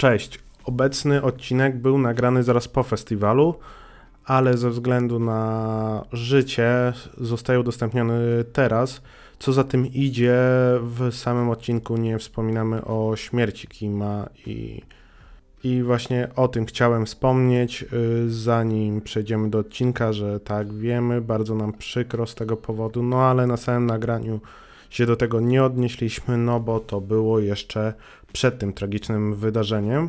Cześć. 0.00 0.38
Obecny 0.64 1.22
odcinek 1.22 1.78
był 1.78 1.98
nagrany 1.98 2.42
zaraz 2.42 2.68
po 2.68 2.82
festiwalu, 2.82 3.54
ale 4.24 4.56
ze 4.56 4.70
względu 4.70 5.18
na 5.18 6.04
życie 6.12 6.92
zostaje 7.16 7.60
udostępniony 7.60 8.44
teraz. 8.52 9.02
Co 9.38 9.52
za 9.52 9.64
tym 9.64 9.86
idzie, 9.86 10.38
w 10.82 11.14
samym 11.14 11.50
odcinku 11.50 11.96
nie 11.96 12.18
wspominamy 12.18 12.84
o 12.84 13.16
śmierci 13.16 13.68
Kima 13.68 14.28
i, 14.46 14.82
i 15.64 15.82
właśnie 15.82 16.28
o 16.36 16.48
tym 16.48 16.66
chciałem 16.66 17.06
wspomnieć, 17.06 17.84
y, 17.92 18.30
zanim 18.30 19.00
przejdziemy 19.00 19.50
do 19.50 19.58
odcinka, 19.58 20.12
że 20.12 20.40
tak 20.40 20.72
wiemy, 20.72 21.20
bardzo 21.20 21.54
nam 21.54 21.72
przykro 21.72 22.26
z 22.26 22.34
tego 22.34 22.56
powodu, 22.56 23.02
no 23.02 23.22
ale 23.22 23.46
na 23.46 23.56
samym 23.56 23.86
nagraniu 23.86 24.40
się 24.90 25.06
do 25.06 25.16
tego 25.16 25.40
nie 25.40 25.64
odnieśliśmy, 25.64 26.36
no 26.36 26.60
bo 26.60 26.80
to 26.80 27.00
było 27.00 27.38
jeszcze 27.38 27.94
przed 28.32 28.58
tym 28.58 28.72
tragicznym 28.72 29.34
wydarzeniem. 29.34 30.08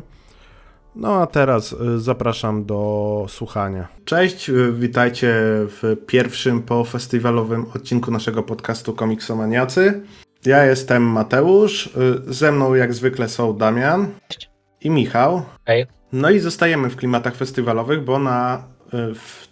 No 0.94 1.22
a 1.22 1.26
teraz 1.26 1.72
y, 1.72 2.00
zapraszam 2.00 2.64
do 2.64 3.26
słuchania. 3.28 3.88
Cześć, 4.04 4.50
y, 4.50 4.72
witajcie 4.72 5.32
w 5.44 5.96
pierwszym 6.06 6.62
pofestiwalowym 6.62 7.66
odcinku 7.74 8.10
naszego 8.10 8.42
podcastu 8.42 8.92
Komiksomaniacy. 8.92 10.02
Ja 10.44 10.64
jestem 10.64 11.02
Mateusz, 11.02 11.86
y, 11.86 11.90
ze 12.34 12.52
mną 12.52 12.74
jak 12.74 12.94
zwykle 12.94 13.28
są 13.28 13.56
Damian 13.58 14.08
Cześć. 14.28 14.50
i 14.80 14.90
Michał. 14.90 15.42
Hej. 15.66 15.86
No 16.12 16.30
i 16.30 16.38
zostajemy 16.38 16.90
w 16.90 16.96
klimatach 16.96 17.34
festiwalowych, 17.36 18.04
bo 18.04 18.18
na 18.18 18.64
w, 18.92 19.14
w 19.22 19.48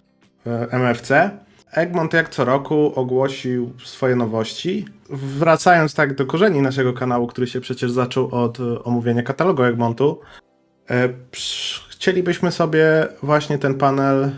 MFC 0.72 1.30
Egmont 1.72 2.12
jak 2.12 2.28
co 2.28 2.44
roku 2.44 2.92
ogłosił 2.94 3.72
swoje 3.84 4.16
nowości. 4.16 4.84
Wracając 5.10 5.94
tak 5.94 6.14
do 6.14 6.26
korzeni 6.26 6.62
naszego 6.62 6.92
kanału, 6.92 7.26
który 7.26 7.46
się 7.46 7.60
przecież 7.60 7.90
zaczął 7.90 8.34
od 8.34 8.60
e, 8.60 8.84
omówienia 8.84 9.22
katalogu 9.22 9.62
Egmontu, 9.62 10.20
e, 10.90 11.08
chcielibyśmy 11.90 12.52
sobie 12.52 13.08
właśnie 13.22 13.58
ten 13.58 13.74
panel, 13.74 14.30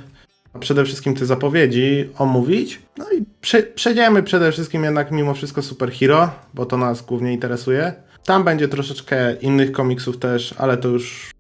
a 0.53 0.59
przede 0.59 0.85
wszystkim 0.85 1.15
te 1.15 1.27
zapowiedzi 1.27 2.09
omówić. 2.19 2.83
No 2.99 3.05
i 3.11 3.25
prze- 3.41 3.63
przejdziemy 3.63 4.23
przede 4.23 4.53
wszystkim 4.53 4.85
jednak 4.85 5.11
mimo 5.11 5.35
wszystko 5.35 5.63
Superhero, 5.63 6.31
bo 6.55 6.67
to 6.67 6.77
nas 6.77 7.03
głównie 7.03 7.33
interesuje. 7.33 7.93
Tam 8.25 8.45
będzie 8.45 8.69
troszeczkę 8.69 9.35
innych 9.35 9.73
komiksów 9.73 10.19
też, 10.19 10.55
ale 10.59 10.77
to 10.77 10.89
już 10.89 11.31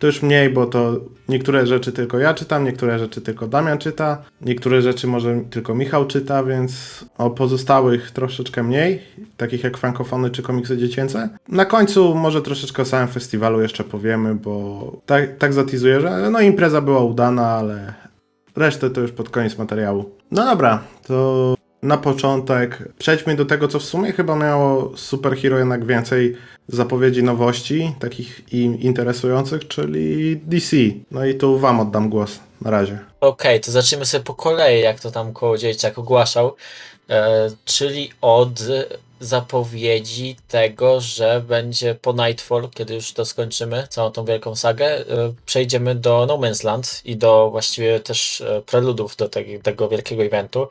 to 0.00 0.06
już 0.06 0.22
mniej, 0.22 0.50
bo 0.50 0.66
to 0.66 1.00
niektóre 1.28 1.66
rzeczy 1.66 1.92
tylko 1.92 2.18
ja 2.18 2.34
czytam, 2.34 2.64
niektóre 2.64 2.98
rzeczy 2.98 3.20
tylko 3.20 3.46
Damian 3.46 3.78
czyta, 3.78 4.22
niektóre 4.40 4.82
rzeczy 4.82 5.06
może 5.06 5.40
tylko 5.50 5.74
Michał 5.74 6.06
czyta, 6.06 6.44
więc 6.44 7.04
o 7.18 7.30
pozostałych 7.30 8.10
troszeczkę 8.10 8.62
mniej, 8.62 9.02
takich 9.36 9.64
jak 9.64 9.78
frankofony 9.78 10.30
czy 10.30 10.42
komiksy 10.42 10.78
dziecięce. 10.78 11.28
Na 11.48 11.64
końcu 11.64 12.14
może 12.14 12.42
troszeczkę 12.42 12.82
o 12.82 12.84
samym 12.84 13.08
festiwalu 13.08 13.60
jeszcze 13.60 13.84
powiemy, 13.84 14.34
bo 14.34 14.92
tak, 15.06 15.36
tak 15.38 15.52
zatizuję, 15.52 16.00
że 16.00 16.30
no 16.30 16.40
impreza 16.40 16.80
była 16.80 17.00
udana, 17.00 17.46
ale 17.46 17.94
resztę 18.56 18.90
to 18.90 19.00
już 19.00 19.12
pod 19.12 19.30
koniec 19.30 19.58
materiału. 19.58 20.10
No 20.30 20.44
dobra, 20.44 20.82
to 21.06 21.54
na 21.82 21.98
początek 21.98 22.88
przejdźmy 22.98 23.36
do 23.36 23.44
tego, 23.44 23.68
co 23.68 23.78
w 23.78 23.84
sumie 23.84 24.12
chyba 24.12 24.36
miało 24.36 24.96
Superhero 24.96 25.58
jednak 25.58 25.86
więcej 25.86 26.36
zapowiedzi 26.68 27.22
nowości, 27.22 27.94
takich 27.98 28.52
i 28.52 28.62
interesujących, 28.80 29.68
czyli 29.68 30.36
DC. 30.36 30.76
No 31.10 31.24
i 31.24 31.34
tu 31.34 31.58
wam 31.58 31.80
oddam 31.80 32.10
głos. 32.10 32.40
Na 32.60 32.70
razie. 32.70 32.98
Okej, 33.20 33.60
to 33.60 33.70
zacznijmy 33.70 34.06
sobie 34.06 34.24
po 34.24 34.34
kolei, 34.34 34.80
jak 34.82 35.00
to 35.00 35.10
tam 35.10 35.32
kołodziejczak 35.32 35.98
ogłaszał. 35.98 36.56
E, 37.10 37.50
czyli 37.64 38.10
od 38.20 38.60
zapowiedzi 39.20 40.36
tego, 40.48 41.00
że 41.00 41.40
będzie 41.48 41.94
po 41.94 42.12
Nightfall, 42.12 42.68
kiedy 42.74 42.94
już 42.94 43.12
to 43.12 43.24
skończymy, 43.24 43.86
całą 43.88 44.10
tą 44.10 44.24
wielką 44.24 44.56
sagę, 44.56 44.86
e, 44.86 45.04
przejdziemy 45.46 45.94
do 45.94 46.26
No 46.26 46.38
Man's 46.38 46.64
Land 46.64 47.02
i 47.04 47.16
do 47.16 47.50
właściwie 47.50 48.00
też 48.00 48.40
e, 48.40 48.62
preludów 48.62 49.16
do 49.16 49.28
tego, 49.62 49.88
wielkiego 49.88 50.22
eventu. 50.22 50.68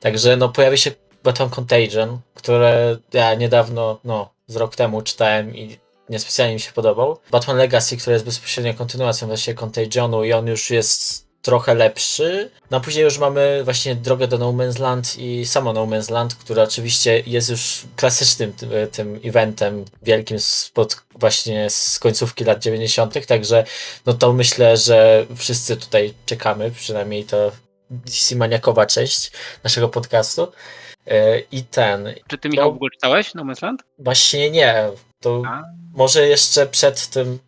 Także 0.00 0.36
no 0.36 0.48
pojawi 0.48 0.78
się 0.78 0.90
Batman 1.24 1.50
Contagion, 1.50 2.18
które 2.34 2.96
ja 3.12 3.34
niedawno, 3.34 4.00
no 4.04 4.30
z 4.46 4.56
rok 4.56 4.76
temu 4.76 5.02
czytałem 5.02 5.56
i 5.56 5.78
niespecjalnie 6.08 6.54
mi 6.54 6.60
się 6.60 6.72
podobał. 6.72 7.18
Batman 7.30 7.56
Legacy, 7.56 7.96
który 7.96 8.14
jest 8.14 8.24
bezpośrednio 8.24 8.74
kontynuacją 8.74 9.28
właśnie 9.28 9.54
Contagionu 9.54 10.24
i 10.24 10.32
on 10.32 10.46
już 10.46 10.70
jest 10.70 11.29
trochę 11.42 11.74
lepszy. 11.74 12.50
No 12.70 12.76
a 12.76 12.80
później 12.80 13.04
już 13.04 13.18
mamy 13.18 13.64
właśnie 13.64 13.94
drogę 13.94 14.28
do 14.28 14.38
No 14.38 14.52
Man's 14.52 14.80
Land 14.80 15.18
i 15.18 15.46
samo 15.46 15.72
No 15.72 15.86
Man's 15.86 16.10
Land, 16.12 16.34
które 16.34 16.62
oczywiście 16.62 17.22
jest 17.26 17.50
już 17.50 17.82
klasycznym 17.96 18.52
tym, 18.52 18.70
tym 18.92 19.20
eventem 19.24 19.84
wielkim 20.02 20.40
spod 20.40 21.02
właśnie 21.14 21.70
z 21.70 21.98
końcówki 21.98 22.44
lat 22.44 22.58
90., 22.62 23.26
także 23.26 23.64
no 24.06 24.14
to 24.14 24.32
myślę, 24.32 24.76
że 24.76 25.26
wszyscy 25.36 25.76
tutaj 25.76 26.14
czekamy, 26.26 26.70
przynajmniej 26.70 27.24
to 27.24 27.52
DC 27.90 28.36
maniakowa 28.36 28.86
część 28.86 29.30
naszego 29.64 29.88
podcastu. 29.88 30.52
E, 31.06 31.38
I 31.40 31.62
ten. 31.62 32.14
Czy 32.28 32.38
ty, 32.38 32.48
Michał, 32.48 32.66
No. 32.66 32.72
w 32.72 32.74
ogóle 32.76 32.90
czytałeś 32.90 33.34
No 33.34 33.44
Man's 33.44 33.62
Land? 33.62 33.82
Właśnie 33.98 34.50
nie. 34.50 34.88
To 35.20 35.42
A? 35.46 35.62
może 35.94 36.26
jeszcze 36.28 36.66
przed 36.66 37.06
tym 37.08 37.38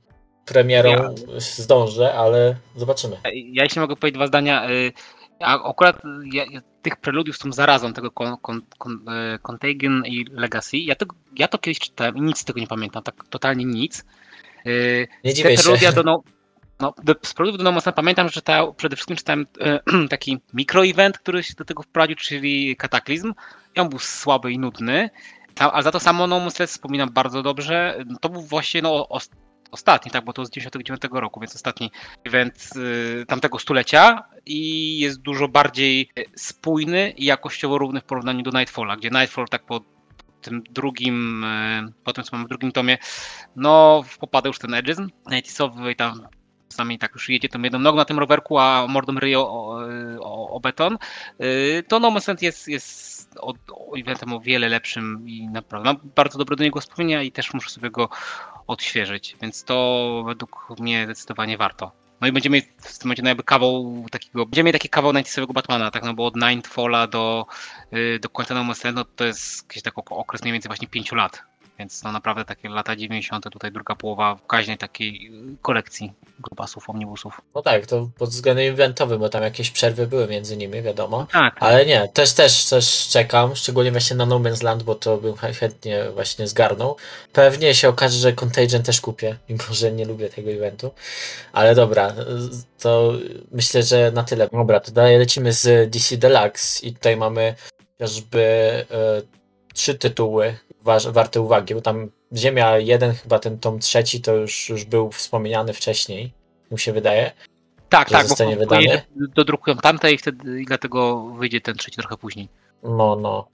premierą 0.46 1.14
zdążę, 1.38 2.14
ale 2.14 2.56
zobaczymy. 2.76 3.16
Ja 3.32 3.62
jeśli 3.62 3.80
mogę 3.80 3.96
powiedzieć 3.96 4.16
dwa 4.18 4.26
zdania. 4.26 4.70
y, 4.70 4.92
A 5.40 5.68
akurat 5.70 6.02
ja, 6.32 6.44
ja, 6.50 6.60
tych 6.82 6.96
preludiów 6.96 7.36
z 7.36 7.38
tą 7.38 7.52
zarazą 7.52 7.92
tego 7.92 8.10
con, 8.10 8.36
con, 8.42 8.62
con, 8.78 9.08
e, 9.08 9.38
Contagion 9.38 10.02
i 10.06 10.24
Legacy, 10.30 10.76
ja 10.76 10.94
to, 10.94 11.06
ja 11.36 11.48
to 11.48 11.58
kiedyś 11.58 11.78
czytałem 11.78 12.16
i 12.16 12.20
nic 12.20 12.38
z 12.38 12.44
tego 12.44 12.60
nie 12.60 12.66
pamiętam, 12.66 13.02
tak 13.02 13.14
totalnie 13.30 13.64
nic. 13.64 14.04
Y, 14.66 15.08
Nie 15.24 15.30
Te 15.30 15.34
dziwię 15.36 15.56
się. 15.56 15.62
preludia 15.62 15.92
do 15.92 16.02
no, 16.02 16.22
no, 16.80 16.94
do, 17.04 17.14
z 17.22 17.34
preludiów 17.34 17.58
do 17.58 17.64
No 17.64 17.78
Man's 17.78 17.86
Land 17.86 17.96
pamiętam, 17.96 18.28
że 18.28 18.32
czytałem, 18.32 18.74
przede 18.74 18.96
wszystkim 18.96 19.16
czytałem 19.16 19.46
e, 19.60 19.80
taki 20.08 20.38
mikroevent, 20.54 21.18
który 21.18 21.42
się 21.42 21.54
do 21.54 21.64
tego 21.64 21.82
wprowadził, 21.82 22.16
czyli 22.16 22.76
Kataklizm. 22.76 23.32
I 23.76 23.80
on 23.80 23.88
był 23.88 23.98
słaby 23.98 24.52
i 24.52 24.58
nudny. 24.58 25.10
Ale 25.58 25.82
za 25.82 25.90
to 25.90 26.00
samo 26.00 26.26
No 26.26 26.50
wspominam 26.66 27.10
bardzo 27.12 27.42
dobrze. 27.42 28.04
To 28.20 28.28
był 28.28 28.42
właśnie 28.42 28.82
no, 28.82 29.08
os, 29.08 29.30
ostatni, 29.72 30.10
tak, 30.10 30.24
bo 30.24 30.32
to 30.32 30.46
z 30.46 30.50
99 30.50 31.02
roku, 31.12 31.40
więc 31.40 31.54
ostatni 31.54 31.90
event 32.24 32.70
y, 32.76 33.26
tamtego 33.26 33.58
stulecia 33.58 34.22
i 34.46 34.98
jest 34.98 35.20
dużo 35.20 35.48
bardziej 35.48 36.10
y, 36.18 36.24
spójny 36.36 37.10
i 37.10 37.24
jakościowo 37.24 37.78
równy 37.78 38.00
w 38.00 38.04
porównaniu 38.04 38.42
do 38.42 38.58
Nightfalla, 38.58 38.96
gdzie 38.96 39.10
Nightfall 39.10 39.48
tak 39.48 39.64
po 39.64 39.80
tym 40.40 40.62
drugim, 40.70 41.44
y, 41.44 41.92
po 42.04 42.12
tym 42.12 42.24
co 42.24 42.36
mamy 42.36 42.44
w 42.44 42.48
drugim 42.48 42.72
tomie, 42.72 42.98
no 43.56 44.04
popada 44.20 44.48
już 44.48 44.58
ten 44.58 44.74
edgeizm 44.74 45.08
nightisowy 45.26 45.92
i 45.92 45.96
tam 45.96 46.28
czasami 46.72 46.98
tak 46.98 47.14
już 47.14 47.28
jedzie 47.28 47.48
tą 47.48 47.62
jedną 47.62 47.78
nogą 47.78 47.96
na 47.96 48.04
tym 48.04 48.18
rowerku, 48.18 48.58
a 48.58 48.86
mordą 48.88 49.14
ryje 49.14 49.38
o, 49.38 49.78
o, 50.20 50.50
o, 50.50 50.60
beton, 50.60 50.98
y, 51.40 51.84
to 51.88 52.00
No 52.00 52.10
Man's 52.10 52.28
Land 52.28 52.42
jest, 52.42 52.68
jest 52.68 53.36
o, 53.40 53.54
o 53.72 53.98
eventem 53.98 54.32
o 54.32 54.40
wiele 54.40 54.68
lepszym 54.68 55.28
i 55.28 55.48
naprawdę 55.48 55.92
mam 55.92 56.10
bardzo 56.14 56.38
dobre 56.38 56.56
do 56.56 56.64
niego 56.64 56.80
wspomnienia 56.80 57.22
i 57.22 57.32
też 57.32 57.54
muszę 57.54 57.70
sobie 57.70 57.90
go 57.90 58.08
odświeżyć, 58.66 59.36
więc 59.42 59.64
to 59.64 60.24
według 60.26 60.66
mnie 60.80 61.04
zdecydowanie 61.04 61.58
warto. 61.58 61.92
No 62.20 62.28
i 62.28 62.32
będziemy 62.32 62.62
w 62.62 62.98
tym 62.98 63.08
momencie 63.08 63.22
no 63.22 63.28
jakby 63.28 63.42
kawał 63.42 64.04
takiego, 64.10 64.46
będziemy 64.46 64.66
mieli 64.66 64.78
taki 64.78 64.88
kawał 64.88 65.12
90 65.12 65.52
Batmana, 65.52 65.90
tak, 65.90 66.04
no 66.04 66.14
bo 66.14 66.26
od 66.26 66.36
Nightfalla 66.36 67.06
do, 67.06 67.46
y, 67.92 68.18
do 68.22 68.28
końca 68.28 68.54
No 68.54 68.60
Man's 68.60 68.84
Land, 68.84 68.96
no 68.96 69.04
to 69.04 69.24
jest 69.24 69.62
jakiś 69.62 69.82
taki 69.82 69.96
okres 70.10 70.42
mniej 70.42 70.52
więcej 70.52 70.68
właśnie 70.68 70.88
5 70.88 71.12
lat, 71.12 71.42
więc 71.78 72.02
no 72.02 72.12
naprawdę 72.12 72.44
takie 72.44 72.68
lata 72.68 72.96
90 72.96 73.44
tutaj 73.52 73.72
druga 73.72 73.94
połowa 73.94 74.38
każdej 74.48 74.78
takiej 74.78 75.30
y, 75.52 75.56
kolekcji 75.62 76.12
grubasów, 76.40 76.90
omnibusów. 76.90 77.40
No 77.54 77.62
tak, 77.62 77.86
to 77.86 78.08
pod 78.18 78.30
względem 78.30 78.72
eventowym, 78.72 79.20
bo 79.20 79.28
tam 79.28 79.42
jakieś 79.42 79.70
przerwy 79.70 80.06
były 80.06 80.26
między 80.28 80.56
nimi, 80.56 80.82
wiadomo. 80.82 81.26
Tak, 81.32 81.56
Ale 81.60 81.86
nie, 81.86 82.08
też, 82.08 82.32
też, 82.32 82.64
też 82.68 83.08
czekam, 83.08 83.56
szczególnie 83.56 83.90
właśnie 83.92 84.16
na 84.16 84.26
No 84.26 84.40
Man's 84.40 84.62
Land, 84.64 84.82
bo 84.82 84.94
to 84.94 85.16
bym 85.16 85.32
chę- 85.34 85.54
chętnie 85.54 86.04
właśnie 86.14 86.48
zgarnął. 86.48 86.96
Pewnie 87.32 87.74
się 87.74 87.88
okaże, 87.88 88.18
że 88.18 88.32
Contagion 88.32 88.82
też 88.82 89.00
kupię, 89.00 89.36
mimo 89.48 89.62
że 89.70 89.92
nie 89.92 90.04
lubię 90.04 90.28
tego 90.28 90.50
eventu. 90.50 90.90
Ale 91.52 91.74
dobra, 91.74 92.14
to 92.80 93.12
myślę, 93.52 93.82
że 93.82 94.12
na 94.14 94.24
tyle. 94.24 94.48
Dobra, 94.52 94.80
to 94.80 94.92
dalej 94.92 95.18
lecimy 95.18 95.52
z 95.52 95.90
DC 95.90 96.16
Deluxe 96.16 96.86
i 96.86 96.94
tutaj 96.94 97.16
mamy 97.16 97.54
chociażby 97.98 98.40
e, 98.90 99.22
trzy 99.74 99.94
tytuły 99.94 100.54
waż, 100.84 101.08
warte 101.08 101.40
uwagi, 101.40 101.74
bo 101.74 101.80
tam 101.80 102.10
Ziemia 102.36 102.78
1, 102.78 103.12
chyba 103.12 103.38
ten 103.38 103.58
tom 103.58 103.78
trzeci, 103.78 104.20
to 104.20 104.34
już, 104.34 104.68
już 104.68 104.84
był 104.84 105.10
wspomniany 105.10 105.72
wcześniej, 105.72 106.32
mi 106.70 106.78
się 106.78 106.92
wydaje. 106.92 107.32
tak, 107.88 108.10
tak, 108.10 108.22
bo 108.22 108.28
zostanie 108.28 108.56
powiedzieli, 108.56 108.88
wydany? 108.88 109.28
dodrukują 109.34 109.76
tamte 109.76 110.12
i 110.12 110.18
wtedy 110.18 110.62
i 110.62 110.64
dlatego 110.64 111.26
wyjdzie 111.26 111.60
ten 111.60 111.76
trzeci 111.76 111.96
trochę 111.96 112.16
później. 112.16 112.48
No, 112.82 113.16
no. 113.16 113.48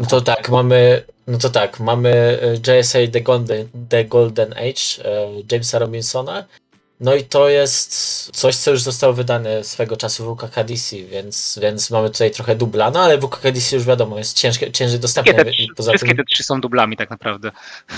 No 0.00 0.06
to 0.06 0.20
tak, 0.20 0.48
mamy, 0.48 1.02
no 1.26 1.38
to 1.38 1.50
tak, 1.50 1.80
mamy 1.80 2.38
e, 2.66 2.78
JSA 2.78 2.98
The 3.12 3.20
Golden, 3.20 3.68
The 3.88 4.04
Golden 4.04 4.52
Age 4.52 5.04
e, 5.04 5.28
Jamesa 5.52 5.78
Robinsona. 5.78 6.44
No 7.00 7.14
i 7.14 7.24
to 7.24 7.48
jest 7.48 7.90
coś, 8.36 8.56
co 8.56 8.70
już 8.70 8.82
zostało 8.82 9.12
wydane 9.12 9.64
swego 9.64 9.96
czasu 9.96 10.24
w 10.24 10.28
DC, 10.64 10.96
więc, 10.96 11.58
więc 11.62 11.90
mamy 11.90 12.10
tutaj 12.10 12.30
trochę 12.30 12.56
dubla, 12.56 12.90
no 12.90 13.00
ale 13.00 13.18
w 13.18 13.24
DC 13.52 13.76
już 13.76 13.84
wiadomo, 13.84 14.18
jest 14.18 14.36
ciężkie, 14.36 14.72
ciężej 14.72 15.00
dostępne 15.00 15.32
Wszystkie 15.32 15.56
te, 15.56 15.62
i 15.62 15.74
poza 15.76 15.90
wszystkie 15.90 16.14
tym, 16.14 16.16
te 16.16 16.24
trzy 16.24 16.44
są 16.44 16.60
dublami 16.60 16.96
tak 16.96 17.10
naprawdę. 17.10 17.50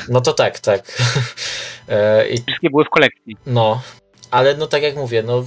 no 0.09 0.21
to 0.21 0.33
tak, 0.33 0.59
tak. 0.59 0.83
E, 1.89 2.29
I 2.29 2.43
Wszystkie 2.47 2.71
były 2.71 2.85
w 2.85 2.89
kolekcji. 2.89 3.37
no, 3.47 3.83
ale 4.31 4.57
no 4.57 4.67
tak 4.67 4.83
jak 4.83 4.97
mówię, 4.97 5.23
no 5.23 5.45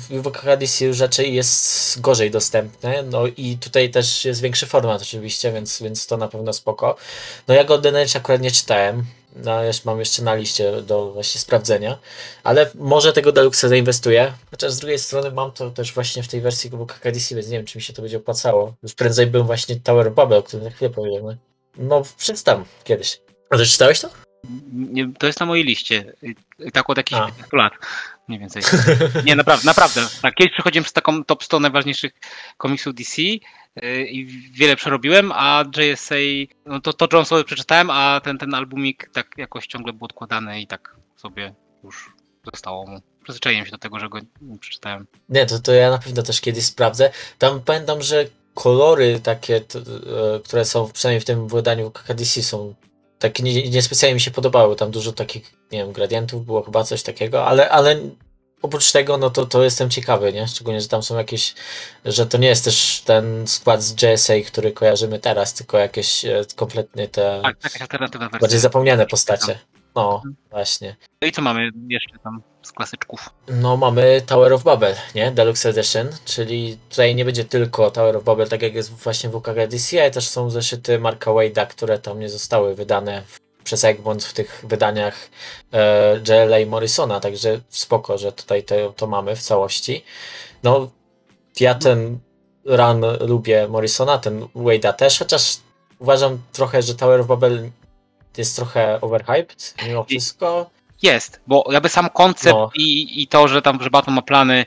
DC 0.57 0.85
już 0.85 0.99
raczej 0.99 1.33
jest 1.33 2.01
gorzej 2.01 2.31
dostępne, 2.31 3.03
no 3.03 3.27
i 3.27 3.57
tutaj 3.57 3.89
też 3.89 4.25
jest 4.25 4.41
większy 4.41 4.65
format 4.65 5.01
oczywiście, 5.01 5.51
więc, 5.51 5.81
więc 5.81 6.07
to 6.07 6.17
na 6.17 6.27
pewno 6.27 6.53
spoko. 6.53 6.95
No 7.47 7.53
ja 7.53 7.63
Golden 7.63 7.95
Age 7.95 8.17
akurat 8.17 8.41
nie 8.41 8.51
czytałem, 8.51 9.05
no 9.35 9.63
jeszcze 9.63 9.89
mam 9.89 9.99
jeszcze 9.99 10.23
na 10.23 10.35
liście 10.35 10.81
do 10.81 11.11
właśnie 11.11 11.41
sprawdzenia, 11.41 11.97
ale 12.43 12.69
może 12.75 13.13
tego 13.13 13.31
Deluxe 13.31 13.69
zainwestuję, 13.69 14.33
chociaż 14.51 14.71
z 14.71 14.79
drugiej 14.79 14.99
strony 14.99 15.31
mam 15.31 15.51
to 15.51 15.69
też 15.69 15.93
właśnie 15.93 16.23
w 16.23 16.27
tej 16.27 16.41
wersji 16.41 16.69
WKK 16.69 17.11
DC, 17.11 17.35
więc 17.35 17.47
nie 17.47 17.57
wiem 17.57 17.65
czy 17.65 17.77
mi 17.77 17.81
się 17.81 17.93
to 17.93 18.01
będzie 18.01 18.17
opłacało. 18.17 18.73
Już 18.83 18.93
prędzej 18.93 19.27
bym 19.27 19.45
właśnie 19.45 19.75
Tower 19.75 20.11
Babel, 20.11 20.37
o 20.37 20.43
którym 20.43 20.63
za 20.63 20.69
chwilę 20.71 20.89
powiemy. 20.91 21.37
No 21.77 22.03
przeczytam 22.17 22.65
kiedyś. 22.83 23.19
A 23.49 23.57
ty 23.57 23.65
czytałeś 23.65 23.99
to? 23.99 24.09
Nie, 24.73 25.11
to 25.19 25.27
jest 25.27 25.39
na 25.39 25.45
mojej 25.45 25.65
liście. 25.65 26.13
Tak 26.73 26.89
od 26.89 26.97
jakichś 26.97 27.21
A. 27.21 27.25
15 27.25 27.57
lat. 27.57 27.73
Mniej 28.27 28.39
więcej. 28.39 28.63
Nie, 29.25 29.35
naprawdę, 29.35 29.65
naprawdę. 29.65 30.07
Tak, 30.21 30.35
kiedyś 30.35 30.53
przechodziłem 30.53 30.83
przez 30.83 30.93
taką 30.93 31.23
top 31.23 31.43
100 31.43 31.59
najważniejszych 31.59 32.11
komiksów 32.57 32.93
DC 32.93 33.21
y, 33.21 33.39
i 34.05 34.25
wiele 34.51 34.75
przerobiłem, 34.75 35.31
a 35.35 35.63
JSA, 35.77 36.15
no 36.65 36.81
to, 36.81 36.93
to 36.93 37.07
John 37.13 37.25
sobie 37.25 37.43
przeczytałem, 37.43 37.89
a 37.89 38.21
ten, 38.23 38.37
ten 38.37 38.53
albumik 38.53 39.09
tak 39.13 39.27
jakoś 39.37 39.67
ciągle 39.67 39.93
był 39.93 40.05
odkładany 40.05 40.61
i 40.61 40.67
tak 40.67 40.95
sobie 41.15 41.53
już 41.83 42.13
zostało 42.45 42.87
mu. 42.87 43.01
Przyzwyczaiłem 43.23 43.65
się 43.65 43.71
do 43.71 43.77
tego, 43.77 43.99
że 43.99 44.09
go 44.09 44.19
nie 44.41 44.59
przeczytałem. 44.59 45.07
Nie, 45.29 45.45
to, 45.45 45.59
to 45.59 45.73
ja 45.73 45.89
na 45.89 45.97
pewno 45.97 46.23
też 46.23 46.41
kiedyś 46.41 46.65
sprawdzę. 46.65 47.11
Tam 47.37 47.61
pamiętam, 47.61 48.01
że 48.01 48.25
kolory 48.53 49.19
takie, 49.19 49.55
e, 49.55 49.61
które 50.43 50.65
są 50.65 50.91
przynajmniej 50.91 51.21
w 51.21 51.25
tym 51.25 51.47
wydaniu 51.47 51.91
KDC 51.91 52.43
są 52.43 52.75
takie 53.19 53.43
nie- 53.43 53.69
niespecjalnie 53.69 54.13
mi 54.13 54.21
się 54.21 54.31
podobały. 54.31 54.75
Tam 54.75 54.91
dużo 54.91 55.11
takich, 55.11 55.53
nie 55.71 55.79
wiem, 55.79 55.91
gradientów 55.91 56.45
było 56.45 56.63
chyba 56.63 56.83
coś 56.83 57.03
takiego, 57.03 57.45
ale, 57.45 57.69
ale 57.69 57.99
oprócz 58.61 58.91
tego, 58.91 59.17
no 59.17 59.29
to, 59.29 59.45
to 59.45 59.63
jestem 59.63 59.89
ciekawy, 59.89 60.33
nie? 60.33 60.47
Szczególnie, 60.47 60.81
że 60.81 60.87
tam 60.87 61.03
są 61.03 61.17
jakieś, 61.17 61.53
że 62.05 62.25
to 62.25 62.37
nie 62.37 62.47
jest 62.47 62.63
też 62.65 63.01
ten 63.05 63.47
skład 63.47 63.83
z 63.83 64.01
JSA, 64.01 64.33
który 64.47 64.71
kojarzymy 64.71 65.19
teraz, 65.19 65.53
tylko 65.53 65.77
jakieś 65.77 66.25
e, 66.25 66.41
kompletnie 66.55 67.07
te 67.07 67.39
Tak, 67.43 67.57
wersja. 67.61 67.87
bardziej 68.41 68.59
zapomniane 68.59 69.05
postacie. 69.05 69.59
No, 69.95 70.21
właśnie. 70.49 70.95
No 71.21 71.27
i 71.27 71.31
co 71.31 71.41
mamy 71.41 71.69
jeszcze 71.89 72.19
tam 72.23 72.41
z 72.63 72.71
klasyczków? 72.71 73.29
No, 73.47 73.77
mamy 73.77 74.21
Tower 74.25 74.53
of 74.53 74.63
Babel, 74.63 74.95
nie? 75.15 75.31
Deluxe 75.31 75.69
Edition, 75.69 76.07
czyli 76.25 76.77
tutaj 76.89 77.15
nie 77.15 77.25
będzie 77.25 77.45
tylko 77.45 77.91
Tower 77.91 78.17
of 78.17 78.23
Babel, 78.23 78.49
tak 78.49 78.61
jak 78.61 78.75
jest 78.75 78.91
właśnie 78.91 79.29
w 79.29 79.35
UKG 79.35 79.67
DC, 79.69 80.01
ale 80.01 80.11
też 80.11 80.27
są 80.27 80.49
zeszyty 80.49 80.99
Marka 80.99 81.31
Wade'a, 81.31 81.67
które 81.67 81.99
tam 81.99 82.19
nie 82.19 82.29
zostały 82.29 82.75
wydane 82.75 83.23
przez 83.63 83.83
Egmont 83.83 84.23
w 84.23 84.33
tych 84.33 84.65
wydaniach 84.67 85.29
e, 85.73 86.15
JLA 86.27 86.65
Morrisona, 86.67 87.19
także 87.19 87.59
spoko, 87.69 88.17
że 88.17 88.31
tutaj 88.31 88.63
to, 88.63 88.93
to 88.95 89.07
mamy 89.07 89.35
w 89.35 89.41
całości. 89.41 90.03
No, 90.63 90.89
ja 91.59 91.75
ten 91.75 92.19
run 92.65 93.05
lubię 93.19 93.67
Morrisona, 93.67 94.17
ten 94.17 94.41
Wade'a 94.41 94.93
też, 94.93 95.19
chociaż 95.19 95.57
uważam 95.99 96.41
trochę, 96.51 96.81
że 96.81 96.95
Tower 96.95 97.21
of 97.21 97.27
Babel 97.27 97.69
jest 98.37 98.55
trochę 98.55 99.01
overhyped 99.01 99.73
mimo 99.87 100.03
wszystko. 100.03 100.69
Jest, 101.03 101.41
bo 101.47 101.69
jakby 101.71 101.89
sam 101.89 102.09
koncept 102.09 102.55
No. 102.55 102.69
i, 102.75 103.21
i 103.21 103.27
to, 103.27 103.47
że 103.47 103.61
tam 103.61 103.83
że 103.83 103.89
Batman 103.89 104.15
ma 104.15 104.21
plany 104.21 104.65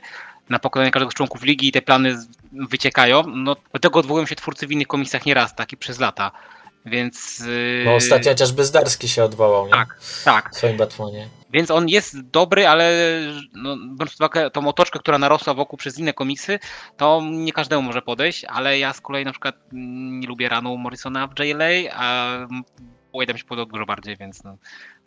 na 0.49 0.59
pokonanie 0.59 0.91
każdego 0.91 1.11
z 1.11 1.13
członków 1.13 1.43
ligi 1.43 1.67
i 1.67 1.71
te 1.71 1.81
plany 1.81 2.17
wyciekają, 2.51 3.23
no 3.27 3.55
do 3.73 3.79
tego 3.79 3.99
odwołują 3.99 4.25
się 4.25 4.35
twórcy 4.35 4.67
w 4.67 4.71
innych 4.71 4.87
komiksach 4.87 5.25
nieraz, 5.25 5.55
tak 5.55 5.73
i 5.73 5.77
przez 5.77 5.99
lata. 5.99 6.31
Więc 6.85 7.39
yy, 7.39 7.83
No 7.85 7.95
ostatnio 7.95 8.31
chociażby 8.31 8.65
Zdarski 8.65 9.07
się 9.09 9.23
odwołał, 9.23 9.65
nie? 9.65 9.71
Tak. 9.71 9.99
tak, 10.25 10.51
W 10.53 10.57
swoim 10.57 10.77
Batmanie. 10.77 11.27
więc 11.53 11.71
on 11.71 11.89
jest 11.89 12.21
dobry, 12.21 12.67
ale 12.67 12.91
no, 13.53 13.77
biorąc 13.77 14.11
pod 14.11 14.19
uwagę 14.19 14.51
tą 14.51 14.67
otoczkę, 14.67 14.99
która 14.99 15.17
narosła 15.17 15.53
wokół 15.53 15.77
przez 15.77 15.99
inne 15.99 16.13
komiksy, 16.13 16.59
to 16.97 17.21
nie 17.31 17.53
każdemu 17.53 17.81
może 17.81 18.01
podejść, 18.01 18.45
ale 18.45 18.79
ja 18.79 18.93
z 18.93 19.01
kolei 19.01 19.25
na 19.25 19.31
przykład 19.31 19.55
nie 19.71 20.27
lubię 20.27 20.49
ranu 20.49 20.77
Morrisona 20.77 21.27
w 21.27 21.39
JLA, 21.39 21.93
a 21.95 22.27
Wade'a 23.13 23.33
mi 23.33 23.39
się 23.39 23.45
podoba 23.45 23.71
dużo 23.71 23.85
bardziej, 23.85 24.17
więc 24.17 24.43
no, 24.43 24.51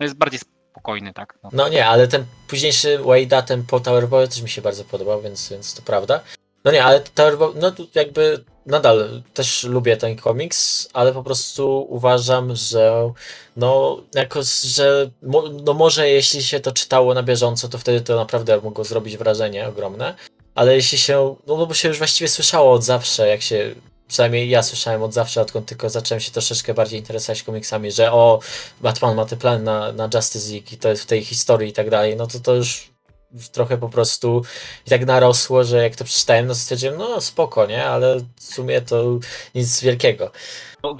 no 0.00 0.04
jest 0.04 0.14
bardziej 0.16 0.40
spokojny, 0.70 1.12
tak. 1.12 1.38
No. 1.42 1.50
No 1.52 1.68
nie, 1.68 1.86
ale 1.86 2.08
ten 2.08 2.24
późniejszy 2.48 2.98
Wade'a, 2.98 3.42
ten 3.42 3.64
po 3.66 3.80
Tower 3.80 4.08
Boy 4.08 4.28
też 4.28 4.42
mi 4.42 4.48
się 4.48 4.62
bardzo 4.62 4.84
podobał, 4.84 5.22
więc, 5.22 5.48
więc 5.48 5.74
to 5.74 5.82
prawda. 5.82 6.20
No 6.64 6.72
nie, 6.72 6.84
ale 6.84 7.00
Tower 7.00 7.38
Boy, 7.38 7.52
no 7.56 7.70
tu 7.70 7.86
jakby 7.94 8.44
nadal 8.66 9.22
też 9.34 9.64
lubię 9.64 9.96
ten 9.96 10.16
komiks, 10.16 10.88
ale 10.92 11.12
po 11.12 11.22
prostu 11.22 11.86
uważam, 11.88 12.56
że 12.56 13.12
no 13.56 14.00
jako, 14.14 14.40
że 14.64 15.10
mo, 15.22 15.42
no 15.64 15.74
może 15.74 16.08
jeśli 16.08 16.42
się 16.42 16.60
to 16.60 16.72
czytało 16.72 17.14
na 17.14 17.22
bieżąco, 17.22 17.68
to 17.68 17.78
wtedy 17.78 18.00
to 18.00 18.16
naprawdę 18.16 18.60
mogło 18.60 18.84
zrobić 18.84 19.16
wrażenie 19.16 19.68
ogromne, 19.68 20.14
ale 20.54 20.74
jeśli 20.74 20.98
się, 20.98 21.36
no 21.46 21.66
bo 21.66 21.74
się 21.74 21.88
już 21.88 21.98
właściwie 21.98 22.28
słyszało 22.28 22.72
od 22.72 22.84
zawsze, 22.84 23.28
jak 23.28 23.42
się 23.42 23.74
przynajmniej 24.10 24.48
ja 24.48 24.62
słyszałem 24.62 25.02
od 25.02 25.14
zawsze, 25.14 25.40
odkąd 25.40 25.66
tylko 25.66 25.90
zacząłem 25.90 26.20
się 26.20 26.30
troszeczkę 26.30 26.74
bardziej 26.74 26.98
interesować 26.98 27.42
komiksami, 27.42 27.92
że 27.92 28.12
o, 28.12 28.40
Batman 28.80 29.16
ma 29.16 29.24
te 29.24 29.36
plany 29.36 29.64
na, 29.64 29.92
na 29.92 30.08
Justice 30.14 30.52
League 30.52 30.66
i 30.72 30.76
to 30.76 30.88
jest 30.88 31.02
w 31.02 31.06
tej 31.06 31.24
historii 31.24 31.70
i 31.70 31.72
tak 31.72 31.90
dalej, 31.90 32.16
no 32.16 32.26
to 32.26 32.40
to 32.40 32.54
już 32.54 32.90
trochę 33.52 33.78
po 33.78 33.88
prostu 33.88 34.42
i 34.86 34.90
tak 34.90 35.06
narosło, 35.06 35.64
że 35.64 35.82
jak 35.82 35.96
to 35.96 36.04
przeczytałem, 36.04 36.46
no 36.46 36.54
stwierdziłem, 36.54 36.96
no 36.98 37.20
spoko, 37.20 37.66
nie, 37.66 37.84
ale 37.84 38.20
w 38.36 38.44
sumie 38.44 38.80
to 38.80 39.18
nic 39.54 39.80
wielkiego. 39.80 40.30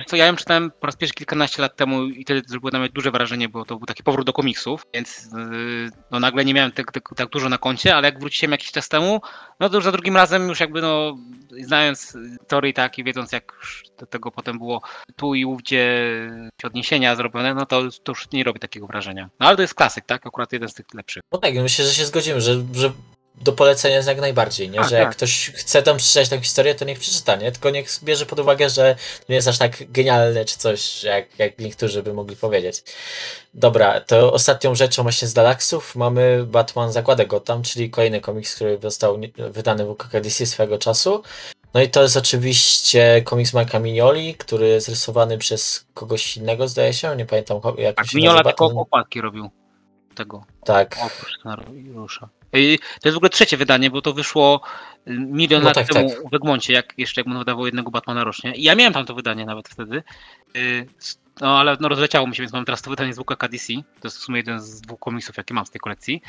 Co, 0.06 0.16
ja 0.16 0.26
ją 0.26 0.36
czytałem 0.36 0.70
po 0.80 0.86
raz 0.86 0.96
pierwszy 0.96 1.14
kilkanaście 1.14 1.62
lat 1.62 1.76
temu 1.76 2.04
i 2.04 2.24
wtedy 2.24 2.42
zrobiło 2.46 2.70
na 2.70 2.78
mnie 2.78 2.88
duże 2.88 3.10
wrażenie, 3.10 3.48
bo 3.48 3.64
to 3.64 3.76
był 3.76 3.86
taki 3.86 4.02
powrót 4.02 4.26
do 4.26 4.32
komiksów, 4.32 4.86
więc 4.94 5.28
yy, 5.32 5.90
no, 6.10 6.20
nagle 6.20 6.44
nie 6.44 6.54
miałem 6.54 6.72
tak, 6.72 6.92
tak, 6.92 7.08
tak 7.16 7.28
dużo 7.28 7.48
na 7.48 7.58
koncie, 7.58 7.96
ale 7.96 8.08
jak 8.08 8.20
wróciłem 8.20 8.52
jakiś 8.52 8.72
czas 8.72 8.88
temu, 8.88 9.20
no 9.60 9.68
to 9.68 9.76
już 9.76 9.84
za 9.84 9.92
drugim 9.92 10.16
razem 10.16 10.48
już 10.48 10.60
jakby 10.60 10.82
no, 10.82 11.16
znając 11.60 12.16
teorii 12.46 12.74
tak 12.74 12.98
i 12.98 13.04
wiedząc 13.04 13.32
jak 13.32 13.52
do 13.98 14.06
tego 14.06 14.30
potem 14.30 14.58
było 14.58 14.82
tu 15.16 15.34
i 15.34 15.44
ówdzie 15.44 16.10
odniesienia 16.64 17.16
zrobione, 17.16 17.54
no 17.54 17.66
to, 17.66 17.82
to 18.02 18.12
już 18.12 18.30
nie 18.32 18.44
robi 18.44 18.60
takiego 18.60 18.86
wrażenia. 18.86 19.30
No 19.40 19.46
ale 19.46 19.56
to 19.56 19.62
jest 19.62 19.74
klasyk, 19.74 20.04
tak? 20.04 20.26
Akurat 20.26 20.52
jeden 20.52 20.68
z 20.68 20.74
tych 20.74 20.86
lepszych. 20.94 21.22
No 21.32 21.38
tak, 21.38 21.54
myślę, 21.54 21.84
że 21.84 21.92
się 21.92 22.06
zgodzimy, 22.06 22.40
że, 22.40 22.54
że 22.72 22.92
do 23.34 23.52
polecenia 23.52 23.96
jest 23.96 24.08
jak 24.08 24.20
najbardziej, 24.20 24.70
nie? 24.70 24.78
Tak, 24.78 24.88
że 24.88 24.96
jak 24.96 25.08
tak. 25.08 25.16
ktoś 25.16 25.50
chce 25.54 25.82
tam 25.82 25.96
przeczytać 25.96 26.28
tę 26.28 26.40
historię, 26.40 26.74
to 26.74 26.84
niech 26.84 26.98
przeczyta, 26.98 27.36
nie? 27.36 27.52
Tylko 27.52 27.70
niech 27.70 27.88
bierze 28.04 28.26
pod 28.26 28.38
uwagę, 28.38 28.70
że 28.70 28.96
nie 29.28 29.34
jest 29.34 29.48
aż 29.48 29.58
tak 29.58 29.92
genialne 29.92 30.44
czy 30.44 30.58
coś, 30.58 31.04
jak, 31.04 31.38
jak 31.38 31.58
niektórzy 31.58 32.02
by 32.02 32.14
mogli 32.14 32.36
powiedzieć. 32.36 32.82
Dobra, 33.54 34.00
to 34.00 34.32
ostatnią 34.32 34.74
rzeczą 34.74 35.02
właśnie 35.02 35.28
z 35.28 35.34
Dalaksów 35.34 35.96
mamy 35.96 36.44
Batman 36.46 36.92
Zakładę 36.92 37.26
Gotham, 37.26 37.62
czyli 37.62 37.90
kolejny 37.90 38.20
komiks, 38.20 38.54
który 38.54 38.78
został 38.82 39.20
wydany 39.38 39.84
w 39.84 39.90
UKK 39.90 40.20
DC 40.20 40.46
swego 40.46 40.78
czasu. 40.78 41.22
No 41.74 41.80
i 41.80 41.88
to 41.88 42.02
jest 42.02 42.16
oczywiście 42.16 43.22
komiks 43.24 43.52
Marka 43.52 43.78
Mignoli, 43.78 44.34
który 44.34 44.68
jest 44.68 44.88
rysowany 44.88 45.38
przez 45.38 45.86
kogoś 45.94 46.36
innego, 46.36 46.68
zdaje 46.68 46.92
się, 46.92 47.16
nie 47.16 47.26
pamiętam 47.26 47.60
jak 47.78 47.96
Tak, 47.96 48.06
się 48.06 48.16
Mignola 48.18 48.42
nazywa. 48.42 48.50
tylko 48.50 48.80
okładki 48.80 49.20
robił 49.20 49.50
tego. 50.14 50.44
Tak, 50.64 50.96
Oprócz 51.06 51.38
scenariusza. 51.40 52.28
I 52.52 52.78
To 52.78 53.08
jest 53.08 53.14
w 53.14 53.16
ogóle 53.16 53.30
trzecie 53.30 53.56
wydanie, 53.56 53.90
bo 53.90 54.02
to 54.02 54.12
wyszło 54.12 54.60
y, 55.08 55.10
milion 55.10 55.62
No 55.62 55.66
lat 55.66 55.74
tak, 55.74 55.88
temu 55.88 56.10
tak. 56.10 56.30
w 56.30 56.34
Egmoncie, 56.34 56.72
jak 56.72 56.94
jeszcze 56.98 57.20
Egmont 57.20 57.38
wydawał 57.38 57.66
jednego 57.66 57.90
Batmana 57.90 58.24
rocznie. 58.24 58.54
I 58.54 58.62
ja 58.62 58.74
miałem 58.74 58.92
tam 58.92 59.06
to 59.06 59.14
wydanie 59.14 59.46
nawet 59.46 59.68
wtedy. 59.68 60.02
Y, 60.56 60.86
No 61.40 61.58
ale 61.60 61.76
no, 61.80 61.88
rozleciało 61.88 62.26
mi 62.26 62.36
się, 62.36 62.42
więc 62.42 62.52
mam 62.52 62.64
teraz 62.64 62.82
to 62.82 62.90
wydanie 62.90 63.14
z 63.14 63.18
WKK 63.18 63.48
DC. 63.48 63.72
To 63.74 64.08
jest 64.08 64.18
w 64.18 64.20
sumie 64.20 64.38
jeden 64.38 64.60
z 64.60 64.80
dwóch 64.80 65.00
komiksów, 65.00 65.36
jakie 65.36 65.54
mam 65.54 65.66
z 65.66 65.70
tej 65.70 65.80
kolekcji. 65.80 66.22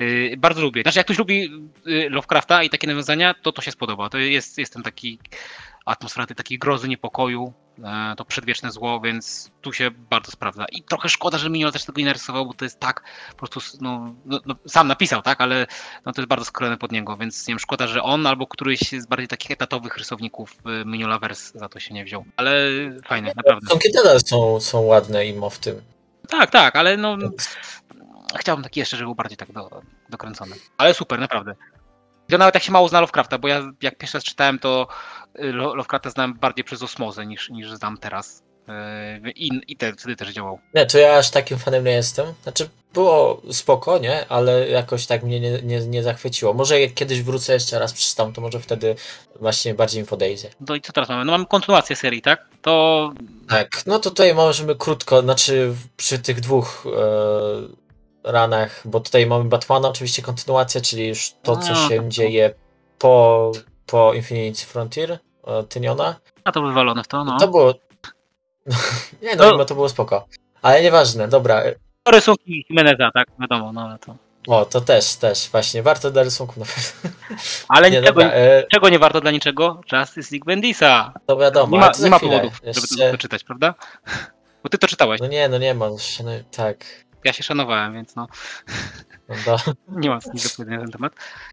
Y, 0.00 0.34
Bardzo 0.38 0.62
lubię. 0.62 0.82
Znaczy, 0.82 0.98
jak 0.98 1.06
ktoś 1.06 1.18
lubi 1.18 1.50
Lovecrafta 2.10 2.62
i 2.62 2.70
takie 2.70 2.86
nawiązania, 2.86 3.34
to 3.42 3.52
to 3.52 3.62
się 3.62 3.70
spodoba. 3.70 4.08
To 4.08 4.18
jest, 4.18 4.58
jest 4.58 4.72
ten 4.72 4.82
taki 4.82 5.18
atmosfera 5.86 6.26
tej 6.26 6.36
takiej 6.36 6.58
grozy, 6.58 6.88
niepokoju, 6.88 7.52
to 8.16 8.24
przedwieczne 8.24 8.70
zło, 8.70 9.00
więc 9.00 9.50
tu 9.60 9.72
się 9.72 9.90
bardzo 9.90 10.32
sprawdza. 10.32 10.64
I 10.72 10.82
trochę 10.82 11.08
szkoda, 11.08 11.38
że 11.38 11.50
Mignola 11.50 11.72
też 11.72 11.84
tego 11.84 12.00
nie 12.00 12.06
narysował, 12.06 12.46
bo 12.46 12.54
to 12.54 12.64
jest 12.64 12.80
tak 12.80 13.04
po 13.30 13.36
prostu, 13.36 13.78
no, 13.80 14.14
no, 14.24 14.40
no 14.46 14.54
sam 14.66 14.88
napisał, 14.88 15.22
tak, 15.22 15.40
ale 15.40 15.66
no, 16.06 16.12
to 16.12 16.20
jest 16.20 16.28
bardzo 16.28 16.44
skrojone 16.44 16.76
pod 16.76 16.92
niego, 16.92 17.16
więc 17.16 17.48
nie 17.48 17.52
wiem, 17.52 17.58
szkoda, 17.58 17.86
że 17.86 18.02
on 18.02 18.26
albo 18.26 18.46
któryś 18.46 18.80
z 18.80 19.06
bardziej 19.06 19.28
takich 19.28 19.50
etatowych 19.50 19.96
rysowników 19.96 20.52
y, 20.52 20.84
Mignolaverse 20.84 21.58
za 21.58 21.68
to 21.68 21.80
się 21.80 21.94
nie 21.94 22.04
wziął. 22.04 22.24
Ale 22.36 22.52
fajne, 23.06 23.32
naprawdę. 23.36 23.66
Są 23.70 23.78
nadal 23.94 24.20
są, 24.20 24.60
są 24.60 24.80
ładne 24.80 25.26
imo 25.26 25.50
w 25.50 25.58
tym. 25.58 25.82
Tak, 26.28 26.50
tak, 26.50 26.76
ale 26.76 26.96
no 26.96 27.16
chciałbym 28.36 28.64
taki 28.64 28.80
jeszcze, 28.80 28.96
żeby 28.96 29.06
był 29.06 29.14
bardziej 29.14 29.36
tak 29.36 29.52
do, 29.52 29.82
dokręcony. 30.10 30.56
Ale 30.78 30.94
super, 30.94 31.20
naprawdę. 31.20 31.54
To 32.30 32.38
nawet 32.38 32.54
jak 32.54 32.64
się 32.64 32.72
mało 32.72 32.88
zna 32.88 33.00
Lovecrafta, 33.00 33.38
bo 33.38 33.48
ja 33.48 33.62
jak 33.82 33.98
pierwszy 33.98 34.16
raz 34.18 34.24
czytałem, 34.24 34.58
to 34.58 34.86
y, 35.38 35.52
Lo- 35.52 35.74
Lovecrafta 35.74 36.10
znałem 36.10 36.34
bardziej 36.34 36.64
przez 36.64 36.82
osmozę 36.82 37.26
niż, 37.26 37.50
niż 37.50 37.70
znam 37.70 37.98
teraz. 37.98 38.42
Yy, 39.22 39.30
I, 39.30 39.50
i 39.68 39.76
te, 39.76 39.92
wtedy 39.92 40.16
też 40.16 40.28
działał. 40.28 40.58
Nie, 40.74 40.86
to 40.86 40.98
ja 40.98 41.16
aż 41.18 41.30
takim 41.30 41.58
fanem 41.58 41.84
nie 41.84 41.90
jestem. 41.90 42.26
Znaczy, 42.42 42.68
było 42.94 43.42
spoko, 43.52 43.98
nie? 43.98 44.28
Ale 44.28 44.68
jakoś 44.68 45.06
tak 45.06 45.22
mnie 45.22 45.40
nie, 45.40 45.62
nie, 45.62 45.80
nie 45.80 46.02
zachwyciło. 46.02 46.52
Może 46.54 46.80
jak 46.80 46.94
kiedyś 46.94 47.22
wrócę 47.22 47.52
jeszcze 47.52 47.78
raz 47.78 47.92
przeczytam, 47.92 48.32
to 48.32 48.40
może 48.40 48.60
wtedy 48.60 48.94
właśnie 49.40 49.74
bardziej 49.74 50.02
mi 50.02 50.08
podejdzie. 50.08 50.50
No 50.68 50.74
i 50.74 50.80
co 50.80 50.92
teraz 50.92 51.08
mamy? 51.08 51.24
No 51.24 51.32
mamy 51.32 51.46
kontynuację 51.46 51.96
serii, 51.96 52.22
tak? 52.22 52.48
To 52.62 53.10
Tak, 53.48 53.86
no 53.86 53.98
to 53.98 54.10
tutaj 54.10 54.34
możemy 54.34 54.74
krótko, 54.76 55.22
znaczy 55.22 55.74
przy 55.96 56.18
tych 56.18 56.40
dwóch 56.40 56.84
e, 56.86 57.87
ranach, 58.24 58.82
bo 58.84 59.00
tutaj 59.00 59.26
mamy 59.26 59.44
Batmana 59.44 59.88
oczywiście 59.88 60.22
kontynuację, 60.22 60.80
czyli 60.80 61.08
już 61.08 61.32
to, 61.42 61.56
co 61.56 61.72
A, 61.72 61.88
się 61.88 62.02
to- 62.02 62.08
dzieje 62.08 62.54
po, 62.98 63.52
po 63.86 64.14
Infinity 64.14 64.64
Frontier 64.66 65.18
e, 65.46 65.62
Tyniona. 65.62 66.16
A 66.44 66.52
to 66.52 66.62
wywalone 66.62 67.04
w 67.04 67.08
to, 67.08 67.24
no. 67.24 67.38
To 67.38 67.48
było... 67.48 67.74
nie 69.22 69.36
no, 69.36 69.56
No. 69.56 69.64
to 69.64 69.74
było 69.74 69.88
spoko. 69.88 70.26
Ale 70.62 70.82
nieważne, 70.82 71.28
dobra. 71.28 71.62
To 72.02 72.10
rysunki 72.12 72.66
Jimeneza, 72.70 73.10
tak, 73.14 73.28
wiadomo, 73.40 73.72
no 73.72 73.80
ale 73.80 73.98
to... 73.98 74.14
O, 74.48 74.64
to 74.64 74.80
też, 74.80 75.16
też, 75.16 75.48
właśnie, 75.50 75.82
warto 75.82 76.10
dla 76.10 76.22
rysunku 76.22 76.60
na 76.60 76.66
pewno. 76.66 77.10
Ale 77.68 77.90
Nie, 77.90 78.00
niczego, 78.00 78.20
dobra, 78.20 78.36
e, 78.36 78.64
czego 78.72 78.88
nie 78.88 78.98
warto 78.98 79.20
dla 79.20 79.30
niczego? 79.30 79.80
Justice 79.92 80.28
League 80.32 80.44
Bendisa. 80.44 81.12
to 81.26 81.36
wiadomo, 81.36 81.76
nie 81.76 81.80
ma, 81.80 81.92
nie 82.02 82.10
ma 82.10 82.20
powodów, 82.20 82.54
żeby 82.54 82.66
Jeszcze- 82.80 83.10
to 83.10 83.18
czytać, 83.18 83.44
prawda? 83.44 83.74
Bo 84.62 84.68
ty 84.68 84.78
to 84.78 84.86
czytałeś. 84.86 85.20
No 85.20 85.26
nie, 85.26 85.48
no 85.48 85.58
nie 85.58 85.74
ma, 85.74 85.88
no 85.88 85.96
no, 86.24 86.30
tak. 86.56 86.84
Ja 87.24 87.32
się 87.32 87.42
szanowałem, 87.42 87.94
więc 87.94 88.16
no, 88.16 88.26
No, 89.28 89.56
nie 90.00 90.08
mam 90.08 90.20
nic 90.34 90.44
do 90.44 90.56
powiedzenia 90.56 90.76
na 90.76 90.82
ten 90.82 90.92
temat. 90.92 91.12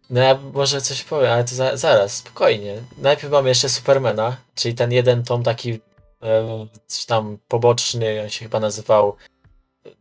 no 0.10 0.22
ja 0.22 0.38
może 0.54 0.82
coś 0.82 1.04
powiem, 1.04 1.32
ale 1.32 1.44
to 1.44 1.56
za, 1.56 1.78
zaraz, 1.78 2.16
spokojnie. 2.18 2.82
Najpierw 2.98 3.32
mamy 3.32 3.50
jeszcze 3.50 3.70
Supermana, 3.70 4.38
czyli 4.56 4.76
ten 4.76 4.92
jeden 4.92 5.24
tom 5.24 5.44
taki 5.44 5.80
e, 6.24 6.68
coś 6.88 7.06
tam 7.06 7.38
poboczny, 7.48 8.22
on 8.24 8.30
się 8.30 8.46
chyba 8.46 8.60
nazywał 8.60 9.16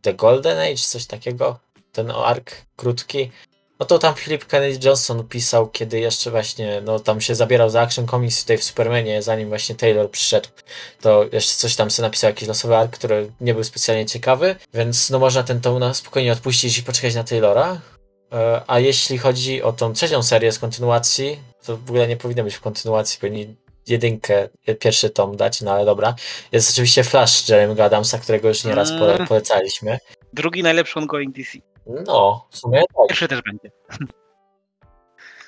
The 0.01 0.13
Golden 0.13 0.59
Age, 0.59 0.75
coś 0.75 1.05
takiego. 1.05 1.59
Ten 1.91 2.11
ark 2.11 2.51
krótki. 2.75 3.31
No 3.79 3.85
to 3.85 3.99
tam 3.99 4.15
Philip 4.15 4.45
Kennedy 4.45 4.87
Johnson 4.87 5.27
pisał, 5.27 5.67
kiedy 5.69 5.99
jeszcze 5.99 6.31
właśnie, 6.31 6.81
no 6.81 6.99
tam 6.99 7.21
się 7.21 7.35
zabierał 7.35 7.69
za 7.69 7.81
Action 7.81 8.07
Comics 8.07 8.41
tutaj 8.41 8.57
w 8.57 8.63
Supermanie, 8.63 9.21
zanim 9.21 9.49
właśnie 9.49 9.75
Taylor 9.75 10.11
przyszedł. 10.11 10.49
To 11.01 11.25
jeszcze 11.31 11.53
coś 11.55 11.75
tam 11.75 11.91
sobie 11.91 12.07
napisał, 12.07 12.29
jakiś 12.29 12.47
losowy 12.47 12.75
ark, 12.77 12.91
który 12.97 13.31
nie 13.41 13.53
był 13.53 13.63
specjalnie 13.63 14.05
ciekawy, 14.05 14.55
więc 14.73 15.09
no 15.09 15.19
można 15.19 15.43
ten 15.43 15.61
tom 15.61 15.79
na 15.79 15.93
spokojnie 15.93 16.31
odpuścić 16.31 16.77
i 16.77 16.83
poczekać 16.83 17.15
na 17.15 17.23
Taylora. 17.23 17.81
E, 18.33 18.61
A 18.67 18.79
jeśli 18.79 19.17
chodzi 19.17 19.63
o 19.63 19.73
tą 19.73 19.93
trzecią 19.93 20.23
serię 20.23 20.51
z 20.51 20.59
kontynuacji, 20.59 21.39
to 21.65 21.77
w 21.77 21.89
ogóle 21.89 22.07
nie 22.07 22.17
powinno 22.17 22.43
być 22.43 22.55
w 22.55 22.61
kontynuacji, 22.61 23.19
powinni 23.19 23.55
jedynkę, 23.87 24.49
pierwszy 24.79 25.09
tom 25.09 25.37
dać, 25.37 25.61
no 25.61 25.71
ale 25.71 25.85
dobra. 25.85 26.15
Jest 26.51 26.69
oczywiście 26.71 27.03
Flash 27.03 27.43
Jeremy'ego 27.43 27.81
Adamsa, 27.83 28.17
którego 28.19 28.47
już 28.47 28.63
nieraz 28.63 28.89
pole, 28.91 29.13
Mm. 29.15 29.27
polecaliśmy. 29.27 29.97
Drugi 30.33 30.63
najlepszy 30.63 30.99
ongoing 30.99 31.35
DC. 31.35 31.57
No, 31.87 32.47
w 32.51 32.57
sumie 32.57 32.79
tak. 32.79 33.07
Pierwszy 33.07 33.27
też 33.27 33.41
będzie. 33.41 33.71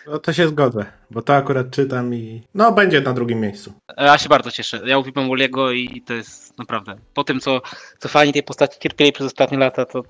No 0.07 0.19
to 0.19 0.33
się 0.33 0.47
zgodzę, 0.47 0.85
bo 1.11 1.21
to 1.21 1.35
akurat 1.35 1.69
czytam 1.69 2.13
i 2.13 2.43
no 2.53 2.71
będzie 2.71 3.01
na 3.01 3.13
drugim 3.13 3.39
miejscu. 3.39 3.73
Ja 3.97 4.17
się 4.17 4.29
bardzo 4.29 4.51
cieszę. 4.51 4.81
Ja 4.85 4.97
uwielbiam 4.97 5.27
Woliego 5.27 5.71
i 5.71 6.01
to 6.01 6.13
jest 6.13 6.57
naprawdę. 6.57 6.95
Po 7.13 7.23
tym, 7.23 7.39
co, 7.39 7.61
co 7.99 8.09
fani 8.09 8.33
tej 8.33 8.43
postaci 8.43 8.79
cierpieli 8.79 9.11
przez 9.11 9.27
ostatnie 9.27 9.57
lata, 9.57 9.85
to 9.85 10.03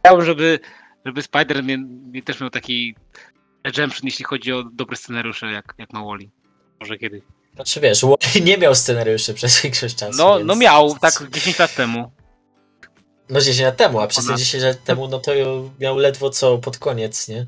chciałbym, 0.00 0.26
żeby, 0.26 0.60
żeby 1.06 1.22
Spider 1.22 1.62
mnie, 1.62 1.78
mnie 1.78 2.22
też 2.22 2.40
miał 2.40 2.50
taki 2.50 2.94
redemption, 3.64 4.04
jeśli 4.04 4.24
chodzi 4.24 4.52
o 4.52 4.62
dobre 4.72 4.96
scenariusze, 4.96 5.52
jak, 5.52 5.74
jak 5.78 5.92
ma 5.92 6.02
Woli. 6.02 6.30
Może 6.80 6.98
kiedyś. 6.98 7.22
Znaczy 7.54 7.80
wiesz, 7.80 8.02
Wally 8.02 8.44
nie 8.44 8.58
miał 8.58 8.74
scenariuszy 8.74 9.34
przez 9.34 9.62
większość 9.62 9.96
czasu. 9.96 10.18
No, 10.18 10.36
więc... 10.36 10.46
no 10.46 10.56
miał, 10.56 10.96
tak 11.00 11.12
10 11.30 11.58
lat 11.58 11.74
temu. 11.74 12.12
No 13.32 13.40
10 13.40 13.60
lat 13.60 13.76
temu, 13.76 14.00
a 14.00 14.06
przez 14.06 14.24
te 14.24 14.28
Ponad. 14.28 14.40
10 14.40 14.64
lat 14.64 14.84
temu, 14.84 15.08
no 15.08 15.18
to 15.18 15.32
miał 15.80 15.96
ledwo 15.96 16.30
co 16.30 16.58
pod 16.58 16.78
koniec, 16.78 17.28
nie? 17.28 17.46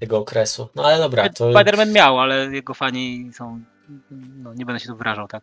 Tego 0.00 0.18
okresu. 0.18 0.68
No 0.74 0.84
ale 0.84 0.98
dobra, 0.98 1.28
to... 1.28 1.50
Spider-Man 1.50 1.92
miał, 1.92 2.20
ale 2.20 2.46
jego 2.46 2.74
fani 2.74 3.30
są. 3.32 3.60
No, 4.10 4.54
nie 4.54 4.66
będę 4.66 4.80
się 4.80 4.86
tu 4.86 4.96
wyrażał, 4.96 5.28
tak? 5.28 5.42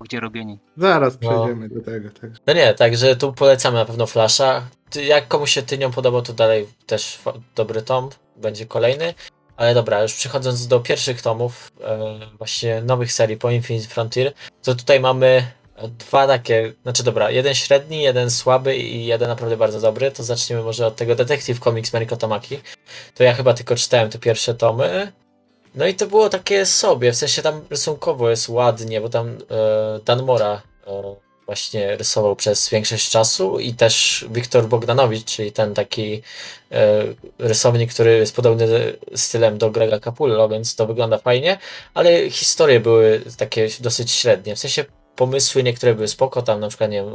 Gdzie 0.00 0.20
robieni. 0.20 0.58
Zaraz 0.76 1.18
No. 1.22 1.30
przejdziemy 1.30 1.68
do 1.68 1.80
tego. 1.80 2.10
Tak. 2.10 2.30
No 2.46 2.52
nie, 2.52 2.74
także 2.74 3.16
tu 3.16 3.32
polecamy 3.32 3.76
na 3.78 3.84
pewno 3.84 4.06
Flasha. 4.06 4.62
Jak 5.06 5.28
komuś 5.28 5.50
się 5.52 5.62
Tynią 5.62 5.90
podobał, 5.90 6.22
to 6.22 6.32
dalej 6.32 6.66
też 6.86 7.18
dobry 7.54 7.82
tom, 7.82 8.10
będzie 8.36 8.66
kolejny. 8.66 9.14
Ale 9.56 9.74
dobra, 9.74 10.02
już 10.02 10.14
przechodząc 10.14 10.66
do 10.66 10.80
pierwszych 10.80 11.22
tomów, 11.22 11.72
e, 11.80 12.20
właśnie 12.38 12.82
nowych 12.82 13.12
serii 13.12 13.36
po 13.36 13.50
Infinite 13.50 13.88
Frontier, 13.88 14.32
to 14.62 14.74
tutaj 14.74 15.00
mamy 15.00 15.46
dwa 15.86 16.26
takie, 16.26 16.72
znaczy 16.82 17.02
dobra, 17.02 17.30
jeden 17.30 17.54
średni, 17.54 18.02
jeden 18.02 18.30
słaby 18.30 18.76
i 18.76 19.06
jeden 19.06 19.28
naprawdę 19.28 19.56
bardzo 19.56 19.80
dobry. 19.80 20.10
To 20.10 20.22
zaczniemy 20.22 20.62
może 20.62 20.86
od 20.86 20.96
tego 20.96 21.14
Detective 21.14 21.60
Comics 21.60 21.92
Mariko 21.92 22.16
Tamaki. 22.16 22.58
To 23.14 23.24
ja 23.24 23.34
chyba 23.34 23.54
tylko 23.54 23.76
czytałem 23.76 24.10
te 24.10 24.18
pierwsze 24.18 24.54
tomy. 24.54 25.12
No 25.74 25.86
i 25.86 25.94
to 25.94 26.06
było 26.06 26.28
takie 26.28 26.66
sobie, 26.66 27.12
w 27.12 27.16
sensie 27.16 27.42
tam 27.42 27.60
rysunkowo 27.70 28.30
jest 28.30 28.48
ładnie, 28.48 29.00
bo 29.00 29.08
tam 29.08 29.28
e, 29.28 30.00
Dan 30.04 30.22
Mora 30.22 30.62
e, 30.86 31.14
właśnie 31.46 31.96
rysował 31.96 32.36
przez 32.36 32.68
większość 32.68 33.10
czasu 33.10 33.58
i 33.58 33.74
też 33.74 34.24
Wiktor 34.30 34.68
Bogdanowicz, 34.68 35.24
czyli 35.24 35.52
ten 35.52 35.74
taki 35.74 36.22
e, 36.72 37.04
rysownik, 37.38 37.92
który 37.92 38.16
jest 38.16 38.36
podobny 38.36 38.68
stylem 39.14 39.58
do 39.58 39.70
Grega 39.70 40.00
Capullo, 40.00 40.48
więc 40.48 40.76
to 40.76 40.86
wygląda 40.86 41.18
fajnie, 41.18 41.58
ale 41.94 42.30
historie 42.30 42.80
były 42.80 43.22
takie 43.36 43.68
dosyć 43.80 44.10
średnie, 44.10 44.56
w 44.56 44.58
sensie 44.58 44.84
pomysły 45.18 45.62
niektóre 45.62 45.94
były 45.94 46.08
spoko, 46.08 46.42
tam 46.42 46.60
na 46.60 46.68
przykład 46.68 46.90
nie 46.90 47.02
wiem, 47.02 47.14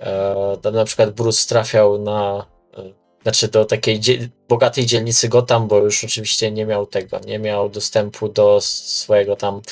e, 0.00 0.06
e, 0.06 0.56
tam 0.62 0.74
na 0.74 0.84
przykład 0.84 1.10
Bruce 1.10 1.48
trafiał 1.48 1.98
na 1.98 2.46
e, 2.78 2.82
znaczy 3.22 3.48
do 3.48 3.64
takiej 3.64 4.00
dzie- 4.00 4.28
bogatej 4.48 4.86
dzielnicy 4.86 5.28
Gotham, 5.28 5.68
bo 5.68 5.78
już 5.78 6.04
oczywiście 6.04 6.50
nie 6.50 6.66
miał 6.66 6.86
tego, 6.86 7.20
nie 7.26 7.38
miał 7.38 7.68
dostępu 7.68 8.28
do 8.28 8.60
swojego 8.60 9.36
tam, 9.36 9.62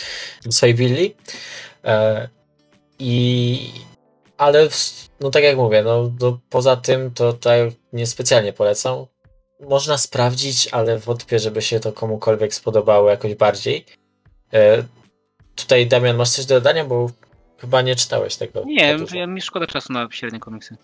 do 0.45 0.52
swojej 0.52 0.75
willi. 0.75 1.14
E, 1.85 2.28
I 2.99 3.71
ale 4.37 4.69
no 5.21 5.31
tak 5.31 5.43
jak 5.43 5.57
mówię, 5.57 5.83
no, 5.83 6.12
no 6.21 6.38
poza 6.50 6.76
tym 6.76 7.11
to 7.11 7.33
tutaj 7.33 7.73
niespecjalnie 7.93 8.52
polecam. 8.52 9.07
Można 9.61 9.99
sprawdzić, 9.99 10.69
ale 10.73 10.99
wątpię, 10.99 11.38
żeby 11.38 11.62
się 11.62 11.81
to 11.81 11.93
komukolwiek 11.93 12.55
spodobało 12.55 13.11
jakoś 13.11 13.35
bardziej. 13.35 13.85
E, 14.55 14.83
tutaj 15.57 15.87
Damian, 15.87 16.17
masz 16.17 16.31
coś 16.31 16.45
do 16.47 16.55
dodania, 16.55 16.85
bo 16.85 17.11
chyba 17.59 17.83
nie 17.83 17.97
czytałeś 17.97 18.37
tego. 18.37 18.63
Nie, 18.67 18.99
dużo. 18.99 19.17
ja, 19.17 19.27
mi 19.27 19.43
szkoda 19.43 19.67
czasu 19.67 19.93
na 19.93 20.09
średnie 20.11 20.41
komiksy. 20.41 20.77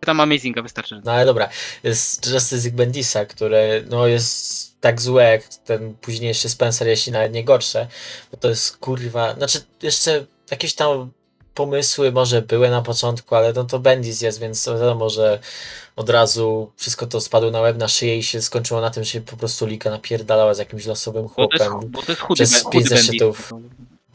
Tam 0.00 0.20
Amazinga 0.20 0.62
wystarczy. 0.62 1.00
No 1.04 1.12
ale 1.12 1.26
dobra, 1.26 1.48
jest 1.82 2.32
Justice 2.32 2.70
Bendisa, 2.70 3.24
które 3.26 3.82
no 3.90 4.06
jest 4.06 4.66
tak 4.80 5.00
złe 5.00 5.24
jak 5.24 5.44
ten 5.44 5.94
późniejszy 5.94 6.48
Spencer, 6.48 6.88
jeśli 6.88 7.12
nawet 7.12 7.32
nie 7.32 7.44
gorsze, 7.44 7.86
bo 8.30 8.36
to 8.36 8.48
jest 8.48 8.76
kurwa, 8.76 9.34
znaczy 9.34 9.60
jeszcze 9.82 10.26
jakieś 10.50 10.74
tam 10.74 11.10
pomysły 11.54 12.12
może 12.12 12.42
były 12.42 12.70
na 12.70 12.82
początku, 12.82 13.34
ale 13.34 13.52
no 13.52 13.64
to 13.64 13.78
Bendis 13.78 14.20
jest, 14.20 14.40
więc 14.40 14.66
wiadomo, 14.68 15.10
że 15.10 15.38
od 15.96 16.10
razu 16.10 16.72
wszystko 16.76 17.06
to 17.06 17.20
spadło 17.20 17.50
na 17.50 17.60
łeb, 17.60 17.76
na 17.78 17.88
szyję 17.88 18.18
i 18.18 18.22
się 18.22 18.42
skończyło 18.42 18.80
na 18.80 18.90
tym, 18.90 19.04
że 19.04 19.10
się 19.10 19.20
po 19.20 19.36
prostu 19.36 19.66
Lika 19.66 19.90
napierdalała 19.90 20.54
z 20.54 20.58
jakimś 20.58 20.86
losowym 20.86 21.28
Bo 21.36 21.48
to 21.48 21.56
jest, 21.56 21.70
chłopem. 21.70 21.90
bo 21.90 22.02
to 22.02 22.12
jest 22.12 22.22
chudy, 22.22 22.34
przez 22.44 22.52
be- 22.52 22.58
chudy 22.64 22.78
spis 22.84 22.90
Bandit. 22.90 23.06
zeszytów. 23.06 23.52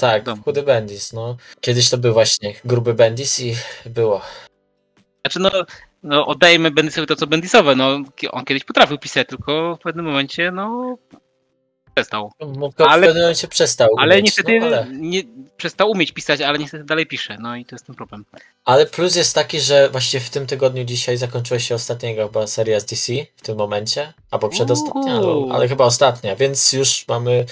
Tak, 0.01 0.23
Dom. 0.23 0.43
chudy 0.43 0.63
Bendis, 0.63 1.13
no. 1.13 1.37
Kiedyś 1.61 1.89
to 1.89 1.97
był 1.97 2.13
właśnie 2.13 2.53
gruby 2.65 2.93
Bendis 2.93 3.39
i 3.39 3.55
było. 3.85 4.21
Znaczy 5.21 5.39
no, 5.39 5.51
no 6.03 6.25
oddajemy 6.27 6.71
Bendisowi 6.71 7.07
to 7.07 7.15
co 7.15 7.27
Bendisowe, 7.27 7.75
no 7.75 7.99
on 8.31 8.45
kiedyś 8.45 8.63
potrafił 8.63 8.97
pisać, 8.97 9.27
tylko 9.27 9.75
w 9.75 9.83
pewnym 9.83 10.05
momencie 10.05 10.51
no 10.51 10.97
przestał. 11.95 12.31
Mógł 12.39 12.83
Ale- 12.83 13.01
w 13.01 13.05
pewnym 13.05 13.23
momencie 13.23 13.47
przestał 13.47 13.89
Ale 13.97 14.15
umieć, 14.15 14.25
niestety 14.25 14.59
no, 14.59 14.65
ale... 14.65 14.87
Nie, 14.91 15.21
przestał 15.57 15.91
umieć 15.91 16.11
pisać, 16.11 16.41
ale 16.41 16.59
niestety 16.59 16.83
dalej 16.83 17.07
pisze, 17.07 17.37
no 17.39 17.55
i 17.55 17.65
to 17.65 17.75
jest 17.75 17.85
ten 17.85 17.95
problem. 17.95 18.25
Ale 18.65 18.85
plus 18.85 19.15
jest 19.15 19.35
taki, 19.35 19.59
że 19.59 19.89
właśnie 19.89 20.19
w 20.19 20.29
tym 20.29 20.47
tygodniu 20.47 20.83
dzisiaj 20.83 21.17
zakończyła 21.17 21.59
się 21.59 21.75
ostatniego 21.75 22.27
chyba 22.27 22.47
seria 22.47 22.79
z 22.79 22.85
DC 22.85 23.13
w 23.35 23.41
tym 23.41 23.57
momencie, 23.57 24.13
albo 24.31 24.49
przedostatnia, 24.49 25.19
no, 25.19 25.37
Uhu. 25.37 25.53
ale 25.53 25.67
chyba 25.67 25.85
ostatnia, 25.85 26.35
więc 26.35 26.73
już 26.73 27.07
mamy, 27.07 27.45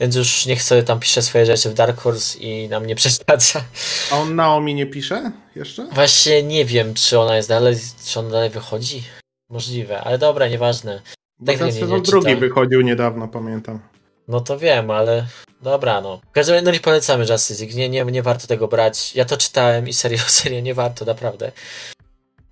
więc 0.00 0.16
już 0.16 0.46
niech 0.46 0.62
sobie 0.62 0.82
tam 0.82 1.00
pisze 1.00 1.22
swoje 1.22 1.46
rzeczy 1.46 1.70
w 1.70 1.74
Dark 1.74 2.00
Horse 2.00 2.38
i 2.38 2.68
nam 2.68 2.86
nie 2.86 2.94
przeszkadza. 2.94 3.64
A 4.10 4.18
on 4.18 4.34
Naomi 4.34 4.74
nie 4.74 4.86
pisze 4.86 5.32
jeszcze? 5.56 5.86
Właśnie 5.92 6.42
nie 6.42 6.64
wiem, 6.64 6.94
czy 6.94 7.18
ona 7.18 7.36
jest 7.36 7.48
dalej, 7.48 7.76
czy 8.06 8.20
ona 8.20 8.30
dalej 8.30 8.50
wychodzi. 8.50 9.02
Możliwe, 9.50 10.00
ale 10.00 10.18
dobra, 10.18 10.48
nieważne. 10.48 11.02
Bo 11.38 11.46
Tak 11.46 11.58
ten 11.58 11.66
nie, 11.66 11.72
sezon 11.72 11.88
nie 11.96 12.02
drugi 12.02 12.26
czytałem. 12.26 12.40
wychodził 12.40 12.80
niedawno, 12.80 13.28
pamiętam. 13.28 13.80
No 14.28 14.40
to 14.40 14.58
wiem, 14.58 14.90
ale 14.90 15.26
dobra, 15.62 16.00
no. 16.00 16.20
W 16.30 16.32
każdym 16.32 16.54
razie, 16.54 16.64
no 16.64 16.70
nie 16.72 16.80
polecamy 16.80 17.24
Justice 17.30 17.64
League, 17.64 17.76
nie, 17.78 17.88
nie, 17.88 18.04
nie 18.04 18.22
warto 18.22 18.46
tego 18.46 18.68
brać. 18.68 19.14
Ja 19.14 19.24
to 19.24 19.36
czytałem 19.36 19.88
i 19.88 19.92
serio, 19.92 20.18
serio, 20.28 20.60
nie 20.60 20.74
warto, 20.74 21.04
naprawdę. 21.04 21.52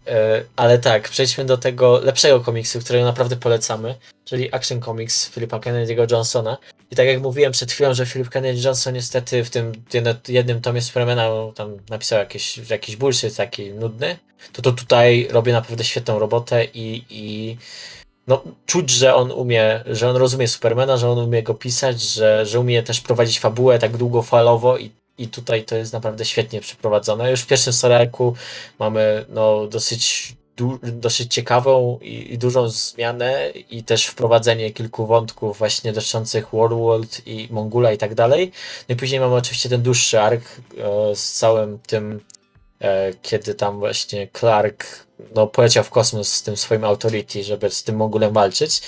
E, 0.06 0.44
ale 0.56 0.78
tak, 0.78 1.08
przejdźmy 1.08 1.44
do 1.44 1.58
tego 1.58 1.98
lepszego 1.98 2.40
komiksu, 2.40 2.80
którego 2.80 3.04
naprawdę 3.04 3.36
polecamy, 3.36 3.94
czyli 4.24 4.54
Action 4.54 4.82
Comics 4.82 5.30
Philipa 5.30 5.58
Kennedy'ego 5.58 6.12
Johnsona. 6.12 6.58
I 6.90 6.96
tak 6.96 7.06
jak 7.06 7.20
mówiłem 7.20 7.52
przed 7.52 7.72
chwilą, 7.72 7.94
że 7.94 8.06
Philip 8.06 8.28
Kennedy 8.28 8.60
Johnson 8.60 8.94
niestety 8.94 9.44
w 9.44 9.50
tym 9.50 9.72
jednym 10.28 10.60
tomie 10.60 10.82
Supermana 10.82 11.28
tam 11.54 11.76
napisał 11.90 12.18
jakiś, 12.18 12.58
jakiś 12.70 12.96
bullshit 12.96 13.36
taki 13.36 13.70
nudny, 13.70 14.16
to 14.52 14.62
to 14.62 14.72
tutaj 14.72 15.28
robi 15.30 15.52
naprawdę 15.52 15.84
świetną 15.84 16.18
robotę 16.18 16.64
i, 16.64 17.04
i 17.10 17.56
no, 18.26 18.42
czuć, 18.66 18.90
że 18.90 19.14
on 19.14 19.32
umie, 19.32 19.84
że 19.86 20.10
on 20.10 20.16
rozumie 20.16 20.48
Supermana, 20.48 20.96
że 20.96 21.10
on 21.10 21.18
umie 21.18 21.42
go 21.42 21.54
pisać, 21.54 22.02
że, 22.02 22.46
że 22.46 22.60
umie 22.60 22.82
też 22.82 23.00
prowadzić 23.00 23.40
fabułę 23.40 23.78
tak 23.78 23.96
długofalowo 23.96 24.78
i, 24.78 24.90
i 25.22 25.28
tutaj 25.28 25.64
to 25.64 25.76
jest 25.76 25.92
naprawdę 25.92 26.24
świetnie 26.24 26.60
przeprowadzone. 26.60 27.30
Już 27.30 27.40
w 27.40 27.46
pierwszym 27.46 27.72
serialku 27.72 28.34
mamy 28.78 29.24
no, 29.28 29.66
dosyć 29.66 30.34
du- 30.56 30.78
dosyć 30.82 31.34
ciekawą 31.34 31.98
i, 32.02 32.34
i 32.34 32.38
dużą 32.38 32.68
zmianę 32.68 33.50
i 33.70 33.84
też 33.84 34.06
wprowadzenie 34.06 34.70
kilku 34.70 35.06
wątków 35.06 35.58
właśnie 35.58 35.92
dotyczących 35.92 36.46
Warworld 36.52 37.26
i 37.26 37.48
Mongula 37.50 37.92
i 37.92 37.98
tak 37.98 38.14
dalej. 38.14 38.52
No 38.88 38.92
i 38.94 38.98
później 38.98 39.20
mamy 39.20 39.34
oczywiście 39.34 39.68
ten 39.68 39.82
dłuższy 39.82 40.20
ark 40.20 40.42
e, 40.42 41.16
z 41.16 41.32
całym 41.32 41.78
tym, 41.78 42.20
e, 42.80 43.12
kiedy 43.22 43.54
tam 43.54 43.78
właśnie 43.78 44.28
Clark 44.38 45.06
no, 45.34 45.46
poleciał 45.46 45.84
w 45.84 45.90
kosmos 45.90 46.28
z 46.28 46.42
tym 46.42 46.56
swoim 46.56 46.84
Authority, 46.84 47.44
żeby 47.44 47.70
z 47.70 47.82
tym 47.82 47.96
Mongulem 47.96 48.32
walczyć. 48.32 48.82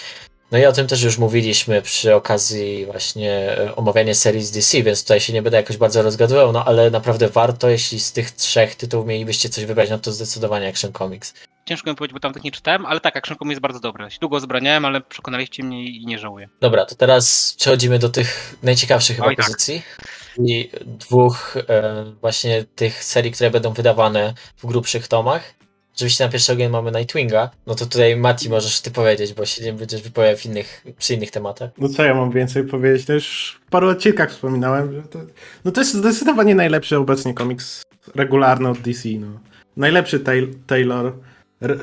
No 0.52 0.58
i 0.58 0.66
o 0.66 0.72
tym 0.72 0.86
też 0.86 1.02
już 1.02 1.18
mówiliśmy 1.18 1.82
przy 1.82 2.14
okazji 2.14 2.86
właśnie 2.86 3.58
e, 3.58 3.76
omawiania 3.76 4.14
serii 4.14 4.44
z 4.44 4.50
DC, 4.50 4.82
więc 4.82 5.02
tutaj 5.02 5.20
się 5.20 5.32
nie 5.32 5.42
będę 5.42 5.56
jakoś 5.56 5.76
bardzo 5.76 6.02
rozgadywał, 6.02 6.52
no 6.52 6.64
ale 6.64 6.90
naprawdę 6.90 7.28
warto, 7.28 7.68
jeśli 7.68 8.00
z 8.00 8.12
tych 8.12 8.30
trzech 8.30 8.74
tytułów 8.74 9.06
mielibyście 9.06 9.48
coś 9.48 9.64
wybrać, 9.64 9.90
no 9.90 9.98
to 9.98 10.12
zdecydowanie 10.12 10.68
Action 10.68 10.92
Comics. 10.92 11.34
Ciężko 11.64 11.90
mi 11.90 11.96
powiedzieć, 11.96 12.14
bo 12.14 12.20
tam 12.20 12.32
tych 12.32 12.44
nie 12.44 12.52
czytałem, 12.52 12.86
ale 12.86 13.00
tak, 13.00 13.16
Action 13.16 13.36
Comics 13.38 13.52
jest 13.52 13.62
bardzo 13.62 13.80
dobry. 13.80 14.08
Długo 14.20 14.40
zbraniałem, 14.40 14.84
ale 14.84 15.00
przekonaliście 15.00 15.62
mnie 15.62 15.84
i 15.84 16.06
nie 16.06 16.18
żałuję. 16.18 16.48
Dobra, 16.60 16.86
to 16.86 16.94
teraz 16.94 17.54
przechodzimy 17.58 17.98
do 17.98 18.08
tych 18.08 18.54
najciekawszych 18.62 19.16
chyba 19.16 19.28
Oj, 19.28 19.36
tak. 19.36 19.46
pozycji. 19.46 19.82
I 20.38 20.70
dwóch 20.84 21.56
e, 21.68 22.04
właśnie 22.20 22.64
tych 22.64 23.04
serii, 23.04 23.32
które 23.32 23.50
będą 23.50 23.72
wydawane 23.72 24.34
w 24.56 24.66
grubszych 24.66 25.08
tomach. 25.08 25.54
Oczywiście 25.94 26.24
na 26.24 26.30
pierwszy 26.30 26.52
ogień 26.52 26.70
mamy 26.70 26.90
Nightwinga. 26.92 27.50
No 27.66 27.74
to 27.74 27.86
tutaj 27.86 28.16
Mati 28.16 28.50
możesz 28.50 28.80
ty 28.80 28.90
powiedzieć, 28.90 29.34
bo 29.34 29.46
się 29.46 29.64
nie 29.64 29.72
będziesz 29.72 30.02
wypowiadał 30.02 30.36
w 30.36 30.46
innych, 30.46 30.84
przy 30.98 31.14
innych 31.14 31.30
tematach. 31.30 31.70
No 31.78 31.88
co 31.88 32.04
ja 32.04 32.14
mam 32.14 32.30
więcej 32.30 32.64
powiedzieć? 32.64 33.06
To 33.06 33.12
już 33.12 33.60
w 33.66 33.70
paru 33.70 33.88
odcinkach 33.88 34.30
wspominałem, 34.30 34.92
że 34.92 35.02
to, 35.02 35.18
no 35.64 35.70
to 35.70 35.80
jest 35.80 35.94
zdecydowanie 35.94 36.54
najlepszy 36.54 36.98
obecnie 36.98 37.34
komiks 37.34 37.82
regularny 38.14 38.68
od 38.68 38.78
DC. 38.78 39.08
No. 39.08 39.26
Najlepszy 39.76 40.20
Tay- 40.20 40.54
Taylor, 40.66 41.12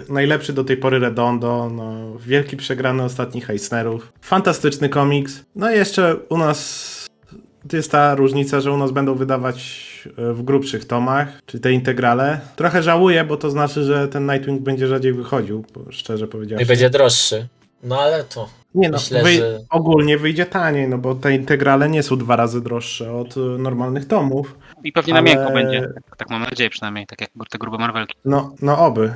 najlepszy 0.09 0.53
do 0.53 0.63
tej 0.63 0.77
pory 0.77 0.99
Redondo, 0.99 1.69
no, 1.73 2.17
wielki 2.19 2.57
przegrany 2.57 3.03
ostatnich 3.03 3.49
Eisnerów. 3.49 4.13
Fantastyczny 4.21 4.89
komiks. 4.89 5.43
No 5.55 5.71
i 5.71 5.75
jeszcze 5.75 6.15
u 6.29 6.37
nas 6.37 6.91
jest 7.73 7.91
ta 7.91 8.15
różnica, 8.15 8.59
że 8.59 8.71
u 8.71 8.77
nas 8.77 8.91
będą 8.91 9.15
wydawać 9.15 9.90
e, 10.07 10.33
w 10.33 10.43
grubszych 10.43 10.85
tomach, 10.85 11.27
czy 11.45 11.59
te 11.59 11.71
integrale. 11.71 12.39
Trochę 12.55 12.83
żałuję, 12.83 13.23
bo 13.23 13.37
to 13.37 13.49
znaczy, 13.49 13.83
że 13.83 14.07
ten 14.07 14.31
Nightwing 14.31 14.61
będzie 14.61 14.87
rzadziej 14.87 15.13
wychodził, 15.13 15.65
szczerze 15.89 16.27
powiedziawszy. 16.27 16.63
i 16.63 16.67
będzie 16.67 16.89
droższy. 16.89 17.47
No 17.83 17.99
ale 18.01 18.23
to. 18.23 18.49
Nie 18.75 18.89
no, 18.89 18.97
Myślę, 18.97 19.23
wyj- 19.23 19.37
że- 19.37 19.59
ogólnie 19.69 20.17
wyjdzie 20.17 20.45
taniej, 20.45 20.87
no 20.89 20.97
bo 20.97 21.15
te 21.15 21.35
integrale 21.35 21.89
nie 21.89 22.03
są 22.03 22.17
dwa 22.17 22.35
razy 22.35 22.61
droższe 22.61 23.13
od 23.13 23.37
y, 23.37 23.39
normalnych 23.39 24.07
tomów. 24.07 24.57
I 24.83 24.91
pewnie 24.91 25.13
na 25.13 25.19
Ale- 25.19 25.29
miękko 25.29 25.53
będzie. 25.53 25.81
Tak, 25.81 26.17
tak 26.17 26.29
mam 26.29 26.41
nadzieję 26.41 26.69
przynajmniej, 26.69 27.07
tak 27.07 27.21
jak 27.21 27.29
te 27.49 27.57
grube 27.57 27.77
Marvelki. 27.77 28.15
No, 28.25 28.55
no 28.61 28.85
oby. 28.85 29.13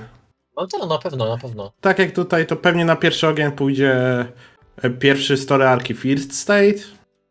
No 0.57 0.67
to 0.67 0.85
na 0.85 0.97
pewno, 0.97 1.29
na 1.29 1.37
pewno. 1.37 1.71
Tak 1.81 1.99
jak 1.99 2.11
tutaj, 2.11 2.47
to 2.47 2.55
pewnie 2.55 2.85
na 2.85 2.95
pierwszy 2.95 3.27
ogień 3.27 3.51
pójdzie 3.51 3.95
e, 4.81 4.89
pierwszy 4.89 5.37
story 5.37 5.65
arki 5.65 5.93
First 5.93 6.33
State 6.39 6.75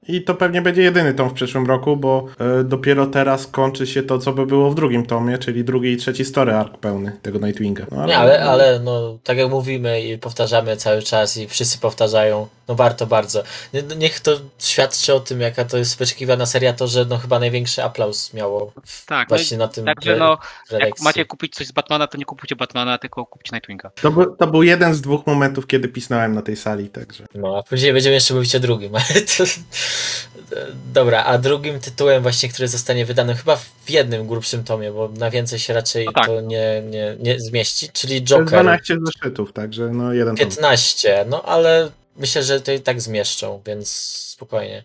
i 0.08 0.22
to 0.22 0.34
pewnie 0.34 0.62
będzie 0.62 0.82
jedyny 0.82 1.14
tom 1.14 1.30
w 1.30 1.32
przyszłym 1.32 1.66
roku, 1.66 1.96
bo 1.96 2.26
e, 2.60 2.64
dopiero 2.64 3.06
teraz 3.06 3.46
kończy 3.46 3.86
się 3.86 4.02
to, 4.02 4.18
co 4.18 4.32
by 4.32 4.46
było 4.46 4.70
w 4.70 4.74
drugim 4.74 5.06
tomie, 5.06 5.38
czyli 5.38 5.64
drugi 5.64 5.92
i 5.92 5.96
trzeci 5.96 6.24
story 6.24 6.54
ark 6.54 6.78
pełny 6.78 7.12
tego 7.22 7.38
Nightwinga. 7.38 7.86
No, 7.90 8.06
Nie, 8.06 8.18
ale, 8.18 8.44
ale 8.44 8.80
no, 8.80 9.18
tak 9.24 9.38
jak 9.38 9.50
mówimy 9.50 10.02
i 10.02 10.18
powtarzamy 10.18 10.76
cały 10.76 11.02
czas 11.02 11.36
i 11.36 11.48
wszyscy 11.48 11.78
powtarzają, 11.78 12.48
no 12.68 12.74
warto 12.74 13.06
bardzo. 13.06 13.42
No 13.72 13.94
Niech 13.96 14.20
to 14.20 14.32
świadczy 14.58 15.14
o 15.14 15.20
tym, 15.20 15.40
jaka 15.40 15.64
to 15.64 15.78
jest 15.78 15.98
wyczekiwana 15.98 16.46
seria, 16.46 16.72
to 16.72 16.86
że 16.86 17.04
no 17.04 17.18
chyba 17.18 17.38
największy 17.38 17.82
aplauz 17.82 18.34
miało 18.34 18.72
w, 18.86 19.06
Tak, 19.06 19.30
no 19.30 19.36
właśnie 19.36 19.58
na 19.58 19.68
tym 19.68 19.84
Także 19.84 20.16
no, 20.16 20.38
jak 20.70 21.00
macie 21.00 21.24
kupić 21.24 21.54
coś 21.54 21.66
z 21.66 21.72
Batmana, 21.72 22.06
to 22.06 22.18
nie 22.18 22.24
kupujcie 22.24 22.56
Batmana, 22.56 22.98
tylko 22.98 23.26
kupcie 23.26 23.50
Nightwinga. 23.52 23.90
To, 24.02 24.10
był, 24.10 24.36
to 24.36 24.46
był 24.46 24.62
jeden 24.62 24.94
z 24.94 25.00
dwóch 25.00 25.26
momentów, 25.26 25.66
kiedy 25.66 25.88
pisnąłem 25.88 26.34
na 26.34 26.42
tej 26.42 26.56
sali, 26.56 26.88
także. 26.88 27.24
No, 27.34 27.58
a 27.58 27.62
później 27.62 27.92
będziemy 27.92 28.14
jeszcze 28.14 28.34
mówić 28.34 28.54
o 28.54 28.60
drugim. 28.60 28.94
ale 28.94 29.20
to... 29.20 29.44
Dobra, 30.92 31.24
a 31.24 31.38
drugim 31.38 31.80
tytułem 31.80 32.22
właśnie, 32.22 32.48
który 32.48 32.68
zostanie 32.68 33.04
wydany 33.06 33.34
chyba 33.34 33.56
w 33.56 33.90
jednym 33.90 34.26
grubszym 34.26 34.64
tomie, 34.64 34.92
bo 34.92 35.08
na 35.08 35.30
więcej 35.30 35.58
się 35.58 35.74
raczej 35.74 36.06
No 36.06 36.12
tak. 36.12 36.26
to 36.26 36.40
nie, 36.40 36.82
nie, 36.90 37.16
nie 37.20 37.40
zmieści, 37.40 37.88
czyli 37.92 38.22
Joker 38.22 38.46
12 38.46 38.96
zeszytów, 39.06 39.52
także 39.52 39.88
no 39.88 40.12
jeden 40.12 40.36
tom. 40.36 40.46
15, 40.48 41.24
no 41.28 41.42
ale 41.42 41.90
myślę, 42.16 42.42
że 42.42 42.60
to 42.60 42.72
i 42.72 42.80
tak 42.80 43.00
zmieszczą, 43.00 43.62
więc 43.66 43.90
spokojnie. 44.34 44.84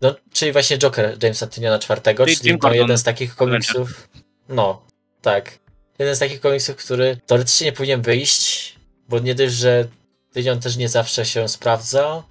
No, 0.00 0.14
czyli 0.32 0.52
właśnie 0.52 0.78
Joker 0.78 1.16
Jamesa 1.22 1.46
Tyniona 1.46 1.76
IV, 1.76 2.26
Czyli 2.26 2.52
to 2.52 2.58
Gordon. 2.58 2.80
jeden 2.80 2.98
z 2.98 3.02
takich 3.02 3.36
komiksów. 3.36 4.08
No, 4.48 4.82
tak. 5.22 5.58
Jeden 5.98 6.16
z 6.16 6.18
takich 6.18 6.40
komiksów, 6.40 6.76
który 6.76 7.16
teoretycznie 7.26 7.64
nie 7.64 7.72
powinien 7.72 8.02
wyjść, 8.02 8.74
bo 9.08 9.18
nie 9.18 9.34
dość, 9.34 9.54
że 9.54 9.88
Tynion 10.32 10.60
też 10.60 10.76
nie 10.76 10.88
zawsze 10.88 11.24
się 11.24 11.48
sprawdza, 11.48 12.22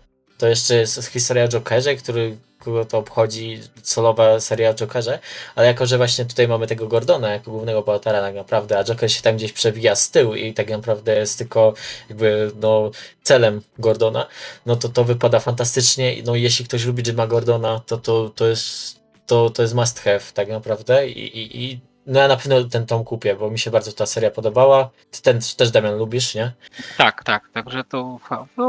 to 0.43 0.47
jeszcze 0.47 0.75
jest 0.75 1.07
historia 1.07 1.47
Jokerze, 1.47 1.95
który 1.95 2.37
kogo 2.59 2.85
to 2.85 2.97
obchodzi 2.97 3.59
solowa 3.83 4.39
seria 4.39 4.73
Jokerze, 4.73 5.19
ale 5.55 5.67
jako, 5.67 5.85
że 5.85 5.97
właśnie 5.97 6.25
tutaj 6.25 6.47
mamy 6.47 6.67
tego 6.67 6.87
Gordona 6.87 7.31
jako 7.31 7.51
głównego 7.51 7.81
bohatera 7.81 8.21
tak 8.21 8.35
naprawdę, 8.35 8.77
a 8.77 8.83
Joker 8.83 9.11
się 9.11 9.21
tam 9.21 9.35
gdzieś 9.35 9.53
przewija 9.53 9.95
z 9.95 10.11
tyłu 10.11 10.35
i 10.35 10.53
tak 10.53 10.69
naprawdę 10.69 11.15
jest 11.15 11.37
tylko 11.37 11.73
jakby 12.09 12.51
no 12.61 12.91
celem 13.23 13.61
Gordona, 13.79 14.27
no 14.65 14.75
to 14.75 14.89
to 14.89 15.03
wypada 15.03 15.39
fantastycznie. 15.39 16.15
No 16.25 16.35
jeśli 16.35 16.65
ktoś 16.65 16.85
lubi 16.85 17.03
Jima 17.03 17.27
Gordona, 17.27 17.81
to 17.85 17.97
to, 17.97 18.29
to 18.29 18.47
jest 18.47 18.99
to, 19.27 19.49
to 19.49 19.61
jest 19.61 19.73
must 19.73 19.99
have 19.99 20.21
tak 20.33 20.49
naprawdę 20.49 21.09
i, 21.09 21.37
i, 21.37 21.63
i 21.63 21.79
no 22.07 22.19
ja 22.19 22.27
na 22.27 22.37
pewno 22.37 22.63
ten 22.63 22.85
tom 22.85 23.03
kupię, 23.03 23.35
bo 23.35 23.49
mi 23.49 23.59
się 23.59 23.71
bardzo 23.71 23.91
ta 23.91 24.05
seria 24.05 24.31
podobała. 24.31 24.89
Ty 25.11 25.21
ten 25.21 25.39
też 25.57 25.71
Damian 25.71 25.97
lubisz, 25.97 26.35
nie? 26.35 26.51
Tak, 26.97 27.23
tak, 27.23 27.49
także 27.53 27.83
to, 27.83 28.19
no, 28.57 28.67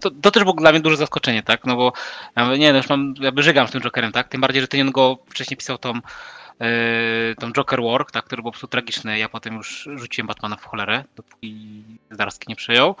to, 0.00 0.10
to 0.22 0.30
też 0.30 0.42
było 0.42 0.54
dla 0.54 0.70
mnie 0.70 0.80
duże 0.80 0.96
zaskoczenie, 0.96 1.42
tak, 1.42 1.64
no 1.64 1.76
bo 1.76 1.92
ja 2.36 2.56
nie, 2.56 2.72
no 2.72 2.76
już 2.76 2.88
mam, 2.88 3.14
jakby 3.20 3.42
żygam 3.42 3.68
z 3.68 3.70
tym 3.70 3.80
Jokerem, 3.80 4.12
tak, 4.12 4.28
tym 4.28 4.40
bardziej, 4.40 4.62
że 4.62 4.68
Tynion 4.68 4.90
go 4.90 5.18
wcześniej 5.30 5.56
pisał 5.56 5.78
tą, 5.78 5.94
yy, 5.94 7.34
tą 7.38 7.52
Joker 7.52 7.82
War, 7.82 8.04
tak, 8.12 8.24
który 8.24 8.42
był 8.42 8.50
po 8.50 8.52
prostu 8.52 8.68
tragiczny, 8.68 9.18
ja 9.18 9.28
potem 9.28 9.54
już 9.54 9.88
rzuciłem 9.94 10.26
Batmana 10.26 10.56
w 10.56 10.64
cholerę, 10.64 11.04
dopóki 11.16 11.84
Zdarski 12.10 12.46
nie 12.48 12.56
przyjął, 12.56 12.94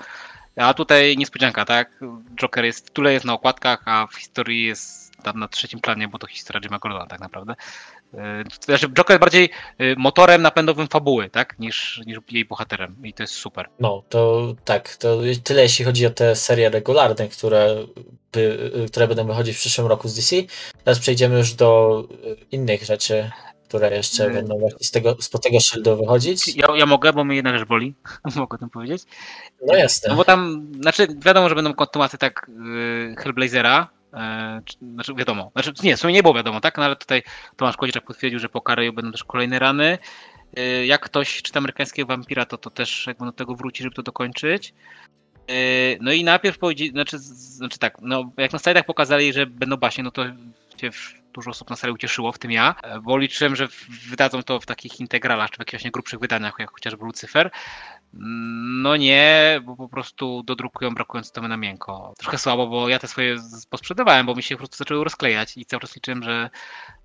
a 0.56 0.74
tutaj 0.74 1.16
niespodzianka, 1.16 1.64
tak, 1.64 1.90
Joker 2.36 2.64
jest, 2.64 2.94
tyle 2.94 3.12
jest 3.12 3.24
na 3.24 3.32
okładkach, 3.32 3.82
a 3.84 4.06
w 4.06 4.16
historii 4.16 4.64
jest 4.64 5.08
tam 5.22 5.38
na 5.38 5.48
trzecim 5.48 5.80
planie, 5.80 6.08
bo 6.08 6.18
to 6.18 6.26
historia 6.26 6.60
Jima 6.60 6.78
Gordona 6.78 7.06
tak 7.06 7.20
naprawdę. 7.20 7.54
Yy, 8.12 8.20
Znaczy 8.60 8.88
Joker 8.88 9.14
jest 9.14 9.20
bardziej 9.20 9.50
yy, 9.78 9.94
motorem 9.98 10.42
napędowym 10.42 10.88
fabuły, 10.88 11.30
tak, 11.30 11.58
niż, 11.58 12.00
niż 12.06 12.18
jej 12.30 12.44
bohaterem 12.44 12.96
i 13.04 13.12
to 13.12 13.22
jest 13.22 13.34
super. 13.34 13.68
No, 13.80 14.02
to 14.08 14.54
tak, 14.64 14.96
to 14.96 15.20
tyle 15.44 15.62
jeśli 15.62 15.84
chodzi 15.84 16.06
o 16.06 16.10
te 16.10 16.36
serie 16.36 16.70
regularne, 16.70 17.28
które, 17.28 17.76
by, 18.32 18.70
które 18.88 19.08
będą 19.08 19.26
wychodzić 19.26 19.56
w 19.56 19.58
przyszłym 19.58 19.86
roku 19.86 20.08
z 20.08 20.14
DC. 20.14 20.36
Teraz 20.84 20.98
przejdziemy 20.98 21.38
już 21.38 21.54
do 21.54 22.02
y, 22.24 22.36
innych 22.50 22.84
rzeczy, 22.84 23.30
które 23.68 23.96
jeszcze 23.96 24.24
Mm. 24.24 24.36
będą 24.36 24.58
właśnie 24.58 24.86
z 24.86 24.90
tego, 24.90 25.16
spod 25.20 25.42
tego 25.42 25.60
szyldu 25.60 25.96
wychodzić. 25.96 26.56
Ja, 26.56 26.68
ja 26.76 26.86
mogę, 26.86 27.12
bo 27.12 27.24
mnie 27.24 27.36
jedna 27.36 27.58
rzecz 27.58 27.68
boli. 27.68 27.94
mogę 28.36 28.54
o 28.54 28.58
tym 28.58 28.70
powiedzieć. 28.70 29.02
No 29.66 29.76
jasne. 29.76 30.08
No 30.08 30.16
bo 30.16 30.24
tam, 30.24 30.68
znaczy 30.80 31.06
wiadomo, 31.24 31.48
że 31.48 31.54
będą 31.54 31.74
kontynuacje 31.74 32.18
tak 32.18 32.50
Hellblazera. 33.18 33.97
Czy- 34.64 34.76
znaczy 34.78 35.14
wiadomo, 35.14 35.50
znaczy 35.52 35.72
nie, 35.82 35.96
w 35.96 36.00
sumie 36.00 36.14
nie 36.14 36.22
było 36.22 36.34
wiadomo, 36.34 36.60
tak? 36.60 36.78
No 36.78 36.84
ale 36.84 36.96
tutaj 36.96 37.22
Tomasz 37.56 37.76
Kodziczak 37.76 38.04
potwierdził, 38.04 38.40
że 38.40 38.48
po 38.48 38.60
Kareju 38.60 38.92
będą 38.92 39.12
też 39.12 39.24
kolejne 39.24 39.58
rany. 39.58 39.98
Yy, 40.56 40.86
jak 40.86 41.00
ktoś 41.00 41.42
czyta 41.42 41.58
amerykańskiego 41.58 42.06
wampira, 42.06 42.46
to 42.46 42.58
to 42.58 42.70
też 42.70 43.06
jakby 43.06 43.24
do 43.24 43.32
tego 43.32 43.54
wróci, 43.54 43.82
żeby 43.82 43.94
to 43.94 44.02
dokończyć. 44.02 44.74
Yy, 45.48 45.54
no 46.00 46.12
i 46.12 46.24
najpierw 46.24 46.58
powiedzieli, 46.58 46.90
znaczy, 46.90 47.18
znaczy 47.18 47.78
tak, 47.78 47.96
no 48.02 48.32
jak 48.36 48.52
na 48.52 48.58
slajdach 48.58 48.84
pokazali, 48.84 49.32
że 49.32 49.46
będą 49.46 49.76
baśnie, 49.76 50.04
no 50.04 50.10
to 50.10 50.24
dużo 51.32 51.50
osób 51.50 51.70
na 51.70 51.76
sali 51.76 51.92
ucieszyło, 51.92 52.32
w 52.32 52.38
tym 52.38 52.50
ja, 52.50 52.74
e, 52.82 53.00
bo 53.00 53.18
liczyłem, 53.18 53.56
że 53.56 53.68
wydadzą 54.10 54.42
to 54.42 54.60
w 54.60 54.66
takich 54.66 55.00
integralach, 55.00 55.50
czy 55.50 55.56
w 55.56 55.58
jakichś 55.58 55.72
właśnie 55.72 55.90
grubszych 55.90 56.20
wydaniach, 56.20 56.54
jak 56.58 56.70
chociażby 56.70 57.04
Lucyfer. 57.04 57.50
No 58.12 58.96
nie, 58.96 59.60
bo 59.64 59.76
po 59.76 59.88
prostu 59.88 60.42
dodrukują 60.42 60.94
brakując 60.94 61.32
tomy 61.32 61.48
na 61.48 61.56
miękko. 61.56 62.14
Trochę 62.18 62.38
słabo, 62.38 62.66
bo 62.66 62.88
ja 62.88 62.98
te 62.98 63.08
swoje 63.08 63.36
posprzedawałem, 63.70 64.26
bo 64.26 64.34
mi 64.34 64.42
się 64.42 64.54
po 64.54 64.58
prostu 64.58 64.76
zaczęły 64.76 65.04
rozklejać 65.04 65.56
i 65.56 65.64
cały 65.64 65.80
czas 65.80 65.94
liczyłem, 65.94 66.22
że 66.22 66.50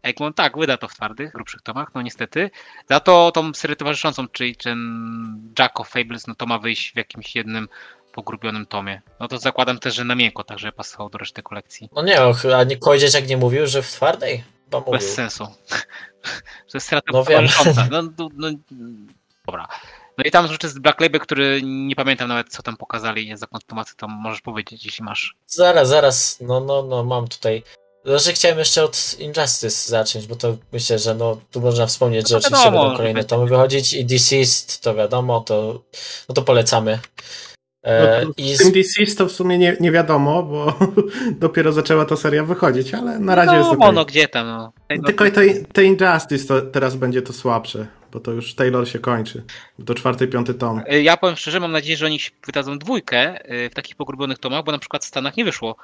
Egmont 0.02 0.36
tak, 0.36 0.58
wyda 0.58 0.78
to 0.78 0.88
w 0.88 0.94
twardych, 0.94 1.34
grubszych 1.34 1.62
tomach, 1.62 1.88
no 1.96 2.02
niestety. 2.02 2.52
Za 2.90 3.00
to 3.00 3.32
tą 3.32 3.54
serię 3.54 3.76
towarzyszącą, 3.76 4.28
czyli 4.28 4.56
ten 4.56 5.54
Jack 5.60 5.80
of 5.80 5.90
Fables, 5.90 6.28
no 6.28 6.36
to 6.36 6.46
ma 6.46 6.60
wyjść 6.60 6.94
w 6.94 6.98
jakimś 6.98 7.36
jednym 7.36 7.68
pogrubionym 8.12 8.66
tomie. 8.66 9.02
No 9.20 9.28
to 9.28 9.38
zakładam 9.38 9.80
też, 9.80 9.96
że 9.96 10.06
na 10.06 10.16
miękko, 10.16 10.44
tak 10.44 10.60
żeby 10.60 10.72
pasował 10.72 11.10
do 11.10 11.18
reszty 11.18 11.44
kolekcji. 11.44 11.90
No 11.96 12.04
nie, 12.04 12.22
och, 12.22 12.46
a 12.46 12.64
nie 12.64 12.78
jak 13.14 13.28
nie 13.28 13.38
mówił, 13.38 13.68
że 13.68 13.82
w 13.82 13.92
twardej? 13.92 14.44
Chyba 14.64 14.80
mówił. 14.80 14.94
Bez 14.94 15.14
sensu. 15.14 15.48
jest 16.74 16.86
strata 16.86 17.12
No 17.14 17.24
wiem. 17.24 17.46
No, 17.92 18.02
no, 18.18 18.30
no, 18.38 18.50
dobra. 19.46 19.68
No 20.18 20.24
i 20.24 20.32
tam 20.32 20.48
rzeczy 20.48 20.70
z 20.70 20.80
Black 20.80 21.02
Label, 21.02 21.22
który 21.22 21.62
nie 21.64 21.96
pamiętam 21.96 22.28
nawet 22.28 22.50
co 22.50 22.64
tam 22.64 22.78
pokazali 22.78 23.38
za 23.38 23.48
kontynuację, 23.48 23.94
to 23.98 24.08
możesz 24.08 24.42
powiedzieć, 24.42 24.86
jeśli 24.86 25.04
masz. 25.06 25.36
Zaraz, 25.48 25.90
zaraz, 25.90 26.38
no, 26.42 26.60
no, 26.60 26.84
no, 26.84 27.04
mam 27.04 27.28
tutaj. 27.28 27.64
Że 28.06 28.34
chciałem 28.34 28.60
jeszcze 28.60 28.84
od 28.84 29.16
Injustice 29.20 29.90
zacząć, 29.90 30.28
bo 30.28 30.36
to 30.36 30.58
myślę, 30.74 31.00
że 31.00 31.16
no, 31.16 31.38
tu 31.52 31.62
można 31.62 31.86
wspomnieć, 31.86 32.30
że 32.30 32.36
No 32.36 32.40
oczywiście 32.40 32.66
wiadomo, 32.66 32.84
będą 32.84 32.98
kolejne 32.98 33.24
tomy 33.24 33.48
wychodzić 33.48 33.94
i 33.94 34.06
Deceased, 34.06 34.80
to 34.82 34.96
wiadomo, 34.96 35.42
to, 35.42 35.84
no 36.30 36.36
to 36.36 36.42
polecamy. 36.42 37.00
E, 37.84 38.26
No, 38.26 38.32
I 38.38 38.56
z 38.56 38.58
tym 38.58 38.72
DC's 38.72 39.18
to 39.18 39.26
w 39.26 39.32
sumie 39.32 39.58
nie, 39.58 39.78
nie 39.80 39.92
wiadomo, 39.92 40.44
bo 40.44 40.74
dopiero 41.40 41.72
zaczęła 41.72 42.06
ta 42.06 42.16
seria 42.16 42.44
wychodzić, 42.44 42.94
ale 42.94 43.20
na 43.20 43.36
razie 43.36 43.56
jest 43.56 43.70
no, 43.70 43.78
okej. 43.78 43.94
no 43.94 44.06
gdzie 44.06 44.28
tam, 44.28 44.48
no. 44.48 44.74
No 44.98 45.04
Tylko 45.04 45.32
te, 45.32 45.42
te 45.74 45.84
Injustice 45.84 46.48
to 46.48 46.62
teraz 46.62 46.96
będzie 46.96 47.22
to 47.22 47.34
słabsze, 47.34 47.88
bo 48.14 48.20
to 48.20 48.32
już 48.32 48.56
Taylor 48.56 48.88
się 48.88 49.00
kończy. 49.00 49.44
Do 49.80 49.94
czwarty, 49.96 50.28
piąty 50.28 50.54
tom. 50.54 50.82
Y, 50.94 51.02
Ja 51.04 51.18
powiem 51.18 51.36
szczerze, 51.36 51.60
mam 51.60 51.72
nadzieję, 51.72 51.98
że 51.98 52.06
oni 52.06 52.20
wydadzą 52.46 52.80
dwójkę 52.80 53.52
y, 53.66 53.70
w 53.70 53.74
takich 53.74 53.96
pogrubionych 53.96 54.38
tomach, 54.38 54.64
bo 54.64 54.72
na 54.72 54.80
przykład 54.80 55.04
w 55.04 55.08
Stanach 55.08 55.38
nie 55.38 55.46
wyszło. 55.46 55.76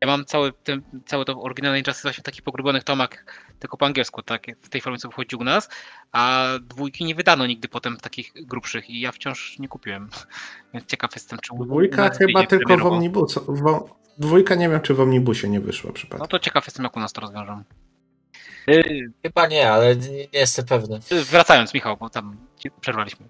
Ja 0.00 0.06
mam 0.06 0.24
cały, 0.24 0.52
ten, 0.52 0.82
całe 1.06 1.24
to 1.24 1.42
oryginalne 1.42 1.78
Injustice 1.78 2.08
właśnie 2.08 2.20
w 2.22 2.24
takich 2.24 2.42
pogrubionych 2.42 2.84
tomach, 2.84 3.10
tylko 3.58 3.76
po 3.76 3.86
angielsku, 3.86 4.22
tak, 4.22 4.46
w 4.62 4.68
tej 4.68 4.80
formie 4.80 4.98
co 4.98 5.08
wychodzi 5.08 5.36
u 5.36 5.44
nas, 5.44 5.68
a 6.12 6.46
dwójki 6.60 7.04
nie 7.04 7.14
wydano 7.14 7.46
nigdy 7.46 7.68
potem 7.68 7.96
w 7.96 8.00
takich 8.02 8.32
grubszych 8.46 8.90
i 8.90 9.00
ja 9.00 9.12
wciąż 9.12 9.58
nie 9.58 9.68
kupiłem. 9.68 10.08
Więc 10.74 10.86
ciekaw 10.86 11.14
jestem, 11.14 11.38
czy 11.38 11.54
u 11.54 11.64
Dwójka 11.64 12.10
chyba 12.10 12.46
tylko 12.46 12.78
w 12.78 12.86
omnibusie. 12.86 13.40
Dwójka 14.18 14.54
nie 14.54 14.68
wiem, 14.68 14.80
czy 14.80 14.94
w 14.94 15.00
omnibusie 15.00 15.48
nie 15.48 15.60
wyszła 15.60 15.88
No 15.88 15.94
przypadkiem. 15.94 16.28
to 16.28 16.38
ciekaw 16.38 16.66
jestem, 16.66 16.84
jak 16.84 16.96
u 16.96 17.00
nas 17.00 17.12
to 17.12 17.20
rozwiążą. 17.20 17.62
Y, 18.68 19.12
chyba 19.22 19.46
nie, 19.46 19.70
ale 19.70 19.96
nie, 19.96 20.10
nie 20.10 20.28
jestem 20.32 20.64
pewny. 20.66 21.00
y, 21.12 21.24
Wracając, 21.24 21.74
Michał, 21.74 21.96
bo 21.96 22.10
tam 22.10 22.36
przerwaliśmy. 22.80 23.26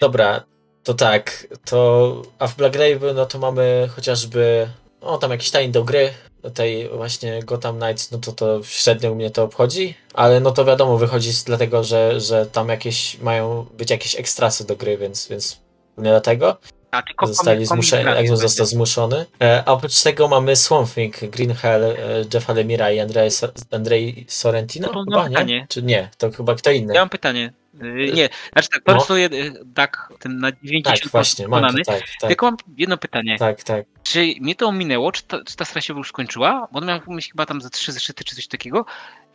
Dobra, 0.00 0.44
to 0.82 0.94
tak, 0.94 1.46
to 1.64 2.22
a 2.38 2.46
w 2.46 2.56
Black 2.56 2.74
Label 2.76 3.14
no 3.14 3.26
to 3.26 3.38
mamy 3.38 3.88
chociażby, 3.96 4.68
no 5.02 5.18
tam 5.18 5.30
jakiś 5.30 5.50
tajny 5.50 5.72
do 5.72 5.84
gry, 5.84 6.10
tej 6.54 6.88
właśnie 6.88 7.42
Gotham 7.42 7.78
Knights, 7.78 8.10
no 8.10 8.18
to 8.18 8.32
to 8.32 8.62
średnio 8.62 9.14
mnie 9.14 9.30
to 9.30 9.42
obchodzi, 9.44 9.94
ale 10.14 10.40
no 10.40 10.50
to 10.50 10.64
wiadomo, 10.64 10.98
wychodzi 10.98 11.32
z, 11.32 11.44
dlatego, 11.44 11.84
że, 11.84 12.20
że 12.20 12.46
tam 12.46 12.68
jakieś 12.68 13.18
mają 13.18 13.66
być 13.78 13.90
jakieś 13.90 14.16
ekstrasy 14.16 14.66
do 14.66 14.76
gry, 14.76 14.98
więc, 14.98 15.28
więc 15.28 15.60
nie 15.98 16.10
dlatego. 16.10 16.56
A, 16.90 17.02
tylko 17.02 17.26
Zostali 17.26 17.66
zmuszeni, 17.66 18.28
został 18.36 18.66
zmuszony. 18.66 19.26
E, 19.42 19.62
a 19.66 19.72
oprócz 19.72 20.02
tego 20.02 20.28
mamy 20.28 20.56
Swamp 20.56 20.94
Thing, 20.94 21.20
Green 21.20 21.54
Hell, 21.54 21.84
e, 21.84 21.94
Jeffa 22.34 22.52
Lemira 22.52 22.90
i 22.90 23.00
Andrzej, 23.00 23.30
Andrzej 23.70 24.24
Sorrentino? 24.28 24.88
No 24.94 25.04
to 25.04 25.22
chyba, 25.22 25.42
nie? 25.42 25.66
Czy 25.68 25.82
nie? 25.82 26.10
To 26.18 26.30
chyba 26.30 26.54
kto 26.54 26.70
inny. 26.70 26.94
Ja 26.94 27.00
mam 27.00 27.08
pytanie. 27.08 27.52
Y, 27.82 28.12
Nie, 28.14 28.28
znaczy 28.52 28.68
tak, 28.68 28.82
No. 28.86 28.94
porysuję 28.94 29.26
y, 29.26 29.52
tak, 29.74 30.12
ten 30.20 30.38
na 30.38 30.52
90 30.62 31.00
tak, 31.02 31.12
właśnie, 31.12 31.48
mam 31.48 31.62
to, 31.76 31.84
tak, 31.84 32.00
tak, 32.20 32.28
Tylko 32.28 32.46
mam 32.46 32.56
jedno 32.76 32.96
pytanie. 32.98 33.38
tak, 33.38 33.62
tak. 33.62 33.86
Czy 34.02 34.34
mnie 34.40 34.54
to 34.54 34.66
ominęło, 34.68 35.12
czy 35.12 35.22
ta, 35.22 35.44
czy 35.44 35.56
ta 35.56 35.64
seria 35.64 35.80
się 35.82 35.94
już 35.94 36.08
skończyła? 36.08 36.68
Bo 36.72 36.78
on 36.78 36.86
miał 36.86 37.00
myślę, 37.06 37.30
chyba 37.30 37.46
tam 37.46 37.60
ze 37.60 37.70
trzy 37.70 37.92
zeszyty 37.92 38.24
czy 38.24 38.36
coś 38.36 38.48
takiego. 38.48 38.84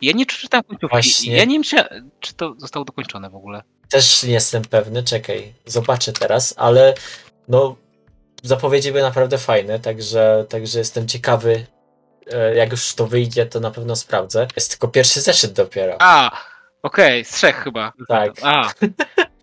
Ja 0.02 0.12
nie 0.12 0.26
przeczytałem 0.26 0.64
końcówki. 0.64 0.94
Właśnie. 0.94 1.36
Ja 1.36 1.44
nie 1.44 1.54
wiem, 1.54 1.62
czy, 1.62 1.76
czy 2.20 2.34
to 2.34 2.54
zostało 2.58 2.84
dokończone 2.84 3.30
w 3.30 3.34
ogóle. 3.34 3.62
Też 3.90 4.22
nie 4.22 4.32
jestem 4.32 4.62
pewny, 4.62 5.02
czekaj, 5.02 5.54
zobaczę 5.66 6.12
teraz, 6.12 6.54
ale 6.56 6.94
no 7.48 7.76
zapowiedzi 8.42 8.92
były 8.92 9.02
naprawdę 9.02 9.38
fajne, 9.38 9.80
także, 9.80 10.46
także 10.48 10.78
jestem 10.78 11.08
ciekawy, 11.08 11.66
e, 12.32 12.54
jak 12.54 12.70
już 12.70 12.94
to 12.94 13.06
wyjdzie, 13.06 13.46
to 13.46 13.60
na 13.60 13.70
pewno 13.70 13.96
sprawdzę. 13.96 14.46
Jest 14.56 14.70
tylko 14.70 14.88
pierwszy 14.88 15.20
zeszyt 15.20 15.52
dopiero. 15.52 15.96
A, 15.98 16.40
okej, 16.82 17.24
z 17.24 17.30
trzech 17.30 17.56
chyba. 17.56 17.92
Tak, 18.08 18.32
A, 18.42 18.72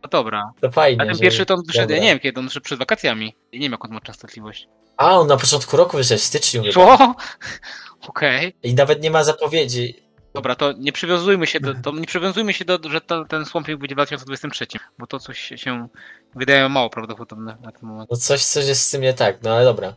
no 0.04 0.10
dobra. 0.12 0.52
to 0.62 0.72
fajnie. 0.72 1.02
A 1.02 1.06
ten 1.06 1.20
pierwszy 1.20 1.46
to 1.46 1.54
on 1.54 1.64
wyszedł, 1.68 1.94
ja 1.94 2.00
nie 2.00 2.08
wiem 2.08 2.20
kiedy, 2.20 2.40
on 2.40 2.46
wyszedł 2.46 2.64
przed 2.64 2.80
wakacjami. 2.80 3.36
Ja 3.52 3.60
nie 3.60 3.66
wiem 3.66 3.72
jak 3.72 3.86
on 3.86 3.92
ma 3.92 4.02
częstotliwość. 4.02 4.68
A, 4.98 5.20
on 5.20 5.28
na 5.28 5.38
początku 5.38 5.78
roku 5.78 5.98
wyszedł, 5.98 6.22
w 6.22 6.24
styczniu. 6.24 6.64
Co? 6.74 7.16
Okej. 8.08 8.56
I 8.64 8.74
nawet 8.74 9.04
nie 9.04 9.12
ma 9.12 9.24
zapowiedzi. 9.24 9.96
Dobra, 10.34 10.56
to 10.56 10.72
nie 10.72 10.92
przywiązujmy 10.92 11.48
się 11.48 11.60
do, 11.60 11.92
nie 11.92 12.06
przywiązujmy 12.06 12.54
się 12.54 12.66
do, 12.66 12.80
że 12.90 13.02
to, 13.02 13.26
ten 13.26 13.46
Swamp 13.46 13.66
Thing 13.68 13.80
będzie 13.80 13.96
w 13.96 13.98
2023, 13.98 14.68
bo 15.00 15.08
to 15.08 15.20
coś 15.20 15.54
się 15.56 15.88
wydaje 16.36 16.70
mało 16.70 16.90
prawdopodobne 16.90 17.58
na 17.62 17.72
ten 17.72 17.90
moment. 17.90 18.10
No 18.12 18.18
coś, 18.18 18.46
coś 18.46 18.68
jest 18.68 18.82
z 18.82 18.92
tym 18.92 19.02
nie 19.02 19.14
tak, 19.14 19.38
no 19.44 19.52
ale 19.52 19.66
dobra. 19.66 19.96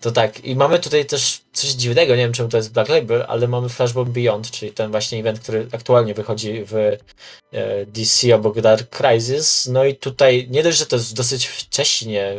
To 0.00 0.10
tak. 0.10 0.44
I 0.44 0.56
mamy 0.56 0.78
tutaj 0.78 1.06
też 1.06 1.40
coś 1.52 1.70
dziwnego, 1.70 2.16
nie 2.16 2.22
wiem 2.22 2.32
czemu 2.32 2.48
to 2.48 2.56
jest 2.56 2.72
Black 2.72 2.88
Label, 2.88 3.24
ale 3.28 3.48
mamy 3.48 3.68
Flashbomb 3.68 4.10
Beyond, 4.10 4.50
czyli 4.50 4.72
ten 4.72 4.90
właśnie 4.90 5.20
event, 5.20 5.40
który 5.40 5.68
aktualnie 5.72 6.14
wychodzi 6.14 6.64
w 6.64 6.74
e, 6.74 7.86
DC 7.86 8.34
obok 8.34 8.60
Dark 8.60 8.96
Crisis. 8.96 9.66
No 9.66 9.84
i 9.84 9.96
tutaj 9.96 10.46
nie 10.50 10.62
dość, 10.62 10.78
że 10.78 10.86
to 10.86 10.96
jest 10.96 11.16
dosyć 11.16 11.46
wcześnie, 11.46 12.34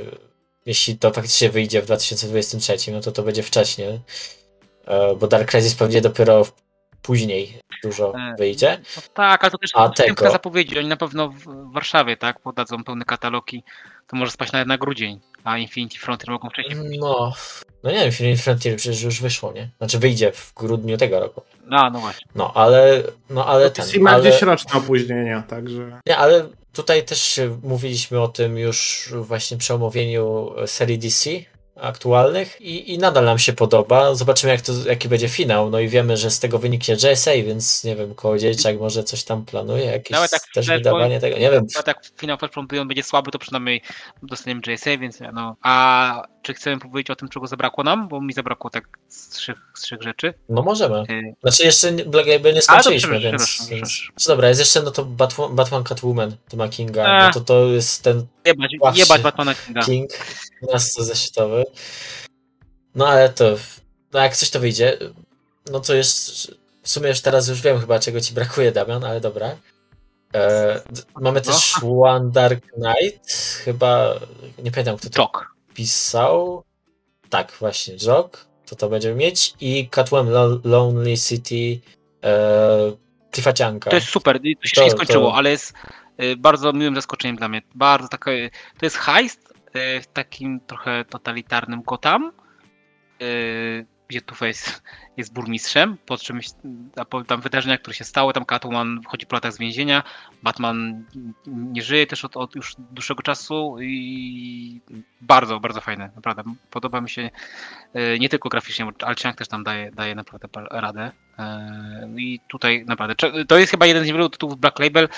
jeśli 0.65 0.97
to 0.97 1.11
faktycznie 1.11 1.49
wyjdzie 1.49 1.81
w 1.81 1.85
2023, 1.85 2.91
no 2.91 3.01
to 3.01 3.11
to 3.11 3.23
będzie 3.23 3.43
wcześnie, 3.43 3.99
e, 4.85 5.15
bo 5.15 5.27
Dark 5.27 5.51
Crisis 5.51 5.75
pewnie 5.75 6.01
dopiero 6.01 6.45
później 7.01 7.62
dużo 7.83 8.13
E, 8.15 8.35
wyjdzie. 8.37 8.79
No 8.95 9.01
tak, 9.13 9.43
ale 9.43 9.51
to 9.51 9.57
też 9.57 9.71
A 9.73 9.89
tego? 9.89 10.31
zapowiedzi. 10.31 10.79
Oni 10.79 10.87
na 10.87 10.97
pewno 10.97 11.29
w 11.29 11.73
Warszawie, 11.73 12.17
tak, 12.17 12.39
podadzą 12.39 12.83
pełny 12.83 13.05
katalogi. 13.05 13.63
To 14.07 14.15
może 14.15 14.31
spaść 14.31 14.51
nawet 14.51 14.67
na 14.67 14.77
grudzień, 14.77 15.19
a 15.43 15.57
Infinity 15.57 15.99
Frontier 15.99 16.29
mogą 16.29 16.49
wcześniej. 16.49 16.99
No, 16.99 17.33
no 17.83 17.91
nie 17.91 17.99
wiem, 17.99 18.11
Film 18.11 18.37
Frontier 18.37 18.77
przecież 18.77 19.01
już 19.01 19.21
wyszło, 19.21 19.51
nie? 19.51 19.69
Znaczy 19.77 19.99
wyjdzie 19.99 20.31
w 20.31 20.53
grudniu 20.53 20.97
tego 20.97 21.19
roku. 21.19 21.41
A, 21.71 21.89
no 21.89 21.99
właśnie. 21.99 22.27
No, 22.35 22.51
ale, 22.55 23.03
no, 23.29 23.45
ale 23.45 23.71
ten, 23.71 23.85
DC 23.85 23.99
ma 23.99 24.11
ale, 24.11 24.21
gdzieś 24.21 24.41
roczne 24.41 24.79
opóźnienia, 24.79 25.43
także... 25.47 25.99
nie, 26.05 26.17
ale 26.17 26.47
tutaj 26.73 27.05
też 27.05 27.39
mówiliśmy 27.63 28.21
o 28.21 28.27
tym 28.27 28.57
już 28.57 29.09
właśnie 29.15 29.57
przy 29.57 29.73
omówieniu 29.73 30.53
serii 30.65 30.99
DC 30.99 31.29
aktualnych 31.75 32.61
i, 32.61 32.93
i 32.93 32.97
nadal 32.97 33.25
nam 33.25 33.39
się 33.39 33.53
podoba. 33.53 34.15
Zobaczymy, 34.15 34.53
jak 34.53 34.61
to, 34.61 34.71
jaki 34.87 35.09
będzie 35.09 35.29
finał. 35.29 35.69
No 35.69 35.79
i 35.79 35.87
wiemy, 35.87 36.17
że 36.17 36.31
z 36.31 36.39
tego 36.39 36.59
wyniknie 36.59 36.95
JSA, 37.03 37.31
więc 37.31 37.83
nie 37.83 37.95
wiem, 37.95 38.15
Kołodziejczak 38.15 38.79
może 38.79 39.03
coś 39.03 39.23
tam 39.23 39.45
planuje, 39.45 39.85
jakieś 39.85 40.11
Nawet 40.11 40.31
tak 40.31 40.41
też 40.53 40.67
Flashpoint- 40.67 40.77
wydawanie 40.77 41.19
tego, 41.19 41.37
nie 41.37 41.51
wiem. 41.51 41.67
Tak 41.85 42.01
Final 42.17 42.37
Flashpoint 42.37 42.69
Beyond 42.69 42.87
będzie 42.87 43.03
słaby, 43.03 43.31
to 43.31 43.39
przynajmniej 43.39 43.81
dostaniemy 44.23 44.61
JSA, 44.67 44.97
więc 44.97 45.19
no. 45.33 45.55
A 45.61 46.23
czy 46.41 46.53
chcemy 46.53 46.79
powiedzieć 46.79 47.09
o 47.09 47.15
tym, 47.15 47.29
czego 47.29 47.47
zabrakło 47.47 47.83
nam? 47.83 48.07
Bo 48.07 48.21
mi 48.21 48.33
zabrakło 48.33 48.69
tak 48.69 48.87
z 49.07 49.29
trzech, 49.29 49.57
z 49.73 49.81
trzech 49.81 50.01
rzeczy. 50.01 50.33
No 50.49 50.61
możemy. 50.61 50.99
Y, 50.99 51.35
Znaczy 51.41 51.63
jeszcze 51.63 51.91
Black 51.91 52.27
Label 52.27 52.53
nie 52.53 52.61
to 52.61 52.65
skończyliśmy, 52.65 53.09
przepraszam, 53.09 53.31
więc, 53.31 53.43
przepraszam, 53.43 53.67
więc... 53.77 53.89
przepraszam. 53.91 54.15
Co 54.19 54.31
dobra, 54.31 54.47
jest 54.47 54.59
jeszcze 54.59 54.81
no 54.81 54.91
to 54.91 55.05
Batman, 55.05 55.55
Batman 55.55 55.83
Catwoman 55.83 56.35
Tima 56.49 56.67
Kinga, 56.67 57.17
Ech. 57.17 57.35
no 57.35 57.41
to 57.41 57.45
to 57.45 57.65
jest 57.67 58.03
ten 58.03 58.25
Jebać, 58.45 58.97
jebać 58.97 59.21
Batmana 59.21 59.55
Kinga. 59.55 59.81
King, 59.81 60.11
miasto 60.73 61.03
zeszytowe. 61.03 61.63
No 62.95 63.07
ale 63.07 63.29
to, 63.29 63.55
no 64.13 64.19
jak 64.19 64.35
coś 64.37 64.49
to 64.49 64.59
wyjdzie, 64.59 64.97
no 65.71 65.79
to 65.79 65.93
jest, 65.93 66.31
w 66.81 66.89
sumie 66.89 67.09
już 67.09 67.21
teraz 67.21 67.47
już 67.47 67.61
wiem 67.61 67.79
chyba 67.79 67.99
czego 67.99 68.21
ci 68.21 68.33
brakuje 68.33 68.71
Damian, 68.71 69.03
ale 69.03 69.21
dobra. 69.21 69.55
E, 70.35 70.81
mamy 71.21 71.41
też 71.41 71.75
One 72.03 72.31
Dark 72.31 72.65
Knight, 72.71 73.31
chyba, 73.65 74.13
nie 74.63 74.71
pamiętam 74.71 74.97
kto 74.97 75.09
to 75.09 75.21
Jok. 75.21 75.55
pisał. 75.73 76.63
Tak, 77.29 77.51
właśnie, 77.59 77.95
Jock, 78.07 78.45
to 78.65 78.75
to 78.75 78.89
będziemy 78.89 79.15
mieć 79.15 79.53
i 79.61 79.87
Catwoman 79.89 80.33
Lo- 80.33 80.59
Lonely 80.63 81.17
City 81.17 81.79
e, 82.23 82.91
Cliffa 83.31 83.53
Cianka. 83.53 83.89
To 83.89 83.95
jest 83.95 84.07
super, 84.09 84.39
to 84.61 84.67
się 84.67 84.75
To- 84.75 84.83
nie 84.83 84.91
skończyło, 84.91 85.29
to- 85.29 85.35
ale 85.35 85.49
jest 85.49 85.73
y, 86.23 86.35
bardzo 86.37 86.73
miłym 86.73 86.95
zaskoczeniem 86.95 87.35
dla 87.35 87.47
mnie. 87.47 87.61
Bardzo 87.75 88.07
takie, 88.07 88.49
to 88.79 88.85
jest 88.85 88.97
heist 88.97 89.52
w 89.75 90.07
takim 90.13 90.59
trochę 90.59 91.05
totalitarnym 91.05 91.81
Gotham, 91.81 92.31
y, 93.21 93.85
gdzie 94.07 94.21
Two-Face 94.21 94.81
jest 95.17 95.33
burmistrzem, 95.33 95.97
po 96.05 96.17
po 97.09 97.23
tam 97.23 97.41
wydarzenia, 97.41 97.77
które 97.77 97.93
się 97.93 98.03
stały, 98.03 98.33
tam 98.33 98.45
Catwoman 98.45 98.99
wychodzi 98.99 99.25
po 99.25 99.35
latach 99.35 99.53
z 99.53 99.59
więzienia, 99.59 100.03
Batman 100.43 101.05
nie 101.47 101.81
żyje 101.81 102.07
też 102.07 102.25
od, 102.25 102.37
od 102.37 102.55
już 102.55 102.75
dłuższego 102.77 103.23
czasu 103.23 103.75
i 103.81 104.81
bardzo, 105.21 105.59
bardzo 105.59 105.81
fajne, 105.81 106.11
naprawdę. 106.15 106.43
Podoba 106.71 107.01
mi 107.01 107.09
się 107.09 107.29
y, 107.95 108.19
nie 108.19 108.29
tylko 108.29 108.49
graficznie, 108.49 108.85
bo 108.85 109.07
Alciak 109.07 109.35
też 109.35 109.47
tam 109.47 109.63
daje, 109.63 109.91
daje 109.91 110.15
naprawdę 110.15 110.47
radę. 110.71 111.11
E, 111.39 112.09
I 112.17 112.39
tutaj 112.47 112.85
naprawdę, 112.87 113.15
to 113.47 113.57
jest 113.57 113.71
chyba 113.71 113.85
jeden 113.85 114.03
z 114.03 114.07
niewielu 114.07 114.29
tytułów 114.29 114.59
Black 114.59 114.79
Label, 114.79 115.09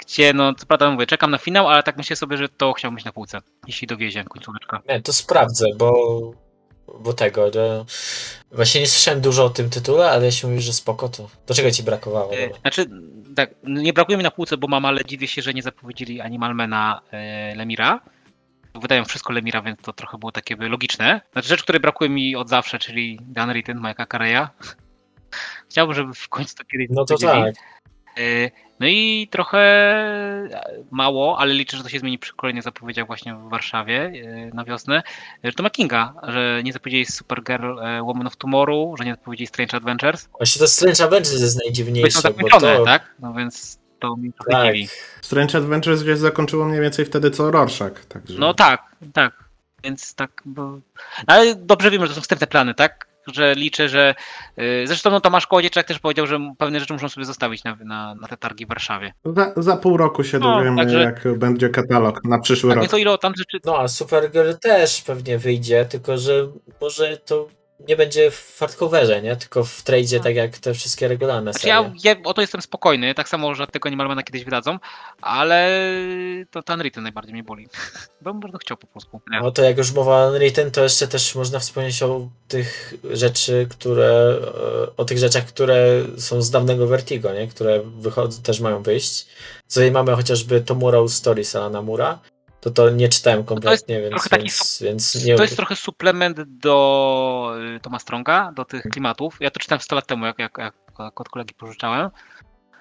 gdzie 0.00 0.32
no, 0.32 0.54
co 0.54 0.66
prawda 0.66 0.90
mówię, 0.90 1.06
czekam 1.06 1.30
na 1.30 1.38
finał, 1.38 1.68
ale 1.68 1.82
tak 1.82 1.96
myślę 1.96 2.16
sobie, 2.16 2.36
że 2.36 2.48
to 2.48 2.72
chciałbym 2.72 2.96
mieć 2.96 3.04
na 3.04 3.12
półce, 3.12 3.38
jeśli 3.66 3.86
dowiezie 3.86 4.24
końcóweczka. 4.24 4.82
Nie, 4.88 5.02
to 5.02 5.12
sprawdzę, 5.12 5.66
bo, 5.78 6.32
bo 7.00 7.12
tego, 7.12 7.52
że 7.52 7.84
właśnie 8.52 8.80
nie 8.80 8.86
słyszałem 8.86 9.20
dużo 9.20 9.44
o 9.44 9.50
tym 9.50 9.70
tytule, 9.70 10.10
ale 10.10 10.26
jeśli 10.26 10.48
mówisz, 10.48 10.64
że 10.64 10.72
spoko, 10.72 11.08
to 11.08 11.28
do 11.46 11.54
czego 11.54 11.70
ci 11.70 11.82
brakowało? 11.82 12.32
E, 12.32 12.42
Dobra. 12.42 12.60
Znaczy, 12.60 12.86
tak, 13.36 13.50
nie 13.64 13.92
brakuje 13.92 14.18
mi 14.18 14.24
na 14.24 14.30
półce, 14.30 14.56
bo 14.56 14.68
mam, 14.68 14.84
ale 14.84 15.04
dziwię 15.04 15.28
się, 15.28 15.42
że 15.42 15.54
nie 15.54 15.62
zapowiedzieli 15.62 16.20
Animalmana 16.20 17.00
e, 17.10 17.54
Lemira. 17.54 18.00
Wydają 18.74 19.04
wszystko 19.04 19.32
Lemira, 19.32 19.62
więc 19.62 19.80
to 19.80 19.92
trochę 19.92 20.18
było 20.18 20.32
takie 20.32 20.56
by 20.56 20.68
logiczne. 20.68 21.20
Znaczy 21.32 21.48
rzecz, 21.48 21.62
której 21.62 21.80
brakuje 21.80 22.10
mi 22.10 22.36
od 22.36 22.48
zawsze, 22.48 22.78
czyli 22.78 23.18
Dan 23.22 23.52
Ritten, 23.52 23.78
Mike'a 23.78 24.06
Carreya. 24.12 24.46
Chciałbym, 25.70 25.96
żeby 25.96 26.14
w 26.14 26.28
końcu 26.28 26.56
to 26.56 26.64
kiedyś 26.64 26.86
No 26.90 27.04
to 27.04 27.18
tak. 27.18 27.54
Y, 28.18 28.50
No 28.82 28.88
i 28.88 29.28
trochę 29.30 29.60
mało, 30.90 31.38
ale 31.38 31.54
liczę, 31.54 31.76
że 31.76 31.82
to 31.82 31.88
się 31.88 31.98
zmieni 31.98 32.18
przy 32.18 32.32
kolejnych 32.32 32.62
zapowiedziach 32.64 33.06
właśnie 33.06 33.34
w 33.34 33.48
Warszawie 33.48 34.06
y, 34.06 34.50
na 34.54 34.64
wiosnę, 34.64 35.02
że 35.44 35.52
to 35.52 35.62
ma 35.62 35.70
Kinga, 35.70 36.14
że 36.22 36.60
nie 36.64 36.72
zapowiedzieli 36.72 37.06
Supergirl 37.06 37.78
e, 37.78 38.02
Woman 38.02 38.26
of 38.26 38.36
Tomorrow, 38.36 38.98
że 38.98 39.04
nie 39.04 39.10
zapowiedzieli 39.10 39.46
Strange 39.46 39.76
Adventures. 39.76 40.28
Właśnie 40.38 40.60
to 40.60 40.68
Strange 40.68 41.04
Avengers 41.04 41.32
jest 41.32 41.42
To 41.42 41.50
są 41.50 41.58
najdziwniejsze, 41.64 42.18
bo 42.18 42.20
zakończone, 42.20 42.76
to... 42.76 42.84
tak? 42.84 43.14
No 43.18 43.34
więc 43.34 43.78
to 43.98 44.16
mi 44.16 44.32
trochę 44.32 44.50
Tak. 44.50 44.74
dziwi. 44.74 44.88
Strange 45.20 45.58
Adventures 45.58 46.04
się 46.04 46.16
zakończyło 46.16 46.64
mniej 46.64 46.80
więcej 46.80 47.04
wtedy 47.04 47.30
co 47.30 47.50
Rorschach. 47.50 48.04
Także... 48.04 48.38
No 48.38 48.54
tak, 48.54 48.82
tak. 49.12 49.44
Więc 49.84 50.14
tak, 50.14 50.42
bo... 50.44 50.78
Ale 51.26 51.54
dobrze 51.54 51.90
wiemy, 51.90 52.06
że 52.06 52.08
to 52.08 52.14
są 52.14 52.20
wstępne 52.20 52.46
plany, 52.46 52.74
tak? 52.74 53.11
Że 53.26 53.54
liczę, 53.54 53.88
że. 53.88 54.14
y, 54.58 54.86
Zresztą 54.86 55.10
no, 55.10 55.20
Tomasz 55.20 55.46
Kołodziejczak 55.46 55.86
też 55.86 55.98
powiedział, 55.98 56.26
że 56.26 56.38
pewne 56.58 56.80
rzeczy 56.80 56.92
muszą 56.92 57.08
sobie 57.08 57.24
zostawić 57.26 57.64
na, 57.64 57.76
na, 57.84 58.14
na 58.14 58.28
te 58.28 58.36
targi 58.36 58.66
w 58.66 58.68
Warszawie. 58.68 59.12
Za, 59.24 59.52
za 59.56 59.76
pół 59.76 59.96
roku 59.96 60.24
się 60.24 60.38
No, 60.38 60.58
dowiemy, 60.58 60.76
także- 60.76 61.00
jak 61.02 61.38
będzie 61.38 61.68
katalog 61.68 62.24
na 62.24 62.38
przyszły 62.38 62.70
Tak, 62.70 62.78
rok. 62.82 62.90
to 62.90 62.96
ile 62.96 63.18
tam 63.18 63.32
rzeczy. 63.36 63.58
No 63.64 63.78
a 63.78 63.88
Supergirl 63.88 64.52
też 64.60 65.02
pewnie 65.02 65.38
wyjdzie, 65.38 65.84
tylko 65.84 66.18
że 66.18 66.48
może 66.80 67.16
to 67.16 67.48
nie 67.88 67.96
będzie 67.96 68.30
w 68.30 68.56
hardcoverze, 68.58 69.22
nie? 69.22 69.36
Tylko 69.36 69.64
w 69.64 69.82
tradzie, 69.82 70.20
tak 70.20 70.34
jak 70.34 70.58
te 70.58 70.74
wszystkie 70.74 71.08
regularne 71.08 71.52
Znaczy 71.52 71.62
serie. 71.62 71.74
ja, 71.74 72.14
ja 72.14 72.22
o 72.24 72.34
to 72.34 72.40
jestem 72.40 72.62
spokojny, 72.62 73.14
tak 73.14 73.28
samo, 73.28 73.54
że 73.54 73.66
tego 73.66 73.86
Animalmana 73.86 74.22
kiedyś 74.22 74.44
wydadzą, 74.44 74.78
ale 75.20 75.82
to 76.50 76.62
ten 76.62 76.74
Unwritten 76.74 77.02
najbardziej 77.02 77.32
mnie 77.32 77.42
boli. 77.42 77.68
Bo 78.20 78.30
bym 78.32 78.40
bardzo 78.40 78.58
chciał 78.58 78.76
po 78.76 78.86
polsku. 78.86 79.20
No 79.42 79.50
to 79.50 79.62
jak 79.62 79.78
już 79.78 79.92
mowa 79.92 80.24
o 80.24 80.28
Unwritten, 80.28 80.70
to 80.70 80.82
jeszcze 80.82 81.08
też 81.08 81.34
można 81.34 81.58
wspomnieć 81.58 82.02
o 82.02 82.28
tych 82.48 82.94
rzeczy, 83.10 83.66
które, 83.70 84.38
e, 84.86 84.96
o 84.96 85.04
tych 85.04 85.18
rzeczach, 85.18 85.44
które 85.44 86.02
są 86.18 86.42
z 86.42 86.50
dawnego 86.50 86.86
Vertigo, 86.86 87.32
nie? 87.32 87.48
Które 87.48 87.80
wychodzą, 87.84 88.42
też 88.42 88.60
mają 88.60 88.82
wyjść. 88.82 89.26
Tutaj 89.68 89.90
mamy 89.90 90.14
chociażby 90.14 90.60
Tomorrow 90.60 91.12
Stories 91.12 91.56
Alana 91.56 91.82
Mura. 91.82 92.18
To 92.62 92.70
to 92.70 92.90
nie 92.90 93.08
czytałem 93.08 93.44
kompletnie, 93.44 94.00
więc, 94.00 94.28
taki 94.28 94.42
więc, 94.42 94.78
więc 94.82 95.24
nie 95.24 95.36
To 95.36 95.42
jest 95.42 95.56
trochę 95.56 95.76
suplement 95.76 96.40
do 96.42 97.54
y, 97.76 97.80
Toma 97.80 97.98
Stronga, 97.98 98.52
do 98.52 98.64
tych 98.64 98.82
klimatów. 98.82 99.36
Ja 99.40 99.50
to 99.50 99.60
czytałem 99.60 99.80
100 99.80 99.96
lat 99.96 100.06
temu, 100.06 100.26
jak, 100.26 100.38
jak, 100.38 100.58
jak, 100.58 100.74
od 101.20 101.28
kolegi 101.28 101.54
pożyczałem. 101.54 102.10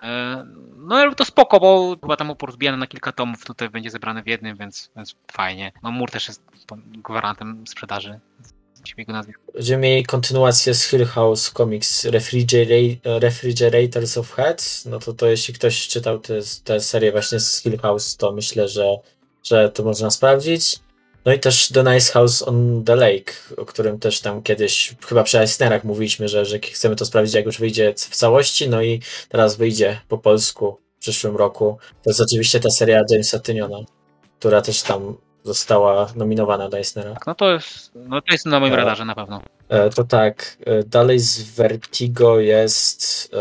E, 0.04 0.46
No 0.76 0.96
ale 0.96 1.16
to 1.16 1.26
spoko, 1.26 1.60
bo 1.60 1.96
chyba 2.02 2.18
tam 2.18 2.36
porozbijane 2.36 2.78
na 2.78 2.88
kilka 2.88 3.12
tomów, 3.12 3.46
tutaj 3.46 3.70
będzie 3.70 3.90
zebrane 3.90 4.24
w 4.24 4.28
jednym, 4.28 4.58
więc, 4.58 4.92
więc 4.96 5.16
fajnie. 5.32 5.72
No 5.84 5.92
Mur 5.92 6.12
też 6.12 6.28
jest 6.28 6.44
gwarantem 6.88 7.68
sprzedaży. 7.68 8.20
Będziemy 9.54 9.82
mieli 9.82 10.06
kontynuację 10.06 10.74
z 10.74 10.84
Hill 10.90 11.06
House 11.06 11.52
Comics 11.52 12.06
Refrigera- 12.06 13.00
Refrigerators 13.20 14.18
of 14.18 14.32
Heads. 14.32 14.86
No 14.86 15.00
to 15.00 15.14
to 15.14 15.28
jeśli 15.28 15.54
ktoś 15.54 15.88
czytał 15.88 16.22
tę 16.64 16.80
serię 16.82 17.12
właśnie 17.12 17.40
z 17.40 17.62
Hill 17.62 17.78
House, 17.78 18.18
to 18.18 18.32
myślę, 18.32 18.68
że, 18.68 18.98
że 19.44 19.70
to 19.70 19.84
można 19.84 20.12
sprawdzić. 20.12 20.80
No 21.26 21.34
i 21.34 21.40
też 21.40 21.68
The 21.68 21.84
Nice 21.84 22.12
House 22.12 22.42
on 22.48 22.84
the 22.86 22.96
Lake, 22.96 23.34
o 23.58 23.66
którym 23.66 24.00
też 24.00 24.20
tam 24.20 24.44
kiedyś, 24.44 24.96
chyba 25.06 25.24
przy 25.24 25.40
Eisnerach 25.40 25.84
mówiliśmy, 25.84 26.28
że, 26.28 26.46
że 26.46 26.60
chcemy 26.60 26.96
to 26.96 27.06
sprawdzić, 27.06 27.36
jak 27.36 27.46
już 27.46 27.60
wyjdzie 27.60 27.94
w 27.98 28.16
całości. 28.16 28.70
No 28.70 28.82
i 28.82 29.02
teraz 29.30 29.56
wyjdzie 29.56 30.00
po 30.08 30.18
polsku 30.18 30.78
w 30.98 31.02
przyszłym 31.02 31.36
roku. 31.36 31.78
To 32.04 32.10
jest 32.10 32.22
oczywiście 32.22 32.60
ta 32.60 32.70
seria 32.70 33.04
Jamesa 33.10 33.40
Tyniona, 33.40 33.78
która 34.40 34.62
też 34.62 34.82
tam 34.82 35.18
została 35.44 36.08
nominowana 36.16 36.70
do 36.70 36.78
Eisnera. 36.78 37.14
Tak, 37.14 37.28
no 37.28 37.36
to 37.36 37.52
jest, 37.54 37.92
no 37.96 38.22
to 38.22 38.32
jest 38.34 38.46
na 38.46 38.60
moim 38.60 38.74
E, 38.74 38.76
radarze 38.78 39.06
na 39.06 39.16
pewno. 39.16 39.42
E, 39.70 39.90
To 39.90 40.04
tak, 40.04 40.58
e, 40.66 40.84
dalej 40.84 41.20
z 41.20 41.42
Vertigo 41.42 42.40
jest 42.40 43.32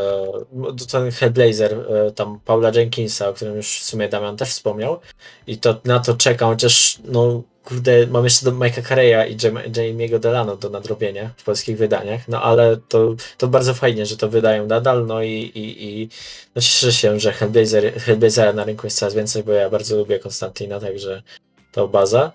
ten 0.93 1.11
Hellblazer, 1.11 1.73
e, 1.75 2.11
tam 2.13 2.41
Paula 2.45 2.71
Jenkinsa, 2.75 3.29
o 3.29 3.33
którym 3.33 3.57
już 3.57 3.79
w 3.81 3.85
sumie 3.85 4.09
Damian 4.09 4.37
też 4.37 4.49
wspomniał. 4.49 5.01
I 5.47 5.59
to 5.59 5.81
na 5.85 6.01
to 6.01 6.15
czekam, 6.15 6.51
chociaż 6.51 6.99
no 7.05 7.43
kurde, 7.65 8.07
mam 8.07 8.25
jeszcze 8.25 8.45
do 8.45 8.53
Mike'a 8.53 8.89
Carreya 8.89 9.31
i 9.33 9.37
Jam- 9.37 9.73
Jamie'ego 9.73 10.19
Delano 10.19 10.57
do 10.57 10.71
nadrobienia 10.71 11.31
w 11.37 11.45
polskich 11.45 11.77
wydaniach, 11.79 12.29
no 12.29 12.43
ale 12.43 12.77
to, 12.89 13.15
to 13.39 13.49
bardzo 13.49 13.75
fajnie, 13.75 14.07
że 14.07 14.17
to 14.17 14.29
wydają 14.29 14.67
nadal, 14.67 15.07
no 15.07 15.23
i, 15.23 15.33
i, 15.33 15.85
i 16.03 16.09
no 16.55 16.63
cieszę 16.63 16.93
się, 16.93 17.21
że 17.21 17.33
Hellblazer, 17.33 17.95
Hellblazera 17.95 18.53
na 18.53 18.65
rynku 18.65 18.87
jest 18.87 18.99
coraz 18.99 19.15
więcej, 19.15 19.43
bo 19.45 19.53
ja 19.53 19.71
bardzo 19.71 19.97
lubię 19.97 20.19
Konstantina, 20.19 20.81
także 20.81 21.23
to 21.73 21.89
baza. 21.89 22.33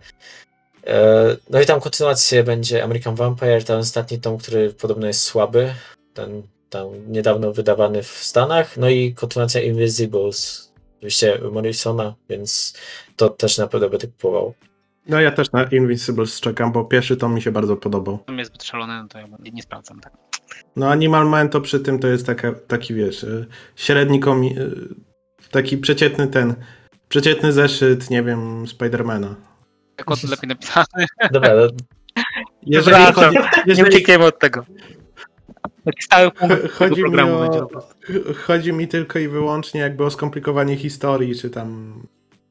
E, 0.87 1.37
No 1.49 1.61
i 1.61 1.65
tam 1.65 1.79
kontynuację 1.79 2.43
będzie 2.43 2.83
American 2.83 3.15
Vampire, 3.15 3.63
ten 3.63 3.79
ostatni 3.79 4.19
tom, 4.19 4.37
który 4.37 4.73
podobno 4.73 5.07
jest 5.07 5.21
słaby, 5.21 5.73
ten 6.13 6.41
tam 6.69 6.87
niedawno 7.07 7.53
wydawany 7.53 8.03
w 8.03 8.07
Stanach, 8.07 8.77
no 8.77 8.89
i 8.89 9.13
kontynuacja 9.13 9.61
Invisibles, 9.61 10.71
oczywiście 10.97 11.39
Morrisona, 11.51 12.15
więc 12.29 12.77
to 13.15 13.29
też 13.29 13.57
na 13.57 13.67
pewno 13.67 13.89
będę 13.89 14.07
kupował. 14.07 14.53
No 15.07 15.21
ja 15.21 15.31
też 15.31 15.51
na 15.51 15.63
Invincibles 15.63 16.39
czekam, 16.39 16.71
bo 16.71 16.85
pierwszy 16.85 17.17
tom 17.17 17.33
mi 17.33 17.41
się 17.41 17.51
bardzo 17.51 17.77
podobał. 17.77 18.19
To 18.25 18.33
jest 18.33 18.51
zbyt 18.51 18.63
szalony, 18.63 18.93
no 19.01 19.07
to 19.07 19.17
ja 19.19 19.27
nie, 19.39 19.51
nie 19.51 19.61
sprawdzam. 19.61 19.99
Tak. 19.99 20.13
No 20.75 20.89
Animal 20.89 21.25
Man 21.25 21.49
to 21.49 21.61
przy 21.61 21.79
tym 21.79 21.99
to 21.99 22.07
jest 22.07 22.25
taka, 22.25 22.53
taki 22.67 22.93
wiesz, 22.93 23.23
y, 23.23 23.45
średni 23.75 24.19
komi... 24.19 24.59
y, 24.59 24.71
taki 25.51 25.77
przeciętny 25.77 26.27
ten, 26.27 26.55
przeciętny 27.09 27.51
zeszyt, 27.51 28.09
nie 28.09 28.23
wiem, 28.23 28.67
Spidermana. 28.67 29.35
Jako 29.97 30.15
lepiej 30.29 30.49
napisany. 30.49 31.05
Dobra, 31.31 31.55
no, 31.55 31.61
Jeżeli 32.63 32.97
Wracam. 32.97 33.23
chodzi, 33.35 33.37
Nie 33.37 33.63
jeżeli 33.65 33.89
uciekniemy 33.89 34.25
od 34.25 34.39
tego. 34.39 34.65
Stały 36.01 36.31
punkt 36.31 36.55
tego 36.55 36.73
chodzi 36.73 36.95
mi, 36.95 37.01
programu 37.01 37.39
będzie. 37.39 37.59
o, 37.59 37.69
chodzi 38.45 38.73
mi 38.73 38.87
tylko 38.87 39.19
i 39.19 39.27
wyłącznie 39.27 39.81
jakby 39.81 40.05
o 40.05 40.11
skomplikowanie 40.11 40.77
historii, 40.77 41.35
czy 41.35 41.49
tam, 41.49 42.01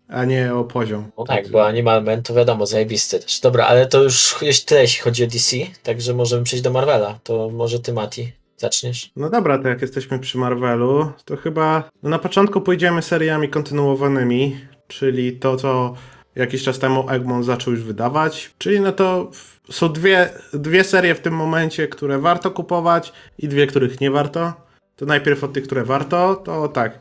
a 0.08 0.24
nie 0.24 0.54
o 0.54 0.64
poziom. 0.64 1.10
no 1.18 1.24
tak, 1.24 1.48
bo 1.48 1.66
Animal 1.66 2.02
Man 2.04 2.22
to 2.22 2.34
wiadomo, 2.34 2.66
zajebisty 2.66 3.18
też. 3.20 3.40
Dobra, 3.40 3.66
ale 3.66 3.86
to 3.86 4.02
już 4.02 4.36
jest 4.42 4.68
tyle, 4.68 4.80
jeśli 4.80 5.02
chodzi 5.02 5.24
o 5.24 5.26
DC, 5.26 5.56
także 5.82 6.14
możemy 6.14 6.44
przejść 6.44 6.62
do 6.64 6.70
Marvela. 6.70 7.18
To 7.24 7.50
może 7.50 7.80
ty, 7.80 7.92
Mati, 7.92 8.32
zaczniesz? 8.56 9.10
No 9.16 9.30
dobra, 9.30 9.58
to 9.58 9.68
jak 9.68 9.82
jesteśmy 9.82 10.18
przy 10.18 10.38
Marvelu, 10.38 11.12
to 11.24 11.36
chyba 11.36 11.90
na 12.02 12.18
początku 12.18 12.60
pójdziemy 12.60 13.02
seriami 13.02 13.48
kontynuowanymi, 13.48 14.56
czyli 14.88 15.32
to, 15.32 15.56
co 15.56 15.94
jakiś 16.34 16.62
czas 16.62 16.78
temu 16.78 17.10
Egmont 17.10 17.44
zaczął 17.44 17.72
już 17.72 17.82
wydawać. 17.82 18.54
Czyli 18.58 18.80
no 18.80 18.92
to 18.92 19.30
są 19.70 19.88
dwie, 19.88 20.30
dwie 20.52 20.84
serie 20.84 21.14
w 21.14 21.20
tym 21.20 21.34
momencie, 21.34 21.88
które 21.88 22.18
warto 22.18 22.50
kupować 22.50 23.12
i 23.38 23.48
dwie, 23.48 23.66
których 23.66 24.00
nie 24.00 24.10
warto. 24.10 24.52
To 24.96 25.06
najpierw 25.06 25.44
od 25.44 25.52
tych, 25.52 25.64
które 25.64 25.84
warto, 25.84 26.34
to 26.34 26.68
tak. 26.68 26.98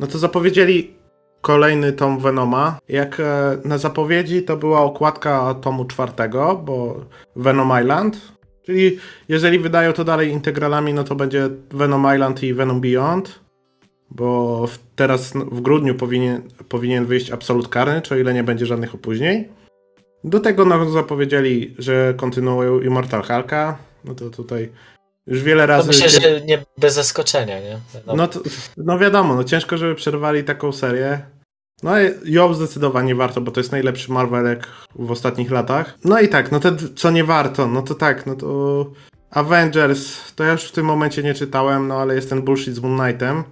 No 0.00 0.06
to 0.06 0.18
zapowiedzieli 0.18 0.94
kolejny 1.40 1.92
tom 1.92 2.18
Venoma. 2.18 2.78
Jak 2.88 3.20
e, 3.20 3.58
na 3.64 3.78
zapowiedzi 3.78 4.42
to 4.42 4.56
była 4.56 4.80
okładka 4.80 5.54
tomu 5.54 5.84
czwartego, 5.84 6.60
bo 6.64 7.00
Venom 7.36 7.80
Island. 7.80 8.32
Czyli 8.62 8.98
jeżeli 9.28 9.58
wydają 9.58 9.92
to 9.92 10.04
dalej 10.04 10.30
integralami, 10.30 10.94
no 10.94 11.04
to 11.04 11.14
będzie 11.14 11.48
Venom 11.70 12.14
Island 12.14 12.42
i 12.42 12.54
Venom 12.54 12.80
Beyond. 12.80 13.40
Bo 14.10 14.66
w, 14.66 14.78
teraz 14.96 15.32
w 15.32 15.60
grudniu 15.60 15.94
powinien, 15.94 16.42
powinien 16.68 17.06
wyjść 17.06 17.30
Absolut 17.30 17.68
Karny, 17.68 18.02
czy 18.02 18.14
o 18.14 18.16
ile 18.16 18.34
nie 18.34 18.44
będzie 18.44 18.66
żadnych 18.66 18.94
opóźnień. 18.94 19.44
Do 20.24 20.40
tego 20.40 20.64
no, 20.64 20.90
zapowiedzieli, 20.90 21.74
że 21.78 22.14
kontynuują 22.16 22.80
Immortal 22.80 23.22
Hulka. 23.22 23.78
No 24.04 24.14
to 24.14 24.30
tutaj 24.30 24.72
już 25.26 25.42
wiele 25.42 25.62
To 25.62 25.66
razy. 25.66 25.88
myślę, 25.88 26.08
że 26.08 26.40
nie 26.40 26.58
bez 26.78 26.94
zaskoczenia, 26.94 27.60
nie? 27.60 27.78
No, 28.06 28.14
No, 28.16 28.28
to, 28.28 28.40
no 28.76 28.98
wiadomo, 28.98 29.34
no 29.34 29.44
ciężko, 29.44 29.76
żeby 29.76 29.94
przerwali 29.94 30.44
taką 30.44 30.72
serię. 30.72 31.20
No 31.82 32.00
i 32.00 32.32
ją 32.32 32.54
zdecydowanie 32.54 33.14
warto, 33.14 33.40
bo 33.40 33.50
to 33.50 33.60
jest 33.60 33.72
najlepszy 33.72 34.12
Marvelek 34.12 34.66
w 34.94 35.10
ostatnich 35.10 35.50
latach. 35.50 35.98
No 36.04 36.20
i 36.20 36.28
tak, 36.28 36.52
no 36.52 36.60
te 36.60 36.76
co 36.96 37.10
nie 37.10 37.24
warto, 37.24 37.66
no 37.66 37.82
to 37.82 37.94
tak, 37.94 38.26
no 38.26 38.34
to 38.34 38.86
Avengers, 39.30 40.32
to 40.34 40.44
ja 40.44 40.52
już 40.52 40.64
w 40.64 40.72
tym 40.72 40.86
momencie 40.86 41.22
nie 41.22 41.34
czytałem, 41.34 41.88
no 41.88 41.94
ale 41.94 42.14
jest 42.14 42.28
ten 42.28 42.42
bullshit 42.42 42.74
z 42.74 42.80
Moon 42.80 42.98
Knightem, 42.98 43.44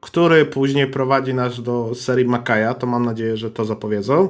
który 0.00 0.46
później 0.46 0.86
prowadzi 0.86 1.34
nas 1.34 1.62
do 1.62 1.94
serii 1.94 2.24
Makaja, 2.24 2.74
to 2.74 2.86
mam 2.86 3.04
nadzieję, 3.04 3.36
że 3.36 3.50
to 3.50 3.64
zapowiedzą. 3.64 4.28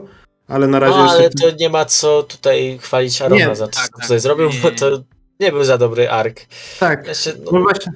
Ale 0.48 0.66
na 0.66 0.78
razie 0.78 0.96
no, 0.96 1.10
ale 1.10 1.22
jeszcze... 1.22 1.50
to 1.50 1.56
nie 1.56 1.70
ma 1.70 1.84
co 1.84 2.22
tutaj 2.22 2.78
chwalić 2.82 3.22
Arona 3.22 3.46
Nie, 3.46 3.56
za 3.56 3.66
to, 3.66 3.72
tak, 3.72 3.84
co 3.84 3.92
tak. 3.92 4.02
tutaj 4.02 4.20
zrobił, 4.20 4.50
bo 4.62 4.70
to 4.70 5.02
nie 5.40 5.52
był 5.52 5.64
za 5.64 5.78
dobry 5.78 6.10
ark. 6.10 6.40
Tak, 6.80 7.06
Jeszcze, 7.06 7.32
No 7.44 7.50
no, 7.52 7.60
właśnie. 7.60 7.92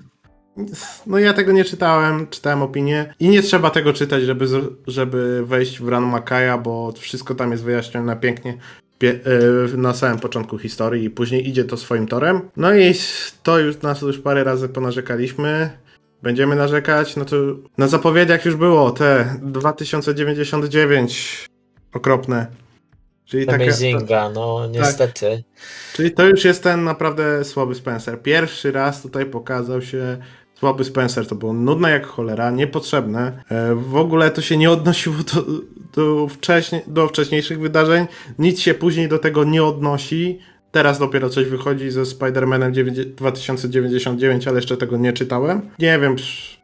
No 1.07 1.19
ja 1.19 1.33
tego 1.33 1.53
nie 1.53 1.65
czytałem, 1.65 2.27
czytałem 2.27 2.63
opinię 2.63 3.15
i 3.21 3.29
nie 3.29 3.43
trzeba 3.43 3.71
tego 3.71 3.93
czytać, 3.93 4.23
żeby, 4.23 4.47
żeby 4.87 5.47
wejść 5.47 5.81
w 5.81 5.89
Ran 5.89 6.05
Makaja, 6.05 6.59
bo 6.59 6.93
wszystko 6.99 7.35
tam 7.35 7.53
jest 7.53 7.65
wyjaśnione 7.65 8.17
pięknie 8.17 8.57
yy, 9.03 9.13
na 9.77 9.95
samym 9.95 10.19
początku 10.19 10.59
historii 10.59 11.05
i 11.05 11.11
później 11.11 11.49
idzie 11.49 11.65
to 11.65 11.77
swoim 11.77 12.07
torem. 12.07 12.41
No 12.57 12.75
i 12.75 12.95
to 13.43 13.59
już 13.59 13.83
nas 13.83 14.03
już 14.03 14.19
parę 14.19 14.45
razy 14.45 14.69
ponarzekaliśmy. 14.69 15.71
Będziemy 16.23 16.57
narzekać, 16.57 17.17
no 17.17 17.25
to 17.25 17.37
na 17.79 17.89
zapowiedziach 17.89 18.45
już 18.45 18.57
było 18.57 18.91
te 18.91 19.37
2099 19.43 21.47
okropne. 21.93 22.47
Czyli 23.25 23.47
taka, 23.47 23.65
Amazinga, 23.65 24.31
no 24.31 24.61
Tak. 24.63 24.73
niestety. 24.73 25.43
Czyli 25.93 26.11
to 26.11 26.27
już 26.27 26.45
jest 26.45 26.63
ten 26.63 26.85
naprawdę 26.85 27.45
słaby 27.45 27.75
Spencer. 27.75 28.23
Pierwszy 28.23 28.73
raz 28.73 29.03
tutaj 29.03 29.27
pokazał 29.27 29.83
się 29.83 30.19
Słaby 30.63 30.85
Spencer 30.85 31.27
to 31.27 31.35
było 31.35 31.53
nudne 31.53 31.91
jak 31.91 32.07
cholera, 32.07 32.51
niepotrzebne. 32.51 33.43
E, 33.51 33.75
w 33.75 33.97
ogóle 33.97 34.31
to 34.31 34.43
się 34.43 34.57
nie 34.57 34.71
odnosiło 34.71 35.17
do, 35.17 35.45
do, 35.95 36.29
wcześnie, 36.29 36.83
do 36.87 37.09
wcześniejszych 37.09 37.61
wydarzeń. 37.61 38.07
Nic 38.39 38.61
się 38.61 38.75
później 38.75 39.09
do 39.09 39.19
tego 39.19 39.45
nie 39.45 39.65
odnosi. 39.65 40.39
Teraz 40.71 40.99
dopiero 40.99 41.29
coś 41.29 41.47
wychodzi 41.47 41.91
ze 41.91 42.03
Spider-Manem 42.03 42.71
2099, 43.17 44.49
ale 44.49 44.59
jeszcze 44.59 44.77
tego 44.77 44.97
nie 44.97 45.13
czytałem. 45.13 45.61
Nie 45.79 45.99
wiem 45.99 46.17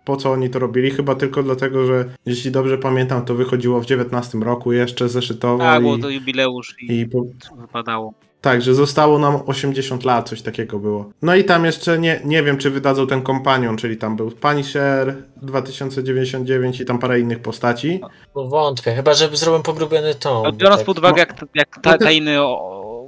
po 0.05 0.17
co 0.17 0.33
oni 0.33 0.51
to 0.51 0.59
robili, 0.59 0.91
chyba 0.91 1.15
tylko 1.15 1.43
dlatego, 1.43 1.87
że 1.87 2.05
jeśli 2.27 2.51
dobrze 2.51 2.79
pamiętam, 2.79 3.25
to 3.25 3.35
wychodziło 3.35 3.81
w 3.81 3.87
19 3.87 4.39
roku 4.39 4.73
jeszcze 4.73 5.09
zeszytowo. 5.09 5.59
Tak, 5.59 5.81
i, 5.81 5.83
było 5.83 5.99
to 5.99 6.11
jubileusz 6.11 6.75
i, 6.83 7.01
i 7.01 7.07
po, 7.07 7.25
wypadało. 7.61 8.15
Tak, 8.41 8.63
że 8.63 8.75
zostało 8.75 9.19
nam 9.19 9.41
80 9.47 10.05
lat, 10.05 10.29
coś 10.29 10.43
takiego 10.43 10.79
było. 10.79 11.11
No 11.23 11.35
i 11.35 11.45
tam 11.45 11.65
jeszcze 11.65 11.99
nie, 11.99 12.21
nie 12.25 12.43
wiem, 12.43 12.59
czy 12.59 12.71
wydadzą 12.71 13.07
ten 13.07 13.23
kompanion, 13.23 13.77
czyli 13.77 13.97
tam 13.97 14.17
był 14.17 14.31
Punisher 14.31 15.17
2099 15.37 16.81
i 16.81 16.85
tam 16.85 16.99
parę 16.99 17.21
innych 17.21 17.39
postaci. 17.43 18.01
No 18.37 18.45
wątpię, 18.45 18.95
chyba 18.95 19.15
że 19.15 19.37
zrobią 19.37 19.63
pogrubiony 19.63 20.15
tom. 20.15 20.43
No, 20.43 20.53
biorąc 20.53 20.79
tak. 20.79 20.87
pod 20.87 20.99
uwagę, 20.99 21.19
jak, 21.19 21.35
jak 21.55 21.79
ta, 21.83 21.91
No 21.91 21.99
tajny 21.99 22.39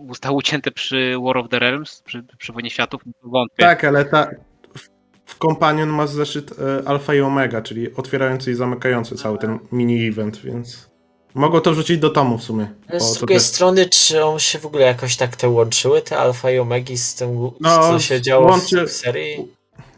został 0.08 0.36
ucięty 0.36 0.70
przy 0.70 1.14
War 1.24 1.36
of 1.36 1.48
the 1.48 1.58
Realms, 1.58 2.02
przy, 2.02 2.24
przy 2.38 2.52
Wojnie 2.52 2.70
Światów, 2.70 3.02
no 3.06 3.30
wątpię. 3.30 3.64
Tak, 3.64 3.84
ale 3.84 4.04
ta, 4.04 4.30
w, 4.78 4.88
w 5.24 5.38
kompanion 5.38 5.88
ma 5.88 6.06
zeszyt 6.06 6.52
e, 6.52 6.88
Alpha 6.88 7.14
i 7.14 7.20
Omega, 7.20 7.62
czyli 7.62 7.94
otwierający 7.94 8.50
i 8.50 8.54
zamykający 8.54 9.14
cały 9.14 9.38
ten 9.38 9.58
mini-event, 9.72 10.36
więc 10.44 10.89
mogą 11.34 11.60
to 11.60 11.72
wrzucić 11.72 11.98
do 11.98 12.10
tomu 12.10 12.38
w 12.38 12.42
sumie. 12.42 12.66
Bo 12.92 13.00
Z 13.00 13.12
to 13.12 13.18
drugiej 13.18 13.38
też- 13.38 13.46
strony, 13.46 13.86
czy 13.88 14.24
on 14.24 14.38
się 14.38 14.58
w 14.58 14.66
ogóle 14.66 14.84
jakoś 14.84 15.16
tak 15.16 15.36
te 15.36 15.48
łączyły, 15.48 16.02
te 16.02 16.18
alfa 16.18 16.50
i 16.50 16.58
omegi 16.58 16.98
z 16.98 17.14
tym, 17.14 17.50
No, 17.60 17.80
co 17.80 17.98
się 18.00 18.20
działo 18.20 18.46
łączy- 18.46 18.86
w 18.86 18.92
serii? 18.92 19.48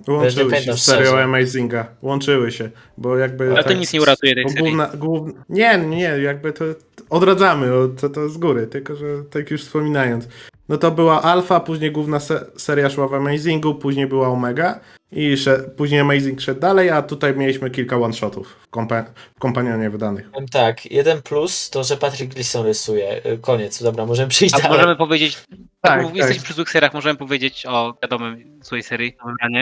Łączyły 0.08 0.30
się 0.30 0.50
pamiętam 0.50 0.78
z 0.78 0.82
serią 0.84 1.06
szczerze. 1.06 1.24
Amazinga. 1.24 1.86
Łączyły 2.02 2.52
się, 2.52 2.70
bo 2.98 3.16
jakby... 3.18 3.52
Ale 3.52 3.62
to 3.62 3.68
tak- 3.68 3.78
nic 3.78 3.92
nie 3.92 4.02
uratuje 4.02 4.34
tej 4.34 4.44
bo 4.44 4.50
serii. 4.50 4.64
główna, 4.64 4.90
główna, 4.94 5.32
Nie, 5.48 5.78
nie, 5.78 6.02
jakby 6.22 6.52
to 6.52 6.64
odradzamy 7.10 7.74
o- 7.74 7.88
to, 7.88 8.08
to 8.08 8.28
z 8.28 8.38
góry, 8.38 8.66
tylko 8.66 8.96
że 8.96 9.06
tak 9.30 9.50
już 9.50 9.62
wspominając. 9.64 10.28
No 10.72 10.78
to 10.78 10.90
była 10.90 11.22
Alpha, 11.22 11.60
później 11.60 11.92
główna 11.92 12.20
se 12.20 12.46
seria 12.56 12.90
szła 12.90 13.08
w 13.08 13.14
Amazingu, 13.14 13.74
później 13.74 14.06
była 14.06 14.28
Omega 14.28 14.80
i 15.12 15.36
później 15.76 16.00
Amazing 16.00 16.40
szedł 16.40 16.60
dalej, 16.60 16.90
a 16.90 17.02
tutaj 17.02 17.36
mieliśmy 17.36 17.70
kilka 17.70 17.96
one-shotów 17.96 18.56
w, 18.62 18.68
kompa 18.68 19.04
w 19.36 19.38
kompanionie 19.38 19.90
wydanych. 19.90 20.30
Powiem 20.30 20.48
Tak, 20.48 20.86
jeden 20.86 21.22
plus 21.22 21.70
to, 21.70 21.84
że 21.84 21.96
Patrick 21.96 22.34
Gleason 22.34 22.66
rysuje. 22.66 23.26
Y, 23.26 23.38
Koniec, 23.38 23.82
dobra, 23.82 24.06
możemy 24.06 24.28
przejść 24.28 24.54
A 24.54 24.58
dalej. 24.58 24.76
możemy 24.78 24.96
powiedzieć, 24.96 25.38
Tak, 25.50 25.58
tak, 25.80 26.06
tak. 26.06 26.16
jesteśmy 26.16 26.42
przy 26.42 26.54
złych 26.54 26.70
seriach, 26.70 26.94
możemy 26.94 27.18
powiedzieć 27.18 27.66
o 27.68 27.94
wiadomym 28.02 28.58
złej 28.62 28.82
serii. 28.82 29.16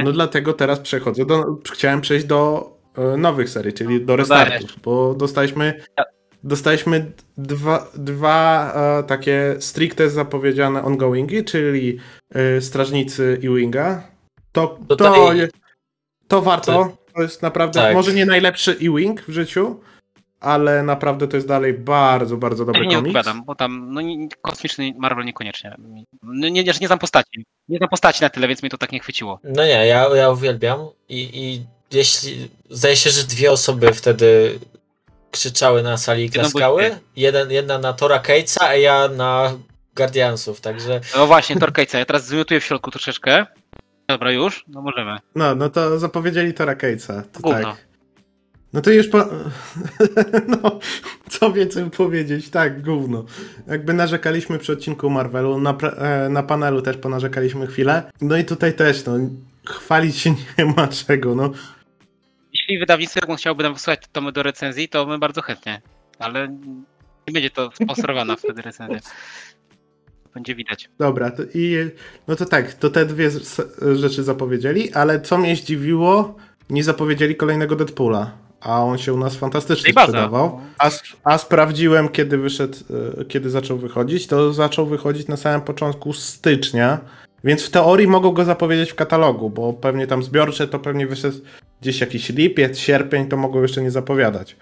No 0.04 0.12
dlatego 0.12 0.52
teraz 0.52 0.80
przechodzę 0.80 1.26
do... 1.26 1.44
Chciałem 1.72 2.00
przejść 2.00 2.26
do 2.26 2.70
e, 2.98 3.16
nowych 3.16 3.50
serii, 3.50 3.72
czyli 3.72 4.04
do 4.04 4.16
restartów, 4.16 4.70
bo 4.84 5.14
dostaliśmy... 5.14 5.80
Dostaliśmy 6.44 7.12
dwa, 7.38 7.86
dwa 7.94 8.72
e, 8.74 9.02
takie 9.02 9.56
stricte 9.58 10.10
zapowiedziane 10.10 10.84
ongoingi, 10.84 11.44
czyli 11.44 11.98
e, 12.34 12.60
Strażnicy 12.60 13.38
i 13.42 13.48
Winga. 13.48 14.02
To, 14.52 14.78
to, 14.88 14.96
to 16.28 16.42
warto. 16.42 16.96
To 17.14 17.22
jest 17.22 17.42
naprawdę, 17.42 17.80
Tak. 17.80 17.94
może 17.94 18.14
nie 18.14 18.26
najlepszy 18.26 18.70
E-Wing 18.72 19.22
w 19.22 19.32
życiu, 19.32 19.80
ale 20.40 20.82
naprawdę 20.82 21.28
to 21.28 21.36
jest 21.36 21.48
dalej 21.48 21.74
bardzo, 21.74 22.36
bardzo 22.36 22.62
Ja 22.62 22.66
dobry 22.66 22.82
się 22.82 22.88
nie 22.88 22.96
komiks. 22.96 23.16
odpowiadam, 23.16 23.44
bo 23.44 23.54
tam 23.54 23.92
no, 23.92 24.00
nie, 24.00 24.28
kosmiczny 24.42 24.94
Marvel 24.98 25.24
niekoniecznie. 25.24 25.76
No, 26.22 26.48
nie, 26.48 26.50
nie, 26.50 26.72
nie 26.80 26.86
znam 26.86 26.98
postaci. 26.98 27.44
Nie 27.68 27.78
znam 27.78 27.88
postaci 27.90 28.22
na 28.22 28.30
tyle, 28.30 28.48
więc 28.48 28.62
mnie 28.62 28.70
to 28.70 28.78
tak 28.78 28.92
nie 28.92 29.00
chwyciło. 29.00 29.40
No 29.44 29.64
nie, 29.64 29.86
ja, 29.86 30.16
ja 30.16 30.30
uwielbiam 30.30 30.80
i, 31.08 31.30
i 31.32 31.66
jeśli... 31.96 32.48
Zdaje 32.70 32.96
się, 32.96 33.10
że 33.10 33.22
dwie 33.22 33.52
osoby 33.52 33.92
wtedy 33.92 34.58
krzyczały 35.30 35.82
na 35.82 35.96
sali 35.96 36.24
i 36.24 36.30
klaskały. 36.30 36.82
bądź 36.82 37.02
Jeden, 37.16 37.50
jedna 37.50 37.78
na 37.78 37.92
Tora 37.92 38.18
Cage'a, 38.18 38.62
a 38.64 38.74
ja 38.74 39.08
na 39.08 39.52
Guardiansów, 39.96 40.60
także... 40.60 41.00
No 41.16 41.26
właśnie, 41.26 41.56
Torkejca, 41.56 41.98
ja 41.98 42.04
teraz 42.04 42.26
zmiotuję 42.26 42.60
w 42.60 42.64
środku 42.64 42.90
troszeczkę. 42.90 43.46
Dobra, 44.08 44.32
już? 44.32 44.64
No 44.68 44.82
możemy. 44.82 45.16
No, 45.34 45.54
no 45.54 45.70
to 45.70 45.98
zapowiedzieli 45.98 46.54
Tora 46.54 46.74
Cage'a. 46.74 47.22
To 47.32 47.40
Gówno. 47.40 47.62
tak. 47.62 47.90
No 48.72 48.80
to 48.80 48.90
już 48.90 49.08
po... 49.08 49.18
no, 50.62 50.78
co 51.28 51.52
więcej 51.52 51.90
powiedzieć, 51.90 52.50
tak, 52.50 52.82
gówno. 52.82 53.24
Jakby 53.66 53.92
narzekaliśmy 53.92 54.58
przy 54.58 54.72
odcinku 54.72 55.10
Marvelu, 55.10 55.60
na, 55.60 55.76
e, 55.76 56.28
na 56.28 56.42
panelu 56.42 56.82
też 56.82 56.96
ponarzekaliśmy 56.96 57.66
chwilę. 57.66 58.10
No 58.20 58.36
i 58.36 58.44
tutaj 58.44 58.74
też, 58.74 59.04
no, 59.04 59.12
chwalić 59.66 60.16
się 60.16 60.34
nie 60.58 60.64
ma 60.64 60.88
czego, 60.88 61.34
no. 61.34 61.50
Jeśli 62.70 62.80
wydawnictwo 62.80 63.20
jakby 63.22 63.36
chciałoby 63.36 63.62
nam 63.62 63.74
wysłać 63.74 64.00
tomy 64.12 64.32
do 64.32 64.42
recenzji, 64.42 64.88
to 64.88 65.06
my 65.06 65.18
bardzo 65.18 65.42
chętnie. 65.42 65.80
Ale 66.18 66.48
nie 67.28 67.32
będzie 67.32 67.50
to 67.50 67.70
sponsorowana 67.74 68.36
wtedy 68.36 68.62
recenzja. 68.62 69.00
Będzie 70.34 70.54
widać. 70.54 70.88
Dobra, 70.98 71.30
to 71.30 71.42
i 71.54 71.76
no 72.28 72.36
to 72.36 72.46
tak, 72.46 72.74
to 72.74 72.90
te 72.90 73.06
dwie 73.06 73.30
rzeczy 73.94 74.22
zapowiedzieli, 74.22 74.92
ale 74.92 75.20
co 75.20 75.38
mnie 75.38 75.56
zdziwiło, 75.56 76.36
nie 76.70 76.84
zapowiedzieli 76.84 77.36
kolejnego 77.36 77.76
Deadpoola, 77.76 78.30
a 78.60 78.84
on 78.84 78.98
się 78.98 79.12
u 79.12 79.16
nas 79.16 79.36
fantastycznie 79.36 79.92
baza. 79.92 80.06
sprzedawał. 80.06 80.60
A, 80.78 80.90
a 81.24 81.38
sprawdziłem, 81.38 82.08
kiedy 82.08 82.38
wyszedł, 82.38 82.78
e, 83.20 83.24
kiedy 83.24 83.50
zaczął 83.50 83.78
wychodzić, 83.78 84.26
to 84.26 84.52
zaczął 84.52 84.86
wychodzić 84.86 85.28
na 85.28 85.36
samym 85.36 85.60
początku 85.60 86.12
stycznia, 86.12 87.00
więc 87.44 87.62
w 87.62 87.70
teorii 87.70 88.06
mogą 88.06 88.32
go 88.32 88.44
zapowiedzieć 88.44 88.92
w 88.92 88.94
katalogu, 88.94 89.50
bo 89.50 89.72
pewnie 89.72 90.06
tam 90.06 90.22
zbiorcze 90.22 90.68
to 90.68 90.78
pewnie 90.78 91.06
wyszedł 91.06 91.36
gdzieś 91.80 92.00
jakiś 92.00 92.28
lipiec, 92.28 92.78
sierpień, 92.78 93.28
to 93.28 93.36
mogą 93.36 93.62
jeszcze 93.62 93.82
nie 93.82 93.90
zapowiadać. 93.90 94.56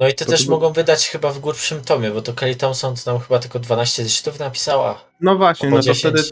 No 0.00 0.08
i 0.08 0.14
to 0.14 0.24
To 0.24 0.30
też 0.30 0.46
mogą 0.46 0.72
wydać 0.72 1.08
chyba 1.08 1.32
w 1.32 1.40
grubszym 1.40 1.80
tomie, 1.80 2.10
bo 2.10 2.22
to 2.22 2.32
Kelly 2.32 2.56
Thompson 2.56 2.94
to 3.04 3.12
nam 3.12 3.20
chyba 3.20 3.38
tylko 3.38 3.58
12 3.58 4.02
zeszytów 4.02 4.38
napisała. 4.38 5.04
No 5.20 5.36
właśnie, 5.36 5.70
no 5.70 5.76
to 5.76 5.82
10. 5.82 5.98
wtedy, 5.98 6.22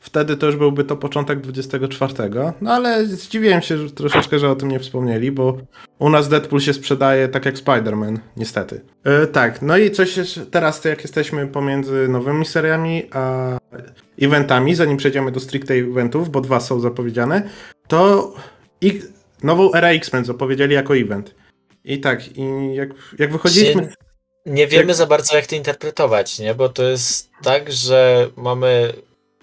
wtedy 0.00 0.36
to 0.36 0.46
już 0.46 0.56
byłby 0.56 0.84
to 0.84 0.96
początek 0.96 1.40
24. 1.40 2.14
No 2.60 2.72
ale 2.72 3.06
zdziwiłem 3.06 3.62
się 3.62 3.78
że 3.78 3.90
troszeczkę, 3.90 4.38
że 4.38 4.50
o 4.50 4.56
tym 4.56 4.68
nie 4.68 4.80
wspomnieli, 4.80 5.32
bo 5.32 5.56
u 5.98 6.10
nas 6.10 6.28
Deadpool 6.28 6.60
się 6.60 6.72
sprzedaje 6.72 7.28
tak 7.28 7.44
jak 7.44 7.54
Spider-Man, 7.54 8.18
niestety. 8.36 8.80
E, 9.04 9.26
tak, 9.26 9.62
no 9.62 9.76
i 9.76 9.90
coś 9.90 10.16
jeszcze 10.16 10.46
teraz, 10.46 10.84
jak 10.84 11.02
jesteśmy 11.02 11.46
pomiędzy 11.46 12.08
nowymi 12.08 12.46
seriami 12.46 13.02
a 13.12 13.56
eventami, 14.22 14.74
zanim 14.74 14.96
przejdziemy 14.96 15.32
do 15.32 15.40
stricte 15.40 15.74
eventów, 15.74 16.30
bo 16.30 16.40
dwa 16.40 16.60
są 16.60 16.80
zapowiedziane, 16.80 17.48
to 17.88 18.32
i 18.80 19.02
nową 19.42 19.72
erę 19.74 19.88
X-Men 19.88 20.24
zapowiedzieli 20.24 20.74
jako 20.74 20.96
event. 20.96 21.34
I 21.84 22.00
tak, 22.00 22.36
i 22.38 22.74
jak, 22.74 22.88
jak 23.18 23.32
wychodziliśmy... 23.32 23.92
Nie 24.46 24.66
wiemy 24.66 24.86
Jak- 24.86 24.96
za 24.96 25.06
bardzo, 25.06 25.36
jak 25.36 25.46
to 25.46 25.54
interpretować, 25.56 26.38
nie? 26.38 26.54
Bo 26.54 26.68
to 26.68 26.82
jest 26.82 27.30
tak, 27.42 27.72
że 27.72 28.28
mamy. 28.36 28.92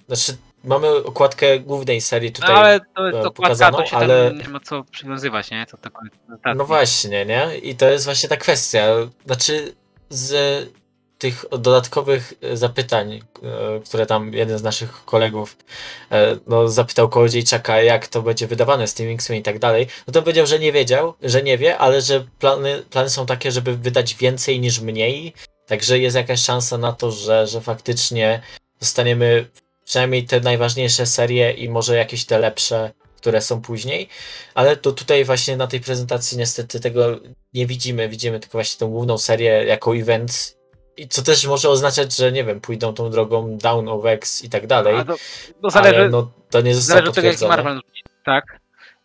Znaczy, 0.08 0.38
mamy 0.64 0.96
okładkę 0.96 1.60
głównej 1.60 2.02
serii 2.02 2.30
No 2.30 2.34
tutaj. 2.36 2.56
ale 2.56 2.80
to 2.96 3.06
jest 3.08 3.16
e, 3.18 3.20
okładka, 3.20 3.42
pokazaną, 3.42 3.78
to 3.78 3.86
się 3.86 3.98
ale- 3.98 4.30
tam 4.30 4.38
nie 4.38 4.50
ma 4.50 4.60
co 4.60 4.84
przywiązywać, 4.84 5.52
nie? 5.52 5.66
To 5.66 5.78
tak, 5.78 5.94
tak. 6.44 6.58
No 6.58 6.66
właśnie, 6.66 7.26
nie? 7.26 7.58
I 7.58 7.76
to 7.76 7.90
jest 7.90 8.06
właśnie 8.06 8.30
ta 8.30 8.38
kwestia. 8.38 8.88
Znaczy, 9.26 9.74
z 10.10 10.34
tych 11.24 11.46
dodatkowych 11.52 12.34
e, 12.42 12.58
zapytań, 12.58 13.14
e, 13.14 13.22
które 13.86 14.06
tam 14.06 14.34
jeden 14.34 14.58
z 14.58 14.64
naszych 14.64 15.06
kolegów 15.06 15.58
e, 16.12 16.38
no, 16.48 16.68
zapytał 16.68 17.10
Kołodziejczaka, 17.10 17.82
jak 17.82 18.08
to 18.08 18.22
będzie 18.22 18.48
wydawane 18.48 18.88
z 18.88 18.94
tym 18.94 19.14
X-Men 19.14 19.40
i 19.40 19.44
tak 19.44 19.60
dalej, 19.60 19.88
no 20.08 20.14
to 20.14 20.22
powiedział, 20.22 20.46
że 20.48 20.60
nie 20.60 20.72
wiedział, 20.72 21.14
że 21.22 21.44
nie 21.44 21.58
wie, 21.58 21.78
ale 21.78 22.02
że 22.02 22.26
plany, 22.40 22.84
plany 22.90 23.10
są 23.10 23.26
takie, 23.26 23.52
żeby 23.52 23.78
wydać 23.78 24.16
więcej 24.16 24.60
niż 24.60 24.80
mniej, 24.80 25.34
także 25.68 26.00
jest 26.00 26.16
jakaś 26.16 26.42
szansa 26.42 26.78
na 26.78 26.94
to, 26.94 27.12
że, 27.12 27.48
że 27.48 27.62
faktycznie 27.62 28.42
dostaniemy 28.80 29.46
przynajmniej 29.86 30.24
te 30.24 30.40
najważniejsze 30.40 31.06
serie 31.06 31.52
i 31.52 31.70
może 31.70 31.96
jakieś 31.96 32.26
te 32.26 32.40
lepsze, 32.40 32.92
które 33.18 33.42
są 33.42 33.62
później, 33.62 34.10
ale 34.54 34.78
to 34.78 34.92
tutaj 34.92 35.26
właśnie 35.26 35.58
na 35.58 35.68
tej 35.68 35.80
prezentacji 35.80 36.38
niestety 36.38 36.80
tego 36.80 37.20
nie 37.54 37.68
widzimy, 37.68 38.10
widzimy 38.10 38.40
tylko 38.40 38.58
właśnie 38.58 38.80
tą 38.80 38.88
główną 38.88 39.18
serię 39.18 39.66
jako 39.66 39.96
event 39.96 40.63
i 40.98 41.08
co 41.08 41.22
też 41.22 41.46
może 41.46 41.70
oznaczać, 41.70 42.16
że 42.16 42.32
nie 42.32 42.44
wiem, 42.44 42.62
pójdą 42.62 42.94
tą 42.94 43.10
drogą 43.10 43.58
Down 43.58 43.90
of 43.90 44.06
X 44.06 44.44
i 44.44 44.50
tak 44.50 44.68
dalej, 44.68 44.96
A 44.96 45.06
to, 45.06 45.16
to 45.62 45.70
zależy, 45.70 45.96
ale 45.96 46.10
no 46.10 46.32
to 46.50 46.62
nie 46.62 46.76
zostało 46.76 46.98
zależy 46.98 47.10
od 47.10 47.16
tego, 47.16 47.28
jak. 47.28 47.42
Marvel 47.42 47.82
tak? 48.26 48.60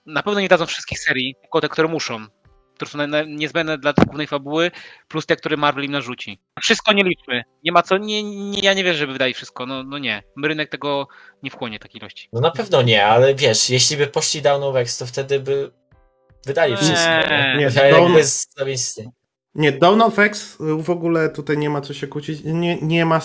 Na 0.07 0.23
pewno 0.23 0.41
nie 0.41 0.49
dadzą 0.49 0.67
wszystkich 0.67 0.99
serii, 0.99 1.35
tylko 1.43 1.61
te, 1.61 1.69
które 1.69 1.89
muszą. 1.89 2.27
Które 2.75 2.91
są 2.91 2.99
niezbędne 3.27 3.79
dla 3.79 3.93
głównej 3.93 4.27
fabuły, 4.27 4.71
plus 5.09 5.27
te, 5.27 5.37
które 5.37 5.57
Marvel 5.57 5.85
im 5.85 5.93
narzuci. 5.93 6.39
Wszystko 6.63 6.93
nie 6.93 7.05
liczmy. 7.05 7.45
Nie 7.65 7.73
ma 7.73 7.83
co, 7.83 7.99
nie, 7.99 8.23
nie, 8.23 8.61
ja 8.61 8.75
nie 8.75 8.85
wierzę, 8.85 8.99
żeby 8.99 9.13
wydali 9.13 9.35
wszystko. 9.35 9.67
No, 9.67 9.83
no 9.83 9.99
nie. 9.99 10.23
Rynek 10.45 10.71
tego 10.71 11.09
nie 11.43 11.51
wchłonie 11.51 11.79
takiej 11.79 12.01
ilości. 12.01 12.29
No 12.33 12.41
na 12.41 12.51
pewno 12.51 12.83
nie, 12.83 13.07
ale 13.07 13.35
wiesz, 13.35 13.71
jeśli 13.71 13.97
by 13.97 14.07
poszli 14.07 14.43
Down 14.43 14.63
of 14.63 14.77
X, 14.77 14.99
to 14.99 15.07
wtedy 15.07 15.41
by 15.41 15.71
wydali 16.47 16.73
Nie, 16.73 16.79
wszystko. 16.79 17.11
Nie, 17.31 17.55
nie, 17.57 18.19
jest 18.19 18.55
zawisty. 18.59 19.03
Nie, 19.03 19.05
Dawn 19.05 19.13
of 20.03 20.19
X 20.19 20.61
y, 20.61 20.83
w 20.83 20.91
ogóle 20.91 21.29
tutaj 21.29 21.59
nie 21.59 21.71
ma 21.71 21.81
co 21.81 21.95
się 21.95 22.07
kłócić, 22.07 22.45
nie, 22.45 22.79
nie 22.83 23.07
ma 23.07 23.21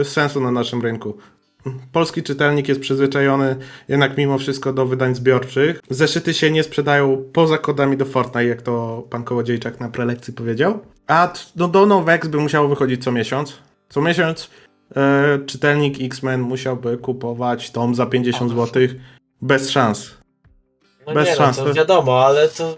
y, 0.00 0.04
sensu 0.04 0.40
na 0.40 0.50
naszym 0.50 0.82
rynku. 0.82 1.16
polski 1.92 2.22
czytelnik 2.22 2.68
jest 2.68 2.80
przyzwyczajony 2.80 3.56
jednak 3.88 4.16
mimo 4.16 4.38
wszystko 4.38 4.72
do 4.72 4.86
wydań 4.86 5.14
zbiorczych. 5.14 5.80
Zeszyty 5.90 6.34
się 6.34 6.50
nie 6.50 6.62
sprzedają 6.62 7.24
poza 7.32 7.58
kodami 7.58 7.96
do 7.96 8.04
Fortnite, 8.04 8.44
jak 8.46 8.62
to 8.62 9.06
pan 9.10 9.24
Kołodziejczak 9.24 9.80
na 9.80 9.88
prelekcji 9.88 10.32
powiedział. 10.32 10.80
A 11.06 11.28
t- 11.28 11.40
no, 11.56 11.68
do 11.68 11.86
Novex 11.86 12.28
by 12.28 12.38
musiało 12.38 12.68
wychodzić 12.68 13.04
co 13.04 13.12
miesiąc. 13.12 13.58
Co 13.88 14.02
miesiąc 14.02 14.50
e, 14.96 15.38
czytelnik 15.46 15.96
X-Men 16.00 16.40
musiałby 16.40 16.98
kupować 16.98 17.70
tom 17.70 17.94
za 17.94 18.06
50 18.06 18.50
zł 18.50 18.82
bez 19.42 19.70
szans. 19.70 20.10
No 21.06 21.14
Bez 21.14 21.28
nie, 21.28 21.36
szans, 21.36 21.58
no 21.58 21.64
to 21.64 21.74
wiadomo, 21.74 22.26
ale 22.26 22.48
to... 22.48 22.76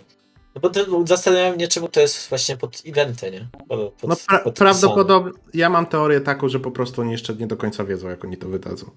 No 0.55 0.61
bo 0.61 0.71
to 0.71 0.81
zastanawiam 1.07 1.55
mnie, 1.55 1.69
czemu 1.69 1.89
to 1.89 2.01
jest 2.01 2.29
właśnie 2.29 2.57
pod 2.57 2.83
eventy, 2.87 3.31
nie? 3.31 3.49
Pod, 3.69 3.93
pod, 3.93 4.09
No 4.11 4.15
pra- 4.15 4.19
podpisane. 4.45 4.53
prawdopodobnie, 4.55 5.33
ja 5.55 5.71
mam 5.71 5.87
teorię 5.87 6.21
taką, 6.21 6.49
że 6.49 6.61
po 6.61 6.71
prostu 6.71 7.01
oni 7.01 7.13
jeszcze 7.13 7.35
nie 7.35 7.47
do 7.47 7.57
końca 7.57 7.85
wiedzą, 7.85 8.09
jak 8.09 8.25
oni 8.25 8.37
to 8.37 8.49
wydadzą. 8.49 8.91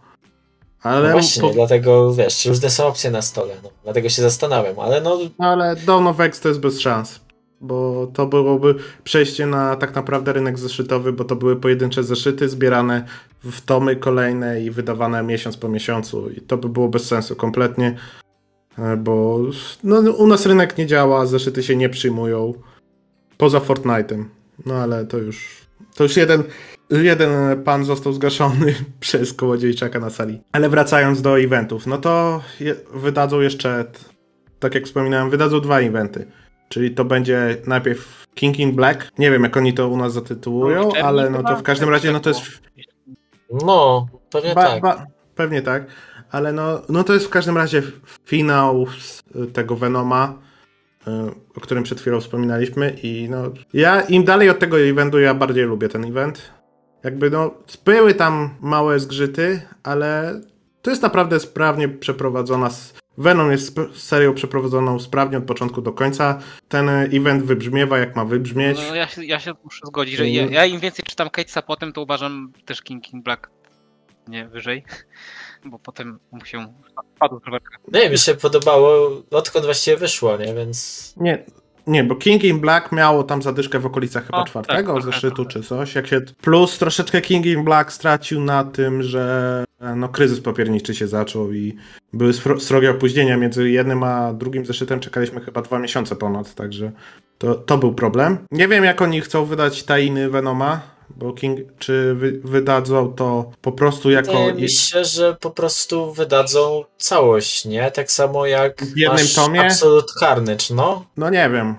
Ale, 0.84 1.08
No 1.08 1.12
właśnie, 1.14 1.42
po, 1.42 1.50
dlatego 1.50 2.14
wiesz, 2.14 2.46
różne 2.46 2.70
są 2.70 2.88
opcje 2.88 3.12
na 3.12 3.22
stole, 3.22 3.54
no. 3.64 3.70
dlatego 3.84 4.10
się 4.10 4.22
zastanawiam, 4.22 4.80
ale 4.80 5.02
no 5.02 5.20
ale 5.38 5.76
Dawn 5.76 6.08
of 6.08 6.20
X 6.20 6.40
to 6.42 6.48
jest 6.48 6.60
bez 6.60 6.80
szans, 6.80 7.20
bo 7.62 8.08
to 8.14 8.26
byłoby 8.26 8.76
przejście 9.04 9.46
na 9.46 9.76
tak 9.76 9.96
naprawdę 9.96 10.34
rynek 10.34 10.60
zeszytowy, 10.60 11.14
bo 11.14 11.24
to 11.24 11.36
były 11.36 11.56
pojedyncze 11.56 12.04
zeszyty 12.04 12.50
zbierane 12.50 13.06
w 13.44 13.62
tomy 13.62 13.96
kolejne 13.96 14.62
i 14.62 14.72
wydawane 14.72 15.24
miesiąc 15.24 15.58
po 15.58 15.70
miesiącu 15.70 16.30
i 16.30 16.42
to 16.42 16.58
by 16.58 16.70
było 16.70 16.88
bez 16.90 17.06
sensu 17.08 17.36
kompletnie, 17.36 17.96
bo 18.98 19.40
no, 19.84 20.12
u 20.12 20.28
nas 20.28 20.46
rynek 20.46 20.78
nie 20.78 20.86
działa, 20.86 21.26
zeszyty 21.26 21.64
się 21.64 21.76
nie 21.76 21.90
przyjmują, 21.90 22.54
poza 23.38 23.60
Fortnite'em, 23.60 24.24
no 24.66 24.76
ale 24.76 25.06
to 25.06 25.18
już, 25.18 25.68
to 25.96 26.04
już 26.04 26.18
jeden, 26.18 26.44
jeden 26.90 27.64
pan 27.64 27.86
został 27.86 28.14
zgaszony 28.14 28.76
przez 29.00 29.34
kołodziejczaka 29.34 30.00
na 30.00 30.10
sali. 30.10 30.42
Ale 30.52 30.70
wracając 30.70 31.22
do 31.22 31.40
eventów, 31.40 31.88
no 31.88 31.98
to 31.98 32.42
je, 32.60 32.76
wydadzą 32.94 33.40
jeszcze, 33.40 33.86
tak 34.60 34.76
jak 34.76 34.86
wspominałem, 34.86 35.30
wydadzą 35.30 35.62
dwa 35.62 35.80
eventy. 35.80 36.28
Czyli 36.70 36.92
to 36.92 37.06
będzie 37.06 37.58
najpierw 37.68 38.26
King 38.36 38.60
in 38.60 38.76
Black. 38.76 39.12
Nie 39.18 39.32
wiem, 39.32 39.44
jak 39.44 39.58
oni 39.58 39.74
to 39.74 39.90
u 39.90 39.98
nas 39.98 40.14
zatytułują, 40.14 40.82
Czerni 40.92 41.00
ale 41.00 41.30
no 41.30 41.44
to 41.44 41.56
w 41.56 41.64
każdym 41.64 41.90
razie, 41.90 42.12
no 42.12 42.20
to 42.20 42.30
jest 42.30 42.42
no, 43.66 44.08
pewnie 44.32 44.56
Ba, 44.56 44.64
tak. 44.64 44.82
ba, 44.82 45.06
pewnie 45.36 45.62
tak, 45.62 45.86
ale 46.32 46.54
no, 46.54 46.82
no 46.90 47.04
to 47.04 47.14
jest 47.14 47.26
w 47.26 47.30
każdym 47.30 47.58
razie 47.58 47.84
finał 48.26 48.88
y, 49.36 49.48
tego 49.48 49.76
Venoma, 49.76 50.34
y, 51.08 51.12
o 51.56 51.62
którym 51.62 51.84
przed 51.84 52.02
chwilą 52.02 52.22
wspominaliśmy 52.22 52.98
i 53.04 53.28
no 53.30 53.52
ja 53.74 54.02
im 54.02 54.24
dalej 54.24 54.50
od 54.50 54.60
tego 54.60 54.80
eventu, 54.80 55.20
ja 55.20 55.34
bardziej 55.34 55.64
lubię 55.64 55.90
ten 55.90 56.06
event. 56.06 56.52
Jakby 57.04 57.30
no, 57.30 57.52
były 57.86 58.14
tam 58.14 58.50
małe 58.62 59.00
zgrzyty, 59.00 59.62
ale 59.84 60.42
to 60.82 60.90
jest 60.90 61.02
naprawdę 61.02 61.40
sprawnie 61.40 61.90
przeprowadzona. 61.90 62.70
Venom 63.18 63.52
jest 63.52 63.76
serią 63.96 64.34
przeprowadzoną 64.34 65.00
sprawnie 65.00 65.38
od 65.38 65.44
początku 65.44 65.82
do 65.82 65.94
końca. 65.94 66.40
Ten 66.68 66.90
y, 66.90 67.10
event 67.14 67.44
wybrzmiewa 67.44 67.98
jak 67.98 68.16
ma 68.16 68.26
wybrzmieć. 68.26 68.78
No, 68.90 68.96
ja, 68.96 69.08
się, 69.08 69.26
ja 69.26 69.40
się 69.40 69.54
muszę 69.64 69.82
zgodzić, 69.88 70.16
że 70.16 70.30
ja, 70.30 70.46
ja 70.46 70.66
im 70.66 70.80
więcej 70.80 71.06
czytam 71.06 71.30
Catesa 71.30 71.62
potem, 71.62 71.94
to 71.94 72.02
uważam 72.02 72.54
też 72.66 72.82
King 72.82 73.04
King 73.04 73.24
Black 73.24 73.50
nie 74.28 74.48
wyżej, 74.48 74.84
bo 75.70 75.80
potem 75.80 76.20
mu 76.32 76.46
się 76.46 76.74
spadł 77.16 77.40
trochę. 77.40 77.60
Nie, 77.94 78.10
mi 78.10 78.18
się 78.18 78.36
podobało, 78.36 79.10
odkąd 79.32 79.66
właściwie 79.66 79.98
wyszło, 79.98 80.38
nie, 80.38 80.54
więc... 80.54 81.14
Nie, 81.18 81.44
nie, 81.88 82.04
bo 82.04 82.16
King 82.16 82.44
in 82.44 82.60
Black 82.60 82.92
miało 82.92 83.24
tam 83.24 83.42
zadyszkę 83.42 83.80
w 83.80 83.86
okolicach 83.86 84.26
chyba 84.26 84.42
O, 84.42 84.46
czwartego 84.46 84.94
tak, 84.94 85.04
zeszytu 85.04 85.36
trochę. 85.36 85.50
czy 85.50 85.64
coś. 85.64 85.96
Jak 85.96 86.08
się, 86.08 86.22
plus 86.42 86.78
troszeczkę 86.78 87.22
King 87.22 87.46
in 87.46 87.64
Black 87.64 87.92
stracił 87.92 88.42
na 88.42 88.64
tym, 88.64 89.04
że 89.04 89.64
no, 89.96 90.10
kryzys 90.10 90.42
papierniczy 90.42 90.96
się 90.96 91.08
zaczął 91.08 91.54
i 91.54 91.76
były 92.14 92.32
sro- 92.32 92.60
srogie 92.60 92.92
opóźnienia 92.92 93.38
między 93.38 93.70
jednym 93.70 94.04
a 94.04 94.34
drugim 94.34 94.66
zeszytem. 94.66 95.00
Czekaliśmy 95.00 95.42
chyba 95.42 95.62
dwa 95.62 95.80
miesiące 95.80 96.16
ponad, 96.16 96.56
także 96.56 96.92
to, 97.38 97.56
to 97.56 97.78
był 97.78 97.94
problem. 97.94 98.38
Nie 98.52 98.68
wiem, 98.68 98.84
jak 98.84 99.02
oni 99.02 99.22
chcą 99.22 99.46
wydać 99.46 99.84
tajny 99.84 100.30
Venoma, 100.30 100.82
bo 101.10 101.34
King, 101.34 101.60
czy 101.80 102.16
wy, 102.16 102.40
wydadzą 102.44 103.14
to 103.14 103.52
po 103.62 103.72
prostu 103.72 104.12
jako... 104.12 104.32
Wydaje 104.32 104.54
mi 104.54 104.70
się, 104.70 105.06
że 105.06 105.36
po 105.42 105.52
prostu 105.52 106.14
wydadzą 106.14 106.84
całość, 106.98 107.66
nie? 107.66 107.92
Tak 107.92 108.12
samo 108.12 108.46
jak 108.46 108.84
W 108.86 108.98
jednym 108.98 109.28
tomie? 109.36 109.66
Absolute 109.66 110.14
Carnage, 110.20 110.66
no. 110.76 111.06
No 111.18 111.30
nie 111.30 111.50
wiem. 111.50 111.76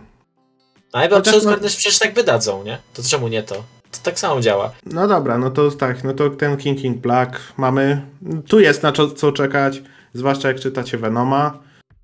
A 0.93 1.01
chyba 1.01 1.17
Chociaż 1.17 1.35
Absolute 1.35 1.51
no- 1.51 1.57
Carnage 1.57 1.77
przecież 1.77 1.99
tak 1.99 2.15
wydadzą, 2.15 2.65
nie? 2.65 2.79
To 2.95 3.03
czemu 3.03 3.29
nie 3.29 3.43
to? 3.43 3.55
To 3.91 3.99
tak 4.03 4.19
samo 4.19 4.41
działa. 4.41 4.71
No 4.87 5.09
dobra, 5.09 5.39
no 5.39 5.51
to 5.51 5.71
tak, 5.71 6.05
no 6.05 6.15
to 6.15 6.31
ten 6.31 6.57
King 6.57 6.79
King 6.79 6.99
Black 6.99 7.41
mamy. 7.57 8.03
Tu 8.49 8.61
jest 8.61 8.83
na 8.83 8.93
co, 8.93 9.11
co 9.11 9.33
czekać, 9.33 9.83
zwłaszcza 10.15 10.49
jak 10.49 10.61
czytacie 10.61 10.99
Venoma, 10.99 11.59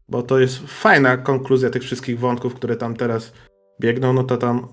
bo 0.09 0.23
to 0.23 0.39
jest 0.39 0.59
fajna 0.67 1.17
konkluzja 1.17 1.71
tych 1.71 1.83
wszystkich 1.83 2.19
wątków, 2.19 2.55
które 2.55 2.77
tam 2.77 2.97
teraz 2.97 3.33
biegną, 3.81 4.13
no 4.13 4.25
to 4.25 4.37
tam. 4.37 4.69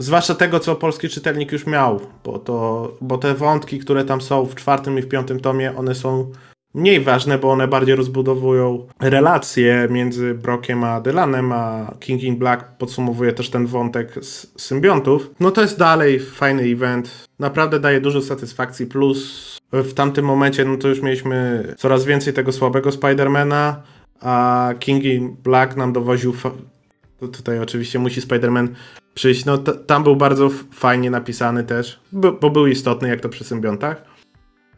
Zwłaszcza 0.00 0.34
tego, 0.34 0.60
co 0.60 0.76
polski 0.76 1.08
czytelnik 1.08 1.52
już 1.52 1.66
miał, 1.66 2.00
bo, 2.24 2.38
to, 2.38 2.92
bo 3.00 3.18
te 3.18 3.34
wątki, 3.34 3.78
które 3.78 4.04
tam 4.04 4.20
są 4.20 4.46
w 4.46 4.54
czwartym 4.54 4.98
i 4.98 5.02
w 5.02 5.08
piątym 5.08 5.40
tomie, 5.40 5.76
one 5.76 5.94
są 5.94 6.30
mniej 6.74 7.00
ważne, 7.00 7.38
bo 7.38 7.50
one 7.50 7.68
bardziej 7.68 7.94
rozbudowują 7.94 8.86
relacje 9.00 9.88
między 9.90 10.34
Brokiem 10.34 10.84
a 10.84 11.00
Dylanem, 11.00 11.52
a 11.52 11.94
King 12.00 12.22
in 12.22 12.36
Black 12.36 12.64
podsumowuje 12.78 13.32
też 13.32 13.50
ten 13.50 13.66
wątek 13.66 14.24
z 14.24 14.62
symbiontów. 14.62 15.30
No 15.40 15.50
to 15.50 15.60
jest 15.60 15.78
dalej 15.78 16.20
fajny 16.20 16.62
event. 16.62 17.28
Naprawdę 17.38 17.80
daje 17.80 18.00
dużo 18.00 18.22
satysfakcji, 18.22 18.86
plus 18.86 19.58
w 19.72 19.92
tamtym 19.94 20.24
momencie 20.24 20.64
no 20.64 20.76
to 20.76 20.88
już 20.88 21.02
mieliśmy 21.02 21.64
coraz 21.78 22.04
więcej 22.04 22.32
tego 22.32 22.52
słabego 22.52 22.92
Spidermana, 22.92 23.82
a 24.20 24.68
King 24.78 25.04
in 25.04 25.36
Black 25.42 25.76
nam 25.76 25.92
dowoził 25.92 26.32
to 27.20 27.28
tutaj 27.28 27.58
oczywiście 27.58 27.98
musi 27.98 28.20
Spider-Man 28.20 28.68
przyjść. 29.14 29.44
No 29.44 29.58
tam 29.58 30.02
był 30.02 30.16
bardzo 30.16 30.50
fajnie 30.72 31.10
napisany 31.10 31.64
też, 31.64 32.00
bo, 32.12 32.50
był 32.50 32.66
istotny 32.66 33.08
jak 33.08 33.20
to 33.20 33.28
przy 33.28 33.44
symbiontach. 33.44 34.04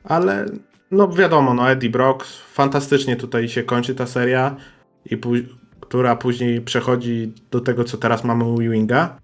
Ale 0.05 0.47
no 0.90 1.09
wiadomo, 1.09 1.55
no 1.55 1.70
Eddie 1.70 1.90
Brock, 1.90 2.26
fantastycznie 2.53 3.16
tutaj 3.16 3.49
się 3.49 3.62
kończy 3.62 3.95
ta 3.95 4.07
seria, 4.07 4.57
i 5.11 5.18
która 5.80 6.16
później 6.16 6.61
przechodzi 6.61 7.32
do 7.51 7.61
tego, 7.61 7.84
co 7.84 7.97
teraz 7.97 8.24
mamy 8.24 8.45
u 8.45 8.61
Ewinga. 8.61 9.18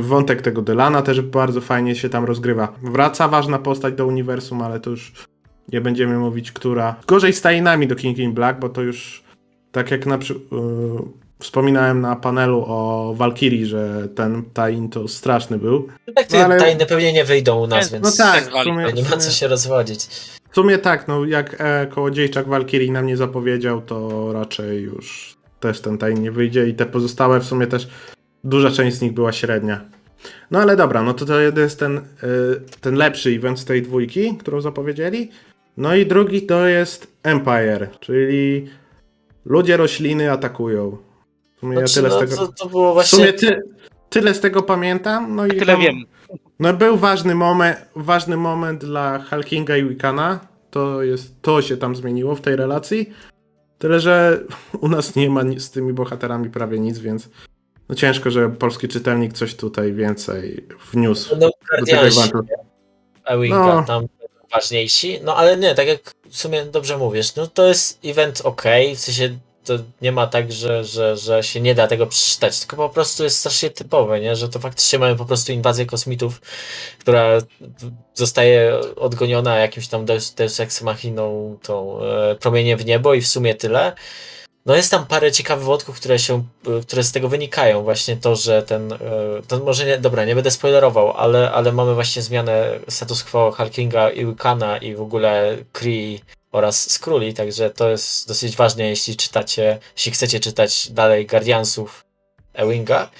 Wątek 0.00 0.42
tego 0.42 0.62
Dylana 0.62 1.02
też 1.02 1.20
bardzo 1.20 1.60
fajnie 1.60 1.94
się 1.94 2.08
tam 2.08 2.24
rozgrywa. 2.24 2.72
Wraca 2.82 3.28
ważna 3.28 3.58
postać 3.58 3.94
do 3.94 4.06
uniwersum, 4.06 4.62
ale 4.62 4.80
to 4.80 4.90
już 4.90 5.12
nie 5.72 5.80
będziemy 5.80 6.18
mówić, 6.18 6.52
która. 6.52 6.96
Gorzej 7.06 7.32
z 7.32 7.40
tajnami 7.40 7.86
do 7.86 7.94
King 7.94 8.18
in 8.18 8.34
Black, 8.34 8.60
bo 8.60 8.68
to 8.68 8.82
już 8.82 9.24
tak 9.72 9.90
jak 9.90 10.06
na 10.06 10.18
przykład 10.18 10.60
wspominałem 11.38 12.00
na 12.00 12.16
panelu 12.16 12.64
o 12.66 13.14
Valkyrii, 13.16 13.66
że 13.66 14.08
ten 14.14 14.42
tajn 14.54 14.88
to 14.88 15.08
straszny 15.08 15.58
był. 15.58 15.88
Tak 16.16 16.26
te 16.26 16.38
No, 16.48 16.54
ale- 16.54 16.86
pewnie 16.86 17.12
nie 17.12 17.24
wyjdą 17.24 17.60
u 17.64 17.66
nas, 17.66 17.92
No 17.92 17.98
więc 18.00 18.18
No 18.18 18.24
tak, 18.24 18.44
w 18.44 18.62
sumie, 18.64 18.92
nie 18.92 19.02
ma 19.02 19.16
co 19.16 19.30
się 19.30 19.48
rozwodzić. 19.48 20.04
w 20.50 20.54
sumie 20.54 20.78
tak, 20.78 21.08
no 21.08 21.24
jak 21.24 21.56
e, 21.58 21.86
kołodziejczak 21.86 22.48
Valkyrii 22.48 22.90
nam 22.90 23.06
nie 23.06 23.16
zapowiedział, 23.16 23.80
to 23.82 24.32
raczej 24.32 24.82
już 24.82 25.36
też 25.60 25.80
ten 25.80 25.98
tajn 25.98 26.22
nie 26.22 26.30
wyjdzie 26.30 26.68
i 26.68 26.74
te 26.74 26.86
pozostałe 26.86 27.40
w 27.40 27.44
sumie 27.44 27.66
też 27.66 27.88
duża 28.44 28.70
część 28.70 28.96
z 28.96 29.00
nich 29.02 29.12
była 29.12 29.32
średnia. 29.32 29.80
No 30.50 30.58
ale 30.60 30.76
dobra, 30.76 31.02
no 31.02 31.14
to 31.14 31.24
to 31.26 31.40
jest 31.40 31.78
ten, 31.78 31.96
y, 31.98 32.00
ten 32.80 32.94
lepszy 32.94 33.30
event 33.30 33.58
z 33.60 33.64
tej 33.64 33.82
dwójki, 33.82 34.36
którą 34.36 34.60
zapowiedzieli. 34.60 35.30
No 35.76 35.94
i 35.94 36.06
drugi 36.06 36.42
to 36.42 36.66
jest 36.66 37.06
Empire, 37.22 37.88
czyli 38.00 38.68
ludzie 39.44 39.76
rośliny 39.76 40.32
atakują. 40.32 40.96
W 41.56 41.60
sumie 41.60 41.74
ja 41.74 41.86
Znaczy, 41.86 41.94
tyle 41.94 42.08
no, 42.08 42.16
z 42.16 42.20
tego... 42.20 42.36
to, 42.46 42.52
to 42.52 42.68
było 42.68 42.90
W 42.90 42.94
właśnie... 42.94 43.18
sumie 43.18 43.32
ty, 43.32 43.62
tyle 44.10 44.34
z 44.34 44.40
tego 44.40 44.62
pamiętam. 44.62 45.34
No 45.34 45.46
i 45.46 45.50
Tyle 45.50 45.66
tam- 45.72 45.80
wiem. 45.82 45.94
No 46.58 46.72
był 46.72 46.96
ważny 46.96 47.34
moment, 47.34 47.78
ważny 47.96 48.36
moment 48.36 48.84
dla 48.84 49.18
Hulkinga 49.30 49.76
i 49.76 49.84
Wicana. 49.88 50.40
To, 50.70 51.02
jest, 51.02 51.42
to 51.42 51.62
się 51.62 51.76
tam 51.76 51.96
zmieniło 51.96 52.34
w 52.34 52.40
tej 52.40 52.56
relacji. 52.56 53.12
Tyle, 53.78 54.00
że 54.00 54.40
u 54.80 54.88
nas 54.88 55.16
nie 55.16 55.30
ma 55.30 55.42
ni- 55.42 55.60
z 55.60 55.70
tymi 55.70 55.92
bohaterami 55.92 56.50
prawie 56.50 56.78
nic, 56.80 56.98
więc 56.98 57.28
no 57.88 57.94
ciężko, 57.94 58.30
że 58.30 58.48
polski 58.50 58.88
czytelnik 58.88 59.32
coś 59.32 59.54
tutaj 59.54 59.92
więcej 59.92 60.66
wniósł 60.92 61.34
No, 61.34 61.40
do 61.40 61.50
tego 61.50 61.84
Guardiansi, 61.84 62.18
eventu. 62.20 62.38
Ewinga 63.24 63.58
No. 63.74 63.84
tam 63.86 64.06
ważniejsi, 64.52 65.20
no 65.24 65.36
ale 65.36 65.56
nie, 65.56 65.74
tak 65.74 65.86
jak 65.86 66.00
w 66.28 66.36
sumie 66.36 66.64
dobrze 66.64 66.98
mówisz, 66.98 67.36
no 67.36 67.46
to 67.46 67.66
jest 67.66 67.98
event 68.04 68.40
ok, 68.44 68.62
w 68.94 68.98
sensie 68.98 69.38
to 69.64 69.74
nie 70.00 70.12
ma 70.12 70.26
tak, 70.26 70.52
że, 70.52 70.84
że, 70.84 71.16
że 71.16 71.42
się 71.42 71.60
nie 71.60 71.74
da 71.74 71.86
tego 71.86 72.06
przeczytać, 72.06 72.60
tylko 72.60 72.76
po 72.76 72.88
prostu 72.88 73.24
jest 73.24 73.38
strasznie 73.38 73.70
typowe, 73.70 74.20
nie? 74.20 74.36
że 74.36 74.48
to 74.48 74.58
faktycznie 74.58 74.98
mamy 74.98 75.16
po 75.16 75.24
prostu 75.24 75.52
inwazję 75.52 75.86
kosmitów, 75.86 76.40
która 76.98 77.38
zostaje 78.14 78.80
odgoniona 78.96 79.58
jakimś 79.58 79.88
tam 79.88 80.04
Deus, 80.04 80.34
Deus 80.34 80.60
Ex 80.60 80.82
Machiną, 80.82 81.58
tą 81.62 82.02
e, 82.02 82.34
promieniem 82.34 82.78
w 82.78 82.84
niebo 82.84 83.14
i 83.14 83.20
w 83.20 83.28
sumie 83.28 83.54
tyle. 83.54 83.92
no 84.66 84.76
jest 84.76 84.90
tam 84.90 85.06
parę 85.06 85.32
ciekawych 85.32 85.64
wątków, 85.64 85.96
które 85.96 86.18
się, 86.18 86.44
które 86.82 87.02
z 87.02 87.12
tego 87.12 87.28
wynikają. 87.28 87.82
Właśnie 87.82 88.16
to, 88.16 88.36
że 88.36 88.62
ten, 88.62 88.92
e, 88.92 88.98
to 89.48 89.58
może 89.58 89.86
nie, 89.86 89.98
dobra, 89.98 90.24
nie 90.24 90.34
będę 90.34 90.50
spoilerował, 90.50 91.12
ale, 91.12 91.52
ale 91.52 91.72
mamy 91.72 91.94
właśnie 91.94 92.22
zmianę 92.22 92.80
status 92.88 93.24
quo 93.24 93.52
Hulkinga 93.52 94.10
i 94.10 94.24
Wykana 94.24 94.78
i 94.78 94.94
w 94.94 95.00
ogóle 95.00 95.56
Kree 95.72 96.20
oraz 96.54 96.90
Skrulli, 96.90 97.34
także 97.34 97.70
to 97.70 97.90
jest 97.90 98.28
dosyć 98.28 98.56
ważne, 98.56 98.88
jeśli 98.88 99.16
czytacie, 99.16 99.78
jeśli 99.96 100.12
chcecie 100.12 100.40
czytać 100.40 100.90
dalej 100.90 101.26
Guardiansów 101.26 102.04
Ewinga. 102.52 103.10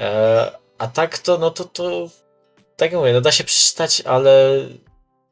E, 0.00 0.50
a 0.78 0.86
tak 0.86 1.18
to, 1.18 1.38
no 1.38 1.50
to, 1.50 1.64
to 1.64 2.08
tak 2.76 2.92
jak 2.92 3.00
mówię, 3.00 3.12
no 3.12 3.20
da 3.20 3.32
się 3.32 3.44
przeczytać, 3.44 4.00
ale 4.00 4.60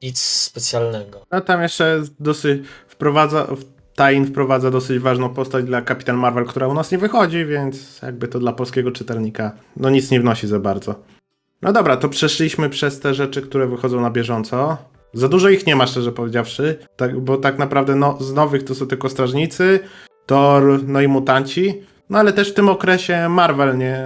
nic 0.02 0.22
specjalnego. 0.22 1.26
A 1.30 1.40
tam 1.40 1.62
jeszcze 1.62 2.02
dosyć 2.20 2.62
wprowadza, 2.88 3.46
Tain 3.94 4.26
wprowadza 4.26 4.70
dosyć 4.70 4.98
ważną 4.98 5.34
postać 5.34 5.64
dla 5.64 5.82
Kapitan 5.82 6.16
Marvel, 6.16 6.46
która 6.46 6.68
u 6.68 6.74
nas 6.74 6.90
nie 6.90 6.98
wychodzi, 6.98 7.46
więc 7.46 8.02
jakby 8.02 8.28
to 8.28 8.38
dla 8.38 8.52
polskiego 8.52 8.92
czytelnika 8.92 9.52
no 9.76 9.90
nic 9.90 10.10
nie 10.10 10.20
wnosi 10.20 10.46
za 10.46 10.58
bardzo. 10.58 10.94
No 11.62 11.72
dobra, 11.72 11.96
to 11.96 12.08
przeszliśmy 12.08 12.70
przez 12.70 13.00
te 13.00 13.14
rzeczy, 13.14 13.42
które 13.42 13.66
wychodzą 13.66 14.00
na 14.00 14.10
bieżąco. 14.10 14.78
Za 15.12 15.28
dużo 15.28 15.48
ich 15.48 15.66
nie 15.66 15.76
ma, 15.76 15.86
szczerze 15.86 16.12
powiedziawszy, 16.12 16.78
tak, 16.96 17.20
bo 17.20 17.36
tak 17.36 17.58
naprawdę 17.58 17.94
no, 17.94 18.18
z 18.20 18.32
nowych 18.32 18.64
to 18.64 18.74
są 18.74 18.86
tylko 18.86 19.08
Strażnicy, 19.08 19.80
Thor, 20.26 20.62
no 20.86 21.00
i 21.00 21.08
Mutanci, 21.08 21.82
no 22.10 22.18
ale 22.18 22.32
też 22.32 22.50
w 22.50 22.54
tym 22.54 22.68
okresie 22.68 23.28
Marvel 23.28 23.78
nie, 23.78 24.04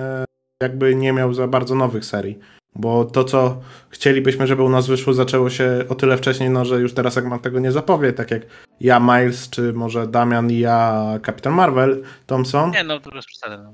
jakby 0.62 0.94
nie 0.94 1.12
miał 1.12 1.34
za 1.34 1.48
bardzo 1.48 1.74
nowych 1.74 2.04
serii. 2.04 2.38
Bo 2.74 3.04
to, 3.04 3.24
co 3.24 3.60
chcielibyśmy, 3.90 4.46
żeby 4.46 4.62
u 4.62 4.68
nas 4.68 4.86
wyszło, 4.86 5.12
zaczęło 5.12 5.50
się 5.50 5.84
o 5.88 5.94
tyle 5.94 6.16
wcześniej, 6.16 6.50
no, 6.50 6.64
że 6.64 6.80
już 6.80 6.94
teraz 6.94 7.16
jak 7.16 7.24
mam 7.24 7.40
tego 7.40 7.60
nie 7.60 7.72
zapowie, 7.72 8.12
tak 8.12 8.30
jak 8.30 8.42
ja 8.80 9.00
Miles, 9.00 9.50
czy 9.50 9.72
może 9.72 10.06
Damian 10.06 10.50
i 10.50 10.58
ja 10.58 11.04
Kapitan 11.22 11.52
Marvel, 11.52 12.02
Thompson. 12.26 12.70
Nie, 12.70 12.84
no 12.84 13.00
to 13.00 13.14
już 13.14 13.26
przesadę. 13.26 13.72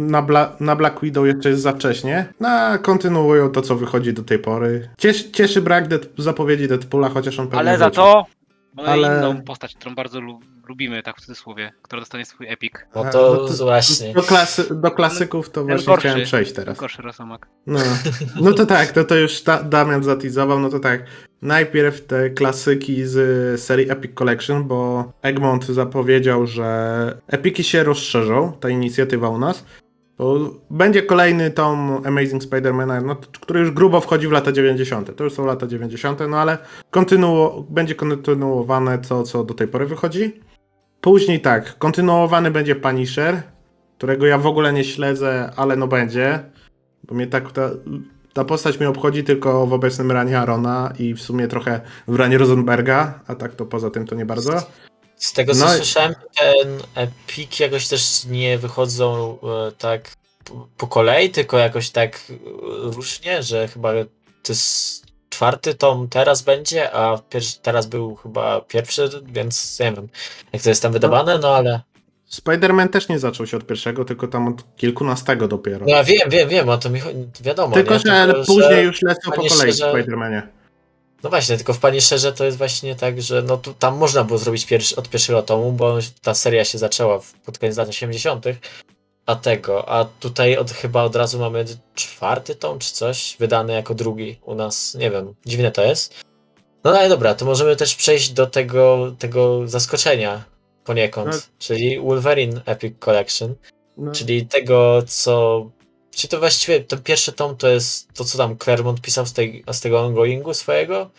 Na, 0.00 0.22
Bla 0.22 0.56
na 0.60 0.76
Black 0.76 1.00
Widow 1.00 1.26
jeszcze 1.26 1.48
jest 1.48 1.62
za 1.62 1.72
wcześnie. 1.72 2.32
No, 2.40 2.48
kontynuują 2.82 3.50
to, 3.50 3.62
co 3.62 3.76
wychodzi 3.76 4.12
do 4.12 4.22
tej 4.22 4.38
pory. 4.38 4.88
Cieszy, 4.98 5.30
cieszy 5.30 5.62
brak 5.62 5.84
zapowiedzi 6.18 6.68
Deadpoola, 6.68 7.08
chociaż 7.08 7.38
on 7.38 7.46
pewnie 7.46 7.60
Ale 7.60 7.78
za 7.78 7.90
to 7.90 8.26
mamy 8.74 8.88
Ale- 8.88 9.18
inną 9.18 9.42
postać, 9.42 9.74
którą 9.74 9.94
bardzo 9.94 10.20
lu 10.20 10.40
lubimy, 10.68 11.02
tak 11.02 11.16
w 11.16 11.20
cudzysłowie, 11.20 11.72
która 11.82 12.00
dostanie 12.02 12.24
swój 12.24 12.48
epic. 12.48 12.72
No 12.94 13.04
to, 13.04 13.46
no 13.58 13.64
właśnie. 13.64 14.12
Do, 14.14 14.22
klasy, 14.22 14.74
do 14.74 14.90
klasyków 14.90 15.50
to 15.50 15.60
Ten 15.60 15.66
właśnie 15.68 15.86
gorszy. 15.86 16.08
chciałem 16.08 16.24
przejść 16.24 16.52
teraz. 16.52 16.78
Gorszy 16.78 17.02
rosomak. 17.02 17.46
No, 17.66 17.78
no 18.40 18.52
to 18.52 18.66
tak, 18.66 18.92
to, 18.92 19.04
to 19.04 19.16
już 19.16 19.42
ta, 19.42 19.62
Damian 19.62 20.02
zatizował, 20.02 20.60
no 20.60 20.68
to 20.68 20.80
tak. 20.80 21.04
Najpierw 21.42 22.06
te 22.06 22.30
klasyki 22.30 23.04
z 23.06 23.60
serii 23.60 23.90
Epic 23.90 24.14
Collection, 24.14 24.64
bo 24.64 25.12
Egmont 25.22 25.66
zapowiedział, 25.66 26.46
że 26.46 27.18
Epiki 27.28 27.64
się 27.64 27.84
rozszerzą, 27.84 28.52
ta 28.60 28.68
inicjatywa 28.68 29.28
u 29.28 29.38
nas. 29.38 29.64
Będzie 30.70 31.02
kolejny 31.02 31.50
tom 31.50 32.02
Amazing 32.04 32.42
Spider-Man, 32.42 33.04
no, 33.04 33.16
który 33.40 33.60
już 33.60 33.70
grubo 33.70 34.00
wchodzi 34.00 34.28
w 34.28 34.32
lata 34.32 34.52
90. 34.52 35.16
To 35.16 35.24
już 35.24 35.32
są 35.32 35.46
lata 35.46 35.66
90., 35.66 36.20
no 36.28 36.36
ale 36.36 36.58
kontynuo, 36.90 37.66
będzie 37.70 37.94
kontynuowane 37.94 38.98
to, 38.98 39.22
co 39.22 39.44
do 39.44 39.54
tej 39.54 39.68
pory 39.68 39.86
wychodzi. 39.86 40.40
Później 41.00 41.40
tak, 41.40 41.78
kontynuowany 41.78 42.50
będzie 42.50 42.76
Punisher, 42.76 43.42
którego 43.98 44.26
ja 44.26 44.38
w 44.38 44.46
ogóle 44.46 44.72
nie 44.72 44.84
śledzę, 44.84 45.52
ale 45.56 45.76
no 45.76 45.86
będzie. 45.86 46.38
Bo 47.04 47.14
mnie 47.14 47.26
tak 47.26 47.52
ta, 47.52 47.70
ta 48.32 48.44
postać 48.44 48.80
mnie 48.80 48.88
obchodzi 48.88 49.24
tylko 49.24 49.66
w 49.66 49.72
obecnym 49.72 50.12
ranie 50.12 50.38
Arona 50.38 50.92
i 50.98 51.14
w 51.14 51.20
sumie 51.20 51.48
trochę 51.48 51.80
w 52.08 52.16
ranie 52.16 52.38
Rosenberga, 52.38 53.20
a 53.26 53.34
tak 53.34 53.54
to 53.54 53.66
poza 53.66 53.90
tym 53.90 54.06
to 54.06 54.14
nie 54.14 54.26
bardzo. 54.26 54.52
Z 55.20 55.32
tego 55.32 55.54
co 55.54 55.60
No 55.66 55.74
i- 55.74 55.76
słyszałem, 55.76 56.14
ten 56.38 56.78
Epic 56.94 57.60
jakoś 57.60 57.88
też 57.88 58.24
nie 58.24 58.58
wychodzą 58.58 59.38
e, 59.68 59.72
tak 59.72 60.10
po- 60.44 60.68
po 60.76 60.86
kolei, 60.86 61.30
tylko 61.30 61.58
jakoś 61.58 61.90
tak 61.90 62.16
e, 62.30 62.32
różnie, 62.90 63.42
że 63.42 63.68
chyba 63.68 63.92
to 64.42 64.52
jest 64.52 65.04
czwarty 65.30 65.74
tom 65.74 66.08
teraz 66.08 66.42
będzie, 66.42 66.92
a 66.92 67.18
pierwszy, 67.30 67.58
teraz 67.62 67.86
był 67.86 68.14
chyba 68.16 68.60
pierwszy, 68.60 69.10
więc 69.26 69.80
nie 69.80 69.92
wiem, 69.92 70.08
jak 70.52 70.62
to 70.62 70.68
jest 70.68 70.82
tam 70.82 70.92
wydawane, 70.92 71.38
no 71.38 71.48
ale... 71.54 71.80
Spider-Man 72.32 72.88
też 72.88 73.08
nie 73.08 73.18
zaczął 73.18 73.46
się 73.46 73.56
od 73.56 73.66
pierwszego, 73.66 74.04
tylko 74.04 74.28
tam 74.28 74.48
od 74.48 74.76
kilkunastego 74.76 75.48
dopiero. 75.48 75.86
No 75.88 75.96
ja 75.96 76.04
wiem, 76.04 76.30
wiem, 76.30 76.48
wiem, 76.48 76.68
o 76.68 76.78
to 76.78 76.90
mi 76.90 77.00
chodzi, 77.00 77.18
wiadomo, 77.40 77.74
tylko, 77.74 77.94
nie? 77.94 78.00
że 78.00 78.34
później 78.46 78.84
już 78.84 79.02
lecą 79.02 79.20
po 79.30 79.36
kolei 79.36 79.48
w 79.48 79.52
szczerze- 79.74 79.92
Spider-Manie. 79.92 80.42
No 81.22 81.30
właśnie, 81.30 81.56
tylko 81.56 81.72
w 81.72 81.78
Punisherze 81.78 82.32
to 82.32 82.44
jest 82.44 82.58
właśnie 82.58 82.94
tak, 82.96 83.22
że 83.22 83.42
no 83.42 83.56
tu, 83.56 83.74
tam 83.74 83.96
można 83.96 84.24
było 84.24 84.38
zrobić 84.38 84.66
pierwszy, 84.66 84.96
od 84.96 85.08
pierwszego 85.08 85.42
tomu, 85.42 85.72
bo 85.72 85.98
ta 86.22 86.34
seria 86.34 86.64
się 86.64 86.78
zaczęła 86.78 87.18
w, 87.18 87.32
pod 87.32 87.58
koniec 87.58 87.76
lat 87.76 87.88
80., 87.88 88.44
a 89.26 89.36
tego, 89.36 89.88
a 89.88 90.04
tutaj 90.04 90.56
od, 90.56 90.70
chyba 90.70 91.02
od 91.02 91.16
razu 91.16 91.38
mamy 91.38 91.64
czwarty 91.94 92.54
tom 92.54 92.78
czy 92.78 92.92
coś, 92.92 93.36
wydany 93.38 93.72
jako 93.72 93.94
drugi 93.94 94.38
u 94.42 94.54
nas, 94.54 94.94
nie 94.94 95.10
wiem, 95.10 95.34
dziwne 95.46 95.72
to 95.72 95.84
jest. 95.84 96.14
No 96.84 96.90
ale 96.98 97.08
dobra, 97.08 97.34
to 97.34 97.44
możemy 97.44 97.76
też 97.76 97.94
przejść 97.94 98.30
do 98.30 98.46
tego, 98.46 99.12
tego 99.18 99.68
zaskoczenia 99.68 100.44
poniekąd, 100.84 101.32
No. 101.34 101.40
czyli 101.58 102.00
Wolverine 102.00 102.60
Epic 102.66 102.94
Collection, 102.98 103.54
No, 103.96 104.12
czyli 104.12 104.46
tego, 104.46 105.02
co... 105.06 105.66
Czy 106.10 106.28
to 106.28 106.38
właściwie 106.38 106.80
ten 106.80 107.02
pierwszy 107.02 107.32
tom 107.32 107.56
to 107.56 107.68
jest 107.68 108.12
to, 108.14 108.24
co 108.24 108.38
tam 108.38 108.58
Claremont 108.58 109.00
pisał 109.00 109.26
z, 109.26 109.32
tej, 109.32 109.64
z 109.72 109.80
tego 109.80 110.00
ongoingu 110.00 110.54
swojego? 110.54 111.10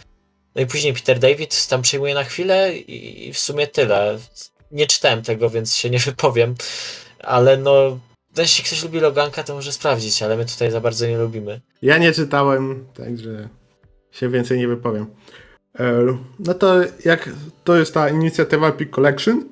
No 0.56 0.62
i 0.62 0.66
później 0.66 0.94
Peter 0.94 1.20
David 1.20 1.68
tam 1.68 1.82
przejmuje 1.82 2.14
na 2.14 2.24
chwilę 2.24 2.78
i 2.78 3.28
i 3.28 3.34
w 3.34 3.40
sumie 3.40 3.68
tyle. 3.68 4.18
Nie 4.72 4.88
czytałem 4.88 5.22
tego, 5.22 5.50
więc 5.50 5.76
się 5.76 5.90
nie 5.90 6.00
wypowiem, 6.10 6.56
ale 7.20 7.58
no, 7.58 8.00
jeśli 8.38 8.64
ktoś 8.64 8.84
lubi 8.84 9.00
Loganka, 9.00 9.44
to 9.44 9.56
może 9.56 9.72
sprawdzić, 9.72 10.24
ale 10.24 10.38
my 10.38 10.46
tutaj 10.46 10.72
za 10.72 10.82
bardzo 10.82 11.08
nie 11.08 11.18
lubimy. 11.18 11.62
Ja 11.82 11.98
nie 11.98 12.12
czytałem, 12.12 12.86
także 12.94 13.50
się 14.12 14.30
więcej 14.30 14.58
nie 14.58 14.68
wypowiem. 14.68 15.06
E, 15.80 16.18
No 16.40 16.54
to 16.54 16.76
jak 17.06 17.30
to 17.64 17.76
jest 17.76 17.94
ta 17.94 18.10
inicjatywa 18.10 18.68
Epic 18.70 18.90
Collection. 18.92 19.46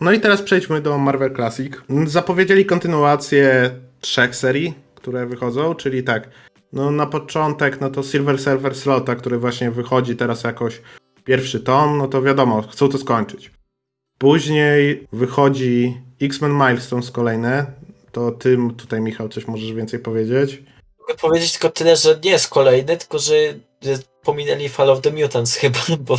No 0.00 0.12
i 0.12 0.20
teraz 0.20 0.42
przejdźmy 0.42 0.80
do 0.80 0.98
Marvel 0.98 1.34
Classic. 1.34 1.72
Zapowiedzieli 2.06 2.66
kontynuację 2.66 3.70
trzech 4.04 4.36
serii, 4.36 4.74
które 4.94 5.26
wychodzą, 5.26 5.74
czyli 5.74 6.02
tak, 6.02 6.28
no 6.72 6.90
na 6.90 7.06
początek 7.06 7.80
no 7.80 7.90
to 7.90 8.02
Silver 8.02 8.38
Surfer 8.38 8.74
Slota, 8.74 9.14
który 9.14 9.38
właśnie 9.38 9.70
wychodzi 9.70 10.16
teraz 10.16 10.44
jakoś 10.44 10.82
pierwszy 11.24 11.60
tom, 11.60 11.98
no 11.98 12.08
to 12.08 12.22
wiadomo, 12.22 12.62
chcą 12.62 12.88
to 12.88 12.98
skończyć. 12.98 13.50
Później 14.18 15.06
wychodzi 15.12 16.00
X-Men 16.22 16.52
Milestones 16.52 17.10
kolejne, 17.10 17.66
to 18.12 18.30
tym 18.30 18.74
tutaj 18.74 19.00
Michał 19.00 19.28
coś 19.28 19.46
możesz 19.46 19.72
więcej 19.72 19.98
powiedzieć. 19.98 20.62
Mogę 21.00 21.14
powiedzieć 21.14 21.52
tylko 21.52 21.70
tyle, 21.70 21.96
że 21.96 22.20
nie 22.24 22.30
jest 22.30 22.48
kolejny, 22.48 22.96
tylko 22.96 23.18
że 23.18 23.34
pominęli 24.24 24.68
Fall 24.68 24.90
of 24.90 25.00
the 25.00 25.10
Mutants 25.10 25.54
chyba, 25.54 25.78
bo... 26.06 26.16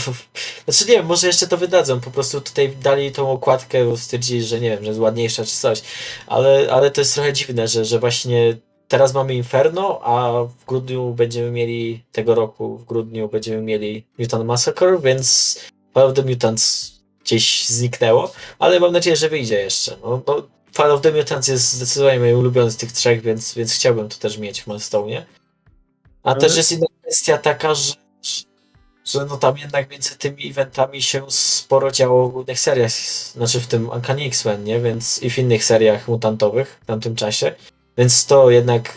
Znaczy 0.68 0.86
nie 0.90 0.96
wiem, 0.96 1.06
może 1.06 1.28
jeszcze 1.28 1.48
to 1.48 1.58
wydadzą, 1.58 2.00
po 2.00 2.12
prostu 2.12 2.42
tutaj 2.42 2.76
dali 2.82 3.12
tą 3.12 3.32
okładkę, 3.32 3.86
bo 3.86 3.98
stwierdzili, 3.98 4.44
że 4.44 4.60
nie 4.60 4.70
wiem, 4.70 4.84
że 4.84 4.88
jest 4.88 5.00
ładniejsza 5.00 5.46
czy 5.46 5.56
coś, 5.56 5.82
ale, 6.28 6.68
ale 6.72 6.92
to 6.92 7.02
jest 7.02 7.14
trochę 7.14 7.34
dziwne, 7.34 7.68
że, 7.68 7.86
że 7.86 8.00
właśnie 8.00 8.58
teraz 8.88 9.14
mamy 9.14 9.36
Inferno, 9.36 10.02
a 10.04 10.44
w 10.44 10.66
grudniu 10.66 11.14
będziemy 11.14 11.52
mieli, 11.52 12.04
tego 12.12 12.36
roku 12.36 12.78
w 12.78 12.86
grudniu 12.86 13.30
będziemy 13.30 13.62
mieli 13.62 14.06
Mutant 14.20 14.46
Massacre, 14.46 15.00
więc 15.00 15.58
Fall 15.94 16.08
of 16.08 16.14
the 16.14 16.24
Mutants 16.24 16.96
gdzieś 17.24 17.68
zniknęło, 17.68 18.32
ale 18.60 18.80
mam 18.80 18.92
nadzieję, 18.92 19.16
że 19.16 19.30
wyjdzie 19.30 19.56
jeszcze. 19.56 19.98
No, 20.04 20.22
no, 20.28 20.48
Fall 20.74 20.92
of 20.92 21.02
the 21.02 21.12
Mutants 21.12 21.48
jest 21.48 21.74
zdecydowanie 21.74 22.20
mój 22.20 22.34
ulubiony 22.34 22.72
z 22.72 22.78
tych 22.78 22.92
trzech, 22.92 23.22
więc, 23.22 23.54
więc 23.54 23.74
chciałbym 23.74 24.10
to 24.10 24.18
też 24.18 24.38
mieć 24.38 24.62
w 24.62 24.68
Milestone. 24.68 25.26
A 26.24 26.36
też 26.36 26.58
jest 26.58 26.72
inna 26.72 26.86
kwestia 27.16 27.38
taka, 27.38 27.76
że, 27.76 27.94
że 29.06 29.26
no 29.26 29.38
tam 29.38 29.58
jednak 29.58 29.90
między 29.90 30.18
tymi 30.18 30.50
eventami 30.50 31.02
się 31.02 31.26
sporo 31.30 31.92
działo 31.92 32.30
w 32.30 32.32
głównych 32.32 32.60
seriach, 32.60 32.92
znaczy 33.34 33.60
w 33.60 33.68
tym 33.68 33.90
Uncanny 33.90 34.24
X-Men, 34.24 34.64
nie? 34.64 34.80
Więc 34.80 35.24
i 35.24 35.30
w 35.30 35.38
innych 35.38 35.64
seriach 35.64 36.08
mutantowych 36.08 36.80
w 36.82 36.86
tamtym 36.86 37.16
czasie. 37.16 37.56
Więc 37.98 38.26
to 38.26 38.50
jednak 38.50 38.94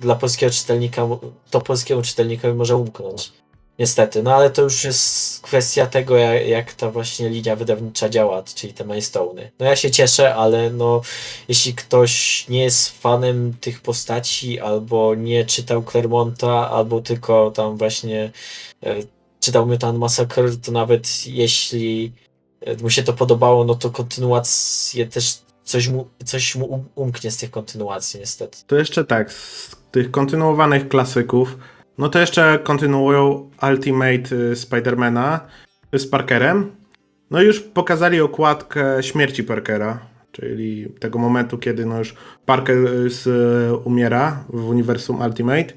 dla 0.00 0.14
polskiego 0.14 0.52
czytelnika, 0.52 1.08
to 1.50 1.60
polskiemu 1.60 2.02
czytelnikowi 2.02 2.54
może 2.54 2.76
umknąć. 2.76 3.32
Niestety, 3.80 4.22
no 4.22 4.34
ale 4.34 4.50
to 4.50 4.62
już 4.62 4.84
jest 4.84 5.40
kwestia 5.40 5.86
tego, 5.86 6.16
jak, 6.16 6.46
jak 6.46 6.72
ta 6.74 6.90
właśnie 6.90 7.28
linia 7.28 7.56
wydawnicza 7.56 8.08
działa, 8.08 8.42
czyli 8.42 8.74
te 8.74 8.84
milestone'y. 8.84 9.48
No 9.58 9.66
ja 9.66 9.76
się 9.76 9.90
cieszę, 9.90 10.34
ale 10.34 10.70
no 10.70 11.02
jeśli 11.48 11.74
ktoś 11.74 12.44
nie 12.48 12.62
jest 12.62 13.02
fanem 13.02 13.54
tych 13.60 13.80
postaci, 13.80 14.60
albo 14.60 15.14
nie 15.14 15.44
czytał 15.44 15.82
Clermonta, 15.82 16.70
albo 16.70 17.00
tylko 17.00 17.50
tam 17.50 17.76
właśnie 17.76 18.30
e, 18.82 18.96
czytał 19.40 19.66
Mutant 19.66 19.98
Massacre, 19.98 20.56
to 20.62 20.72
nawet 20.72 21.26
jeśli 21.26 22.12
e, 22.60 22.76
mu 22.76 22.90
się 22.90 23.02
to 23.02 23.12
podobało, 23.12 23.64
no 23.64 23.74
to 23.74 23.90
kontynuacje 23.90 25.06
też 25.06 25.38
coś 25.64 25.88
mu, 25.88 26.08
coś 26.24 26.56
mu 26.56 26.66
um- 26.66 26.88
umknie 26.94 27.30
z 27.30 27.36
tych 27.36 27.50
kontynuacji 27.50 28.20
niestety. 28.20 28.58
To 28.66 28.76
jeszcze 28.76 29.04
tak, 29.04 29.32
z 29.32 29.76
tych 29.92 30.10
kontynuowanych 30.10 30.88
klasyków, 30.88 31.56
no 31.98 32.08
to 32.08 32.18
jeszcze 32.18 32.58
kontynuują 32.62 33.50
Ultimate 33.70 34.36
y, 34.36 34.56
Spidermana 34.56 35.40
z 35.92 36.06
Parkerem. 36.06 36.70
No 37.30 37.42
już 37.42 37.60
pokazali 37.60 38.20
okładkę 38.20 39.02
śmierci 39.02 39.44
Parkera, 39.44 39.98
czyli 40.32 40.88
tego 41.00 41.18
momentu, 41.18 41.58
kiedy 41.58 41.86
no 41.86 41.98
już 41.98 42.14
Parker 42.46 42.76
y, 42.76 43.10
z, 43.10 43.28
umiera 43.84 44.44
w 44.48 44.68
uniwersum 44.68 45.20
Ultimate. 45.20 45.74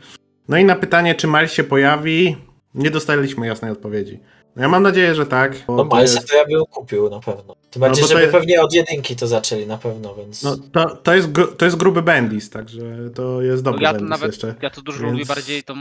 No 0.49 0.57
i 0.57 0.65
na 0.65 0.75
pytanie, 0.75 1.15
czy 1.15 1.27
Miles 1.27 1.53
się 1.53 1.63
pojawi, 1.63 2.37
nie 2.75 2.91
dostaliśmy 2.91 3.47
jasnej 3.47 3.71
odpowiedzi. 3.71 4.19
No 4.55 4.61
ja 4.61 4.69
mam 4.69 4.83
nadzieję, 4.83 5.15
że 5.15 5.25
tak. 5.25 5.67
No 5.67 5.77
to 5.77 5.95
Milesa 5.95 6.15
jest- 6.15 6.29
to 6.29 6.35
ja 6.35 6.45
bym 6.45 6.65
kupił 6.65 7.09
na 7.09 7.19
pewno. 7.19 7.55
Tym 7.71 7.79
bardziej, 7.79 8.01
bo 8.01 8.07
to 8.07 8.13
żeby 8.13 8.21
jest- 8.21 8.33
pewnie 8.33 8.61
od 8.61 8.73
jedynki 8.73 9.15
to 9.15 9.27
zaczęli 9.27 9.67
na 9.67 9.77
pewno, 9.77 10.15
więc... 10.15 10.43
No, 10.43 10.57
to, 10.71 10.95
to, 10.95 11.15
jest, 11.15 11.31
gru- 11.31 11.55
to 11.55 11.65
jest 11.65 11.77
gruby 11.77 12.01
Bendis, 12.01 12.49
także 12.49 12.81
to 13.15 13.41
jest 13.41 13.63
dobry 13.63 13.79
No 13.81 13.83
ja 13.87 13.89
to 13.93 13.93
Bendis 13.99 14.09
nawet, 14.09 14.31
jeszcze. 14.31 14.55
ja 14.61 14.69
to 14.69 14.81
dużo 14.81 14.99
Więc- 14.99 15.11
lubię 15.11 15.25
bardziej 15.25 15.63
tą 15.63 15.75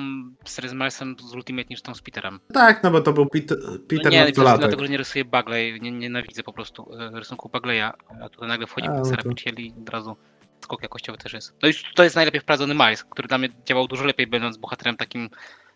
serię 0.45 0.71
z 0.71 0.73
Milesem 0.73 1.17
z 1.31 1.35
Ultimate 1.35 1.69
niż 1.71 1.83
tą 1.83 1.95
z 1.95 2.03
Peterem. 2.03 2.41
Tak, 2.55 2.83
no 2.83 2.91
bo 2.91 3.01
to 3.01 3.13
był 3.13 3.27
Peter, 3.27 3.59
No 3.65 3.71
Peter 3.89 4.13
nie, 4.13 4.19
po 4.19 4.25
prostu 4.25 4.41
nastolatek. 4.41 4.61
dlatego, 4.61 4.83
że 4.85 4.89
nie 4.89 4.97
rysuję 4.99 5.25
Bagley, 5.25 5.81
nie, 5.81 5.91
nienawidzę 5.91 6.43
po 6.43 6.53
prostu 6.53 6.89
e, 6.95 7.19
rysunku 7.19 7.49
Bagleya, 7.49 7.91
a 8.25 8.29
tutaj 8.29 8.49
nagle 8.49 8.67
wchodzi 8.67 8.87
A, 8.89 8.93
no 8.93 9.05
Sarah 9.05 9.25
to- 9.25 9.31
i 9.61 9.75
od 9.83 9.89
razu 9.89 10.17
skok 10.65 10.83
jakościowy 10.83 11.19
też 11.19 11.33
jest. 11.33 11.53
No 11.63 11.69
i 11.69 11.73
to 11.95 12.05
jest 12.05 12.17
najlepiej 12.17 12.41
wprowadzony 12.41 12.75
Miles, 12.75 13.05
który 13.05 13.29
dla 13.29 13.39
mnie 13.39 13.49
działał 13.65 13.87
dużo 13.89 14.05
lepiej, 14.05 14.27
będąc 14.27 14.57
bohaterem 14.57 14.97
takim 14.97 15.29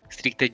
stricte 0.09 0.45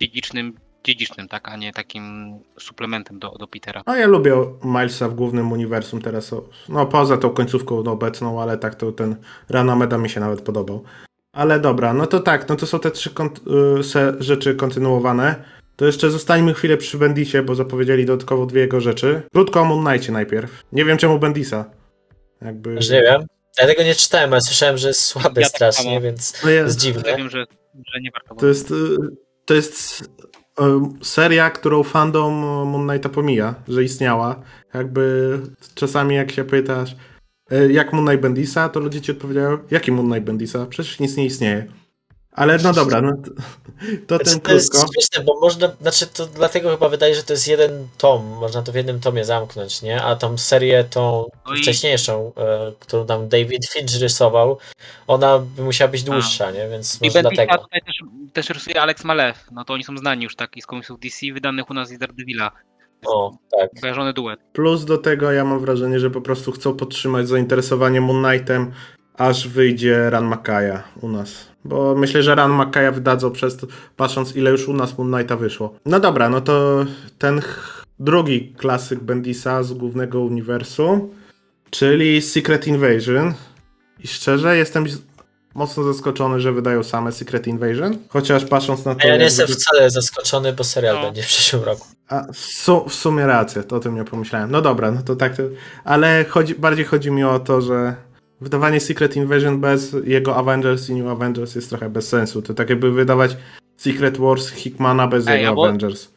dziedzicznym, 0.00 0.54
dziedzicznym, 0.86 1.28
tak, 1.28 1.48
a 1.48 1.56
nie 1.56 1.72
takim 1.72 2.34
suplementem 2.58 3.18
do, 3.18 3.30
do 3.30 3.46
Petera. 3.46 3.82
No 3.86 3.96
ja 3.96 4.06
lubię 4.06 4.34
Milesa 4.64 5.08
w 5.08 5.14
głównym 5.14 5.52
uniwersum 5.52 6.02
teraz, 6.02 6.34
no 6.68 6.86
poza 6.86 7.16
tą 7.16 7.30
końcówką 7.30 7.78
obecną, 7.78 8.42
ale 8.42 8.58
tak 8.58 8.74
to 8.74 8.92
ten 8.92 9.16
Rana 9.48 9.76
Meda 9.76 9.98
mi 9.98 10.08
się 10.10 10.20
nawet 10.20 10.40
podobał. 10.42 10.84
Ale 11.32 11.60
dobra, 11.60 11.92
no 11.92 12.06
to 12.06 12.20
tak, 12.20 12.48
no 12.48 12.56
to 12.56 12.66
są 12.66 12.78
te 12.80 12.90
trzy 12.90 13.10
kont- 13.10 13.78
y, 13.78 13.84
se- 13.84 14.14
rzeczy 14.20 14.54
kontynuowane. 14.54 15.44
To 15.76 15.86
jeszcze 15.86 16.10
zostańmy 16.10 16.54
chwilę 16.54 16.76
przy 16.76 16.98
Bendisie, 16.98 17.42
bo 17.42 17.54
zapowiedzieli 17.54 18.06
dodatkowo 18.06 18.46
dwie 18.46 18.60
jego 18.60 18.80
rzeczy. 18.80 19.22
Krótko 19.32 19.60
o 19.60 19.64
Moon 19.64 19.84
Knightie 19.86 20.12
najpierw. 20.12 20.62
Nie 20.72 20.84
wiem 20.84 20.98
czemu 20.98 21.18
Bendisa. 21.18 21.64
Jakby... 22.42 22.70
Już 22.70 22.90
nie 22.90 23.02
wiem. 23.02 23.26
Ja 23.58 23.66
tego 23.66 23.82
nie 23.82 23.94
czytałem, 23.94 24.32
ale 24.32 24.40
słyszałem, 24.40 24.78
że 24.78 24.88
jest 24.88 25.00
słaby 25.00 25.40
Ja 25.40 25.46
tak 25.46 25.56
strasznie, 25.56 25.84
samo. 25.84 26.00
więc 26.00 26.32
No 26.32 26.38
to 26.42 26.50
jest, 26.50 26.66
jest 26.66 26.80
dziwne. 26.80 27.10
Ja 27.10 27.16
wiem, 27.16 27.30
że, 27.30 27.44
że 27.94 28.00
nie 28.00 28.10
warto 28.10 28.34
To 28.34 28.46
jest, 28.46 28.70
y, 28.70 28.96
to 29.44 29.54
jest 29.54 30.10
seria, 31.02 31.50
którą 31.50 31.82
fandom 31.82 32.34
Moon 32.68 32.88
Knighta 32.88 33.08
pomija, 33.08 33.54
że 33.68 33.84
istniała. 33.84 34.42
Jakby 34.74 35.38
czasami 35.74 36.14
jak 36.14 36.30
się 36.32 36.44
pytasz, 36.44 36.96
y, 37.52 37.72
jak 37.72 37.92
Moon 37.92 38.06
Knight 38.06 38.22
Bendisa, 38.22 38.68
to 38.68 38.80
ludzie 38.80 39.00
ci 39.00 39.12
odpowiadają, 39.12 39.58
jaki 39.70 39.92
Moon 39.92 40.06
Knight 40.06 40.24
Bendisa? 40.24 40.66
Przecież 40.66 41.00
nic 41.00 41.16
nie 41.16 41.26
istnieje. 41.26 41.66
Ale 42.36 42.58
no 42.58 42.72
dobra, 42.72 43.00
no 43.02 43.12
to, 44.06 44.18
to 44.18 44.24
Znaczy, 44.24 44.40
to 44.40 44.52
jest 44.52 44.72
śmieszne, 44.94 45.24
bo 45.24 45.40
można, 45.40 45.68
znaczy 45.80 46.06
to 46.06 46.26
dlatego 46.26 46.70
chyba 46.70 46.88
wydaje, 46.88 47.14
że 47.14 47.22
to 47.22 47.32
jest 47.32 47.48
jeden 47.48 47.88
tom, 47.98 48.24
można 48.26 48.62
to 48.62 48.72
w 48.72 48.74
jednym 48.74 49.00
tomie 49.00 49.24
zamknąć, 49.24 49.82
nie? 49.82 50.02
A 50.02 50.16
tą 50.16 50.38
serię, 50.38 50.84
tą 50.84 51.24
No 51.46 51.54
i- 51.54 51.58
wcześniejszą, 51.62 52.32
e, 52.36 52.72
którą 52.80 53.06
tam 53.06 53.28
David 53.28 53.66
Finch 53.68 54.00
rysował, 54.00 54.58
ona 55.06 55.38
by 55.38 55.62
musiała 55.62 55.90
być 55.90 56.02
dłuższa, 56.02 56.50
nie? 56.50 56.68
Więc 56.68 56.98
I 57.02 57.06
może 57.06 57.22
Bendisa 57.22 57.44
dlatego. 57.46 57.64
tutaj 57.64 57.80
też, 57.80 57.96
też 58.32 58.50
rysuje 58.50 58.82
Alex 58.82 59.04
Malew, 59.04 59.46
no 59.52 59.64
to 59.64 59.72
oni 59.74 59.84
są 59.84 59.96
znani 59.98 60.24
już 60.24 60.36
tak 60.36 60.56
i 60.56 60.62
z 60.62 60.66
komiksów 60.66 61.00
DC 61.00 61.32
wydanych 61.32 61.70
u 61.70 61.74
nas 61.74 61.92
i 61.92 61.98
Daredevila. 61.98 62.50
O, 63.06 63.36
tak. 63.60 63.70
Kojarzony 63.80 64.12
duet. 64.12 64.40
Plus 64.52 64.84
do 64.84 64.98
tego 64.98 65.32
ja 65.32 65.44
mam 65.44 65.60
wrażenie, 65.60 66.00
że 66.00 66.10
po 66.10 66.20
prostu 66.20 66.52
chcą 66.52 66.76
podtrzymać 66.76 67.28
zainteresowanie 67.28 68.00
Moon 68.00 68.24
Knightem, 68.24 68.72
aż 69.14 69.48
wyjdzie 69.48 70.10
Ran 70.10 70.24
Makaja 70.24 70.82
u 71.00 71.08
nas. 71.08 71.48
Bo 71.66 71.94
myślę, 71.94 72.22
że 72.22 72.34
Ran 72.34 72.50
Makaja 72.50 72.92
wydadzą 72.92 73.30
przez 73.30 73.56
to, 73.56 73.66
patrząc 73.96 74.36
ile 74.36 74.50
już 74.50 74.68
u 74.68 74.72
nas 74.72 74.98
Moon 74.98 75.12
Knighta 75.12 75.36
wyszło. 75.36 75.74
No 75.86 76.00
dobra, 76.00 76.28
no 76.28 76.40
to 76.40 76.84
ten 77.18 77.40
drugi 77.98 78.54
klasyk 78.56 79.00
Bendisa 79.00 79.62
z 79.62 79.72
głównego 79.72 80.20
uniwersum, 80.20 81.08
czyli 81.70 82.22
Secret 82.22 82.66
Invasion. 82.66 83.34
I 84.04 84.06
szczerze 84.08 84.56
jestem 84.56 84.84
mocno 85.54 85.82
zaskoczony, 85.84 86.40
że 86.40 86.52
wydają 86.52 86.82
same 86.82 87.12
Secret 87.12 87.46
Invasion, 87.46 87.98
chociaż 88.08 88.44
patrząc 88.44 88.84
na 88.84 88.94
to... 88.94 89.00
A 89.04 89.06
ja 89.06 89.16
nie 89.16 89.24
jestem 89.24 89.46
wcale 89.48 89.90
zaskoczony, 89.90 90.52
bo 90.52 90.64
serial 90.64 90.96
No. 90.96 91.02
będzie 91.02 91.22
w 91.22 91.26
przyszłym 91.26 91.62
roku. 91.64 91.86
a, 92.08 92.24
w, 92.32 92.38
su- 92.38 92.88
w 92.88 92.94
sumie 92.94 93.26
rację, 93.26 93.62
to 93.62 93.76
o 93.76 93.80
tym 93.80 93.94
nie 93.94 94.04
pomyślałem. 94.04 94.50
No 94.50 94.62
dobra, 94.62 94.90
no 94.90 95.02
to 95.02 95.16
tak, 95.16 95.36
to, 95.36 95.42
ale 95.84 96.24
chodzi, 96.28 96.54
bardziej 96.54 96.84
chodzi 96.84 97.10
mi 97.10 97.24
o 97.24 97.38
to, 97.38 97.60
że 97.60 97.94
wydawanie 98.40 98.80
Secret 98.80 99.16
Invasion 99.16 99.60
bez 99.60 99.96
jego 100.04 100.36
Avengers 100.36 100.88
i 100.90 100.94
New 100.94 101.08
Avengers 101.08 101.54
jest 101.54 101.68
trochę 101.68 101.88
bez 101.90 102.08
sensu. 102.08 102.42
To 102.42 102.54
tak 102.54 102.70
jakby 102.70 102.92
wydawać 102.92 103.36
Secret 103.76 104.18
Wars 104.18 104.48
Hickmana 104.50 105.06
bez 105.06 105.26
Ej, 105.28 105.38
jego 105.40 105.52
a 105.52 105.54
bo- 105.54 105.64
Avengers. 105.64 106.08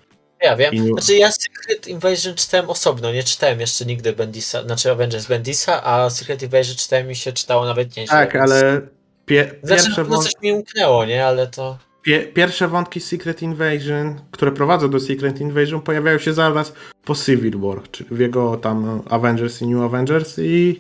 Ja 0.41 0.55
wiem. 0.55 0.73
I 0.73 0.81
New- 0.81 0.89
Znaczy 0.91 1.15
ja 1.15 1.31
Secret 1.31 1.87
Invasion 1.87 2.35
czytałem 2.35 2.69
osobno, 2.69 3.11
nie 3.11 3.23
czytałem 3.23 3.59
jeszcze 3.59 3.85
nigdy 3.85 4.13
Bendisa, 4.13 4.63
znaczy 4.63 4.91
Avengers 4.91 5.25
Bendisa, 5.27 5.83
a 5.83 6.09
Secret 6.09 6.43
Invasion 6.43 6.75
czytałem 6.75 7.07
mi 7.07 7.15
się 7.15 7.33
czytało 7.33 7.65
nawet 7.65 7.97
nieźle. 7.97 8.11
Tak, 8.17 8.33
więc- 8.33 8.51
ale 8.51 8.81
pie, 9.25 9.51
Znaczy, 9.63 9.83
pierwsze, 9.83 10.03
no 10.03 10.09
wąt- 10.09 10.23
coś 10.23 10.33
mi 10.41 10.53
umknęło, 10.53 11.05
nie? 11.05 11.25
Ale 11.25 11.47
to... 11.47 11.77
pie, 12.03 12.19
pierwsze 12.19 12.67
wątki 12.67 12.99
Secret 12.99 13.41
Invasion, 13.41 14.21
które 14.31 14.51
prowadzą 14.51 14.89
do 14.89 14.99
Secret 14.99 15.41
Invasion, 15.41 15.81
pojawiają 15.81 16.17
się 16.19 16.33
zaraz 16.33 16.73
po 17.05 17.15
Civil 17.15 17.59
War, 17.59 17.81
czyli 17.91 18.09
w 18.15 18.19
jego 18.19 18.57
tam 18.57 19.01
Avengers 19.09 19.61
i 19.61 19.67
New 19.67 19.83
Avengers 19.83 20.35
i 20.39 20.79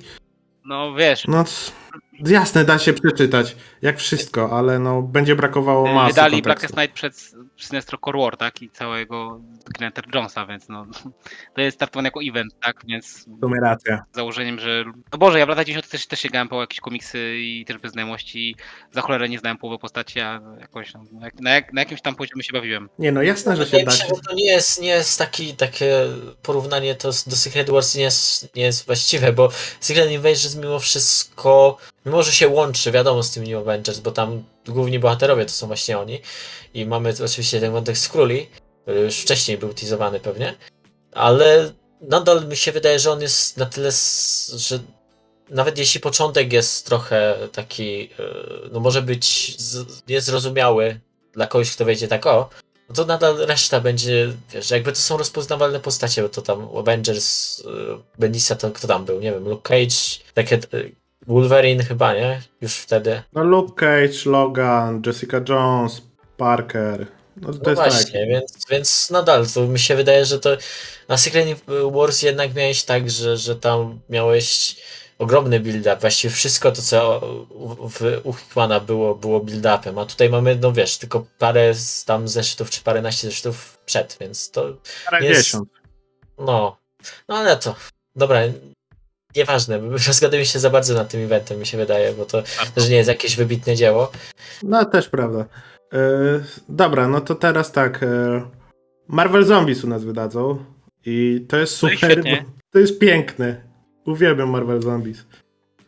No 0.69 0.93
wiesz, 0.93 1.27
No, 1.27 1.43
jasne, 2.19 2.65
da 2.65 2.79
się 2.79 2.93
przeczytać, 2.93 3.55
jak 3.81 3.97
wszystko, 3.97 4.57
ale 4.57 4.79
no, 4.79 5.01
będzie 5.01 5.35
brakowało 5.35 5.93
masy 5.93 6.13
wydali 6.13 6.41
kontekstu. 6.41 6.73
Blackest 6.73 6.77
Night 6.77 6.93
przed 6.93 7.38
Sinestro 7.65 7.97
Core 8.05 8.19
War, 8.19 8.37
tak? 8.37 8.61
I 8.61 8.69
całego 8.69 9.41
Green 9.77 9.91
Jonesa, 10.13 10.45
więc 10.45 10.69
no 10.69 10.85
to 11.55 11.61
jest 11.61 11.77
traktowane 11.79 12.07
jako 12.07 12.19
event, 12.23 12.53
tak? 12.61 12.81
Więc 12.87 13.25
W 13.27 13.39
sumie 13.41 13.59
racja. 13.61 14.03
z 14.11 14.15
założeniem, 14.15 14.59
że. 14.59 14.83
No 15.11 15.17
Boże, 15.17 15.39
ja 15.39 15.45
w 15.45 15.49
latach 15.49 15.65
90 15.65 15.91
też, 15.91 16.07
też 16.07 16.19
sięgałem 16.19 16.47
po 16.47 16.61
jakieś 16.61 16.79
komiksy 16.79 17.35
i 17.39 17.65
też 17.65 17.77
bez 17.77 17.91
znajomości. 17.91 18.55
Za 18.91 19.01
cholerę 19.01 19.29
nie 19.29 19.39
znałem 19.39 19.57
połowy 19.57 19.79
postaci, 19.79 20.19
a 20.19 20.41
jakoś 20.59 20.93
no, 20.93 21.03
na, 21.11 21.25
jak- 21.25 21.39
na, 21.41 21.49
jak, 21.51 21.73
na 21.73 21.81
jakimś 21.81 22.01
tam 22.01 22.15
poziomie 22.15 22.43
się 22.43 22.53
bawiłem. 22.53 22.89
Nie 22.99 23.11
no, 23.11 23.21
jasne, 23.21 23.55
że 23.55 23.65
się 23.65 23.77
da 23.77 23.91
mi 23.91 23.97
się, 23.97 24.03
się. 24.03 24.15
że 24.15 24.21
to 24.29 24.35
nie 24.35 24.45
jest, 24.45 24.81
nie 24.81 24.87
jest 24.89 25.19
taki, 25.19 25.53
takie 25.53 25.93
porównanie 26.43 26.95
to 26.95 27.07
do 27.07 27.35
Secret 27.35 27.69
Wars 27.69 27.95
nie 27.95 28.03
jest, 28.03 28.55
nie 28.55 28.63
jest 28.63 28.85
właściwe, 28.85 29.33
bo 29.33 29.49
Secret 29.79 30.11
Invasion 30.11 30.61
mimo 30.61 30.79
wszystko, 30.79 31.77
mimo 32.09 32.23
że 32.23 32.31
się 32.31 32.47
łączy, 32.47 32.91
wiadomo, 32.91 33.23
z 33.23 33.31
tym 33.31 33.43
New 33.43 33.61
Avengers, 33.61 33.99
bo 33.99 34.11
tam 34.11 34.43
główni 34.67 34.99
bohaterowie 34.99 35.45
to 35.45 35.51
są 35.51 35.67
właśnie 35.67 35.99
oni 35.99 36.19
i 36.73 36.85
mamy 36.85 37.13
oczywiście 37.25 37.59
ten 37.59 37.71
wątek 37.71 37.97
z 37.97 38.09
Króli, 38.09 38.47
który 38.81 38.99
już 38.99 39.17
wcześniej 39.17 39.57
był 39.57 39.73
teasowany 39.73 40.19
pewnie, 40.19 40.55
ale 41.11 41.73
nadal 42.01 42.47
mi 42.47 42.57
się 42.57 42.71
wydaje, 42.71 42.99
że 42.99 43.11
on 43.11 43.21
jest 43.21 43.57
na 43.57 43.65
tyle, 43.65 43.91
że 44.55 44.79
nawet 45.49 45.77
jeśli 45.77 45.99
początek 45.99 46.53
jest 46.53 46.85
trochę 46.85 47.37
taki, 47.51 48.03
e, 48.03 48.09
no 48.71 48.79
może 48.79 49.01
być 49.01 49.57
niezrozumiały 50.07 50.99
dla 51.33 51.47
kogoś, 51.47 51.71
kto 51.71 51.85
wejdzie 51.85 52.07
tak 52.07 52.25
o, 52.25 52.49
no 52.89 52.95
to 52.95 53.05
nadal 53.05 53.37
reszta 53.37 53.81
będzie, 53.81 54.33
wiesz, 54.53 54.71
jakby 54.71 54.91
to 54.91 54.97
są 54.97 55.17
rozpoznawalne 55.17 55.79
postacie, 55.79 56.21
bo 56.21 56.29
to 56.29 56.41
tam 56.41 56.69
Avengers, 56.77 57.59
y, 57.59 57.63
Bendisa 58.17 58.55
to 58.55 58.71
kto 58.71 58.87
tam 58.87 59.05
był, 59.05 59.19
nie 59.19 59.31
wiem, 59.31 59.49
Luke 59.49 59.69
Cage, 59.69 60.23
takie 60.33 60.59
y, 60.73 60.95
Wolverine 61.27 61.83
chyba, 61.83 62.13
nie? 62.13 62.41
Już 62.61 62.75
wtedy. 62.75 63.21
No 63.33 63.43
Luke 63.43 63.75
Cage, 63.75 64.29
Logan, 64.29 65.01
Jessica 65.05 65.41
Jones, 65.49 66.01
Parker. 66.37 67.07
No 67.37 67.53
to 67.53 67.59
No 67.63 67.69
jest 67.69 67.81
właśnie, 67.81 68.19
tak. 68.19 68.29
więc, 68.29 68.53
więc 68.69 69.09
nadal, 69.09 69.47
to 69.53 69.67
mi 69.67 69.79
się 69.79 69.95
wydaje, 69.95 70.25
że 70.25 70.39
to 70.39 70.49
na 71.07 71.17
Secret 71.17 71.47
Wars 71.91 72.21
jednak 72.21 72.55
miałeś 72.55 72.83
tak, 72.83 73.09
że, 73.09 73.37
że 73.37 73.55
tam 73.55 73.99
miałeś 74.09 74.75
ogromny 75.19 75.59
build-up, 75.59 75.97
właściwie 76.01 76.33
wszystko 76.33 76.71
to, 76.71 76.81
co 76.81 77.21
w, 77.89 78.21
u 78.23 78.33
Hickmana 78.33 78.79
było, 78.79 79.15
było 79.15 79.39
build-upem, 79.39 80.01
a 80.01 80.05
tutaj 80.05 80.29
mamy, 80.29 80.55
no 80.55 80.71
wiesz, 80.71 80.97
tylko 80.97 81.25
parę 81.39 81.73
tam 82.05 82.27
zeszytów, 82.27 82.69
czy 82.69 82.81
paręnaście 82.81 83.27
zeszytów 83.27 83.77
przed, 83.85 84.17
więc 84.21 84.51
to 84.51 84.77
Parędziesiąt. 85.05 85.69
No, 86.37 86.77
no 87.27 87.37
ale 87.37 87.57
to. 87.57 87.75
Dobra, 88.15 88.39
nieważne. 89.35 89.79
Rozgadujemy 90.07 90.45
się 90.45 90.59
za 90.59 90.69
bardzo 90.69 90.93
nad 90.93 91.09
tym 91.09 91.21
eventem, 91.21 91.59
mi 91.59 91.65
się 91.65 91.77
wydaje, 91.77 92.13
bo 92.13 92.25
to 92.25 92.43
też 92.75 92.89
nie 92.89 92.95
jest 92.95 93.09
jakieś 93.09 93.35
wybitne 93.35 93.75
dzieło. 93.75 94.11
No 94.63 94.85
też 94.85 95.09
prawda. 95.09 95.45
E, 95.93 95.99
dobra, 96.69 97.07
no 97.07 97.21
to 97.21 97.35
teraz 97.35 97.71
tak. 97.71 98.03
E, 98.03 98.41
Marvel 99.07 99.45
Zombies 99.45 99.83
u 99.83 99.87
nas 99.87 100.03
wydadzą. 100.03 100.65
I 101.05 101.45
to 101.49 101.57
jest 101.57 101.83
No 101.83 101.89
super. 101.89 102.23
bo 102.23 102.29
to 102.71 102.79
jest 102.79 102.99
piękne. 102.99 103.61
Uwielbiam 104.05 104.49
Marvel 104.49 104.81
Zombies. 104.81 105.25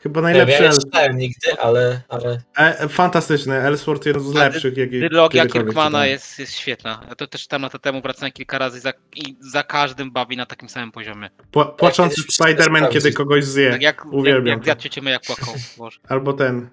Chyba 0.04 0.22
Ja, 0.22 0.30
ja 0.30 0.34
najlepszy. 0.45 0.64
nie 0.64 0.70
czytałem 0.86 1.18
nigdy, 1.18 1.60
ale, 1.62 2.02
ale 2.10 2.41
e, 2.58 2.89
fantastyczny. 2.89 3.56
Elseworld 3.56 4.06
jeden 4.06 4.24
z 4.24 4.34
lepszych, 4.34 4.78
jaki 4.78 4.99
Dylogia 4.99 5.45
Kirkmana 5.45 5.88
czytałem. 5.89 6.10
jest, 6.10 6.39
jest 6.39 6.54
świetna. 6.54 7.06
Ja 7.10 7.16
to 7.16 7.28
też 7.28 7.47
tam 7.47 7.62
lata 7.62 7.80
temu 7.80 8.02
wracałem 8.02 8.32
kilka 8.32 8.58
razy 8.58 8.78
i 8.78 8.82
za, 8.82 8.93
i 9.16 9.36
za 9.39 9.64
każdym 9.64 10.12
bawi 10.12 10.38
na 10.38 10.45
takim 10.45 10.70
samym 10.70 10.91
poziomie. 10.91 11.30
Pła- 11.54 11.76
Płaczący 11.76 12.16
kiedyś 12.16 12.39
muszę 12.39 12.56
to 12.56 12.64
Spider-Man, 12.64 12.89
kiedy 12.89 13.14
kogoś 13.14 13.43
zje. 13.45 13.72
Tak 13.72 13.82
jak, 13.82 13.97
jak, 14.06 14.14
Uwielbiam 14.14 14.56
jak 14.58 14.64
zjadł 14.64 14.82
ciocię 14.82 15.02
jak 15.06 15.22
płakał. 15.22 15.54
Boże. 15.78 15.99
Albo 16.08 16.34
ten. 16.34 16.70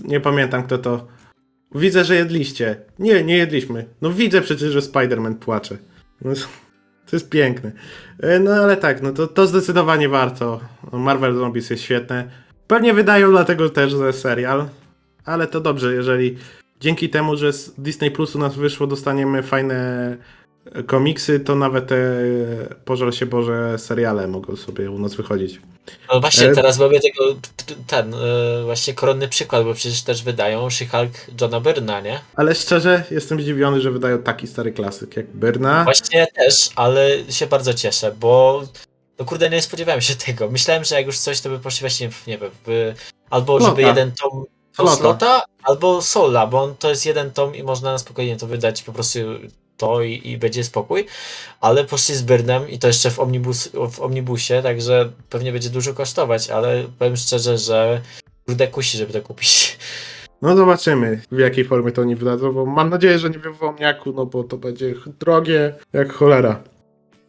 Nie 0.00 0.20
pamiętam 0.20 0.62
kto 0.66 0.78
to. 0.78 1.06
Widzę, 1.74 2.04
że 2.04 2.14
jedliście. 2.14 2.76
Nie, 2.98 3.24
nie 3.24 3.36
jedliśmy. 3.36 3.86
No 4.02 4.10
widzę 4.12 4.40
przecież, 4.42 4.72
że 4.72 4.80
Spider-Man 4.80 5.34
płacze. 5.34 5.76
No, 6.20 6.34
to 6.34 6.40
To 7.10 7.16
jest 7.16 7.30
piękne. 7.30 7.72
E, 8.22 8.38
No 8.38 8.50
ale 8.52 8.76
tak, 8.76 9.02
no 9.02 9.12
to, 9.12 9.26
to 9.26 9.46
zdecydowanie 9.46 10.08
warto. 10.08 10.60
Marvel 10.92 11.34
Zombies 11.34 11.70
jest 11.70 11.82
świetne. 11.82 12.30
Pewnie 12.72 12.94
wydają 12.94 13.30
dlatego 13.30 13.70
też, 13.70 13.92
że 13.92 14.12
serial. 14.12 14.68
Ale 15.24 15.46
to 15.46 15.60
dobrze, 15.60 15.94
jeżeli 15.94 16.38
dzięki 16.80 17.10
temu, 17.10 17.36
że 17.36 17.52
z 17.52 17.74
Disney 17.78 18.10
Plus 18.10 18.36
u 18.36 18.38
nas 18.38 18.54
wyszło, 18.54 18.86
dostaniemy 18.86 19.42
fajne 19.42 19.76
e, 20.72 20.82
komiksy, 20.82 21.40
to 21.40 21.54
nawet 21.54 21.86
te 21.86 21.96
pożal 22.84 23.12
się 23.12 23.26
Boże 23.26 23.78
seriale 23.78 24.28
mogą 24.28 24.56
sobie 24.56 24.90
u 24.90 24.98
nas 24.98 25.14
wychodzić. 25.14 25.60
No 26.12 26.20
właśnie, 26.20 26.48
E- 26.48 26.54
teraz 26.54 26.78
mamy 26.78 27.00
tego, 27.00 27.24
ten, 27.86 28.14
e, 28.14 28.18
właśnie 28.64 28.94
koronny 28.94 29.28
przykład, 29.28 29.64
bo 29.64 29.74
przecież 29.74 30.02
też 30.02 30.22
wydają 30.22 30.68
She-Hulk 30.68 31.10
Johna 31.40 31.60
Byrna, 31.60 32.00
nie? 32.00 32.20
Ale 32.36 32.54
szczerze, 32.54 33.04
jestem 33.10 33.40
zdziwiony, 33.40 33.80
że 33.80 33.90
wydają 33.90 34.18
taki 34.18 34.46
stary 34.46 34.72
klasyk 34.72 35.16
jak 35.16 35.26
Byrna. 35.26 35.84
Właśnie 35.84 36.26
też, 36.26 36.70
ale 36.76 37.10
się 37.28 37.46
bardzo 37.46 37.74
cieszę, 37.74 38.12
bo 38.20 38.62
no 39.22 39.28
kurde, 39.28 39.50
nie 39.50 39.62
spodziewałem 39.62 40.00
się 40.00 40.14
tego. 40.26 40.50
Myślałem, 40.50 40.84
że 40.84 40.94
jak 40.94 41.06
już 41.06 41.18
coś, 41.18 41.40
to 41.40 41.48
by 41.48 41.58
poszli 41.58 41.80
właśnie 41.80 42.10
w, 42.10 42.26
nie 42.26 42.38
wiem, 42.38 42.50
w, 42.66 42.94
albo 43.30 43.60
żeby 43.60 43.82
Slota. 43.82 43.88
jeden 43.88 44.12
tom 44.12 44.44
Slota. 44.76 44.96
slota, 44.96 45.42
albo 45.62 46.02
sola, 46.02 46.46
bo 46.46 46.62
on 46.62 46.74
to 46.76 46.90
jest 46.90 47.06
jeden 47.06 47.30
tom 47.30 47.54
i 47.54 47.62
można 47.62 47.92
na 47.92 47.98
spokojnie 47.98 48.36
to 48.36 48.46
wydać 48.46 48.82
po 48.82 48.92
prostu 48.92 49.18
to 49.76 50.02
i, 50.02 50.20
i 50.24 50.38
będzie 50.38 50.64
spokój, 50.64 51.06
ale 51.60 51.84
poszli 51.84 52.14
z 52.14 52.22
Byrnem 52.22 52.68
i 52.68 52.78
to 52.78 52.86
jeszcze 52.86 53.10
w, 53.10 53.20
omnibus, 53.20 53.68
w 53.92 54.00
omnibusie, 54.00 54.62
także 54.62 55.10
pewnie 55.30 55.52
będzie 55.52 55.70
dużo 55.70 55.94
kosztować, 55.94 56.50
ale 56.50 56.84
powiem 56.98 57.16
szczerze, 57.16 57.58
że 57.58 58.00
kurde 58.46 58.68
kusi, 58.68 58.98
żeby 58.98 59.12
to 59.12 59.22
kupić. 59.22 59.78
No 60.42 60.56
zobaczymy, 60.56 61.22
w 61.32 61.38
jakiej 61.38 61.64
formie 61.64 61.92
to 61.92 62.02
oni 62.02 62.16
wydadzą, 62.16 62.52
bo 62.52 62.66
mam 62.66 62.90
nadzieję, 62.90 63.18
że 63.18 63.30
nie 63.30 63.38
w 63.38 63.58
Womniaku, 63.58 64.12
no 64.12 64.26
bo 64.26 64.44
to 64.44 64.56
będzie 64.56 64.94
drogie 65.20 65.74
jak 65.92 66.12
cholera. 66.12 66.62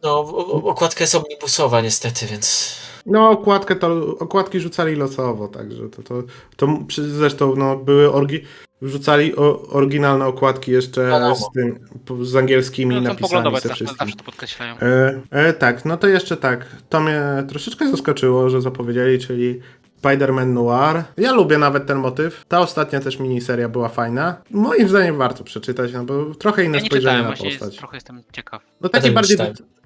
No, 0.04 0.18
okładka 0.64 1.04
jest 1.04 1.14
omnibusowa 1.14 1.80
niestety, 1.80 2.26
więc... 2.26 2.76
No, 3.06 3.30
okładkę 3.30 3.76
to, 3.76 4.16
okładki 4.18 4.60
rzucali 4.60 4.96
losowo, 4.96 5.48
także 5.48 5.88
to, 5.88 6.02
to, 6.02 6.22
to 6.56 6.66
zresztą 7.02 7.56
no, 7.56 7.76
były 7.76 8.12
orgi, 8.12 8.40
wrzucali 8.82 9.36
o, 9.36 9.62
oryginalne 9.68 10.26
okładki 10.26 10.72
jeszcze 10.72 11.06
Wiadomo. 11.08 11.36
z 11.36 11.44
tym, 11.54 11.78
z 12.22 12.36
angielskimi 12.36 12.94
No, 12.94 13.00
napisami 13.00 13.56
ze 13.60 13.60
wszystkim. 13.74 13.98
zawsze 13.98 14.16
to 14.16 14.24
podkreślają. 14.24 14.74
E, 14.78 15.20
e, 15.30 15.52
tak, 15.52 15.84
no 15.84 15.96
to 15.96 16.06
jeszcze 16.08 16.36
tak. 16.36 16.66
To 16.88 17.00
mnie 17.00 17.20
troszeczkę 17.48 17.90
zaskoczyło, 17.90 18.50
że 18.50 18.60
zapowiedzieli, 18.62 19.18
czyli 19.18 19.60
Spider-Man 20.02 20.46
Noir. 20.46 21.04
Ja 21.16 21.32
lubię 21.32 21.58
nawet 21.58 21.86
ten 21.86 21.98
motyw. 21.98 22.44
Ta 22.48 22.60
ostatnia 22.60 23.00
też 23.00 23.18
miniseria 23.18 23.68
była 23.68 23.88
fajna. 23.88 24.36
Moim 24.50 24.88
zdaniem 24.88 25.18
warto 25.18 25.44
przeczytać, 25.44 25.92
no 25.92 26.04
bo 26.04 26.34
trochę 26.34 26.64
inne 26.64 26.76
Ja 26.76 26.82
nie 26.82 26.88
spojrzenie 26.88 27.12
czytałem, 27.16 27.22
na 27.22 27.28
właśnie 27.28 27.48
jest, 27.48 27.58
postać. 27.60 27.78
trochę 27.78 27.96
jestem 27.96 28.22
ciekaw. 28.32 28.62
No 28.80 28.88
taki 28.88 29.10
bardziej, 29.10 29.36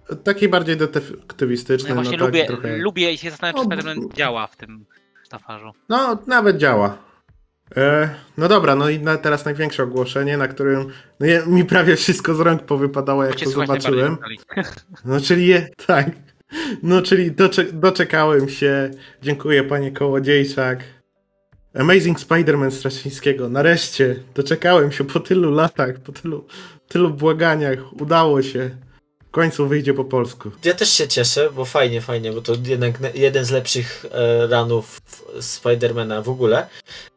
czytałem. 0.08 0.24
taki 0.24 0.48
bardziej 0.48 0.76
No 0.76 0.86
detektywistyczny. 0.86 1.88
ja 1.88 1.94
No, 1.94 2.02
właśnie 2.02 2.18
tak, 2.18 2.26
lubię, 2.26 2.46
trochę... 2.46 2.76
lubię 2.76 3.12
i 3.12 3.18
się 3.18 3.30
zastanawiam, 3.30 3.70
czy 3.70 3.76
No, 3.76 3.76
Spider-Man 3.82 4.14
działa 4.14 4.46
w 4.46 4.56
tym 4.56 4.84
sztafarzu. 5.24 5.72
No, 5.88 6.18
nawet 6.26 6.56
działa. 6.56 6.98
E, 7.76 8.14
no 8.38 8.48
dobra, 8.48 8.74
no 8.74 8.88
i 8.88 8.98
na, 9.00 9.16
teraz 9.16 9.44
największe 9.44 9.82
ogłoszenie, 9.82 10.36
na 10.36 10.48
którym 10.48 10.86
no, 11.20 11.26
ja, 11.26 11.46
mi 11.46 11.64
prawie 11.64 11.96
wszystko 11.96 12.34
z 12.34 12.40
rąk 12.40 12.62
powypadało, 12.62 13.24
jak 13.24 13.34
cię 13.34 13.44
to 13.44 13.50
zobaczyłem. 13.50 14.16
No 15.04 15.20
czyli 15.20 15.46
je, 15.46 15.68
tak. 15.86 16.10
No 16.82 17.02
czyli 17.02 17.32
docze, 17.32 17.64
doczekałem 17.64 18.48
się. 18.48 18.90
Dziękuję 19.22 19.64
panie 19.64 19.92
Kołodziejczak. 19.92 20.84
Amazing 21.74 22.20
Spider-Man 22.20 22.70
Straczyńskiego. 22.70 23.48
Nareszcie 23.48 24.16
doczekałem 24.34 24.92
się 24.92 25.04
po 25.04 25.20
tylu 25.20 25.50
latach, 25.50 25.98
po 25.98 26.12
tylu, 26.12 26.46
tylu 26.88 27.10
błaganiach. 27.10 28.00
Udało 28.00 28.42
się. 28.42 28.70
W 29.28 29.30
końcu 29.30 29.68
wyjdzie 29.68 29.94
po 29.94 30.04
polsku. 30.04 30.50
Ja 30.64 30.74
też 30.74 30.88
się 30.90 31.08
cieszę, 31.08 31.50
bo 31.56 31.64
fajnie, 31.64 32.00
fajnie, 32.00 32.32
bo 32.32 32.42
to 32.42 32.52
jednak 32.66 33.00
na- 33.00 33.08
jeden 33.14 33.44
z 33.44 33.50
lepszych 33.50 34.06
e, 34.12 34.46
ranów 34.46 35.00
Spidermana 35.40 36.22
w 36.22 36.28
ogóle. 36.28 36.66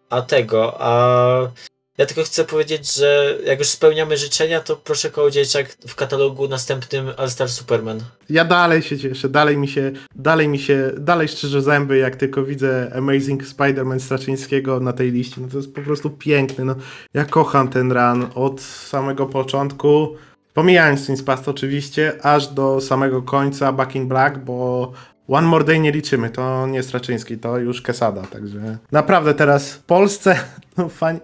A 0.09 0.21
tego, 0.21 0.75
a 0.81 1.51
ja 1.97 2.05
tylko 2.05 2.23
chcę 2.23 2.45
powiedzieć, 2.45 2.95
że 2.95 3.37
jak 3.45 3.59
już 3.59 3.67
spełniamy 3.67 4.17
życzenia, 4.17 4.59
to 4.59 4.75
proszę 4.75 5.09
Kołodziejczak 5.09 5.77
w 5.87 5.95
katalogu 5.95 6.47
następnym 6.47 7.11
All 7.17 7.29
Star 7.29 7.49
Superman. 7.49 7.99
Ja 8.29 8.45
dalej 8.45 8.81
się 8.81 8.97
cieszę, 8.99 9.29
dalej 9.29 9.57
mi 9.57 9.67
się, 9.67 9.91
dalej 10.15 10.47
mi 10.47 10.59
się, 10.59 10.91
dalej 10.97 11.27
szczerze 11.27 11.61
zęby, 11.61 11.97
jak 11.97 12.15
tylko 12.15 12.43
widzę 12.43 12.91
Amazing 12.95 13.43
Spider-Man 13.43 13.99
Straczyńskiego 13.99 14.79
na 14.79 14.93
tej 14.93 15.11
liście. 15.11 15.41
No 15.41 15.47
to 15.47 15.57
jest 15.57 15.73
po 15.73 15.81
prostu 15.81 16.09
piękny. 16.09 16.65
No, 16.65 16.75
ja 17.13 17.25
kocham 17.25 17.67
ten 17.67 17.91
run 17.91 18.27
od 18.35 18.61
samego 18.61 19.25
początku, 19.25 20.15
pomijając 20.53 21.05
Twin 21.05 21.23
Past 21.23 21.47
oczywiście, 21.47 22.13
aż 22.23 22.47
do 22.47 22.81
samego 22.81 23.21
końca 23.21 23.71
Back 23.71 23.95
in 23.95 24.07
Black, 24.07 24.37
bo 24.37 24.91
One 25.27 25.47
More 25.47 25.63
Day 25.63 25.79
nie 25.79 25.91
liczymy, 25.91 26.29
to 26.29 26.67
nie 26.67 26.83
Straczyński, 26.83 27.37
to 27.37 27.57
już 27.57 27.81
Quesada, 27.81 28.21
także 28.21 28.77
naprawdę 28.91 29.33
teraz 29.33 29.73
w 29.73 29.83
Polsce 29.83 30.35
no, 30.77 30.89
fani, 30.89 31.19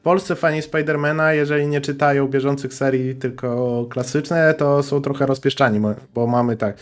w 0.00 0.02
Polsce 0.02 0.36
fani 0.36 0.62
Spidermana, 0.62 1.32
jeżeli 1.32 1.66
nie 1.66 1.80
czytają 1.80 2.28
bieżących 2.28 2.74
serii, 2.74 3.14
tylko 3.14 3.86
klasyczne, 3.90 4.54
to 4.54 4.82
są 4.82 5.00
trochę 5.00 5.26
rozpieszczani, 5.26 5.80
bo 6.14 6.26
mamy 6.26 6.56
tak. 6.56 6.76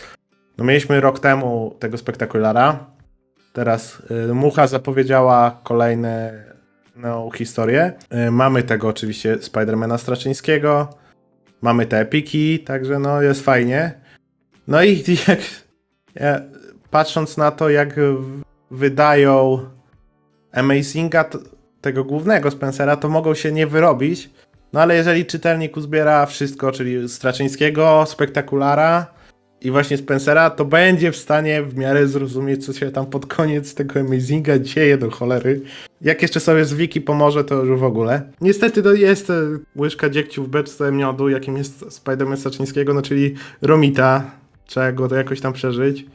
No 0.58 0.64
mieliśmy 0.64 1.00
rok 1.00 1.20
temu 1.20 1.76
tego 1.78 1.98
spektakulara. 1.98 2.86
Teraz 3.52 4.02
y, 4.30 4.34
Mucha 4.34 4.66
zapowiedziała 4.66 5.60
kolejne 5.62 6.44
no, 6.96 7.30
historię. 7.34 7.92
Y, 8.28 8.30
mamy 8.30 8.62
tego 8.62 8.88
oczywiście 8.88 9.38
Spidermana 9.40 9.98
Straczyńskiego. 9.98 11.01
Mamy 11.62 11.86
te 11.86 12.00
epiki, 12.00 12.58
także 12.58 12.98
no 12.98 13.22
jest 13.22 13.44
fajnie. 13.44 13.92
No 14.68 14.82
i 14.82 15.04
jak 15.28 15.40
ja, 16.14 16.40
patrząc 16.90 17.36
na 17.36 17.50
to, 17.50 17.70
jak 17.70 18.00
wydają 18.70 19.58
Amazinga, 20.52 21.24
tego 21.80 22.04
głównego 22.04 22.50
Spencera, 22.50 22.96
to 22.96 23.08
mogą 23.08 23.34
się 23.34 23.52
nie 23.52 23.66
wyrobić. 23.66 24.30
No 24.72 24.80
ale 24.80 24.96
jeżeli 24.96 25.26
czytelnik 25.26 25.76
uzbiera 25.76 26.26
wszystko, 26.26 26.72
czyli 26.72 27.08
Straczyńskiego, 27.08 28.04
Spektakulara 28.06 29.06
i 29.64 29.70
właśnie 29.70 29.96
Spencera, 29.96 30.50
to 30.50 30.64
będzie 30.64 31.12
w 31.12 31.16
stanie 31.16 31.62
w 31.62 31.76
miarę 31.76 32.06
zrozumieć, 32.06 32.66
co 32.66 32.72
się 32.72 32.90
tam 32.90 33.06
pod 33.06 33.26
koniec 33.26 33.74
tego 33.74 34.00
Amazinga 34.00 34.58
dzieje 34.58 34.98
do 34.98 35.10
cholery. 35.10 35.60
Jak 36.00 36.22
jeszcze 36.22 36.40
sobie 36.40 36.64
z 36.64 36.74
Wiki 36.74 37.00
pomoże, 37.00 37.44
to 37.44 37.64
już 37.64 37.80
w 37.80 37.84
ogóle. 37.84 38.22
Niestety 38.40 38.82
to 38.82 38.92
jest 38.92 39.30
e, 39.30 39.34
łyżka 39.76 40.10
dziegciu 40.10 40.44
w 40.44 40.48
beczce 40.48 40.92
miodu, 40.92 41.28
jakim 41.28 41.56
jest 41.56 41.80
Spider-Man 41.80 42.36
Straczyńskiego, 42.36 42.94
no 42.94 43.02
czyli 43.02 43.34
Romita. 43.62 44.30
Trzeba 44.66 44.92
go 44.92 45.08
to 45.08 45.16
jakoś 45.16 45.40
tam 45.40 45.52
przeżyć. 45.52 46.06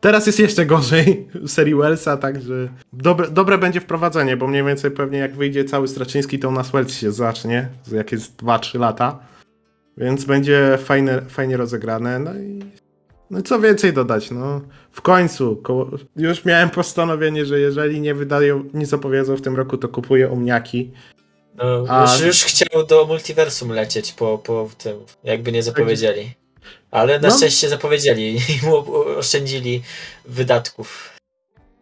Teraz 0.00 0.26
jest 0.26 0.38
jeszcze 0.38 0.66
gorzej 0.66 1.28
w 1.34 1.48
serii 1.48 1.74
Wellsa, 1.74 2.16
także 2.16 2.68
dobre, 2.92 3.30
dobre 3.30 3.58
będzie 3.58 3.80
wprowadzenie, 3.80 4.36
bo 4.36 4.46
mniej 4.46 4.64
więcej 4.64 4.90
pewnie 4.90 5.18
jak 5.18 5.36
wyjdzie 5.36 5.64
cały 5.64 5.88
Straczyński, 5.88 6.38
to 6.38 6.48
u 6.48 6.52
nas 6.52 6.70
Wells 6.70 6.94
się 6.94 7.12
zacznie, 7.12 7.68
za 7.84 7.96
jakieś 7.96 8.20
2-3 8.20 8.78
lata. 8.78 9.18
Więc 9.96 10.24
będzie 10.24 10.78
fajne, 10.84 11.22
fajnie 11.28 11.56
rozegrane. 11.56 12.18
No 12.18 12.34
i 12.34 12.60
no 13.30 13.42
co 13.42 13.60
więcej 13.60 13.92
dodać, 13.92 14.30
no 14.30 14.60
w 14.92 15.00
końcu 15.02 15.56
koło, 15.56 15.90
już 16.16 16.44
miałem 16.44 16.70
postanowienie, 16.70 17.46
że 17.46 17.60
jeżeli 17.60 18.00
nie 18.00 18.14
wydają, 18.14 18.64
nie 18.74 18.86
zapowiedzą 18.86 19.36
w 19.36 19.42
tym 19.42 19.56
roku, 19.56 19.76
to 19.78 19.88
kupuję 19.88 20.32
omniaki. 20.32 20.90
No, 21.56 21.84
A- 21.88 22.12
już, 22.16 22.26
już 22.26 22.44
chciał 22.44 22.86
do 22.86 23.06
multiversum 23.06 23.70
lecieć 23.72 24.12
po, 24.12 24.38
po 24.38 24.70
tym, 24.78 24.96
jakby 25.24 25.52
nie 25.52 25.62
zapowiedzieli. 25.62 26.30
Ale 26.90 27.20
na 27.20 27.28
No. 27.28 27.36
szczęście 27.36 27.68
zapowiedzieli 27.68 28.36
i 28.62 28.66
mu 28.66 28.94
oszczędzili 29.18 29.82
wydatków. 30.24 31.19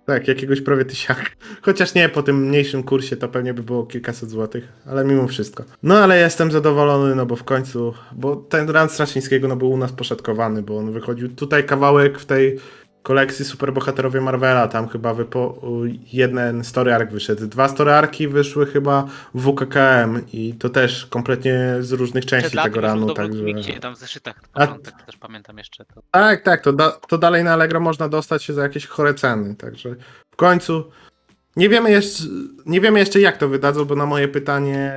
Tak, 0.09 0.29
jakiegoś 0.29 0.61
prawie 0.61 0.85
tysiaka. 0.85 1.23
Chociaż 1.63 1.95
nie, 1.95 2.09
po 2.09 2.23
tym 2.23 2.47
mniejszym 2.47 2.83
kursie 2.83 3.17
to 3.17 3.29
pewnie 3.29 3.55
by 3.55 3.63
było 3.63 3.87
kilkaset 3.87 4.31
złotych, 4.31 4.69
ale 4.87 5.05
mimo 5.05 5.29
wszystko. 5.29 5.65
No 5.83 5.99
ale 5.99 6.19
jestem 6.19 6.51
zadowolony, 6.51 7.15
no 7.15 7.27
bo 7.27 7.37
w 7.37 7.45
końcu, 7.45 7.95
bo 8.13 8.37
ten 8.37 8.71
run 8.71 8.89
Straczyńskiego 8.89 9.49
no, 9.49 9.57
był 9.57 9.71
u 9.71 9.77
nas 9.77 9.93
poszatkowany, 9.93 10.63
bo 10.63 10.79
on 10.79 10.93
wychodził 10.93 11.29
tutaj 11.29 11.65
kawałek 11.65 12.19
w 12.19 12.27
tej 12.27 12.59
kolekcji 13.09 13.45
Superbohaterowie 13.45 14.21
Marvela, 14.21 14.69
tam 14.69 14.89
chyba 14.89 15.15
wypo, 15.15 15.61
jeden 16.13 16.65
story 16.65 16.95
arc 16.95 17.13
wyszedł. 17.13 17.47
Dwa 17.47 17.69
story 17.69 17.93
arki 17.93 18.29
wyszły 18.29 18.67
chyba 18.67 19.05
w 19.35 19.43
WKKM 19.43 20.23
i 20.33 20.55
to 20.55 20.69
też 20.69 21.07
kompletnie 21.07 21.77
z 21.81 21.93
różnych 21.93 22.27
części 22.27 22.51
Przed 22.51 22.65
tego 22.65 22.81
ranu, 22.81 23.15
także... 23.15 23.45
tam 23.81 23.95
w 23.95 23.99
zeszytach 23.99 24.41
A- 24.55 24.67
początek, 24.67 24.95
też 25.07 25.17
pamiętam 25.17 25.59
jeszcze 25.59 25.85
to. 25.85 26.03
Tak, 26.11 26.43
tak, 26.43 26.61
to, 26.61 26.73
da, 26.73 26.91
to 26.91 27.19
dalej 27.19 27.45
na 27.45 27.53
Allegro 27.53 27.81
można 27.81 28.09
dostać 28.09 28.43
się 28.43 28.53
za 28.55 28.63
jakieś 28.63 28.87
chore 28.87 29.15
ceny, 29.15 29.55
także 29.55 29.97
w 30.31 30.37
końcu 30.37 30.91
nie 31.57 31.69
wiemy 31.69 31.91
jeszcze, 31.91 32.25
nie 32.67 32.81
wiemy 32.81 32.99
jeszcze 32.99 33.21
jak 33.21 33.37
to 33.37 33.49
wydadzą, 33.49 33.85
bo 33.85 33.95
na 33.95 34.07
moje 34.07 34.29
pytanie 34.29 34.93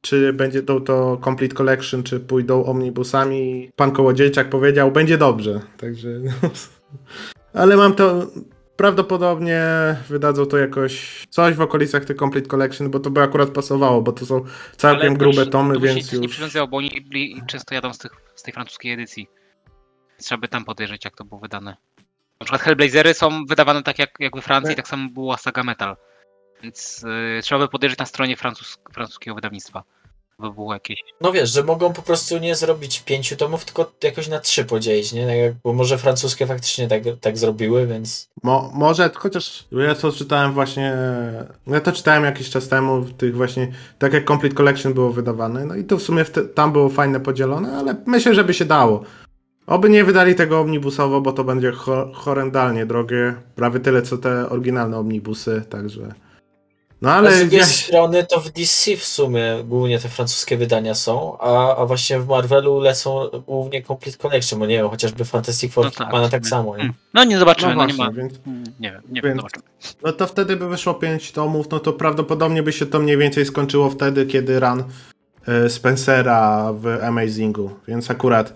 czy 0.00 0.32
będzie 0.32 0.62
to, 0.62 0.80
to 0.80 1.20
Complete 1.24 1.54
Collection, 1.54 2.02
czy 2.02 2.20
pójdą 2.20 2.64
omnibusami, 2.64 3.70
pan 3.76 3.90
Kołodziejczak 3.90 4.48
powiedział, 4.48 4.92
będzie 4.92 5.18
dobrze, 5.18 5.60
także 5.76 6.08
no, 6.08 6.50
ale 7.54 7.76
mam 7.76 7.94
to 7.94 8.26
prawdopodobnie 8.76 9.62
wydadzą 10.08 10.46
to 10.46 10.58
jakoś 10.58 11.24
coś 11.30 11.54
w 11.54 11.60
okolicach 11.60 12.04
tych 12.04 12.16
Complete 12.16 12.48
Collection, 12.48 12.90
bo 12.90 13.00
to 13.00 13.10
by 13.10 13.22
akurat 13.22 13.50
pasowało, 13.50 14.02
bo 14.02 14.12
to 14.12 14.26
są 14.26 14.44
całkiem 14.76 15.08
Ale 15.08 15.16
grube 15.16 15.46
tomy, 15.46 15.74
to 15.74 15.80
by 15.80 15.88
się 15.88 15.94
więc 15.94 16.10
też 16.10 16.18
nie 16.18 16.24
już... 16.24 16.32
przywiązywało, 16.32 16.68
bo 16.68 16.76
oni 16.76 17.00
byli, 17.10 17.42
często 17.46 17.74
jadą 17.74 17.92
z, 17.92 17.98
tych, 17.98 18.12
z 18.34 18.42
tej 18.42 18.54
francuskiej 18.54 18.92
edycji. 18.92 19.28
Trzeba 20.18 20.40
by 20.40 20.48
tam 20.48 20.64
podejrzeć, 20.64 21.04
jak 21.04 21.16
to 21.16 21.24
było 21.24 21.40
wydane. 21.40 21.76
Na 22.40 22.44
przykład 22.44 22.62
Hellblazery 22.62 23.14
są 23.14 23.44
wydawane 23.44 23.82
tak 23.82 23.98
jak, 23.98 24.10
jak 24.18 24.36
we 24.36 24.42
Francji, 24.42 24.70
Nie. 24.70 24.76
tak 24.76 24.88
samo 24.88 25.08
była 25.10 25.36
saga 25.36 25.62
Metal. 25.62 25.96
Więc 26.62 27.04
y, 27.38 27.42
trzeba 27.42 27.58
by 27.58 27.68
podejrzeć 27.68 27.98
na 27.98 28.06
stronie 28.06 28.36
francus 28.36 28.78
francuskiego 28.94 29.34
wydawnictwa. 29.34 29.82
By 30.42 30.52
było 30.52 30.74
jakieś. 30.74 31.00
No 31.20 31.32
wiesz, 31.32 31.50
że 31.50 31.62
mogą 31.62 31.92
po 31.92 32.02
prostu 32.02 32.38
nie 32.38 32.54
zrobić 32.54 33.00
pięciu 33.00 33.36
tomów, 33.36 33.64
tylko 33.64 33.92
jakoś 34.02 34.28
na 34.28 34.38
trzy 34.38 34.64
podzielić, 34.64 35.12
nie? 35.12 35.26
Tak 35.26 35.36
jak, 35.36 35.54
bo 35.64 35.72
może 35.72 35.98
francuskie 35.98 36.46
faktycznie 36.46 36.88
tak, 36.88 37.02
tak 37.20 37.38
zrobiły, 37.38 37.86
więc... 37.86 38.28
Mo, 38.42 38.70
może, 38.74 39.10
chociaż 39.14 39.64
ja 39.72 39.94
to 39.94 40.12
czytałem 40.12 40.52
właśnie, 40.52 40.96
ja 41.66 41.80
to 41.80 41.92
czytałem 41.92 42.24
jakiś 42.24 42.50
czas 42.50 42.68
temu, 42.68 43.00
w 43.00 43.12
tych 43.12 43.36
właśnie, 43.36 43.72
tak 43.98 44.12
jak 44.12 44.28
Complete 44.28 44.54
Collection 44.54 44.94
było 44.94 45.12
wydawane, 45.12 45.64
no 45.64 45.76
i 45.76 45.84
to 45.84 45.96
w 45.96 46.02
sumie 46.02 46.24
w 46.24 46.30
te, 46.30 46.42
tam 46.42 46.72
było 46.72 46.88
fajne 46.88 47.20
podzielone, 47.20 47.76
ale 47.78 47.96
myślę, 48.06 48.34
że 48.34 48.44
by 48.44 48.54
się 48.54 48.64
dało. 48.64 49.02
Oby 49.66 49.90
nie 49.90 50.04
wydali 50.04 50.34
tego 50.34 50.60
omnibusowo, 50.60 51.20
bo 51.20 51.32
to 51.32 51.44
będzie 51.44 51.72
ho 51.72 52.10
horrendalnie 52.14 52.86
drogie, 52.86 53.34
prawie 53.56 53.80
tyle 53.80 54.02
co 54.02 54.18
te 54.18 54.48
oryginalne 54.48 54.98
omnibusy, 54.98 55.62
także... 55.70 56.14
No 57.02 57.10
Ale 57.10 57.34
z 57.34 57.38
drugiej 57.40 57.60
ja- 57.60 57.66
strony 57.66 58.24
to 58.24 58.40
w 58.40 58.50
DC 58.50 58.96
w 58.96 59.04
sumie 59.04 59.42
głównie 59.64 59.98
te 59.98 60.08
francuskie 60.08 60.56
wydania 60.56 60.94
są, 60.94 61.38
a, 61.38 61.76
a 61.76 61.86
właśnie 61.86 62.20
w 62.20 62.28
Marvelu 62.28 62.80
lecą 62.80 63.28
głównie 63.46 63.82
Complete 63.82 64.18
Collection, 64.18 64.58
bo 64.58 64.66
nie 64.66 64.76
wiem, 64.76 64.88
chociażby 64.88 65.24
Fantastic 65.24 65.72
Four 65.72 65.84
No 65.84 65.90
tak, 66.20 66.30
tak 66.30 66.46
samo, 66.46 66.76
nie? 66.76 66.82
Hmm. 66.82 66.94
No 67.14 67.24
nie 67.24 67.38
zobaczymy, 67.38 67.74
no 67.74 67.80
no, 67.80 67.86
nie 67.86 67.94
ma. 67.94 68.10
więc... 68.12 68.32
Mm, 68.46 68.64
Nie 68.80 68.90
wiem, 68.92 69.02
nie 69.08 69.20
Więc- 69.22 69.24
wiem, 69.24 69.36
zobaczymy. 69.36 69.64
No 70.02 70.12
to 70.12 70.26
wtedy 70.26 70.56
by 70.56 70.68
wyszło 70.68 70.94
5 70.94 71.32
tomów, 71.32 71.70
no 71.70 71.80
to 71.80 71.92
prawdopodobnie 71.92 72.62
by 72.62 72.72
się 72.72 72.86
to 72.86 72.98
mniej 73.00 73.16
więcej 73.16 73.46
skończyło 73.46 73.90
wtedy, 73.90 74.26
kiedy 74.26 74.60
run 74.60 74.84
e, 75.46 75.68
Spencera 75.70 76.72
w 76.72 76.86
Amazingu. 76.86 77.70
Więc 77.88 78.10
akurat 78.10 78.52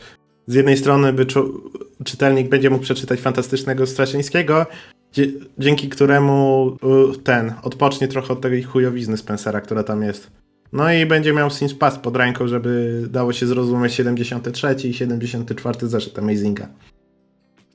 z 0.47 0.55
jednej 0.55 0.77
strony 0.77 1.13
by 1.13 1.27
czu- 1.27 1.61
czytelnik 2.05 2.49
będzie 2.49 2.71
mógł 2.71 2.83
przeczytać 2.85 3.21
Fantastycznego 3.21 3.87
Straszyńskiego, 3.87 4.67
dzięki 5.59 5.89
któremu 5.89 6.77
e, 7.13 7.19
ten 7.23 7.53
odpocznie 7.63 8.09
trochę 8.09 8.33
od 8.33 8.41
tej 8.41 8.63
chujowizny 8.63 9.17
Spencera, 9.17 9.61
która 9.61 9.83
tam 9.83 10.03
jest. 10.03 10.31
No 10.73 10.93
i 10.93 11.07
będzie 11.07 11.33
miał 11.33 11.51
Sims 11.51 11.75
Pass 11.75 11.99
pod 11.99 12.17
ręką, 12.17 12.49
żeby 12.49 13.03
dało 13.11 13.33
się 13.33 13.47
zrozumieć 13.47 13.95
73 13.95 14.89
i 14.89 14.95
74 14.95 15.89
zeszyt 15.89 16.19
Amazinga. 16.19 16.69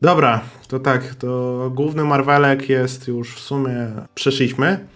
Dobra, 0.02 0.42
to 0.68 0.80
tak, 0.80 1.16
to 1.16 1.72
główny 1.74 2.04
Marvelek 2.04 2.70
jest 2.70 3.08
już 3.08 3.36
w 3.36 3.40
sumie 3.40 3.88
przeszliśmy. 4.16 4.88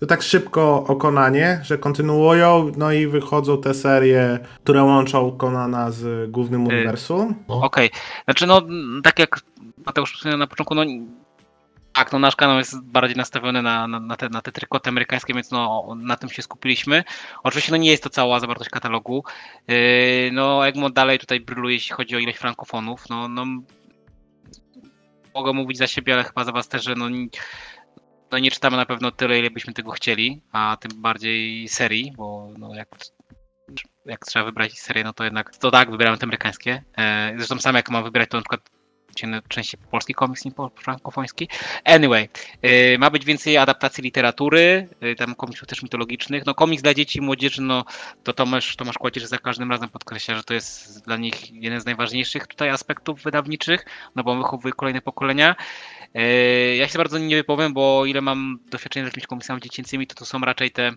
To 0.00 0.06
tak 0.06 0.22
szybko 0.22 0.84
o 0.88 0.96
Konanie, 0.96 1.60
że 1.62 1.78
kontynuują, 1.78 2.72
no 2.76 2.92
i 2.92 3.06
wychodzą 3.06 3.60
te 3.60 3.74
serie, 3.74 4.38
które 4.62 4.82
łączą 4.82 5.32
Konana 5.32 5.90
z 5.90 6.30
głównym 6.30 6.66
uniwersum. 6.66 7.34
Okej, 7.48 7.90
znaczy 8.24 8.46
no, 8.46 8.62
tak 9.02 9.18
jak 9.18 9.40
Mateusz 9.86 10.16
wspomniał 10.16 10.38
na 10.38 10.46
początku, 10.46 10.74
no 10.74 10.84
tak, 11.94 12.12
no 12.12 12.18
nasz 12.18 12.36
kanał 12.36 12.58
jest 12.58 12.84
bardziej 12.84 13.16
nastawiony 13.16 13.62
na, 13.62 13.88
na, 13.88 14.00
na, 14.00 14.16
te, 14.16 14.28
na 14.28 14.42
te 14.42 14.52
trykoty 14.52 14.88
amerykańskie, 14.88 15.34
więc 15.34 15.50
no 15.50 15.94
na 15.96 16.16
tym 16.16 16.30
się 16.30 16.42
skupiliśmy. 16.42 17.04
Oczywiście 17.42 17.72
no 17.72 17.78
nie 17.78 17.90
jest 17.90 18.02
to 18.02 18.10
cała 18.10 18.40
zawartość 18.40 18.70
katalogu. 18.70 19.24
Yy, 19.68 19.76
no 20.32 20.66
Egmont 20.66 20.94
dalej 20.94 21.18
tutaj 21.18 21.40
bryluje, 21.40 21.74
jeśli 21.74 21.94
chodzi 21.94 22.16
o 22.16 22.18
ilość 22.18 22.38
frankofonów. 22.38 23.08
No, 23.10 23.28
no 23.28 23.46
mogę 25.34 25.52
mówić 25.52 25.78
za 25.78 25.86
siebie, 25.86 26.14
ale 26.14 26.24
chyba 26.24 26.44
za 26.44 26.52
was 26.52 26.68
też, 26.68 26.84
że 26.84 26.94
no, 26.94 27.08
no 28.32 28.38
nie 28.38 28.50
czytamy 28.50 28.76
na 28.76 28.86
pewno 28.86 29.10
tyle, 29.10 29.38
ile 29.38 29.50
byśmy 29.50 29.72
tego 29.72 29.90
chcieli, 29.90 30.42
a 30.52 30.76
tym 30.80 31.02
bardziej 31.02 31.68
serii, 31.68 32.12
bo 32.16 32.48
no 32.58 32.74
jak 32.74 32.88
jak 34.06 34.26
trzeba 34.26 34.44
wybrać 34.44 34.78
serię, 34.78 35.04
no 35.04 35.12
to 35.12 35.24
jednak 35.24 35.56
to 35.56 35.70
tak, 35.70 35.90
wybierałem 35.90 36.18
te 36.18 36.24
amerykańskie. 36.24 36.82
E, 36.98 37.32
zresztą 37.36 37.58
sam 37.58 37.74
jak 37.74 37.90
mam 37.90 38.04
wybrać, 38.04 38.28
to 38.30 38.36
na 38.36 38.42
przykład 38.42 38.70
cię- 39.14 39.42
częściej 39.48 39.80
polski 39.90 40.14
komiks 40.14 40.44
niż 40.44 40.54
po- 40.54 40.70
frankofoński. 40.76 41.48
Anyway, 41.84 42.28
e, 42.62 42.98
ma 42.98 43.10
być 43.10 43.24
więcej 43.24 43.56
adaptacji 43.56 44.02
literatury, 44.04 44.88
e, 45.00 45.14
tam 45.14 45.34
komiksów 45.34 45.68
też 45.68 45.82
mitologicznych. 45.82 46.46
No 46.46 46.54
komiks 46.54 46.82
dla 46.82 46.94
dzieci 46.94 47.18
i 47.18 47.22
młodzieży, 47.22 47.62
no 47.62 47.84
to 48.24 48.32
Tomasz, 48.32 48.76
Tomasz 48.76 48.98
Kładzierz 48.98 49.24
za 49.24 49.38
każdym 49.38 49.70
razem 49.70 49.88
podkreśla, 49.88 50.34
że 50.36 50.44
to 50.44 50.54
jest 50.54 51.04
dla 51.04 51.16
nich 51.16 51.52
jeden 51.52 51.80
z 51.80 51.84
najważniejszych 51.84 52.46
tutaj 52.46 52.68
aspektów 52.70 53.22
wydawniczych, 53.22 53.84
no 54.16 54.22
bo 54.24 54.36
wychowuje 54.36 54.74
kolejne 54.74 55.00
pokolenia. 55.00 55.56
E, 56.14 56.76
Ja 56.76 56.88
się 56.88 56.98
bardzo 56.98 57.18
nie 57.18 57.36
wypowiem, 57.36 57.72
bo 57.72 58.06
ile 58.06 58.20
mam 58.20 58.58
doświadczenie 58.70 59.04
z 59.04 59.08
jakimiś 59.08 59.26
komiksami 59.26 59.60
dziecięcymi, 59.60 60.06
to 60.06 60.14
to 60.14 60.24
są 60.24 60.38
raczej 60.40 60.70
te 60.70 60.92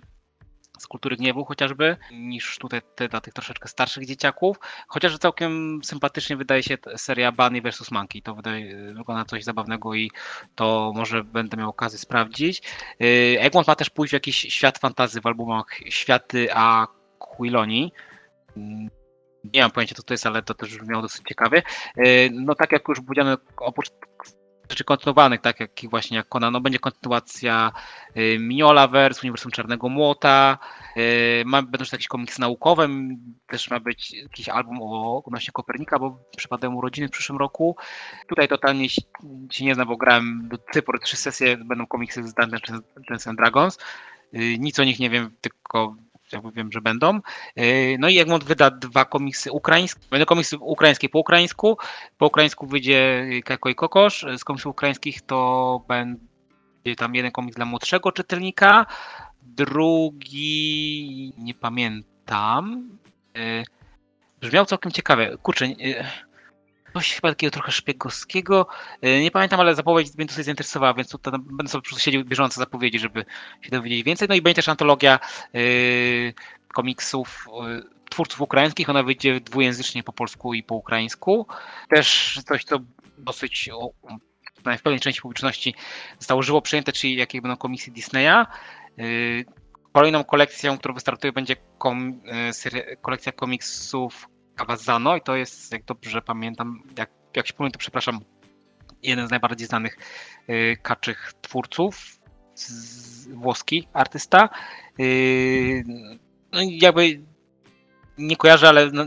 z 0.80 0.88
kultury 0.88 1.15
gniewu 1.15 1.45
chociażby, 1.45 1.97
niż 2.11 2.57
tutaj 2.57 2.82
te 2.95 3.07
dla 3.07 3.21
tych 3.21 3.34
troszeczkę 3.34 3.69
starszych 3.69 4.05
dzieciaków. 4.05 4.57
Chociaż 4.88 5.17
całkiem 5.17 5.80
sympatycznie 5.84 6.38
wydaje 6.38 6.63
się 6.63 6.78
seria 6.95 7.32
Bunny 7.32 7.61
vs. 7.61 7.91
Monkey. 7.91 8.21
To 8.21 8.36
wydaje, 8.36 8.93
wygląda 8.93 9.25
coś 9.25 9.43
zabawnego 9.43 9.93
i 9.93 10.11
to 10.55 10.93
może 10.95 11.23
będę 11.23 11.57
miał 11.57 11.69
okazję 11.69 11.99
sprawdzić. 11.99 12.61
Yy, 12.99 13.39
Egmont 13.39 13.67
ma 13.67 13.75
też 13.75 13.89
pójść 13.89 14.11
w 14.11 14.13
jakiś 14.13 14.38
świat 14.38 14.78
fantazy 14.78 15.21
w 15.21 15.25
albumach 15.25 15.67
Światy 15.89 16.47
a 16.53 16.88
Quiloni. 17.19 17.91
Mm, 18.57 18.89
Nie 19.53 19.61
mam 19.61 19.71
pojęcia, 19.71 19.95
co 19.95 20.03
to 20.03 20.13
jest, 20.13 20.25
ale 20.25 20.41
to 20.43 20.53
też 20.53 20.78
brzmiało 20.78 21.01
dosyć 21.01 21.21
ciekawie. 21.30 21.63
Yy, 21.97 22.30
No 22.32 22.55
tak 22.55 22.71
jak 22.71 22.88
już 22.88 23.01
powiedziano, 23.01 23.38
oprócz 23.57 23.88
rzeczy 24.70 24.84
kontynuowanych, 24.84 25.41
tak 25.41 25.59
jak 25.59 25.72
właśnie 25.89 26.18
jak 26.18 26.30
Conan, 26.30 26.53
no 26.53 26.61
będzie 26.61 26.80
kontynuacja 26.80 27.72
y, 28.18 28.38
Mignolaverse, 28.39 29.22
Uniwersum 29.24 29.51
Czarnego 29.51 29.89
Młota, 29.89 30.57
y, 30.97 31.43
będą 31.45 31.78
też 31.78 31.91
jakieś 31.91 32.07
komiksy 32.07 32.41
naukowe, 32.41 32.88
też 33.47 33.70
ma 33.70 33.80
być 33.80 34.13
jakiś 34.13 34.49
album 34.49 34.78
o 34.82 35.24
odnośnie 35.26 35.51
Kopernika, 35.51 35.99
bo 35.99 36.20
przypadają 36.38 36.74
urodziny 36.74 37.07
w 37.07 37.11
przyszłym 37.11 37.38
roku. 37.38 37.76
Tutaj 38.28 38.47
totalnie 38.47 38.89
się, 38.89 39.01
nie 39.61 39.76
znam, 39.76 39.88
bo 39.88 39.97
grałem 39.97 40.49
do 40.49 40.82
pory 40.82 40.99
trzy 40.99 41.18
sesje, 41.18 41.57
będą 41.57 41.88
komiksy 41.88 42.28
z 42.28 42.34
Dungeons 42.34 43.28
and 43.28 43.38
Dragons. 43.38 43.78
Y, 44.34 44.57
Nic 44.59 44.80
o 44.80 44.84
nich 44.84 44.99
nie 44.99 45.09
wiem, 45.09 45.32
tylko 45.41 45.95
jakby 46.32 46.51
wiem, 46.51 46.71
że 46.71 46.82
będą. 46.82 47.19
Y, 47.59 47.97
No 47.99 48.09
i 48.09 48.19
Egmont 48.19 48.43
wyda 48.43 48.71
dwa 48.71 49.05
komiksy 49.05 49.51
ukraińskie. 49.51 50.01
Będą 50.11 50.25
komiksy 50.25 50.57
ukraińskie 50.57 51.09
po 51.09 51.19
ukraińsku. 51.19 51.78
Po 52.17 52.25
ukraińsku 52.25 52.67
wyjdzie 52.67 53.25
Kako 53.45 53.69
i 53.69 53.75
Kokosz. 53.75 54.25
Z 54.38 54.43
komiksów 54.43 54.71
ukraińskich 54.71 55.21
to 55.21 55.82
będzie 55.88 56.95
tam 56.97 57.15
jeden 57.15 57.32
komiks 57.32 57.55
dla 57.55 57.65
młodszego 57.65 58.11
czytelnika, 58.11 58.86
drugi 59.41 61.34
nie 61.38 61.53
pamiętam. 61.53 62.89
Y, 63.38 63.63
Brzmiał 64.41 64.65
całkiem 64.65 64.91
ciekawe. 64.91 65.38
Kurczę, 65.38 65.65
coś 66.98 67.14
chyba 67.14 67.30
takiego 67.30 67.52
trochę 67.52 67.72
szpiegowskiego. 67.72 68.68
Y, 69.06 69.22
Nie 69.22 69.32
pamiętam, 69.32 69.60
ale 69.60 69.76
zapowiedź 69.76 70.16
mnie 70.16 70.26
dosyć 70.26 70.45
zainteresowała, 70.45 70.93
więc 70.93 71.10
tutaj 71.12 71.34
będę 71.39 71.72
sobie 71.72 71.82
po 71.82 71.86
prostu 71.89 72.04
siedział 72.04 72.24
bieżąco 72.24 72.60
zapowiedzi, 72.60 73.00
żeby 73.00 73.26
się 73.62 73.72
dowiedzieć 73.72 74.04
więcej. 74.04 74.28
No 74.28 74.36
i 74.36 74.41
będzie 74.41 74.56
też 74.56 74.70
antologia 74.70 75.20
y, 75.56 76.34
komiksów 76.74 77.48
y, 78.06 78.10
twórców 78.10 78.41
ukraińskich. 78.41 78.89
Ona 78.89 79.04
wyjdzie 79.04 79.41
dwujęzycznie 79.41 80.04
po 80.04 80.14
polsku 80.14 80.54
i 80.54 80.64
po 80.64 80.76
ukraińsku. 80.76 81.48
Też 81.89 82.39
coś, 82.48 82.64
co 82.64 82.80
dosyć 83.18 83.70
w 84.78 84.82
pewnej 84.82 85.00
części 85.00 85.22
publiczności 85.22 85.76
zostało 86.20 86.43
żywo 86.43 86.62
przyjęte, 86.62 86.91
czyli 86.91 87.16
jakie 87.16 87.41
będą 87.41 87.58
komiksy 87.58 87.91
Disneya. 87.91 88.45
Kolejną 89.93 90.24
kolekcją, 90.24 90.78
którą 90.78 90.93
wystartuje, 90.93 91.34
będzie 91.34 91.56
kom, 91.78 92.22
kolekcja 93.02 93.32
komiksów 93.32 94.28
Kawazano 94.58 95.16
i 95.16 95.22
to 95.22 95.36
jest, 95.36 95.72
jak 95.72 95.86
dobrze 95.86 96.22
pamiętam, 96.22 96.84
jak, 96.97 97.10
jak 97.36 97.47
się 97.47 97.53
to 97.53 97.80
przepraszam, 97.80 98.20
jeden 99.03 99.28
z 99.28 99.32
najbardziej 99.32 99.68
znanych 99.68 99.97
y, 100.49 100.78
kaczych 100.82 101.34
twórców, 101.41 102.20
z, 102.55 103.28
włoski 103.28 103.88
artysta. 103.93 104.49
Y, 104.99 105.84
no 106.51 106.60
jakby 106.62 107.22
nie 108.18 108.36
kojarzę, 108.36 108.70
ale 108.70 108.91
no, 108.91 109.05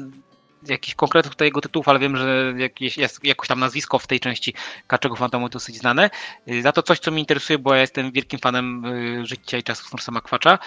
jakichś 0.69 0.95
konkretów 0.95 1.33
tutaj 1.33 1.49
jego 1.49 1.61
tytułów, 1.61 1.89
ale 1.89 1.99
wiem, 1.99 2.17
że 2.17 2.55
jakieś, 2.57 2.99
jest 2.99 3.25
jakoś 3.25 3.49
tam 3.49 3.61
nazwisko 3.61 3.99
w 3.99 4.07
tej 4.07 4.21
części 4.21 4.55
Kaczego 4.87 5.17
Fantomu 5.17 5.49
dosyć 5.49 5.77
znane. 5.79 6.11
Y, 6.49 6.63
Za 6.63 6.73
to 6.73 6.83
coś, 6.83 6.99
co 6.99 7.11
mnie 7.11 7.21
interesuje, 7.21 7.59
bo 7.59 7.75
ja 7.75 7.81
jestem 7.81 8.13
wielkim 8.13 8.41
fanem 8.41 8.85
y, 8.85 9.27
życia 9.27 9.59
i 9.59 9.63
czasów 9.63 9.89
Snorsa 9.89 10.13
Makwacza. 10.13 10.59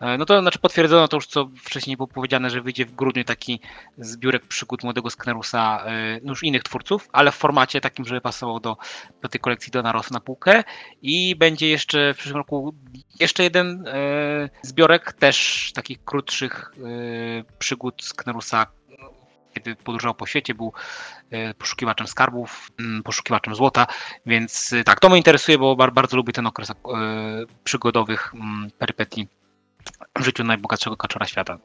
E, 0.00 0.18
No 0.18 0.26
to 0.26 0.40
znaczy 0.40 0.58
potwierdzono 0.58 1.08
to 1.08 1.16
już, 1.16 1.26
co 1.26 1.50
wcześniej 1.56 1.96
było 1.96 2.06
powiedziane, 2.06 2.50
że 2.50 2.60
wyjdzie 2.60 2.86
w 2.86 2.94
grudniu 2.94 3.24
taki 3.24 3.60
zbiórek 3.98 4.46
przygód 4.46 4.84
młodego 4.84 5.10
Sknerusa, 5.10 5.84
y, 6.16 6.20
no 6.24 6.32
już 6.32 6.42
innych 6.42 6.62
twórców, 6.62 7.08
ale 7.12 7.32
w 7.32 7.34
formacie 7.34 7.80
takim, 7.80 8.04
żeby 8.04 8.20
pasował 8.20 8.60
do, 8.60 8.76
do 9.22 9.28
tej 9.28 9.40
kolekcji 9.40 9.70
Dona 9.70 9.92
Ross 9.92 10.10
na 10.10 10.20
półkę. 10.20 10.64
I 11.02 11.36
będzie 11.36 11.68
jeszcze 11.68 12.14
w 12.14 12.16
przyszłym 12.16 12.36
roku 12.36 12.74
jeszcze 13.20 13.42
jeden 13.42 13.84
zbiorek 14.62 15.12
też 15.12 15.70
takich 15.74 16.04
krótszych 16.04 16.72
przygód 17.58 18.04
Sknerusa, 18.04 18.66
kiedy 19.54 19.76
podróżował 19.76 20.14
po 20.14 20.26
świecie, 20.26 20.54
był 20.54 20.72
e, 21.30 21.54
poszukiwaczem 21.54 22.06
skarbów, 22.06 22.70
mm, 22.80 23.02
poszukiwaczem 23.02 23.54
złota, 23.54 23.86
więc 24.26 24.72
e, 24.72 24.84
tak, 24.84 25.00
to 25.00 25.08
mnie 25.08 25.18
interesuje, 25.18 25.58
bo 25.58 25.76
bar, 25.76 25.92
bardzo 25.92 26.16
lubię 26.16 26.32
ten 26.32 26.46
okres 26.46 26.70
e, 26.70 26.74
przygodowych 27.64 28.34
mm, 28.34 28.70
perypetii 28.78 29.28
w 30.18 30.24
życiu 30.24 30.44
najbogatszego 30.44 30.96
kaczora 30.96 31.26
świata. 31.26 31.58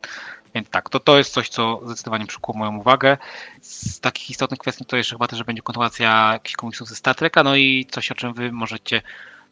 Więc 0.56 0.70
tak, 0.70 0.90
to, 0.90 1.00
to 1.00 1.18
jest 1.18 1.34
coś, 1.34 1.50
co 1.50 1.82
zdecydowanie 1.86 2.26
przykuło 2.26 2.58
moją 2.58 2.78
uwagę. 2.78 3.18
Z 3.62 4.00
takich 4.00 4.30
istotnych 4.30 4.60
kwestii 4.60 4.86
to 4.86 4.98
jeszcze 4.98 5.16
chyba 5.16 5.28
też, 5.28 5.38
że 5.38 5.46
będzie 5.46 5.62
kontynuacja 5.62 6.30
jakichś 6.34 6.56
komiksów 6.56 6.88
ze 6.88 6.96
Star 6.96 7.16
Treka, 7.16 7.44
no 7.44 7.56
i 7.56 7.88
coś, 7.92 8.12
o 8.12 8.16
czym 8.16 8.34
wy 8.34 8.52
możecie 8.52 9.02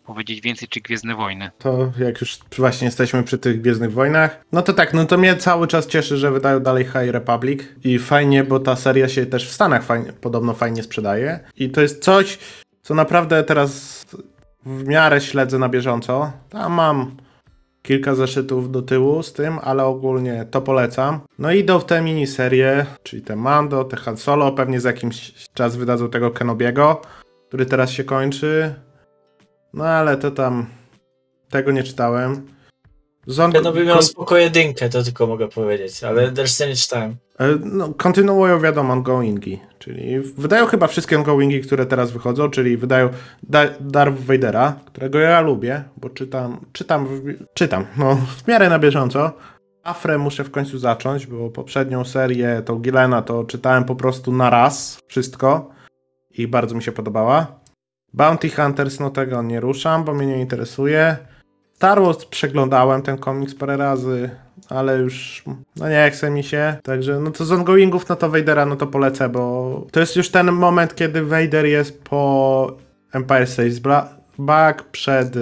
powiedzieć 0.06 0.42
więcej, 0.42 0.68
czy 0.68 0.82
Gwiezdne 0.82 1.16
Wojny. 1.16 1.52
To 1.58 1.92
jak 2.00 2.22
już 2.22 2.40
właśnie 2.58 2.86
jesteśmy 2.86 3.24
przy 3.24 3.38
tych 3.38 3.62
Gwiezdnych 3.62 3.92
Wojnach, 3.92 4.42
no 4.52 4.62
to 4.62 4.74
tak, 4.74 4.94
no 4.94 5.06
to 5.06 5.18
mnie 5.18 5.36
cały 5.36 5.68
czas 5.68 5.88
cieszy, 5.88 6.18
że 6.18 6.32
wydają 6.32 6.60
dalej 6.60 6.84
High 6.86 7.12
Republic 7.12 7.62
i 7.84 8.00
fajnie, 8.00 8.44
bo 8.44 8.60
ta 8.60 8.76
seria 8.76 9.10
się 9.10 9.26
też 9.26 9.50
w 9.50 9.54
Stanach 9.54 9.84
fajnie, 9.84 10.14
podobno 10.14 10.54
fajnie 10.54 10.84
sprzedaje 10.84 11.40
i 11.58 11.70
to 11.70 11.82
jest 11.82 12.04
coś, 12.04 12.40
co 12.82 12.96
naprawdę 12.96 13.44
teraz 13.44 14.04
w 14.66 14.88
miarę 14.88 15.22
śledzę 15.22 15.60
na 15.60 15.70
bieżąco. 15.70 16.32
Tam 16.50 16.74
mam 16.74 17.16
kilka 17.82 18.16
zeszytów 18.16 18.72
do 18.72 18.82
tyłu 18.82 19.24
z 19.24 19.34
tym, 19.34 19.60
ale 19.64 19.86
ogólnie 19.86 20.46
to 20.52 20.62
polecam. 20.62 21.20
No 21.40 21.52
i 21.52 21.60
idą 21.60 21.80
w 21.80 21.86
te 21.86 22.02
miniserie, 22.02 22.86
czyli 23.04 23.22
te 23.22 23.36
Mando, 23.36 23.84
te 23.84 23.98
Han 23.98 24.18
Solo, 24.18 24.52
pewnie 24.52 24.80
za 24.80 24.90
jakiś 24.90 25.34
czas 25.54 25.76
wydadzą 25.76 26.10
tego 26.10 26.32
Kenobiego, 26.32 27.02
który 27.48 27.66
teraz 27.66 27.92
się 27.92 28.04
kończy. 28.04 28.74
No 29.74 29.86
ale 29.86 30.18
to 30.18 30.32
tam 30.32 30.66
tego 31.50 31.72
nie 31.72 31.84
czytałem. 31.84 32.48
Zon- 33.28 33.54
No 33.64 33.72
by 33.72 33.86
miał 33.86 34.02
spoko 34.02 34.38
jedynkę, 34.38 34.90
to 34.90 35.04
tylko 35.04 35.28
mogę 35.28 35.48
powiedzieć, 35.48 36.04
ale 36.04 36.30
resztę 36.38 36.68
nie 36.68 36.76
czytałem. 36.76 37.16
E, 37.40 37.46
No, 37.64 37.94
kontynuują 37.94 38.60
wiadomo 38.60 38.94
ongoingi, 38.94 39.60
czyli 39.80 40.20
wydają 40.20 40.66
chyba 40.66 40.88
wszystkie 40.88 41.18
ongoingi, 41.18 41.62
które 41.62 41.86
teraz 41.86 42.12
wychodzą, 42.12 42.50
czyli 42.50 42.78
wydają 42.78 43.10
da- 43.44 43.70
Darth 43.80 44.18
Vadera, 44.22 44.76
którego 44.86 45.20
ja 45.20 45.42
lubię, 45.42 45.84
bo 45.98 46.10
czytam, 46.10 46.66
czytam, 46.74 47.06
w- 47.08 47.44
czytam, 47.54 47.86
no 47.98 48.16
w 48.16 48.48
miarę 48.48 48.70
na 48.70 48.80
bieżąco. 48.80 49.32
Afrę 49.84 50.18
muszę 50.18 50.44
w 50.44 50.52
końcu 50.52 50.78
zacząć, 50.80 51.28
bo 51.28 51.50
poprzednią 51.50 52.06
serię, 52.06 52.62
tą 52.66 52.80
Gilena, 52.80 53.22
to 53.22 53.44
czytałem 53.44 53.84
po 53.84 53.96
prostu 53.96 54.32
na 54.32 54.50
raz, 54.50 55.00
wszystko 55.08 55.70
i 56.32 56.48
bardzo 56.48 56.76
mi 56.76 56.84
się 56.84 56.92
podobała. 56.92 57.63
Bounty 58.14 58.50
Hunters, 58.50 59.00
no 59.00 59.10
tego 59.10 59.42
nie 59.42 59.60
ruszam, 59.60 60.04
bo 60.04 60.14
mnie 60.14 60.26
nie 60.26 60.42
interesuje. 60.42 61.18
Star 61.74 62.02
Wars 62.02 62.26
przeglądałem 62.26 63.02
ten 63.02 63.18
komiks 63.18 63.56
parę 63.56 63.78
razy, 63.78 64.30
ale 64.70 64.98
już 64.98 65.44
no 65.76 65.90
nie 65.90 66.12
chce 66.12 66.30
mi 66.30 66.44
się. 66.44 66.76
Także 66.84 67.20
no 67.20 67.32
to 67.32 67.46
z 67.46 67.52
ongoingów, 67.52 68.10
no 68.10 68.16
to 68.16 68.30
Vadera, 68.30 68.66
no 68.66 68.76
to 68.76 68.88
polecę, 68.88 69.30
bo 69.30 69.86
to 69.92 70.00
jest 70.00 70.16
już 70.16 70.30
ten 70.30 70.52
moment, 70.52 70.96
kiedy 70.96 71.24
Vader 71.24 71.66
jest 71.66 72.04
po 72.04 72.78
Empire 73.14 73.48
Bla- 73.82 74.08
Back, 74.38 74.84
przed 74.84 75.36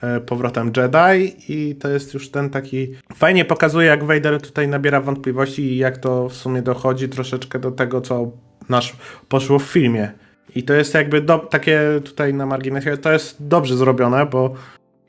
e, 0.00 0.20
powrotem 0.20 0.72
Jedi 0.76 1.36
i 1.48 1.74
to 1.76 1.88
jest 1.88 2.14
już 2.14 2.30
ten 2.30 2.50
taki... 2.50 2.94
Fajnie 3.14 3.44
pokazuje, 3.44 3.86
jak 3.86 4.04
Vader 4.04 4.42
tutaj 4.42 4.68
nabiera 4.68 5.00
wątpliwości 5.00 5.62
i 5.62 5.76
jak 5.76 5.98
to 5.98 6.28
w 6.28 6.34
sumie 6.34 6.62
dochodzi 6.62 7.08
troszeczkę 7.08 7.58
do 7.58 7.70
tego, 7.70 8.00
co 8.00 8.30
nasz 8.68 8.96
poszło 9.28 9.58
w 9.58 9.62
filmie. 9.62 10.12
I 10.54 10.62
to 10.62 10.74
jest 10.74 10.94
jakby 10.94 11.20
do, 11.20 11.38
takie 11.38 11.80
tutaj 12.04 12.34
na 12.34 12.46
marginesie, 12.46 12.96
to 12.96 13.12
jest 13.12 13.46
dobrze 13.46 13.76
zrobione, 13.76 14.26
bo 14.26 14.54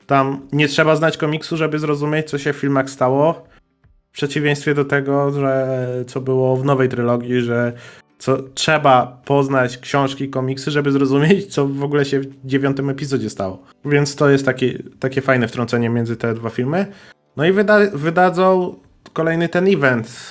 tam 0.06 0.40
nie 0.52 0.68
trzeba 0.68 0.96
znać 0.96 1.16
komiksu, 1.16 1.56
żeby 1.56 1.78
zrozumieć, 1.78 2.30
co 2.30 2.38
się 2.38 2.52
w 2.52 2.56
filmach 2.56 2.90
stało. 2.90 3.44
W 4.12 4.12
przeciwieństwie 4.12 4.74
do 4.74 4.84
tego, 4.84 5.30
że 5.30 5.78
co 6.06 6.20
było 6.20 6.56
w 6.56 6.64
nowej 6.64 6.88
trylogii, 6.88 7.40
że 7.40 7.72
co, 8.18 8.42
trzeba 8.54 9.20
poznać 9.24 9.78
książki, 9.78 10.28
komiksy, 10.28 10.70
żeby 10.70 10.92
zrozumieć, 10.92 11.46
co 11.54 11.66
w 11.66 11.82
ogóle 11.82 12.04
się 12.04 12.20
w 12.20 12.26
dziewiątym 12.44 12.90
epizodzie 12.90 13.30
stało. 13.30 13.62
Więc 13.84 14.16
to 14.16 14.30
jest 14.30 14.44
takie, 14.44 14.82
takie 15.00 15.20
fajne 15.20 15.48
wtrącenie 15.48 15.90
między 15.90 16.16
te 16.16 16.34
dwa 16.34 16.50
filmy. 16.50 16.86
No 17.36 17.46
i 17.46 17.52
wyda, 17.52 17.78
wydadzą 17.92 18.74
kolejny 19.12 19.48
ten 19.48 19.68
event 19.68 20.30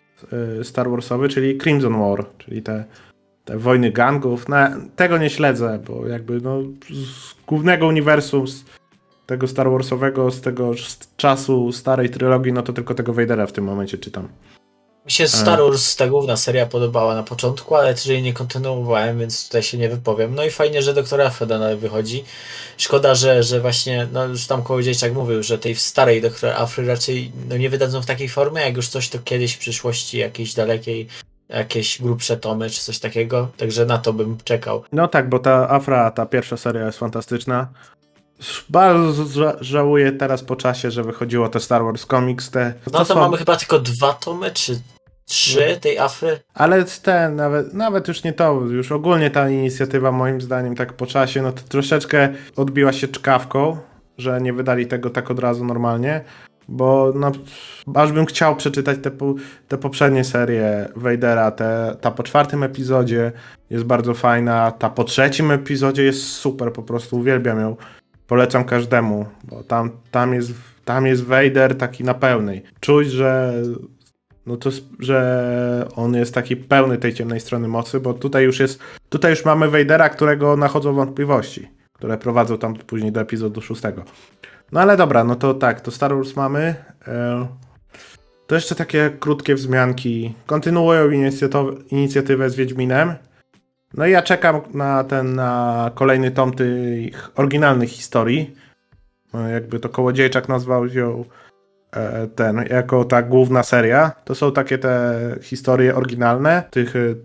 y, 0.60 0.64
Star 0.64 0.90
Warsowy, 0.90 1.30
czyli 1.30 1.58
Crimson 1.58 2.00
War, 2.00 2.26
czyli 2.38 2.62
te, 2.62 2.86
te 3.48 3.58
wojny 3.58 3.92
gangów. 3.92 4.50
No, 4.50 4.58
tego 4.96 5.18
nie 5.18 5.30
śledzę, 5.30 5.80
bo 5.88 6.08
jakby 6.08 6.42
no, 6.42 6.62
z 6.90 7.46
głównego 7.48 7.88
uniwersum, 7.88 8.48
z 8.48 8.64
tego 9.26 9.48
Star 9.48 9.72
Warsowego, 9.72 10.32
z 10.32 10.42
tego 10.42 10.74
z 10.74 11.16
czasu 11.18 11.72
starej 11.72 12.10
trylogii, 12.10 12.54
no 12.54 12.62
to 12.64 12.74
tylko 12.74 12.94
tego 12.94 13.14
Vadera 13.14 13.48
w 13.48 13.52
tym 13.52 13.64
momencie 13.64 13.98
czytam. 13.98 14.28
Mi 15.06 15.12
się 15.12 15.28
Star 15.28 15.60
Wars, 15.60 15.96
ta 15.96 16.08
główna 16.08 16.38
seria 16.38 16.66
podobała 16.66 17.16
na 17.16 17.24
początku, 17.24 17.76
ale 17.76 17.94
też 17.94 18.06
jej 18.06 18.24
nie 18.24 18.34
kontynuowałem, 18.34 19.20
więc 19.20 19.46
tutaj 19.46 19.64
się 19.64 19.78
nie 19.78 19.90
wypowiem. 19.90 20.36
No 20.36 20.44
i 20.44 20.52
fajnie, 20.52 20.82
że 20.82 20.94
doktor 20.94 21.22
Afreda 21.22 21.60
dalej 21.60 21.78
wychodzi. 21.78 22.24
Szkoda, 22.78 23.16
że, 23.16 23.44
że 23.44 23.62
właśnie, 23.62 24.08
no 24.14 24.26
już 24.26 24.48
tam 24.48 24.64
Kołodziejczak 24.64 25.14
mówił, 25.14 25.44
że 25.44 25.58
tej 25.58 25.76
starej 25.76 26.22
doktor 26.22 26.50
Afry 26.50 26.88
raczej 26.88 27.32
no, 27.50 27.58
nie 27.58 27.70
wydadzą 27.70 28.02
w 28.02 28.06
takiej 28.06 28.30
formie, 28.30 28.62
jak 28.62 28.76
już 28.76 28.88
coś 28.88 29.10
to 29.10 29.20
kiedyś 29.20 29.54
w 29.54 29.60
przyszłości 29.60 30.18
jakiejś 30.18 30.54
dalekiej, 30.54 31.08
jakieś 31.50 32.02
grubsze 32.02 32.38
tomy 32.38 32.70
czy 32.70 32.82
coś 32.82 33.00
takiego, 33.00 33.48
także 33.58 33.86
na 33.86 33.98
to 33.98 34.14
bym 34.14 34.38
czekał. 34.44 34.84
No 34.92 35.08
tak, 35.08 35.30
bo 35.30 35.40
ta 35.40 35.70
Afra, 35.70 36.12
ta 36.12 36.26
pierwsza 36.26 36.58
seria 36.58 36.86
jest 36.86 37.00
fantastyczna. 37.00 37.68
Bardzo 38.70 39.24
ża- 39.24 39.58
żałuję 39.62 40.12
teraz 40.12 40.44
po 40.44 40.56
czasie, 40.56 40.92
że 40.92 41.04
wychodziło 41.04 41.50
te 41.50 41.60
Star 41.60 41.84
Wars 41.84 42.06
Comics, 42.06 42.50
te... 42.52 42.74
No 42.92 43.00
to 43.00 43.06
są- 43.06 43.16
mamy 43.20 43.38
chyba 43.38 43.56
tylko 43.56 43.80
dwa 43.80 44.14
tomy, 44.14 44.52
czy 44.52 44.80
trzy 45.26 45.78
tej 45.82 46.00
Afry. 46.00 46.40
Ale 46.54 46.86
ten, 47.04 47.36
nawet, 47.36 47.74
nawet 47.74 48.08
już 48.08 48.24
nie 48.24 48.34
to, 48.34 48.54
już 48.54 48.92
ogólnie 48.92 49.32
ta 49.32 49.50
inicjatywa 49.50 50.12
moim 50.12 50.42
zdaniem 50.42 50.76
tak 50.76 50.94
po 50.94 51.06
czasie, 51.06 51.42
no 51.42 51.52
to 51.52 51.62
troszeczkę 51.70 52.30
odbiła 52.56 52.94
się 52.94 53.08
czkawką, 53.08 53.78
że 54.18 54.42
nie 54.42 54.54
wydali 54.54 54.88
tego 54.88 55.10
tak 55.10 55.32
od 55.32 55.40
razu 55.40 55.66
normalnie, 55.66 56.24
bo 56.70 57.14
no, 57.16 57.32
aż 57.94 58.12
bym 58.12 58.26
chciał 58.26 58.56
przeczytać 58.56 58.98
te, 59.02 59.12
te 59.68 59.78
poprzednie 59.78 60.24
serie 60.24 60.90
Vadera, 60.96 61.52
te, 61.52 61.96
ta 62.02 62.12
po 62.12 62.24
czwartym 62.24 62.64
epizodzie 62.64 63.32
jest 63.70 63.84
bardzo 63.84 64.14
fajna, 64.14 64.72
ta 64.72 64.90
po 64.90 65.04
trzecim 65.04 65.52
epizodzie 65.52 66.04
jest 66.04 66.24
super, 66.24 66.74
po 66.74 66.84
prostu 66.84 67.18
uwielbiam 67.18 67.60
ją. 67.60 67.76
Polecam 68.28 68.66
każdemu, 68.66 69.26
bo 69.44 69.64
tam, 69.64 69.92
tam, 70.12 70.34
jest, 70.34 70.52
tam 70.86 71.06
jest 71.06 71.24
Vader 71.24 71.78
taki 71.78 72.04
na 72.04 72.14
pełnej. 72.14 72.64
Czuć, 72.80 73.12
że 73.12 73.54
no 74.46 74.58
to, 74.58 74.70
że 75.00 75.88
on 75.96 76.14
jest 76.14 76.34
taki 76.34 76.56
pełny 76.56 76.98
tej 76.98 77.14
ciemnej 77.14 77.40
strony 77.40 77.68
mocy, 77.68 78.00
bo 78.00 78.14
tutaj 78.14 78.44
już 78.44 78.60
jest, 78.60 78.80
tutaj 79.10 79.32
już 79.32 79.46
mamy 79.46 79.70
Vadera, 79.70 80.10
którego 80.10 80.58
nachodzą 80.58 80.94
wątpliwości, 80.94 81.68
które 81.94 82.18
prowadzą 82.18 82.58
tam 82.58 82.76
później 82.76 83.12
do 83.12 83.22
epizodu 83.22 83.62
szóstego. 83.62 84.04
No 84.72 84.80
ale 84.82 84.98
dobra, 84.98 85.24
no 85.24 85.36
to 85.36 85.54
tak, 85.54 85.82
to 85.82 85.92
Star 85.92 86.16
Wars 86.16 86.36
mamy. 86.36 86.76
E, 87.08 87.48
To 88.48 88.56
jeszcze 88.56 88.76
takie 88.76 89.10
krótkie 89.20 89.56
wzmianki. 89.56 90.34
Kontynuują 90.46 91.10
inicjatywę 91.92 92.50
z 92.50 92.56
Wiedźminem. 92.56 93.16
No 93.94 94.06
i 94.06 94.12
ja 94.12 94.22
czekam 94.22 94.62
na 94.74 95.04
ten, 95.04 95.36
na 95.36 95.92
kolejny 95.96 96.32
tom 96.32 96.54
tych 96.54 97.30
oryginalnych 97.36 97.90
historii. 97.90 98.56
No, 99.34 99.50
Jakby 99.50 99.80
to 99.80 99.90
Kołodziejczak 99.90 100.50
nazwał 100.50 100.86
ją 100.86 101.26
e, 101.92 102.28
ten, 102.28 102.66
jako 102.70 103.06
ta 103.06 103.22
główna 103.22 103.64
seria. 103.64 104.12
To 104.26 104.36
są 104.36 104.52
takie 104.52 104.78
te 104.78 105.20
historie 105.42 105.96
oryginalne 105.96 106.64
w 106.68 106.72
tych 106.72 106.96
y, 106.96 107.16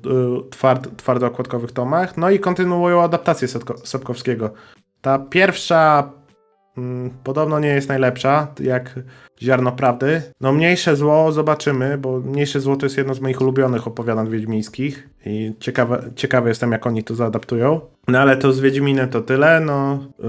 tward, 0.50 0.96
twardookładkowych 0.96 1.72
tomach. 1.72 2.16
No 2.16 2.30
i 2.30 2.38
kontynuują 2.38 3.02
adaptację 3.02 3.48
Sapkowskiego. 3.84 4.50
Ta 5.00 5.18
pierwsza 5.18 6.10
podobno 7.24 7.60
nie 7.60 7.68
jest 7.68 7.88
najlepsza, 7.88 8.46
jak 8.60 8.94
ziarno 9.42 9.72
prawdy. 9.72 10.22
No 10.40 10.52
mniejsze 10.52 10.96
zło 10.96 11.32
zobaczymy, 11.32 11.98
bo 11.98 12.20
mniejsze 12.20 12.60
zło 12.60 12.76
to 12.76 12.86
jest 12.86 12.96
jedno 12.96 13.14
z 13.14 13.20
moich 13.20 13.40
ulubionych 13.40 13.86
opowiadań 13.86 14.30
wiedźmińskich 14.30 15.08
i 15.26 15.52
ciekawe, 15.60 16.10
ciekawy 16.16 16.48
jestem 16.48 16.72
jak 16.72 16.86
oni 16.86 17.04
to 17.04 17.14
zaadaptują. 17.14 17.80
No 18.08 18.18
ale 18.18 18.36
to 18.36 18.52
z 18.52 18.60
Wiedźminem 18.60 19.08
to 19.08 19.20
tyle, 19.20 19.60
no 19.60 19.98
y, 20.20 20.24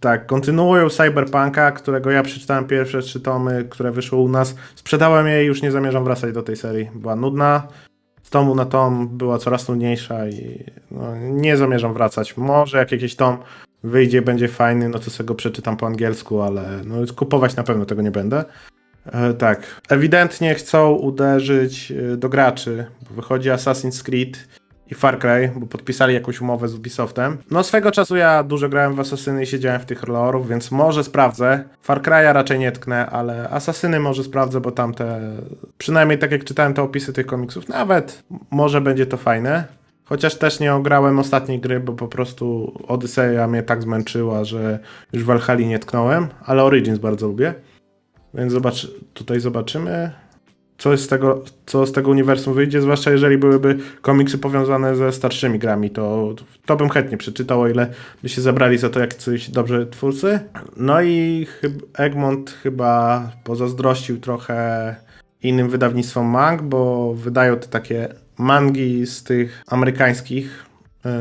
tak, 0.00 0.26
kontynuują 0.26 0.88
Cyberpunka, 0.90 1.72
którego 1.72 2.10
ja 2.10 2.22
przeczytałem 2.22 2.64
pierwsze 2.64 3.02
trzy 3.02 3.20
tomy, 3.20 3.66
które 3.70 3.90
wyszły 3.90 4.18
u 4.18 4.28
nas. 4.28 4.54
Sprzedałem 4.74 5.26
je 5.26 5.44
i 5.44 5.46
już 5.46 5.62
nie 5.62 5.70
zamierzam 5.70 6.04
wracać 6.04 6.34
do 6.34 6.42
tej 6.42 6.56
serii. 6.56 6.90
Była 6.94 7.16
nudna, 7.16 7.68
z 8.22 8.30
tomu 8.30 8.54
na 8.54 8.64
tom 8.64 9.08
była 9.08 9.38
coraz 9.38 9.68
nudniejsza 9.68 10.28
i 10.28 10.64
no, 10.90 11.16
nie 11.16 11.56
zamierzam 11.56 11.94
wracać. 11.94 12.36
Może 12.36 12.78
jak 12.78 12.92
jakiś 12.92 13.16
tom 13.16 13.38
wyjdzie, 13.82 14.22
będzie 14.22 14.48
fajny, 14.48 14.88
no 14.88 14.98
to 14.98 15.10
sobie 15.10 15.26
go 15.26 15.34
przeczytam 15.34 15.76
po 15.76 15.86
angielsku, 15.86 16.42
ale 16.42 16.80
no, 16.84 16.96
kupować 17.16 17.56
na 17.56 17.62
pewno 17.62 17.84
tego 17.84 18.02
nie 18.02 18.10
będę. 18.10 18.44
E, 19.06 19.34
tak, 19.34 19.80
ewidentnie 19.88 20.54
chcą 20.54 20.92
uderzyć 20.92 21.92
e, 21.92 22.16
do 22.16 22.28
graczy, 22.28 22.86
bo 23.08 23.14
wychodzi 23.14 23.50
Assassin's 23.50 24.02
Creed 24.02 24.48
i 24.90 24.94
Far 24.94 25.18
Cry, 25.18 25.52
bo 25.56 25.66
podpisali 25.66 26.14
jakąś 26.14 26.40
umowę 26.40 26.68
z 26.68 26.74
Ubisoftem. 26.74 27.38
No 27.50 27.62
swego 27.62 27.90
czasu 27.90 28.16
ja 28.16 28.42
dużo 28.42 28.68
grałem 28.68 28.94
w 28.94 29.00
Asasyny 29.00 29.42
i 29.42 29.46
siedziałem 29.46 29.80
w 29.80 29.84
tych 29.84 30.08
lorów, 30.08 30.48
więc 30.48 30.70
może 30.70 31.04
sprawdzę. 31.04 31.64
Far 31.82 32.02
Cry'a 32.02 32.32
raczej 32.32 32.58
nie 32.58 32.72
tknę, 32.72 33.06
ale 33.06 33.48
Asasyny 33.50 34.00
może 34.00 34.24
sprawdzę, 34.24 34.60
bo 34.60 34.70
tamte, 34.70 35.20
przynajmniej 35.78 36.18
tak 36.18 36.32
jak 36.32 36.44
czytałem 36.44 36.74
te 36.74 36.82
opisy 36.82 37.12
tych 37.12 37.26
komiksów, 37.26 37.68
nawet 37.68 38.22
może 38.50 38.80
będzie 38.80 39.06
to 39.06 39.16
fajne. 39.16 39.78
Chociaż 40.08 40.34
też 40.34 40.60
nie 40.60 40.74
ograłem 40.74 41.18
ostatniej 41.18 41.60
gry, 41.60 41.80
bo 41.80 41.92
po 41.92 42.08
prostu 42.08 42.72
Odyseja 42.88 43.48
mnie 43.48 43.62
tak 43.62 43.82
zmęczyła, 43.82 44.44
że 44.44 44.78
już 45.12 45.22
w 45.22 45.26
Valhalla 45.26 45.60
nie 45.60 45.78
tknąłem, 45.78 46.28
ale 46.44 46.64
Origins 46.64 46.98
bardzo 46.98 47.26
lubię. 47.26 47.54
Więc 48.34 48.52
zobacz, 48.52 48.90
tutaj 49.14 49.40
zobaczymy, 49.40 50.10
co 50.78 50.96
z, 50.96 51.08
tego, 51.08 51.44
co 51.66 51.86
z 51.86 51.92
tego 51.92 52.10
uniwersum 52.10 52.54
wyjdzie, 52.54 52.80
zwłaszcza 52.80 53.10
jeżeli 53.10 53.38
byłyby 53.38 53.78
komiksy 54.02 54.38
powiązane 54.38 54.96
ze 54.96 55.12
starszymi 55.12 55.58
grami, 55.58 55.90
to, 55.90 56.34
to 56.66 56.76
bym 56.76 56.88
chętnie 56.88 57.16
przeczytał, 57.16 57.60
o 57.60 57.68
ile 57.68 57.92
by 58.22 58.28
się 58.28 58.40
zabrali 58.40 58.78
za 58.78 58.90
to 58.90 59.00
jak 59.00 59.14
coś 59.14 59.50
dobrze 59.50 59.86
twórcy. 59.86 60.40
No 60.76 61.02
i 61.02 61.46
Egmont 61.94 62.50
chyba 62.50 63.22
pozazdrościł 63.44 64.20
trochę 64.20 64.96
innym 65.42 65.68
wydawnictwom 65.68 66.26
mang, 66.26 66.62
bo 66.62 67.14
wydają 67.14 67.56
te 67.56 67.68
takie 67.68 68.08
mangi 68.38 69.06
z 69.06 69.22
tych 69.22 69.62
amerykańskich 69.66 70.66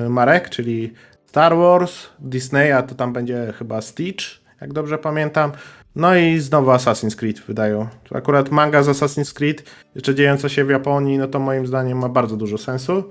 y, 0.05 0.09
marek, 0.09 0.49
czyli 0.49 0.93
Star 1.25 1.57
Wars, 1.57 2.07
Disneya, 2.19 2.83
to 2.87 2.95
tam 2.95 3.13
będzie 3.13 3.53
chyba 3.57 3.81
Stitch, 3.81 4.25
jak 4.61 4.73
dobrze 4.73 4.97
pamiętam. 4.97 5.51
No 5.95 6.15
i 6.15 6.39
znowu 6.39 6.71
Assassin's 6.71 7.15
Creed 7.15 7.39
wydają. 7.39 7.87
Akurat 8.11 8.51
manga 8.51 8.83
z 8.83 8.87
Assassin's 8.87 9.33
Creed, 9.33 9.63
jeszcze 9.95 10.15
dziejąca 10.15 10.49
się 10.49 10.65
w 10.65 10.69
Japonii, 10.69 11.17
no 11.17 11.27
to 11.27 11.39
moim 11.39 11.67
zdaniem 11.67 11.97
ma 11.97 12.09
bardzo 12.09 12.37
dużo 12.37 12.57
sensu. 12.57 13.03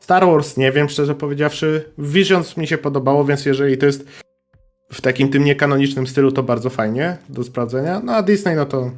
Star 0.00 0.26
Wars 0.26 0.56
nie 0.56 0.72
wiem, 0.72 0.88
szczerze 0.88 1.14
powiedziawszy. 1.14 1.92
Visions 1.98 2.56
mi 2.56 2.66
się 2.66 2.78
podobało, 2.78 3.24
więc 3.24 3.46
jeżeli 3.46 3.78
to 3.78 3.86
jest 3.86 4.04
w 4.92 5.00
takim 5.00 5.28
tym 5.28 5.44
niekanonicznym 5.44 6.06
stylu, 6.06 6.32
to 6.32 6.42
bardzo 6.42 6.70
fajnie 6.70 7.16
do 7.28 7.44
sprawdzenia. 7.44 8.00
No 8.04 8.12
a 8.12 8.22
Disney, 8.22 8.56
no 8.56 8.66
to 8.66 8.90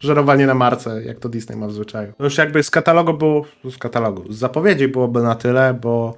żerowanie 0.00 0.46
na 0.46 0.54
marce, 0.54 1.02
jak 1.02 1.18
to 1.18 1.28
Disney 1.28 1.56
ma 1.56 1.66
w 1.66 1.72
zwyczaju. 1.72 2.12
To 2.18 2.24
już 2.24 2.38
jakby 2.38 2.62
z 2.62 2.70
katalogu 2.70 3.14
było, 3.14 3.44
z 3.70 3.78
katalogu, 3.78 4.32
z 4.32 4.36
zapowiedzi 4.36 4.88
byłoby 4.88 5.22
na 5.22 5.34
tyle, 5.34 5.74
bo 5.74 6.14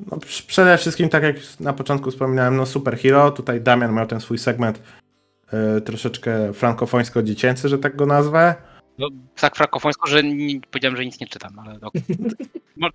no, 0.00 0.18
przede 0.46 0.78
wszystkim, 0.78 1.08
tak 1.08 1.22
jak 1.22 1.36
na 1.60 1.72
początku 1.72 2.10
wspominałem, 2.10 2.56
no 2.56 2.66
superhero, 2.66 3.30
tutaj 3.30 3.60
Damian 3.60 3.94
miał 3.94 4.06
ten 4.06 4.20
swój 4.20 4.38
segment 4.38 4.82
y, 5.78 5.80
troszeczkę 5.80 6.52
frankofońsko-dziecięcy, 6.52 7.68
że 7.68 7.78
tak 7.78 7.96
go 7.96 8.06
nazwę. 8.06 8.54
No, 8.98 9.08
tak 9.40 9.56
frankofońsko, 9.56 10.08
że 10.08 10.22
nie, 10.22 10.60
powiedziałem, 10.60 10.96
że 10.96 11.04
nic 11.04 11.20
nie 11.20 11.26
czytam, 11.26 11.58
ale 11.58 11.78
no, 11.82 11.90
no, 12.76 12.88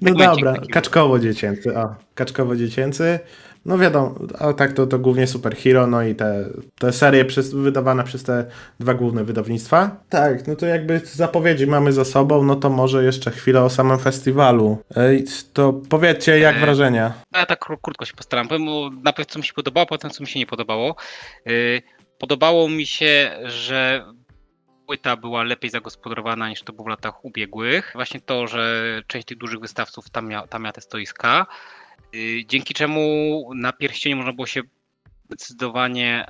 no 0.00 0.14
dobra, 0.14 0.54
kaczkowo-dziecięcy, 0.72 1.78
o, 1.78 1.94
kaczkowo-dziecięcy. 2.14 3.18
No 3.66 3.78
wiadomo, 3.78 4.14
a 4.38 4.52
tak 4.52 4.72
to, 4.72 4.86
to 4.86 4.98
głównie 4.98 5.26
Superhero, 5.26 5.86
no 5.86 6.02
i 6.02 6.14
te, 6.14 6.44
te 6.78 6.92
serie 6.92 7.24
przez, 7.24 7.54
wydawane 7.54 8.04
przez 8.04 8.22
te 8.22 8.46
dwa 8.80 8.94
główne 8.94 9.24
wydawnictwa. 9.24 9.96
Tak, 10.08 10.46
no 10.46 10.56
to 10.56 10.66
jakby 10.66 10.98
zapowiedzi 11.04 11.66
mamy 11.66 11.92
za 11.92 12.04
sobą, 12.04 12.42
no 12.42 12.56
to 12.56 12.70
może 12.70 13.04
jeszcze 13.04 13.30
chwilę 13.30 13.62
o 13.62 13.70
samym 13.70 13.98
festiwalu. 13.98 14.78
Ej, 14.96 15.24
to 15.52 15.72
powiedzcie, 15.72 16.38
jak 16.38 16.56
e, 16.56 16.60
wrażenia? 16.60 17.12
Ja 17.34 17.46
tak 17.46 17.58
krótko 17.82 18.04
się 18.04 18.14
postaram, 18.14 18.48
bo 18.48 18.90
najpierw 19.02 19.28
co 19.28 19.38
mi 19.38 19.44
się 19.44 19.52
podobało, 19.52 19.86
potem 19.86 20.10
co 20.10 20.22
mi 20.22 20.28
się 20.28 20.38
nie 20.38 20.46
podobało. 20.46 20.96
E, 21.46 21.50
podobało 22.18 22.68
mi 22.68 22.86
się, 22.86 23.30
że 23.44 24.04
płyta 24.86 25.16
była 25.16 25.42
lepiej 25.42 25.70
zagospodarowana 25.70 26.48
niż 26.48 26.62
to 26.62 26.72
było 26.72 26.84
w 26.84 26.88
latach 26.88 27.24
ubiegłych. 27.24 27.90
Właśnie 27.94 28.20
to, 28.20 28.46
że 28.46 29.02
część 29.06 29.26
tych 29.26 29.38
dużych 29.38 29.60
wystawców 29.60 30.10
tam, 30.10 30.28
mia, 30.28 30.46
tam 30.46 30.62
miała 30.62 30.72
te 30.72 30.80
stoiska. 30.80 31.46
Y, 32.14 32.44
dzięki 32.46 32.74
czemu 32.74 33.50
na 33.54 33.72
pierścieniu 33.72 34.16
można 34.16 34.32
było 34.32 34.46
się 34.46 34.62
zdecydowanie 35.24 36.26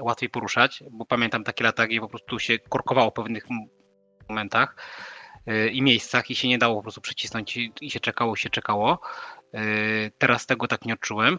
łatwiej 0.00 0.30
poruszać, 0.30 0.84
bo 0.90 1.04
pamiętam 1.04 1.44
takie 1.44 1.64
lata, 1.64 1.86
gdzie 1.86 2.00
po 2.00 2.08
prostu 2.08 2.38
się 2.38 2.58
korkowało 2.58 3.10
w 3.10 3.14
pewnych 3.14 3.44
momentach 4.28 4.76
y, 5.48 5.68
i 5.70 5.82
miejscach 5.82 6.30
i 6.30 6.34
się 6.34 6.48
nie 6.48 6.58
dało 6.58 6.76
po 6.76 6.82
prostu 6.82 7.00
przycisnąć 7.00 7.56
i, 7.56 7.72
i 7.80 7.90
się 7.90 8.00
czekało, 8.00 8.36
się 8.36 8.50
czekało. 8.50 9.00
Y, 9.54 10.12
teraz 10.18 10.46
tego 10.46 10.68
tak 10.68 10.84
nie 10.84 10.94
odczułem. 10.94 11.38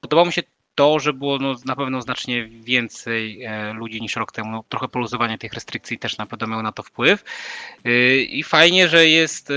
Podobało 0.00 0.26
mi 0.26 0.32
się 0.32 0.42
to, 0.74 0.98
że 0.98 1.12
było 1.12 1.38
no, 1.38 1.54
na 1.64 1.76
pewno 1.76 2.02
znacznie 2.02 2.44
więcej 2.44 3.44
e, 3.44 3.72
ludzi 3.72 4.00
niż 4.00 4.16
rok 4.16 4.32
temu. 4.32 4.50
No, 4.50 4.64
trochę 4.68 4.88
poluzowanie 4.88 5.38
tych 5.38 5.52
restrykcji 5.52 5.98
też 5.98 6.18
na 6.18 6.26
pewno 6.26 6.46
miało 6.46 6.62
na 6.62 6.72
to 6.72 6.82
wpływ. 6.82 7.24
I 8.28 8.42
fajnie, 8.42 8.88
że 8.88 9.06
jest 9.06 9.52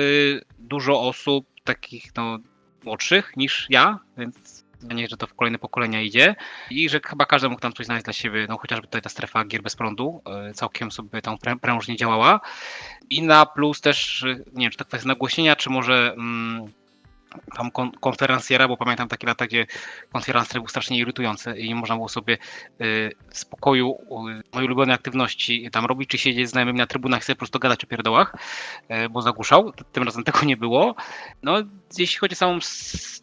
dużo 0.59 1.01
osób 1.01 1.54
takich 1.65 2.15
no, 2.15 2.37
młodszych 2.83 3.37
niż 3.37 3.67
ja, 3.69 3.99
więc 4.17 4.65
nie, 4.83 5.07
że 5.07 5.17
to 5.17 5.27
w 5.27 5.33
kolejne 5.33 5.59
pokolenia 5.59 6.01
idzie. 6.01 6.35
I 6.69 6.89
że 6.89 6.99
chyba 7.05 7.25
każdy 7.25 7.49
mógł 7.49 7.61
tam 7.61 7.73
coś 7.73 7.85
znaleźć 7.85 8.03
dla 8.03 8.13
siebie, 8.13 8.45
no 8.49 8.57
chociażby 8.57 8.87
tutaj 8.87 9.01
ta 9.01 9.09
strefa 9.09 9.45
gier 9.45 9.61
bez 9.61 9.75
prądu 9.75 10.21
e, 10.25 10.53
całkiem 10.53 10.91
sobie 10.91 11.21
tam 11.21 11.37
prężnie 11.61 11.95
działała. 11.95 12.39
I 13.09 13.23
na 13.23 13.45
plus 13.45 13.81
też, 13.81 14.25
nie 14.53 14.65
wiem, 14.65 14.71
czy 14.71 14.77
to 14.77 14.85
kwestia 14.85 15.07
nagłośnienia, 15.07 15.55
czy 15.55 15.69
może 15.69 16.13
mm, 16.17 16.71
tam 17.55 17.71
kon 17.71 17.91
konferencjera, 17.91 18.67
bo 18.67 18.77
pamiętam 18.77 19.07
takie 19.07 19.27
lata, 19.27 19.47
gdzie 19.47 19.65
konferencjer 20.13 20.61
był 20.61 20.67
strasznie 20.67 20.97
irytujący 20.97 21.57
i 21.57 21.67
nie 21.67 21.75
można 21.75 21.95
było 21.95 22.09
sobie 22.09 22.33
y, 22.33 23.11
w 23.29 23.37
spokoju 23.37 23.97
mojej 24.53 24.67
ulubionej 24.67 24.95
aktywności 24.95 25.69
tam 25.71 25.85
robić, 25.85 26.09
czy 26.09 26.17
siedzieć 26.17 26.47
z 26.47 26.51
znajomymi 26.51 26.79
na 26.79 26.87
trybunach 26.87 27.21
i 27.21 27.23
sobie 27.23 27.35
po 27.35 27.39
prostu 27.39 27.59
gadać 27.59 27.83
o 27.83 27.87
pierdołach, 27.87 28.35
y, 29.05 29.09
bo 29.09 29.21
zagłuszał. 29.21 29.73
Tym 29.91 30.03
razem 30.03 30.23
tego 30.23 30.45
nie 30.45 30.57
było. 30.57 30.95
No, 31.43 31.55
jeśli 31.97 32.19
chodzi 32.19 32.33
o 32.33 32.37
samą 32.37 32.59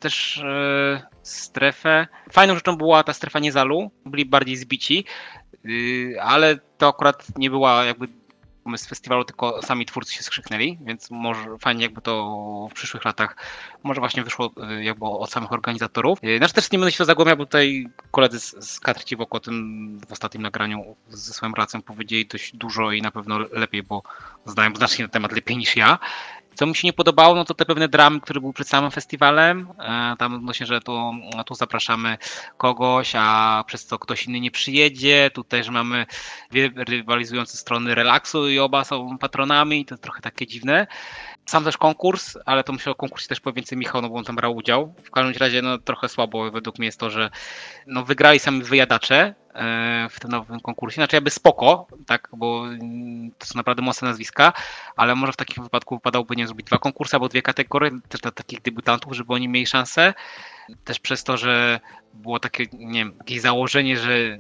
też 0.01 0.37
y, 0.37 1.03
strefę, 1.23 2.07
fajną 2.33 2.55
rzeczą 2.55 2.77
była 2.77 3.05
ta 3.05 3.13
strefa 3.13 3.39
Niezalu, 3.39 3.91
byli 4.07 4.27
bardziej 4.27 4.57
zbici, 4.57 5.05
ale 6.21 6.59
to 6.79 6.89
akurat 6.89 7.39
nie 7.39 7.51
była 7.51 7.85
jakby 7.85 8.09
pomysł 8.65 8.89
festiwalu, 8.89 9.25
tylko 9.25 9.63
sami 9.63 9.87
twórcy 9.87 10.15
się 10.15 10.23
skrzyknęli, 10.23 10.79
więc 10.81 11.11
może 11.11 11.59
fajnie 11.59 11.83
jakby 11.83 12.01
to 12.01 12.69
w 12.71 12.75
przyszłych 12.75 13.05
latach 13.05 13.37
może 13.83 14.01
właśnie 14.01 14.25
wyszło 14.25 14.51
y, 14.79 14.85
jakby 14.85 15.07
od 15.07 15.31
samych 15.31 15.53
organizatorów. 15.53 16.19
Y, 16.25 16.39
znaczy 16.39 16.55
też 16.55 16.71
nie 16.71 16.79
będę 16.79 16.93
się 16.93 17.05
zagłębiał, 17.05 17.37
bo 17.37 17.47
tutaj 17.47 17.87
koledzy 18.11 18.41
z, 18.41 18.71
z 18.71 18.81
Katryci 18.81 19.17
wokół 19.17 19.37
o 19.37 19.41
tym 19.41 19.99
w 20.09 20.13
ostatnim 20.13 20.43
nagraniu 20.43 20.97
ze 21.09 21.33
swoją 21.33 21.53
racją 21.53 21.83
powiedzieli 21.83 22.27
dość 22.27 22.57
dużo 22.57 22.93
i 22.93 23.03
na 23.03 23.11
pewno 23.11 23.39
lepiej, 23.39 23.83
bo 23.83 24.03
znają 24.47 24.75
znacznie 24.75 25.05
na 25.05 25.09
temat 25.09 25.33
lepiej 25.33 25.57
niż 25.57 25.77
ja. 25.77 25.99
Co 26.55 26.67
mi 26.67 26.77
się 26.77 26.89
nie 26.89 26.93
podobało, 26.93 27.35
no 27.35 27.45
to 27.45 27.55
te 27.55 27.65
pewne 27.65 27.89
dramy, 27.89 28.21
które 28.21 28.41
były 28.41 28.53
przed 28.53 28.69
samym 28.69 28.91
festiwalem. 28.91 29.69
E, 29.79 30.17
tam 30.19 30.35
odnośnie, 30.35 30.67
że 30.67 30.81
tu, 30.81 31.13
tu 31.47 31.55
zapraszamy 31.55 32.19
kogoś, 32.57 33.13
a 33.17 33.65
przez 33.67 33.87
co 33.87 33.99
ktoś 33.99 34.27
inny 34.27 34.41
nie 34.41 34.51
przyjedzie. 34.51 35.31
Tutaj, 35.35 35.65
że 35.65 35.73
mamy 35.73 36.07
dwie 36.51 36.71
rywalizujące 36.77 37.57
strony 37.57 37.95
relaksu 37.95 38.49
i 38.49 38.59
oba 38.59 38.85
są 38.85 39.19
patronami. 39.19 39.85
To 39.85 39.99
trochę 39.99 40.21
takie 40.21 40.47
dziwne. 40.47 40.87
Sam 41.47 41.65
też 41.65 41.77
konkurs, 41.77 42.39
ale 42.47 42.65
to 42.65 42.73
myślę 42.73 42.93
o 42.93 42.95
konkursie 42.95 43.29
też 43.29 43.41
powie 43.41 43.55
więcej 43.55 43.79
Michał, 43.79 44.03
no 44.03 44.09
bo 44.09 44.17
on 44.17 44.25
tam 44.25 44.37
brał 44.37 44.57
udział. 44.57 44.95
W 45.05 45.11
każdym 45.11 45.35
razie 45.41 45.63
no, 45.63 45.79
trochę 45.79 46.09
słabo 46.09 46.51
według 46.51 46.79
mnie 46.79 46.87
jest 46.87 47.01
to, 47.01 47.11
że 47.11 47.31
no, 47.87 48.05
wygrali 48.05 48.39
sami 48.39 48.63
wyjadacze 48.63 49.35
e, 49.55 50.09
w 50.11 50.21
tym 50.21 50.31
nowym 50.31 50.61
konkursie. 50.61 50.95
Znaczy 50.95 51.17
jakby 51.17 51.31
spoko, 51.31 51.87
tak, 52.07 52.29
bo 52.33 52.67
mm, 52.67 53.31
to 53.39 53.47
są 53.47 53.53
naprawdę 53.57 53.83
mocne 53.83 54.09
nazwiska, 54.09 54.53
ale 54.97 55.15
może 55.15 55.33
w 55.33 55.37
takim 55.37 55.65
wypadku 55.65 55.97
wypadałoby 55.97 56.37
nie 56.37 56.47
zrobić 56.47 56.67
dwa 56.67 56.79
konkursy 56.79 57.17
albo 57.17 57.29
dwie 57.29 57.43
kategorie 57.43 57.91
też 58.09 58.21
dla 58.21 58.31
takich 58.31 58.63
debiutantów, 58.63 59.13
żeby 59.13 59.33
oni 59.35 59.49
mieli 59.49 59.67
szansę. 59.67 60.15
Też 60.85 60.99
przez 60.99 61.25
to, 61.25 61.37
że 61.37 61.81
było 62.15 62.39
takie, 62.39 62.65
nie 62.73 62.99
wiem, 62.99 63.15
jakieś 63.19 63.41
założenie, 63.41 63.97
że 63.97 64.39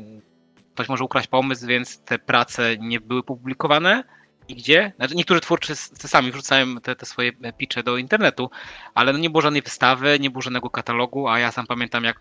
ktoś 0.75 0.89
może 0.89 1.05
ukraść 1.05 1.29
pomysł, 1.29 1.67
więc 1.67 2.01
te 2.01 2.19
prace 2.19 2.77
nie 2.79 3.01
były 3.01 3.23
publikowane 3.23 4.05
nigdzie. 4.49 4.93
Znaczy, 4.97 5.15
niektórzy 5.15 5.41
twórcy 5.41 5.77
sami 6.09 6.33
wrzucają 6.33 6.77
te, 6.77 6.97
te 6.97 7.07
swoje 7.07 7.33
picze 7.33 7.83
do 7.83 7.97
internetu, 7.97 8.51
ale 8.95 9.13
no 9.13 9.19
nie 9.19 9.31
było 9.31 9.43
żadnej 9.43 9.63
wystawy, 9.63 10.19
nie 10.21 10.31
było 10.31 10.43
żadnego 10.43 10.71
katalogu, 10.71 11.29
a 11.29 11.39
ja 11.39 11.53
sam 11.53 11.67
pamiętam, 11.67 12.05
jak 12.05 12.17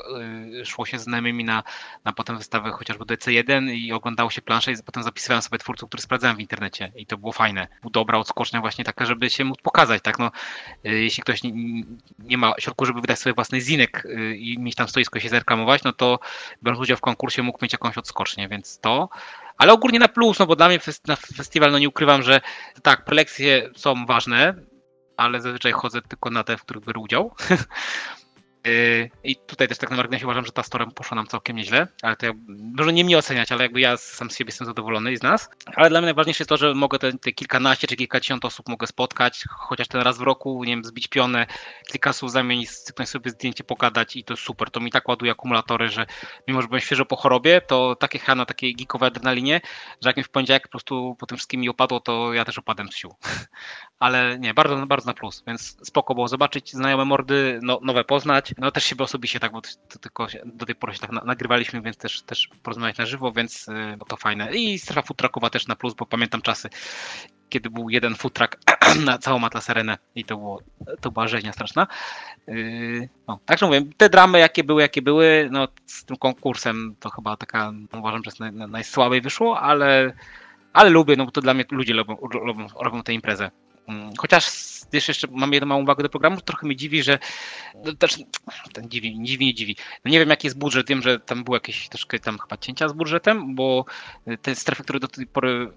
y, 0.62 0.66
szło 0.66 0.86
się 0.86 1.00
z 1.00 1.04
znajomymi 1.04 1.44
na, 1.44 1.64
na 2.06 2.14
potem 2.14 2.38
wystawę 2.38 2.72
chociażby 2.72 3.06
DC1 3.06 3.72
i 3.72 3.94
oglądało 3.94 4.30
się 4.30 4.42
planszę 4.42 4.72
i 4.72 4.76
potem 4.86 5.04
zapisywałem 5.04 5.42
sobie 5.42 5.58
twórców, 5.58 5.90
który 5.90 6.04
sprawdzałem 6.04 6.38
w 6.38 6.40
internecie 6.40 6.92
i 6.96 7.06
to 7.06 7.18
było 7.18 7.32
fajne. 7.32 7.68
Był 7.82 7.92
dobra 7.92 8.18
odskocznia 8.18 8.62
właśnie 8.62 8.86
taka, 8.86 9.06
żeby 9.06 9.30
się 9.30 9.44
móc 9.44 9.58
pokazać, 9.62 10.02
tak 10.04 10.20
no, 10.20 10.32
y, 10.86 10.90
jeśli 10.90 11.24
ktoś 11.24 11.44
nie, 11.44 11.52
nie 12.20 12.38
ma 12.38 12.54
środku, 12.60 12.86
żeby 12.86 13.02
wydać 13.02 13.20
sobie 13.20 13.34
własny 13.34 13.62
zinek 13.62 14.06
y, 14.06 14.38
i 14.38 14.60
mieć 14.60 14.76
tam 14.76 14.88
stoisko 14.88 15.20
się 15.20 15.30
zreklamować, 15.30 15.84
no 15.84 15.94
to 15.94 16.20
biorąc 16.64 16.82
udział 16.82 16.98
w 16.98 17.02
konkursie 17.02 17.44
mógł 17.44 17.60
mieć 17.62 17.74
jakąś 17.74 17.98
odskocznię, 17.98 18.48
więc 18.48 18.80
to 18.80 19.10
ale 19.62 19.74
ogólnie 19.74 20.00
na 20.00 20.08
plus, 20.08 20.40
no 20.40 20.46
bo 20.46 20.56
dla 20.56 20.68
mnie 20.68 20.80
na 21.08 21.16
festiwal, 21.16 21.72
no 21.72 21.80
nie 21.80 21.90
ukrywam, 21.90 22.24
że 22.24 22.42
tak, 22.82 23.06
prelekcje 23.06 23.70
są 23.76 24.06
ważne, 24.06 24.54
ale 25.18 25.42
zazwyczaj 25.42 25.72
chodzę 25.72 26.02
tylko 26.02 26.30
na 26.30 26.44
te, 26.44 26.58
w 26.58 26.62
których 26.62 26.86
biorę 26.86 27.00
udział. 27.00 27.36
Yy, 28.66 29.10
I 29.24 29.36
tutaj 29.36 29.68
też 29.68 29.78
tak 29.78 29.90
na 29.90 29.98
marginesie 29.98 30.26
uważam, 30.26 30.46
że 30.46 30.52
ta 30.52 30.64
storem 30.64 30.92
poszła 30.92 31.16
nam 31.16 31.28
całkiem 31.28 31.56
nieźle, 31.56 31.88
ale 32.02 32.16
to 32.16 32.26
ja, 32.26 32.32
może 32.78 32.94
nie 32.94 33.06
mnie 33.06 33.18
oceniać, 33.18 33.52
ale 33.52 33.64
jakby 33.64 33.82
ja 33.82 33.98
sam 33.98 34.32
z 34.32 34.38
siebie 34.38 34.50
jestem 34.50 34.68
zadowolony 34.68 35.12
i 35.12 35.18
z 35.18 35.24
nas. 35.24 35.50
Ale 35.76 35.90
dla 35.90 36.02
mnie 36.02 36.06
najważniejsze 36.06 36.42
jest 36.42 36.50
to, 36.50 36.58
że 36.58 36.74
mogę 36.74 37.00
te, 37.00 37.14
te 37.14 37.32
kilkanaście 37.32 37.88
czy 37.88 37.96
kilkadziesiąt 37.96 38.46
osób 38.46 38.70
mogę 38.70 38.88
spotkać, 38.88 39.44
chociaż 39.50 39.88
ten 39.88 40.02
raz 40.02 40.18
w 40.18 40.22
roku, 40.22 40.64
nie 40.64 40.74
wiem, 40.74 40.84
zbić 40.84 41.08
pionę, 41.08 41.48
kilka 41.92 42.14
słów 42.14 42.32
zamienić, 42.32 42.72
cyknąć 42.72 43.10
sobie 43.10 43.32
zdjęcie, 43.32 43.64
pogadać 43.64 44.16
i 44.16 44.24
to 44.24 44.38
super. 44.38 44.72
To 44.72 44.80
mi 44.80 44.92
tak 44.92 45.08
ładuje 45.08 45.32
akumulatory, 45.32 45.90
że 45.90 46.06
mimo, 46.48 46.62
że 46.62 46.68
byłem 46.68 46.82
świeżo 46.82 47.06
po 47.06 47.16
chorobie, 47.16 47.62
to 47.62 47.96
takie 47.96 48.20
chyba 48.20 48.36
na 48.36 48.46
takiej 48.46 48.76
geekowej 48.76 49.08
adrenalinie, 49.08 49.62
że 50.02 50.10
jak 50.10 50.18
mi 50.18 50.24
w 50.24 50.30
poniedziałek 50.30 50.64
po 50.64 50.70
prostu 50.70 51.16
po 51.20 51.26
tym 51.26 51.38
wszystkim 51.38 51.62
mi 51.62 51.70
opadło, 51.70 52.00
to 52.00 52.34
ja 52.34 52.46
też 52.46 52.58
opadłem 52.58 52.92
z 52.92 52.96
sił. 52.96 53.16
ale 54.00 54.40
nie, 54.40 54.54
bardzo, 54.54 54.88
bardzo 54.88 55.08
na 55.08 55.14
plus, 55.14 55.44
więc 55.48 55.78
spoko 55.84 56.16
było 56.16 56.28
zobaczyć 56.28 56.72
znajome 56.72 57.06
mordy, 57.06 57.60
no, 57.64 57.80
nowe 57.84 58.04
poznać, 58.04 58.51
No 58.58 58.72
też 58.72 58.84
siebie 58.84 59.04
osobiście 59.04 59.40
tak, 59.40 59.52
bo 59.52 59.62
to 59.62 60.00
tylko 60.00 60.28
do 60.46 60.66
tej 60.66 60.76
pory 60.76 60.94
się 60.94 61.00
tak 61.00 61.12
na, 61.12 61.22
nagrywaliśmy, 61.26 61.82
więc 61.82 61.98
też, 61.98 62.22
też 62.22 62.50
porozmawiać 62.64 62.98
na 62.98 63.06
żywo, 63.06 63.32
więc 63.32 63.68
y, 63.68 63.98
bo 63.98 64.06
to 64.06 64.18
fajne. 64.18 64.56
I 64.56 64.80
strefa 64.80 65.02
futrakowa 65.02 65.50
też 65.50 65.68
na 65.68 65.76
plus, 65.76 65.94
bo 65.94 66.06
pamiętam 66.06 66.42
czasy, 66.42 66.70
kiedy 67.50 67.70
był 67.70 67.90
jeden 67.90 68.16
futrak 68.16 68.60
na 69.06 69.18
całą 69.18 69.46
Atlas 69.46 69.70
Arenę 69.70 69.98
i 70.16 70.26
to, 70.26 70.38
było, 70.38 70.62
to 71.02 71.12
była 71.12 71.28
rzeźnia 71.28 71.54
straszna. 71.54 71.88
Yy, 72.48 73.10
no, 73.28 73.40
także 73.46 73.66
mówię, 73.66 73.82
te 73.98 74.10
dramy 74.10 74.40
jakie 74.40 74.64
były, 74.64 74.82
jakie 74.82 75.02
były, 75.02 75.50
no 75.52 75.68
z 75.86 76.06
tym 76.06 76.18
konkursem 76.18 76.96
to 77.00 77.10
chyba 77.10 77.38
taka, 77.38 77.74
uważam, 77.94 78.24
że 78.24 78.28
jest 78.30 78.40
naj, 78.40 78.52
najsłabiej 78.52 79.22
wyszło, 79.22 79.60
ale, 79.60 80.14
ale 80.74 80.90
lubię, 80.90 81.16
no 81.16 81.26
bo 81.26 81.32
to 81.32 81.42
dla 81.42 81.54
mnie 81.54 81.66
ludzie 81.72 81.94
lubią, 81.94 82.18
robią, 82.32 82.68
robią 82.80 83.04
tę 83.04 83.14
imprezę. 83.14 83.52
Mm, 83.92 84.14
chociaż 84.18 84.52
wiesz, 84.94 85.08
jeszcze 85.08 85.28
mam 85.32 85.54
jedną 85.54 85.68
małą 85.68 85.82
uwagę 85.84 86.04
do 86.04 86.10
programu, 86.10 86.42
trochę 86.42 86.68
mnie 86.68 86.76
dziwi, 86.76 87.04
że 87.04 87.20
no, 87.86 87.94
też 87.94 88.18
ten 88.74 88.90
dziwi, 88.90 89.20
dziwi, 89.22 89.46
nie 89.46 89.54
dziwi. 89.54 89.76
No 90.06 90.12
nie 90.12 90.20
wiem 90.20 90.30
jaki 90.30 90.48
jest 90.48 90.58
budżet, 90.58 90.88
wiem, 90.88 91.02
że 91.02 91.20
tam 91.20 91.44
było 91.44 91.56
jakieś 91.56 91.90
troszkę 91.90 92.20
tam 92.20 92.40
chyba 92.40 92.58
cięcia 92.58 92.88
z 92.90 92.94
budżetem, 92.94 93.56
bo 93.56 93.86
te 94.42 94.56
strefy, 94.56 94.84
które 94.84 95.00
do 95.00 95.08
tej 95.08 95.28
pory 95.28 95.72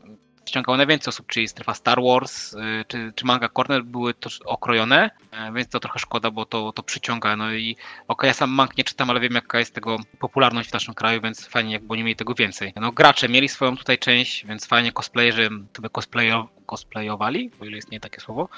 ściągało 0.47 0.77
najwięcej 0.77 1.11
osób, 1.11 1.27
czyli 1.27 1.49
strefa 1.49 1.75
Star 1.75 2.03
Wars 2.03 2.53
y, 2.53 2.85
czy, 2.89 3.13
czy 3.15 3.27
Manga 3.27 3.49
Corner 3.49 3.85
były 3.85 4.15
też 4.15 4.41
okrojone, 4.43 5.11
e, 5.31 5.53
więc 5.53 5.69
to 5.69 5.81
trochę 5.81 5.99
szkoda, 5.99 6.31
bo 6.31 6.47
to, 6.47 6.73
to 6.73 6.83
przyciąga. 6.83 7.37
No 7.37 7.53
i 7.53 7.77
ok, 8.09 8.23
ja 8.23 8.35
sam 8.35 8.51
Mang 8.51 8.77
nie 8.77 8.85
czytam, 8.85 9.11
ale 9.11 9.21
wiem 9.21 9.35
jaka 9.35 9.59
jest 9.59 9.75
tego 9.75 9.97
popularność 10.19 10.71
w 10.71 10.73
naszym 10.73 10.95
kraju, 10.95 11.21
więc 11.21 11.47
fajnie 11.47 11.73
jakby 11.73 11.93
oni 11.93 12.03
mieli 12.03 12.17
tego 12.17 12.35
więcej. 12.35 12.73
No 12.77 12.93
gracze 12.93 13.29
mieli 13.29 13.49
swoją 13.49 13.77
tutaj 13.77 13.99
część, 13.99 14.47
więc 14.47 14.67
fajnie 14.67 14.93
cosplayerzy 14.93 15.51
by 15.81 15.91
cosplayo, 15.91 16.49
cosplayowali, 16.67 17.51
o 17.61 17.65
ile 17.65 17.79
istnieje 17.79 18.01
takie 18.01 18.21
słowo. 18.21 18.49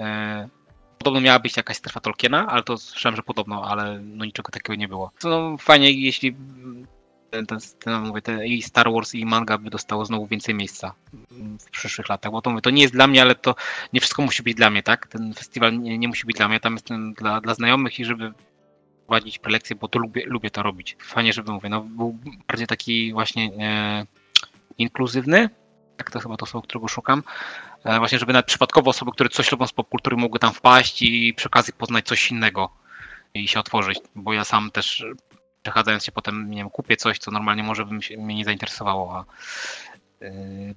E, 0.00 0.48
podobno 0.98 1.20
miała 1.20 1.38
być 1.38 1.56
jakaś 1.56 1.76
strefa 1.76 2.00
Tolkiena, 2.00 2.46
ale 2.46 2.62
to 2.62 2.78
słyszałem, 2.78 3.16
że 3.16 3.22
podobno, 3.22 3.64
ale 3.64 3.98
no 4.02 4.24
niczego 4.24 4.52
takiego 4.52 4.74
nie 4.74 4.88
było. 4.88 5.10
No 5.24 5.56
fajnie, 5.58 5.92
jeśli 5.92 6.36
ten, 7.30 7.46
ten, 7.46 7.58
ten, 7.78 8.02
mówię, 8.02 8.22
te, 8.22 8.46
i 8.46 8.62
Star 8.62 8.92
Wars 8.92 9.14
i 9.14 9.26
manga 9.26 9.58
by 9.58 9.70
dostało 9.70 10.04
znowu 10.04 10.26
więcej 10.26 10.54
miejsca 10.54 10.94
w 11.60 11.70
przyszłych 11.70 12.08
latach, 12.08 12.32
bo 12.32 12.42
to, 12.42 12.50
mówię, 12.50 12.62
to 12.62 12.70
nie 12.70 12.82
jest 12.82 12.94
dla 12.94 13.06
mnie, 13.06 13.22
ale 13.22 13.34
to 13.34 13.54
nie 13.92 14.00
wszystko 14.00 14.22
musi 14.22 14.42
być 14.42 14.54
dla 14.54 14.70
mnie, 14.70 14.82
tak? 14.82 15.06
Ten 15.06 15.34
festiwal 15.34 15.78
nie, 15.78 15.98
nie 15.98 16.08
musi 16.08 16.26
być 16.26 16.36
dla 16.36 16.48
mnie, 16.48 16.60
tam 16.60 16.72
jestem 16.72 17.14
dla, 17.14 17.40
dla 17.40 17.54
znajomych 17.54 18.00
i 18.00 18.04
żeby 18.04 18.32
prowadzić 19.06 19.38
prelekcje, 19.38 19.76
bo 19.76 19.88
to 19.88 19.98
lubię, 19.98 20.22
lubię 20.26 20.50
to 20.50 20.62
robić. 20.62 20.96
Fajnie, 21.02 21.32
żeby, 21.32 21.52
mówię, 21.52 21.68
no 21.68 21.80
był 21.80 22.18
bardziej 22.48 22.66
taki 22.66 23.12
właśnie 23.12 23.50
e, 23.58 24.06
inkluzywny, 24.78 25.50
tak 25.96 26.10
to 26.10 26.20
chyba 26.20 26.36
to 26.36 26.46
słowo, 26.46 26.66
którego 26.66 26.88
szukam, 26.88 27.22
e, 27.84 27.98
właśnie, 27.98 28.18
żeby 28.18 28.32
nawet 28.32 28.46
przypadkowo 28.46 28.90
osoby, 28.90 29.12
które 29.12 29.28
coś 29.28 29.52
lubią 29.52 29.66
z 29.66 29.72
popkultury 29.72 30.16
mogły 30.16 30.38
tam 30.38 30.52
wpaść 30.52 31.02
i 31.02 31.34
przy 31.34 31.48
okazji 31.48 31.72
poznać 31.72 32.06
coś 32.06 32.30
innego 32.30 32.70
i 33.34 33.48
się 33.48 33.60
otworzyć, 33.60 33.98
bo 34.14 34.32
ja 34.32 34.44
sam 34.44 34.70
też 34.70 35.04
przechadzając 35.62 36.04
się 36.04 36.12
potem, 36.12 36.50
nie 36.50 36.56
wiem, 36.56 36.70
kupię 36.70 36.96
coś, 36.96 37.18
co 37.18 37.30
normalnie 37.30 37.62
może 37.62 37.84
by 37.84 37.94
mnie 37.94 38.34
nie 38.34 38.44
zainteresowało, 38.44 39.16
a 39.16 39.24
yy, 40.24 40.30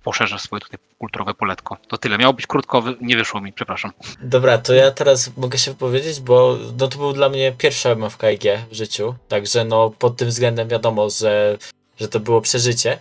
poszerzę 0.03 0.39
swoje 0.39 0.59
tutaj 0.59 0.79
kulturowe 0.99 1.33
poletko. 1.33 1.77
To 1.87 1.97
tyle. 1.97 2.17
Miało 2.17 2.33
być 2.33 2.47
krótko, 2.47 2.83
nie 3.01 3.17
wyszło 3.17 3.41
mi, 3.41 3.53
przepraszam. 3.53 3.91
Dobra, 4.21 4.57
to 4.57 4.73
ja 4.73 4.91
teraz 4.91 5.37
mogę 5.37 5.57
się 5.57 5.71
wypowiedzieć, 5.71 6.19
bo 6.19 6.57
no, 6.79 6.87
to 6.87 6.97
był 6.97 7.13
dla 7.13 7.29
mnie 7.29 7.51
pierwszy 7.57 7.89
MFKG 7.89 8.65
w 8.71 8.73
życiu, 8.73 9.15
także 9.27 9.65
no 9.65 9.89
pod 9.89 10.17
tym 10.17 10.27
względem 10.27 10.67
wiadomo, 10.67 11.09
że, 11.09 11.57
że 11.99 12.07
to 12.07 12.19
było 12.19 12.41
przeżycie. 12.41 12.99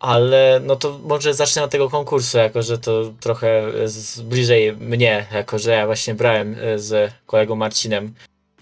Ale 0.00 0.60
no 0.64 0.76
to 0.76 0.98
może 1.04 1.34
zacznę 1.34 1.62
od 1.62 1.70
tego 1.70 1.90
konkursu, 1.90 2.38
jako 2.38 2.62
że 2.62 2.78
to 2.78 3.12
trochę 3.20 3.62
z, 3.84 4.20
bliżej 4.20 4.72
mnie, 4.72 5.26
jako 5.32 5.58
że 5.58 5.70
ja 5.70 5.86
właśnie 5.86 6.14
brałem 6.14 6.56
e, 6.60 6.78
z 6.78 7.12
kolegą 7.26 7.56
Marcinem 7.56 8.14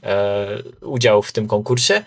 e, 0.03 0.47
udział 0.81 1.23
w 1.23 1.33
tym 1.33 1.49
konkursie. 1.49 2.05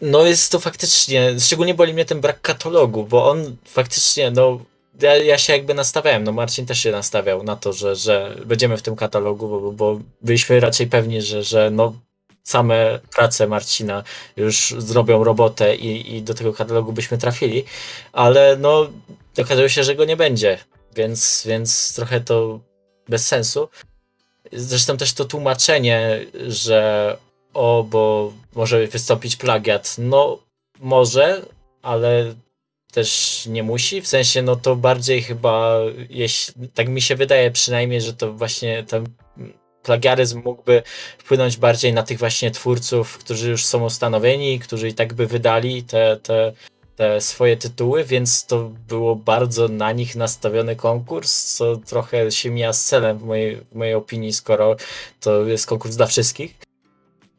No 0.00 0.24
jest 0.24 0.52
to 0.52 0.60
faktycznie, 0.60 1.40
szczególnie 1.40 1.74
boli 1.74 1.94
mnie 1.94 2.04
ten 2.04 2.20
brak 2.20 2.40
katalogu, 2.40 3.04
bo 3.04 3.30
on 3.30 3.56
faktycznie, 3.64 4.30
no 4.30 4.60
ja, 5.00 5.16
ja 5.16 5.38
się 5.38 5.52
jakby 5.52 5.74
nastawiałem, 5.74 6.24
no 6.24 6.32
Marcin 6.32 6.66
też 6.66 6.78
się 6.80 6.90
nastawiał 6.90 7.42
na 7.42 7.56
to, 7.56 7.72
że, 7.72 7.96
że 7.96 8.36
będziemy 8.46 8.76
w 8.76 8.82
tym 8.82 8.96
katalogu, 8.96 9.48
bo, 9.48 9.72
bo 9.72 10.00
byliśmy 10.22 10.60
raczej 10.60 10.86
pewni, 10.86 11.22
że, 11.22 11.42
że 11.42 11.70
no 11.70 11.94
same 12.42 13.00
prace 13.14 13.46
Marcina 13.46 14.02
już 14.36 14.74
zrobią 14.78 15.24
robotę 15.24 15.76
i, 15.76 16.16
i 16.16 16.22
do 16.22 16.34
tego 16.34 16.52
katalogu 16.52 16.92
byśmy 16.92 17.18
trafili, 17.18 17.64
ale 18.12 18.56
no 18.56 18.90
okazało 19.38 19.68
się, 19.68 19.84
że 19.84 19.94
go 19.94 20.04
nie 20.04 20.16
będzie, 20.16 20.58
więc, 20.96 21.42
więc 21.46 21.94
trochę 21.94 22.20
to 22.20 22.60
bez 23.08 23.28
sensu. 23.28 23.68
Zresztą 24.52 24.96
też 24.96 25.12
to 25.12 25.24
tłumaczenie, 25.24 26.26
że 26.46 27.16
o, 27.54 27.86
bo 27.90 28.32
może 28.54 28.86
wystąpić 28.86 29.36
plagiat. 29.36 29.96
No, 29.98 30.38
może, 30.80 31.42
ale 31.82 32.34
też 32.92 33.46
nie 33.46 33.62
musi. 33.62 34.00
W 34.00 34.08
sensie, 34.08 34.42
no 34.42 34.56
to 34.56 34.76
bardziej 34.76 35.22
chyba, 35.22 35.78
jeśli, 36.10 36.68
tak 36.68 36.88
mi 36.88 37.00
się 37.00 37.16
wydaje 37.16 37.50
przynajmniej, 37.50 38.00
że 38.00 38.12
to 38.12 38.32
właśnie 38.32 38.82
ten 38.82 39.06
plagiaryzm 39.82 40.42
mógłby 40.44 40.82
wpłynąć 41.18 41.56
bardziej 41.56 41.92
na 41.92 42.02
tych 42.02 42.18
właśnie 42.18 42.50
twórców, 42.50 43.18
którzy 43.18 43.50
już 43.50 43.66
są 43.66 43.84
ustanowieni, 43.84 44.58
którzy 44.58 44.88
i 44.88 44.94
tak 44.94 45.14
by 45.14 45.26
wydali 45.26 45.82
te, 45.82 46.16
te 46.16 46.52
te 47.00 47.20
swoje 47.20 47.56
tytuły, 47.56 48.04
więc 48.04 48.46
to 48.46 48.70
było 48.88 49.16
bardzo 49.16 49.68
na 49.68 49.92
nich 49.92 50.16
nastawiony 50.16 50.76
konkurs, 50.76 51.54
co 51.54 51.76
trochę 51.76 52.30
się 52.30 52.50
mija 52.50 52.72
z 52.72 52.84
celem 52.84 53.18
w 53.18 53.24
mojej, 53.24 53.56
w 53.56 53.74
mojej 53.74 53.94
opinii, 53.94 54.32
skoro 54.32 54.76
to 55.20 55.44
jest 55.44 55.66
konkurs 55.66 55.96
dla 55.96 56.06
wszystkich. 56.06 56.69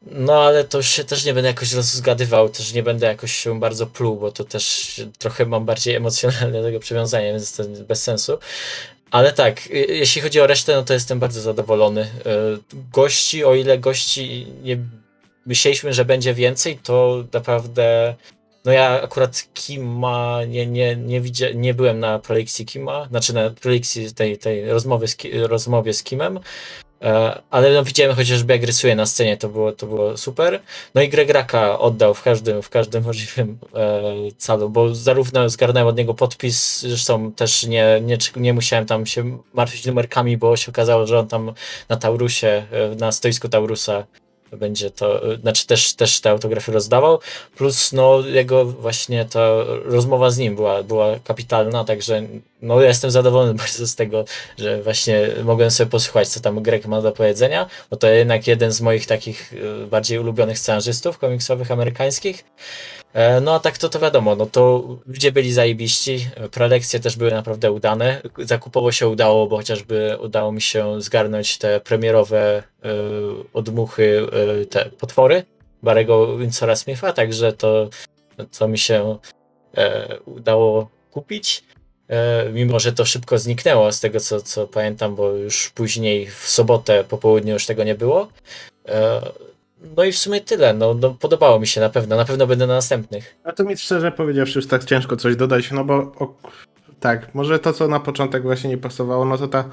No 0.06 0.42
ale 0.42 0.64
to 0.64 0.82
się 0.82 1.04
też 1.04 1.24
nie 1.24 1.34
będę 1.34 1.48
jakoś 1.48 1.72
rozgadywał, 1.72 2.48
też 2.48 2.72
nie 2.72 2.82
będę 2.82 3.06
jakoś 3.06 3.32
się 3.32 3.60
bardzo 3.60 3.86
pluł, 3.86 4.16
bo 4.16 4.32
to 4.32 4.44
też 4.44 5.00
trochę 5.18 5.46
mam 5.46 5.64
bardziej 5.64 5.94
emocjonalne 5.94 6.62
tego 6.62 6.80
przywiązania, 6.80 7.32
więc 7.32 7.56
to 7.56 7.64
bez 7.88 8.02
sensu. 8.02 8.38
Ale 9.10 9.32
tak, 9.32 9.66
jeśli 9.70 10.22
chodzi 10.22 10.40
o 10.40 10.46
resztę, 10.46 10.74
no 10.74 10.82
to 10.82 10.94
jestem 10.94 11.18
bardzo 11.18 11.40
zadowolony. 11.40 12.00
E, 12.00 12.08
gości, 12.92 13.44
o 13.44 13.54
ile 13.54 13.78
gości 13.78 14.46
nie 14.62 14.78
myśleliśmy, 15.46 15.92
że 15.92 16.04
będzie 16.04 16.34
więcej, 16.34 16.78
to 16.78 17.24
naprawdę 17.32 18.14
no 18.64 18.72
ja 18.72 19.02
akurat 19.02 19.48
Kima 19.54 20.40
nie, 20.48 20.66
nie, 20.66 20.96
nie, 20.96 21.20
widzia, 21.20 21.46
nie 21.54 21.74
byłem 21.74 22.00
na 22.00 22.18
prelekcji 22.18 22.66
Kima, 22.66 23.06
znaczy 23.08 23.34
na 23.34 23.50
prelekcji 23.50 24.14
tej, 24.14 24.38
tej 24.38 24.70
rozmowy 24.70 25.08
z, 25.08 25.16
rozmowie 25.32 25.94
z 25.94 26.02
Kimem, 26.02 26.40
ale 27.50 27.72
no 27.74 27.84
widziałem 27.84 28.16
chociażby 28.16 28.52
jak 28.52 28.62
rysuje 28.62 28.96
na 28.96 29.06
scenie, 29.06 29.36
to 29.36 29.48
było, 29.48 29.72
to 29.72 29.86
było 29.86 30.16
super. 30.16 30.60
No 30.94 31.02
i 31.02 31.08
Greg 31.08 31.30
Raka 31.30 31.78
oddał 31.78 32.14
w 32.14 32.22
każdym, 32.22 32.62
w 32.62 32.68
każdym 32.68 33.04
możliwym 33.04 33.58
e, 33.74 34.02
calu, 34.38 34.70
bo 34.70 34.94
zarówno 34.94 35.48
zgarnąłem 35.48 35.88
od 35.88 35.96
niego 35.96 36.14
podpis, 36.14 36.80
zresztą 36.80 37.32
też 37.32 37.66
nie, 37.66 38.00
nie, 38.02 38.18
nie 38.36 38.52
musiałem 38.52 38.86
tam 38.86 39.06
się 39.06 39.38
martwić 39.54 39.86
numerkami, 39.86 40.36
bo 40.36 40.56
się 40.56 40.72
okazało, 40.72 41.06
że 41.06 41.18
on 41.18 41.28
tam 41.28 41.52
na 41.88 41.96
Taurusie, 41.96 42.46
e, 42.72 42.94
na 42.96 43.12
stoisku 43.12 43.48
Taurusa 43.48 44.04
będzie 44.52 44.90
to, 44.90 45.20
znaczy 45.40 45.66
też, 45.66 45.94
też 45.94 46.20
te 46.20 46.30
autografy 46.30 46.72
rozdawał, 46.72 47.18
plus 47.56 47.92
no 47.92 48.20
jego 48.20 48.64
właśnie 48.64 49.24
ta 49.24 49.48
rozmowa 49.84 50.30
z 50.30 50.38
nim 50.38 50.56
była, 50.56 50.82
była 50.82 51.18
kapitalna, 51.24 51.84
także 51.84 52.22
no 52.62 52.80
ja 52.80 52.88
jestem 52.88 53.10
zadowolony 53.10 53.54
bardzo 53.64 53.86
z 53.86 53.94
tego, 53.94 54.24
że 54.58 54.82
właśnie 54.82 55.28
mogłem 55.44 55.70
sobie 55.70 55.90
posłuchać, 55.90 56.28
co 56.28 56.40
tam 56.40 56.62
Greg 56.62 56.86
ma 56.86 57.02
do 57.02 57.12
powiedzenia, 57.12 57.66
bo 57.90 57.96
to 57.96 58.08
jednak 58.08 58.46
jeden 58.46 58.72
z 58.72 58.80
moich 58.80 59.06
takich 59.06 59.54
e, 59.82 59.86
bardziej 59.86 60.18
ulubionych 60.18 60.58
scenarzystów 60.58 61.18
komiksowych 61.18 61.70
amerykańskich. 61.70 62.44
E, 63.12 63.40
no 63.40 63.54
a 63.54 63.60
tak 63.60 63.78
to 63.78 63.88
to 63.88 63.98
wiadomo, 63.98 64.36
no 64.36 64.46
to 64.46 64.84
ludzie 65.06 65.32
byli 65.32 65.52
zajebiści, 65.52 66.28
prelekcje 66.50 67.00
też 67.00 67.16
były 67.16 67.30
naprawdę 67.30 67.72
udane, 67.72 68.22
zakupowo 68.38 68.92
się 68.92 69.08
udało, 69.08 69.46
bo 69.46 69.56
chociażby 69.56 70.18
udało 70.20 70.52
mi 70.52 70.60
się 70.60 71.00
zgarnąć 71.02 71.58
te 71.58 71.80
premierowe 71.80 72.62
y, 72.62 72.88
odmuchy, 73.52 74.26
y, 74.62 74.66
te 74.66 74.84
potwory 74.84 75.44
Barego 75.82 76.36
Winsora 76.36 76.76
Smitha, 76.76 77.12
także 77.12 77.52
to, 77.52 77.90
co 78.50 78.68
mi 78.68 78.78
się 78.78 79.18
y, 79.78 80.20
udało 80.24 80.88
kupić. 81.10 81.64
Mimo, 82.52 82.80
że 82.80 82.92
to 82.92 83.04
szybko 83.04 83.38
zniknęło 83.38 83.92
z 83.92 84.00
tego, 84.00 84.20
co, 84.20 84.40
co 84.40 84.66
pamiętam, 84.66 85.14
bo 85.14 85.30
już 85.30 85.70
później 85.70 86.26
w 86.26 86.48
sobotę 86.48 87.04
po 87.04 87.18
południu 87.18 87.52
już 87.52 87.66
tego 87.66 87.84
nie 87.84 87.94
było. 87.94 88.28
No 89.96 90.04
i 90.04 90.12
w 90.12 90.18
sumie 90.18 90.40
tyle. 90.40 90.74
No, 90.74 90.94
no, 90.94 91.10
podobało 91.10 91.60
mi 91.60 91.66
się 91.66 91.80
na 91.80 91.88
pewno. 91.88 92.16
Na 92.16 92.24
pewno 92.24 92.46
będę 92.46 92.66
na 92.66 92.74
następnych. 92.74 93.36
A 93.44 93.52
to 93.52 93.64
mi 93.64 93.76
szczerze 93.76 94.12
powiedziawszy, 94.12 94.58
już 94.58 94.66
tak 94.66 94.84
ciężko 94.84 95.16
coś 95.16 95.36
dodać, 95.36 95.70
no 95.70 95.84
bo 95.84 95.94
o, 95.94 96.34
tak, 97.00 97.34
może 97.34 97.58
to, 97.58 97.72
co 97.72 97.88
na 97.88 98.00
początek 98.00 98.42
właśnie 98.42 98.70
nie 98.70 98.78
pasowało, 98.78 99.24
no 99.24 99.38
to 99.38 99.48
ta 99.48 99.64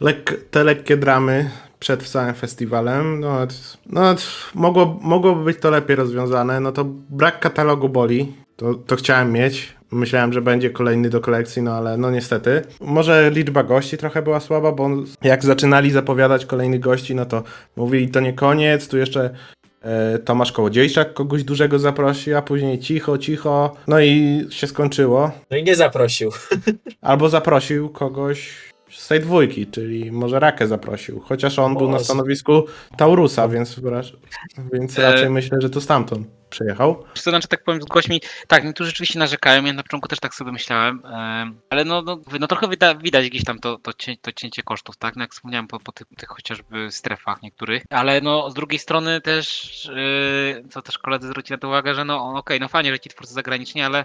lek, 0.00 0.44
te 0.50 0.64
lekkie 0.64 0.96
dramy 0.96 1.50
przed 1.78 2.02
całym 2.02 2.34
festiwalem, 2.34 3.20
no, 3.20 3.46
no 3.86 4.14
mogło, 4.54 4.98
mogłoby 5.02 5.44
być 5.44 5.58
to 5.60 5.70
lepiej 5.70 5.96
rozwiązane, 5.96 6.60
no 6.60 6.72
to 6.72 6.84
brak 7.10 7.40
katalogu 7.40 7.88
boli, 7.88 8.32
to, 8.56 8.74
to 8.74 8.96
chciałem 8.96 9.32
mieć, 9.32 9.74
Myślałem, 9.92 10.32
że 10.32 10.42
będzie 10.42 10.70
kolejny 10.70 11.10
do 11.10 11.20
kolekcji, 11.20 11.62
no 11.62 11.72
ale 11.72 11.96
no 11.96 12.10
niestety. 12.10 12.62
Może 12.80 13.30
liczba 13.30 13.62
gości 13.62 13.98
trochę 13.98 14.22
była 14.22 14.40
słaba, 14.40 14.72
bo 14.72 14.90
jak 15.22 15.44
zaczynali 15.44 15.90
zapowiadać 15.90 16.46
kolejnych 16.46 16.80
gości, 16.80 17.14
no 17.14 17.26
to 17.26 17.42
mówili 17.76 18.08
to 18.08 18.20
nie 18.20 18.32
koniec, 18.32 18.88
tu 18.88 18.98
jeszcze 18.98 19.30
e, 19.82 20.18
Tomasz 20.18 20.52
Kołodziejczak 20.52 21.14
kogoś 21.14 21.44
dużego 21.44 21.78
zaprosi, 21.78 22.34
a 22.34 22.42
później 22.42 22.78
cicho, 22.78 23.18
cicho, 23.18 23.76
no 23.86 24.00
i 24.00 24.40
się 24.50 24.66
skończyło. 24.66 25.30
No 25.50 25.56
i 25.56 25.64
nie 25.64 25.76
zaprosił. 25.76 26.30
Albo 27.00 27.28
zaprosił 27.28 27.88
kogoś 27.88 28.71
tej 29.12 29.20
dwójki, 29.20 29.66
czyli 29.66 30.12
może 30.12 30.40
Rakę 30.40 30.66
zaprosił, 30.66 31.20
chociaż 31.20 31.58
on 31.58 31.76
był 31.76 31.90
na 31.90 31.98
stanowisku 31.98 32.64
Taurusa, 32.96 33.48
więc, 33.48 33.80
więc 34.72 34.98
E, 34.98 35.02
raczej 35.02 35.30
myślę, 35.30 35.58
że 35.60 35.70
to 35.70 35.80
stamtąd 35.80 36.28
przyjechał. 36.50 37.04
To 37.24 37.30
znaczy, 37.30 37.48
tak 37.48 37.64
powiem, 37.64 37.82
z 37.82 37.84
gośćmi, 37.84 38.20
tak, 38.46 38.64
niektórzy 38.64 38.90
rzeczywiście 38.90 39.18
narzekają, 39.18 39.64
ja 39.64 39.72
na 39.72 39.82
początku 39.82 40.08
też 40.08 40.20
tak 40.20 40.34
sobie 40.34 40.52
myślałem, 40.52 41.02
em, 41.06 41.60
ale 41.70 41.84
no, 41.84 42.02
no, 42.02 42.20
no 42.40 42.46
trochę 42.46 42.68
widać 43.02 43.30
gdzieś 43.30 43.44
tam 43.44 43.58
to, 43.58 43.78
to, 43.78 43.92
cię, 43.92 44.16
to 44.22 44.32
cięcie 44.32 44.62
kosztów, 44.62 44.96
tak, 44.96 45.16
no 45.16 45.22
jak 45.22 45.32
wspomniałem 45.32 45.68
po, 45.68 45.80
po 45.80 45.92
tych, 45.92 46.06
tych 46.16 46.28
chociażby 46.28 46.90
strefach 46.90 47.42
niektórych, 47.42 47.82
ale 47.90 48.20
no 48.20 48.50
z 48.50 48.54
drugiej 48.54 48.78
strony 48.78 49.20
też, 49.20 49.90
yy, 50.54 50.68
co 50.70 50.82
też 50.82 50.98
koledzy 50.98 51.28
zwrócili 51.28 51.54
na 51.54 51.58
to 51.58 51.68
uwagę, 51.68 51.94
że 51.94 52.04
no 52.04 52.34
okej, 52.34 52.60
no 52.60 52.68
fajnie, 52.68 52.92
że 52.92 53.00
ci 53.00 53.10
twórcy 53.10 53.34
zagraniczni, 53.34 53.82
ale 53.82 54.04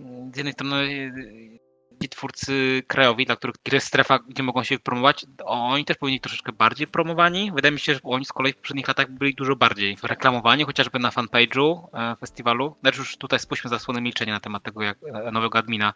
mm, 0.00 0.32
z 0.34 0.36
jednej 0.36 0.52
strony 0.52 0.88
yy, 0.88 1.57
ci 2.02 2.08
twórcy 2.08 2.82
krajowi, 2.86 3.26
dla 3.26 3.36
których 3.36 3.56
jest 3.72 3.86
strefa, 3.86 4.18
gdzie 4.28 4.42
mogą 4.42 4.62
się 4.64 4.78
promować, 4.78 5.26
oni 5.44 5.84
też 5.84 5.96
powinni 5.96 6.16
być 6.16 6.22
troszeczkę 6.22 6.52
bardziej 6.52 6.86
promowani. 6.86 7.52
Wydaje 7.54 7.72
mi 7.72 7.80
się, 7.80 7.94
że 7.94 8.00
oni 8.02 8.24
z 8.24 8.32
kolei 8.32 8.52
w 8.52 8.56
poprzednich 8.56 8.88
latach 8.88 9.10
byli 9.10 9.34
dużo 9.34 9.56
bardziej 9.56 9.96
reklamowani, 10.02 10.64
chociażby 10.64 10.98
na 10.98 11.10
fanpage'u 11.10 11.86
e, 11.94 12.16
festiwalu. 12.16 12.76
Znaczy 12.80 12.98
już 12.98 13.16
tutaj 13.16 13.38
spuśćmy 13.38 13.70
zasłonę 13.70 14.00
milczenia 14.00 14.32
na 14.34 14.40
temat 14.40 14.62
tego 14.62 14.82
jak 14.82 14.98
e, 15.26 15.30
nowego 15.30 15.58
admina 15.58 15.92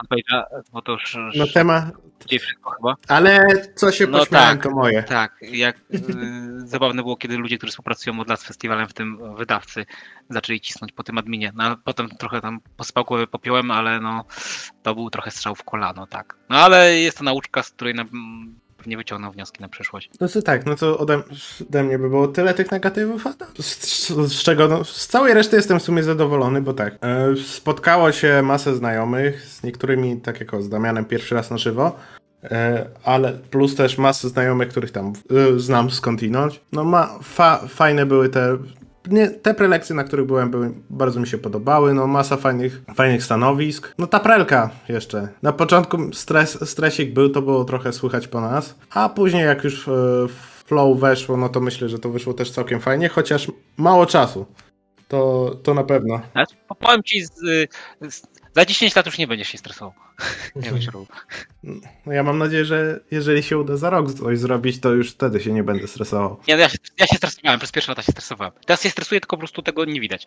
fanpage'a, 0.00 0.42
bo 0.72 0.82
to 0.82 0.92
już 0.92 1.16
No 1.34 1.46
temat, 1.54 1.84
wszystko 2.28 2.70
chyba. 2.70 2.94
ale 3.08 3.46
co 3.74 3.92
się 3.92 4.06
No 4.06 4.18
pośmiałem, 4.18 4.56
tak. 4.58 4.62
to 4.62 4.70
moje. 4.70 5.02
Tak, 5.02 5.36
jak 5.42 5.76
y, 5.76 6.00
zabawne 6.68 7.02
było, 7.02 7.16
kiedy 7.16 7.36
ludzie, 7.36 7.58
którzy 7.58 7.70
współpracują 7.70 8.20
od 8.20 8.28
lat 8.28 8.40
z 8.40 8.44
festiwalem, 8.44 8.88
w 8.88 8.92
tym 8.94 9.34
wydawcy, 9.36 9.86
zaczęli 10.30 10.60
cisnąć 10.60 10.92
po 10.92 11.02
tym 11.02 11.18
adminie. 11.18 11.52
No, 11.54 11.76
potem 11.84 12.08
trochę 12.08 12.40
tam 12.40 12.60
pospał 12.76 13.04
głowę 13.04 13.26
popiołem, 13.26 13.70
ale 13.70 14.00
no 14.00 14.24
to 14.88 14.94
był 14.94 15.10
trochę 15.10 15.30
strzał 15.30 15.54
w 15.54 15.62
kolano, 15.62 16.06
tak. 16.06 16.36
No 16.50 16.56
ale 16.56 16.98
jest 16.98 17.18
to 17.18 17.24
nauczka, 17.24 17.62
z 17.62 17.70
której 17.70 17.94
na, 17.94 18.04
pewnie 18.76 18.96
wyciągnął 18.96 19.32
wnioski 19.32 19.62
na 19.62 19.68
przyszłość. 19.68 20.10
No 20.20 20.28
to 20.28 20.42
tak, 20.42 20.66
no 20.66 20.76
to 20.76 20.98
ode, 20.98 21.22
ode 21.68 21.82
mnie 21.84 21.98
by 21.98 22.08
było 22.08 22.28
tyle 22.28 22.54
tych 22.54 22.70
negatywów, 22.70 23.24
z, 23.60 23.64
z, 23.64 24.08
z 24.32 24.42
czego, 24.42 24.68
no, 24.68 24.84
z 24.84 25.06
całej 25.06 25.34
reszty 25.34 25.56
jestem 25.56 25.80
w 25.80 25.82
sumie 25.82 26.02
zadowolony, 26.02 26.62
bo 26.62 26.72
tak, 26.72 26.98
e, 27.00 27.36
spotkało 27.36 28.12
się 28.12 28.42
masę 28.42 28.76
znajomych, 28.76 29.46
z 29.46 29.62
niektórymi, 29.62 30.20
tak 30.20 30.40
jak 30.40 30.62
z 30.62 30.68
Damianem 30.68 31.04
pierwszy 31.04 31.34
raz 31.34 31.50
na 31.50 31.58
żywo, 31.58 31.96
e, 32.44 32.86
ale 33.04 33.32
plus 33.32 33.74
też 33.74 33.98
masę 33.98 34.28
znajomych, 34.28 34.68
których 34.68 34.90
tam 34.90 35.12
e, 35.30 35.58
znam 35.58 35.90
skądinąć. 35.90 36.60
No 36.72 36.84
ma, 36.84 37.18
fa, 37.22 37.58
fajne 37.68 38.06
były 38.06 38.28
te, 38.28 38.58
nie, 39.10 39.30
te 39.30 39.54
prelekcje, 39.54 39.96
na 39.96 40.04
których 40.04 40.26
byłem, 40.26 40.50
były, 40.50 40.74
bardzo 40.90 41.20
mi 41.20 41.26
się 41.26 41.38
podobały, 41.38 41.94
no 41.94 42.06
masa 42.06 42.36
fajnych, 42.36 42.82
fajnych 42.94 43.24
stanowisk. 43.24 43.94
No 43.98 44.06
ta 44.06 44.20
prelka 44.20 44.70
jeszcze. 44.88 45.28
Na 45.42 45.52
początku 45.52 46.12
stres, 46.12 46.70
stresik 46.70 47.12
był, 47.12 47.28
to 47.28 47.42
było 47.42 47.64
trochę 47.64 47.92
słychać 47.92 48.28
po 48.28 48.40
nas, 48.40 48.74
a 48.90 49.08
później 49.08 49.44
jak 49.44 49.64
już 49.64 49.88
e, 49.88 49.92
flow 50.66 50.98
weszło, 51.00 51.36
no 51.36 51.48
to 51.48 51.60
myślę, 51.60 51.88
że 51.88 51.98
to 51.98 52.10
wyszło 52.10 52.34
też 52.34 52.50
całkiem 52.50 52.80
fajnie, 52.80 53.08
chociaż 53.08 53.52
mało 53.76 54.06
czasu. 54.06 54.46
To, 55.08 55.50
to 55.62 55.74
na 55.74 55.84
pewno. 55.84 56.20
Po- 56.68 56.74
powiem 56.74 57.02
ci, 57.02 57.24
z, 57.26 57.32
z, 58.08 58.22
za 58.58 58.64
10 58.64 58.96
lat 58.96 59.06
już 59.06 59.18
nie 59.18 59.26
będziesz 59.26 59.48
się 59.48 59.58
stresował. 59.58 59.92
Nie 60.56 60.70
będziesz 60.70 60.94
robił. 60.94 61.06
No 62.06 62.12
ja 62.12 62.22
mam 62.22 62.38
nadzieję, 62.38 62.64
że 62.64 63.00
jeżeli 63.10 63.42
się 63.42 63.58
uda 63.58 63.76
za 63.76 63.90
rok 63.90 64.14
coś 64.14 64.38
zrobić, 64.38 64.80
to 64.80 64.92
już 64.92 65.10
wtedy 65.10 65.40
się 65.40 65.52
nie 65.52 65.64
będę 65.64 65.86
stresował. 65.86 66.40
Nie, 66.48 66.54
no 66.54 66.60
ja, 66.60 66.68
się, 66.68 66.78
ja 66.98 67.06
się 67.06 67.16
stresowałem, 67.16 67.58
przez 67.58 67.72
pierwsze 67.72 67.92
lata 67.92 68.02
się 68.02 68.12
stresowałem. 68.12 68.52
Teraz 68.66 68.82
się 68.82 68.90
stresuję, 68.90 69.20
tylko 69.20 69.36
po 69.36 69.40
prostu 69.40 69.62
tego 69.62 69.84
nie 69.84 70.00
widać. 70.00 70.26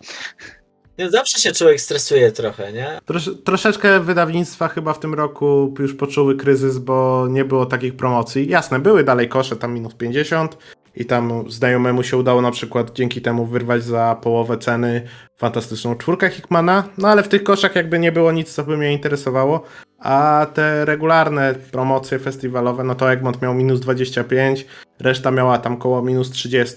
Nie, 0.98 1.10
zawsze 1.10 1.40
się 1.40 1.52
człowiek 1.52 1.82
stresuje 1.82 2.32
trochę, 2.32 2.74
nie? 2.74 3.00
Trosz, 3.06 3.30
troszeczkę 3.44 4.00
wydawnictwa 4.00 4.68
chyba 4.68 4.94
w 4.94 5.00
tym 5.00 5.14
roku 5.14 5.74
już 5.80 5.94
poczuły 5.94 6.36
kryzys, 6.36 6.78
bo 6.78 7.28
nie 7.30 7.46
było 7.46 7.66
takich 7.66 7.96
promocji. 7.96 8.50
Jasne, 8.50 8.80
były 8.80 9.04
dalej 9.04 9.30
kosze, 9.30 9.56
tam 9.56 9.74
minus 9.74 9.94
50 9.94 10.58
i 10.96 11.06
tam 11.06 11.52
znajomemu 11.52 12.04
się 12.04 12.18
udało 12.18 12.42
na 12.42 12.52
przykład 12.52 12.92
dzięki 12.94 13.22
temu 13.22 13.46
wyrwać 13.46 13.84
za 13.84 14.18
połowę 14.22 14.58
ceny 14.58 15.02
fantastyczną 15.38 15.96
czwórkę 15.96 16.30
Hickmana, 16.30 16.84
no 16.98 17.08
ale 17.08 17.24
w 17.24 17.28
tych 17.28 17.44
koszach 17.44 17.76
jakby 17.76 18.00
nie 18.00 18.12
było 18.12 18.32
nic, 18.32 18.54
co 18.54 18.64
by 18.64 18.78
mnie 18.78 18.94
interesowało, 18.94 19.64
a 20.00 20.48
te 20.54 20.86
regularne 20.86 21.56
promocje 21.72 22.20
festiwalowe, 22.20 22.84
no 22.84 22.96
to 22.96 23.12
Egmont 23.12 23.42
miał 23.42 23.54
minus 23.54 23.80
25, 23.80 24.66
reszta 25.00 25.32
miała 25.32 25.58
tam 25.58 25.78
koło 25.78 26.02
minus 26.02 26.32
30, 26.32 26.76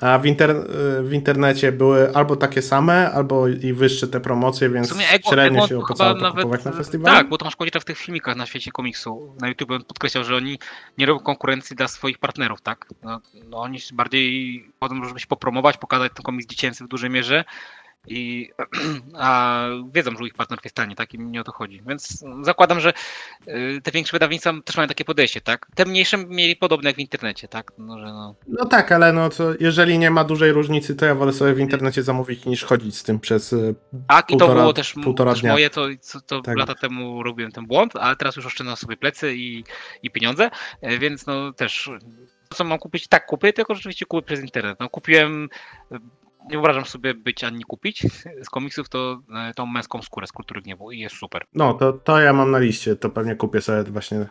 a 0.00 0.18
w, 0.18 0.22
inter- 0.22 0.64
w 1.02 1.12
internecie 1.12 1.72
były 1.72 2.14
albo 2.14 2.36
takie 2.36 2.62
same, 2.62 3.12
albo 3.12 3.48
i 3.48 3.72
wyższe 3.72 4.08
te 4.08 4.20
promocje, 4.20 4.68
W 4.68 4.72
więc 4.72 4.88
sumie 4.88 5.08
Egmont, 5.08 5.34
średnio 5.34 5.66
się 5.66 5.78
opłacało 5.78 6.14
to 6.14 6.20
nawet... 6.20 6.64
na 6.64 6.72
festiwalu. 6.72 7.16
Tak, 7.16 7.28
bo 7.28 7.38
Tomasz 7.38 7.56
Kołodziejczak 7.56 7.82
w 7.82 7.84
tych 7.84 7.98
filmikach 7.98 8.36
na 8.36 8.46
świecie 8.46 8.70
komiksu 8.70 9.34
na 9.40 9.48
YouTube 9.48 9.70
on 9.70 9.84
podkreślał, 9.84 10.24
że 10.24 10.36
oni 10.36 10.58
nie 10.98 11.06
robią 11.06 11.20
konkurencji 11.20 11.76
dla 11.76 11.88
swoich 11.88 12.18
partnerów, 12.18 12.60
tak? 12.60 12.86
No, 13.02 13.20
no 13.44 13.58
oni 13.58 13.78
bardziej 13.92 14.64
chodzą, 14.80 15.04
żeby 15.04 15.20
się 15.20 15.26
popromować, 15.26 15.76
pokazać 15.76 16.12
ten 16.14 16.22
komiks 16.22 16.46
dziecięcy 16.46 16.84
w 16.84 16.88
dużej 16.88 17.10
mierze 17.10 17.44
i 18.08 18.50
a 19.14 19.64
wiedzą, 19.94 20.10
że 20.16 20.24
ich 20.24 20.34
partnerów 20.34 20.64
jest 20.64 20.76
tanie, 20.76 20.94
tak? 20.96 21.14
I 21.14 21.18
nie 21.18 21.40
o 21.40 21.44
to 21.44 21.52
chodzi. 21.52 21.82
Więc 21.86 22.24
zakładam, 22.42 22.80
że 22.80 22.92
y, 23.48 23.80
te 23.82 23.90
większe 23.90 24.12
wydawnictwa 24.12 24.52
też 24.64 24.76
mają 24.76 24.88
takie 24.88 25.04
podejście, 25.04 25.40
tak? 25.40 25.66
Te 25.74 25.84
mniejsze 25.84 26.18
mieli 26.18 26.56
podobne 26.56 26.90
jak 26.90 26.96
w 26.96 27.00
internecie, 27.00 27.48
tak? 27.48 27.72
No, 27.78 27.98
że 27.98 28.04
no... 28.04 28.34
No 28.48 28.64
tak, 28.64 28.92
ale 28.92 29.12
no 29.12 29.30
to 29.30 29.54
jeżeli 29.60 29.98
nie 29.98 30.10
ma 30.10 30.24
dużej 30.24 30.52
różnicy, 30.52 30.96
to 30.96 31.06
ja 31.06 31.14
wolę 31.14 31.32
sobie 31.32 31.54
w 31.54 31.60
internecie 31.60 32.02
zamówić 32.02 32.44
niż 32.44 32.64
chodzić 32.64 32.96
z 32.96 33.02
tym 33.02 33.20
przez... 33.20 33.52
e, 33.52 33.74
Tak, 34.08 34.30
i 34.30 34.36
to 34.36 34.48
było 34.48 34.72
też, 34.72 34.94
też 35.16 35.42
moje, 35.42 35.70
to, 35.70 35.86
to 36.26 36.40
Tak. 36.40 36.56
lata 36.56 36.74
temu 36.74 37.22
robiłem 37.22 37.52
ten 37.52 37.66
błąd, 37.66 37.96
ale 37.96 38.16
teraz 38.16 38.36
już 38.36 38.46
oszczędzam 38.46 38.76
sobie 38.76 38.96
plecy 38.96 39.34
i, 39.36 39.64
i 40.02 40.10
pieniądze, 40.10 40.50
e, 40.80 40.98
więc 40.98 41.26
no 41.26 41.52
też 41.52 41.90
co 42.54 42.64
mam 42.64 42.78
kupić, 42.78 43.08
tak 43.08 43.26
kupię, 43.26 43.52
tylko 43.52 43.74
rzeczywiście 43.74 44.06
kupię 44.06 44.26
przez 44.26 44.40
internet. 44.40 44.80
No 44.80 44.88
kupiłem, 44.88 45.48
nie 46.44 46.50
wyobrażam 46.56 46.84
sobie 46.84 47.14
być 47.14 47.44
ani 47.44 47.64
kupić 47.64 48.06
z 48.42 48.50
komiksów, 48.50 48.88
to 48.88 49.20
e, 49.34 49.54
tą 49.54 49.66
męską 49.66 50.02
skórę 50.02 50.26
z 50.26 50.32
kultury 50.32 50.62
gniewu 50.62 50.92
i 50.92 50.98
jest 50.98 51.16
super. 51.16 51.44
No, 51.52 51.74
to, 51.74 51.92
to 51.92 52.20
ja 52.20 52.32
mam 52.32 52.50
na 52.50 52.58
liście, 52.58 52.96
to 52.96 53.10
pewnie 53.10 53.36
kupię 53.36 53.60
sobie 53.60 53.84
właśnie 53.84 54.26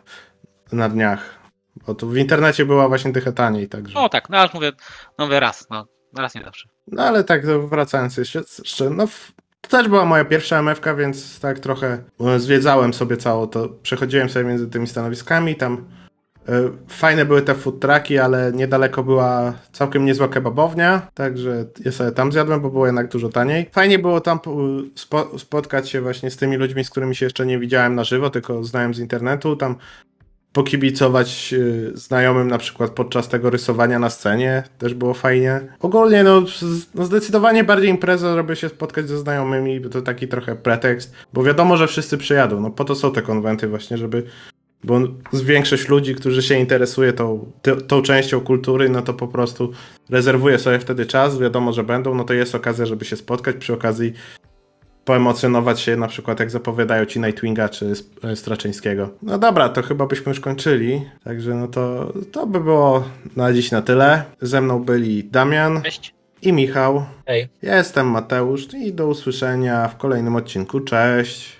na 0.72 0.88
dniach. 0.88 1.38
Bo 1.86 1.94
tu 1.94 2.08
w 2.08 2.16
internecie 2.16 2.64
była 2.64 2.88
właśnie 2.88 3.12
trochę 3.12 3.32
taniej, 3.32 3.68
także... 3.68 3.94
No 3.94 4.08
tak, 4.08 4.30
no 4.30 4.38
ale 4.38 4.48
mówię, 4.54 4.72
no 5.18 5.24
mówię 5.24 5.40
raz, 5.40 5.66
no 5.70 5.86
raz 6.16 6.34
nie 6.34 6.44
zawsze. 6.44 6.68
No 6.86 7.02
ale 7.02 7.24
tak, 7.24 7.46
wracając 7.46 8.16
jeszcze, 8.16 8.42
jeszcze 8.58 8.90
no 8.90 9.06
to 9.60 9.68
też 9.68 9.88
była 9.88 10.04
moja 10.04 10.24
pierwsza 10.24 10.62
MFK, 10.62 10.94
więc 10.96 11.40
tak 11.40 11.58
trochę 11.58 12.04
e, 12.20 12.40
zwiedzałem 12.40 12.94
sobie 12.94 13.16
cało 13.16 13.46
to, 13.46 13.68
przechodziłem 13.68 14.28
sobie 14.28 14.44
między 14.44 14.68
tymi 14.68 14.86
stanowiskami, 14.86 15.56
tam 15.56 15.97
fajne 16.88 17.24
były 17.24 17.42
te 17.42 17.54
food 17.54 17.80
trucki, 17.80 18.18
ale 18.18 18.52
niedaleko 18.54 19.02
była 19.02 19.52
całkiem 19.72 20.04
niezła 20.04 20.28
kebabownia, 20.28 21.06
także 21.14 21.64
ja 21.84 21.92
sobie 21.92 22.12
tam 22.12 22.32
zjadłem, 22.32 22.60
bo 22.60 22.70
było 22.70 22.86
jednak 22.86 23.08
dużo 23.08 23.28
taniej. 23.28 23.68
Fajnie 23.72 23.98
było 23.98 24.20
tam 24.20 24.38
e, 24.38 24.50
spo, 24.94 25.38
spotkać 25.38 25.90
się 25.90 26.00
właśnie 26.00 26.30
z 26.30 26.36
tymi 26.36 26.56
ludźmi, 26.56 26.84
z 26.84 26.90
którymi 26.90 27.16
się 27.16 27.26
jeszcze 27.26 27.46
nie 27.46 27.58
widziałem 27.58 27.94
na 27.94 28.04
żywo, 28.04 28.30
tylko 28.30 28.64
znałem 28.64 28.94
z 28.94 28.98
internetu, 28.98 29.56
tam 29.56 29.76
pokibicować 30.52 31.52
y, 31.52 31.90
znajomym 31.94 32.48
na 32.48 32.58
przykład 32.58 32.90
podczas 32.90 33.28
tego 33.28 33.50
rysowania 33.50 33.98
na 33.98 34.10
scenie, 34.10 34.62
też 34.78 34.94
było 34.94 35.14
fajnie. 35.14 35.60
Ogólnie 35.80 36.24
no, 36.24 36.42
no 36.94 37.04
zdecydowanie 37.04 37.64
bardziej 37.64 37.90
impreza, 37.90 38.34
żeby 38.34 38.56
się 38.56 38.68
spotkać 38.68 39.08
ze 39.08 39.18
znajomymi, 39.18 39.80
to 39.80 40.02
taki 40.02 40.28
trochę 40.28 40.56
pretekst, 40.56 41.14
bo 41.32 41.42
wiadomo, 41.42 41.76
że 41.76 41.86
wszyscy 41.86 42.18
przyjadą, 42.18 42.60
no 42.60 42.70
po 42.70 42.84
to 42.84 42.94
są 42.94 43.12
te 43.12 43.22
konwenty 43.22 43.68
właśnie, 43.68 43.98
żeby 43.98 44.22
bo 44.84 45.00
z 45.32 45.42
większość 45.42 45.88
ludzi, 45.88 46.14
którzy 46.14 46.42
się 46.42 46.58
interesuje 46.58 47.12
tą, 47.12 47.52
ty- 47.62 47.76
tą 47.76 48.02
częścią 48.02 48.40
kultury, 48.40 48.88
no 48.88 49.02
to 49.02 49.14
po 49.14 49.28
prostu 49.28 49.72
rezerwuje 50.10 50.58
sobie 50.58 50.78
wtedy 50.78 51.06
czas, 51.06 51.38
wiadomo, 51.38 51.72
że 51.72 51.84
będą, 51.84 52.14
no 52.14 52.24
to 52.24 52.34
jest 52.34 52.54
okazja, 52.54 52.86
żeby 52.86 53.04
się 53.04 53.16
spotkać, 53.16 53.56
przy 53.56 53.72
okazji 53.74 54.12
poemocjonować 55.04 55.80
się, 55.80 55.96
na 55.96 56.08
przykład 56.08 56.40
jak 56.40 56.50
zapowiadają 56.50 57.04
ci 57.04 57.20
Nightwinga 57.20 57.68
czy 57.68 57.92
e, 58.24 58.36
Straczyńskiego. 58.36 59.10
No 59.22 59.38
dobra, 59.38 59.68
to 59.68 59.82
chyba 59.82 60.06
byśmy 60.06 60.30
już 60.30 60.40
kończyli, 60.40 61.02
także 61.24 61.54
no 61.54 61.68
to, 61.68 62.12
to 62.32 62.46
by 62.46 62.60
było 62.60 63.04
na 63.36 63.52
dziś 63.52 63.70
na 63.70 63.82
tyle. 63.82 64.22
Ze 64.40 64.60
mną 64.60 64.84
byli 64.84 65.24
Damian 65.24 65.82
Cześć. 65.82 66.14
i 66.42 66.52
Michał. 66.52 67.04
Ej. 67.26 67.48
Ja 67.62 67.76
jestem 67.76 68.06
Mateusz 68.06 68.74
i 68.74 68.92
do 68.92 69.06
usłyszenia 69.08 69.88
w 69.88 69.96
kolejnym 69.96 70.36
odcinku. 70.36 70.80
Cześć! 70.80 71.57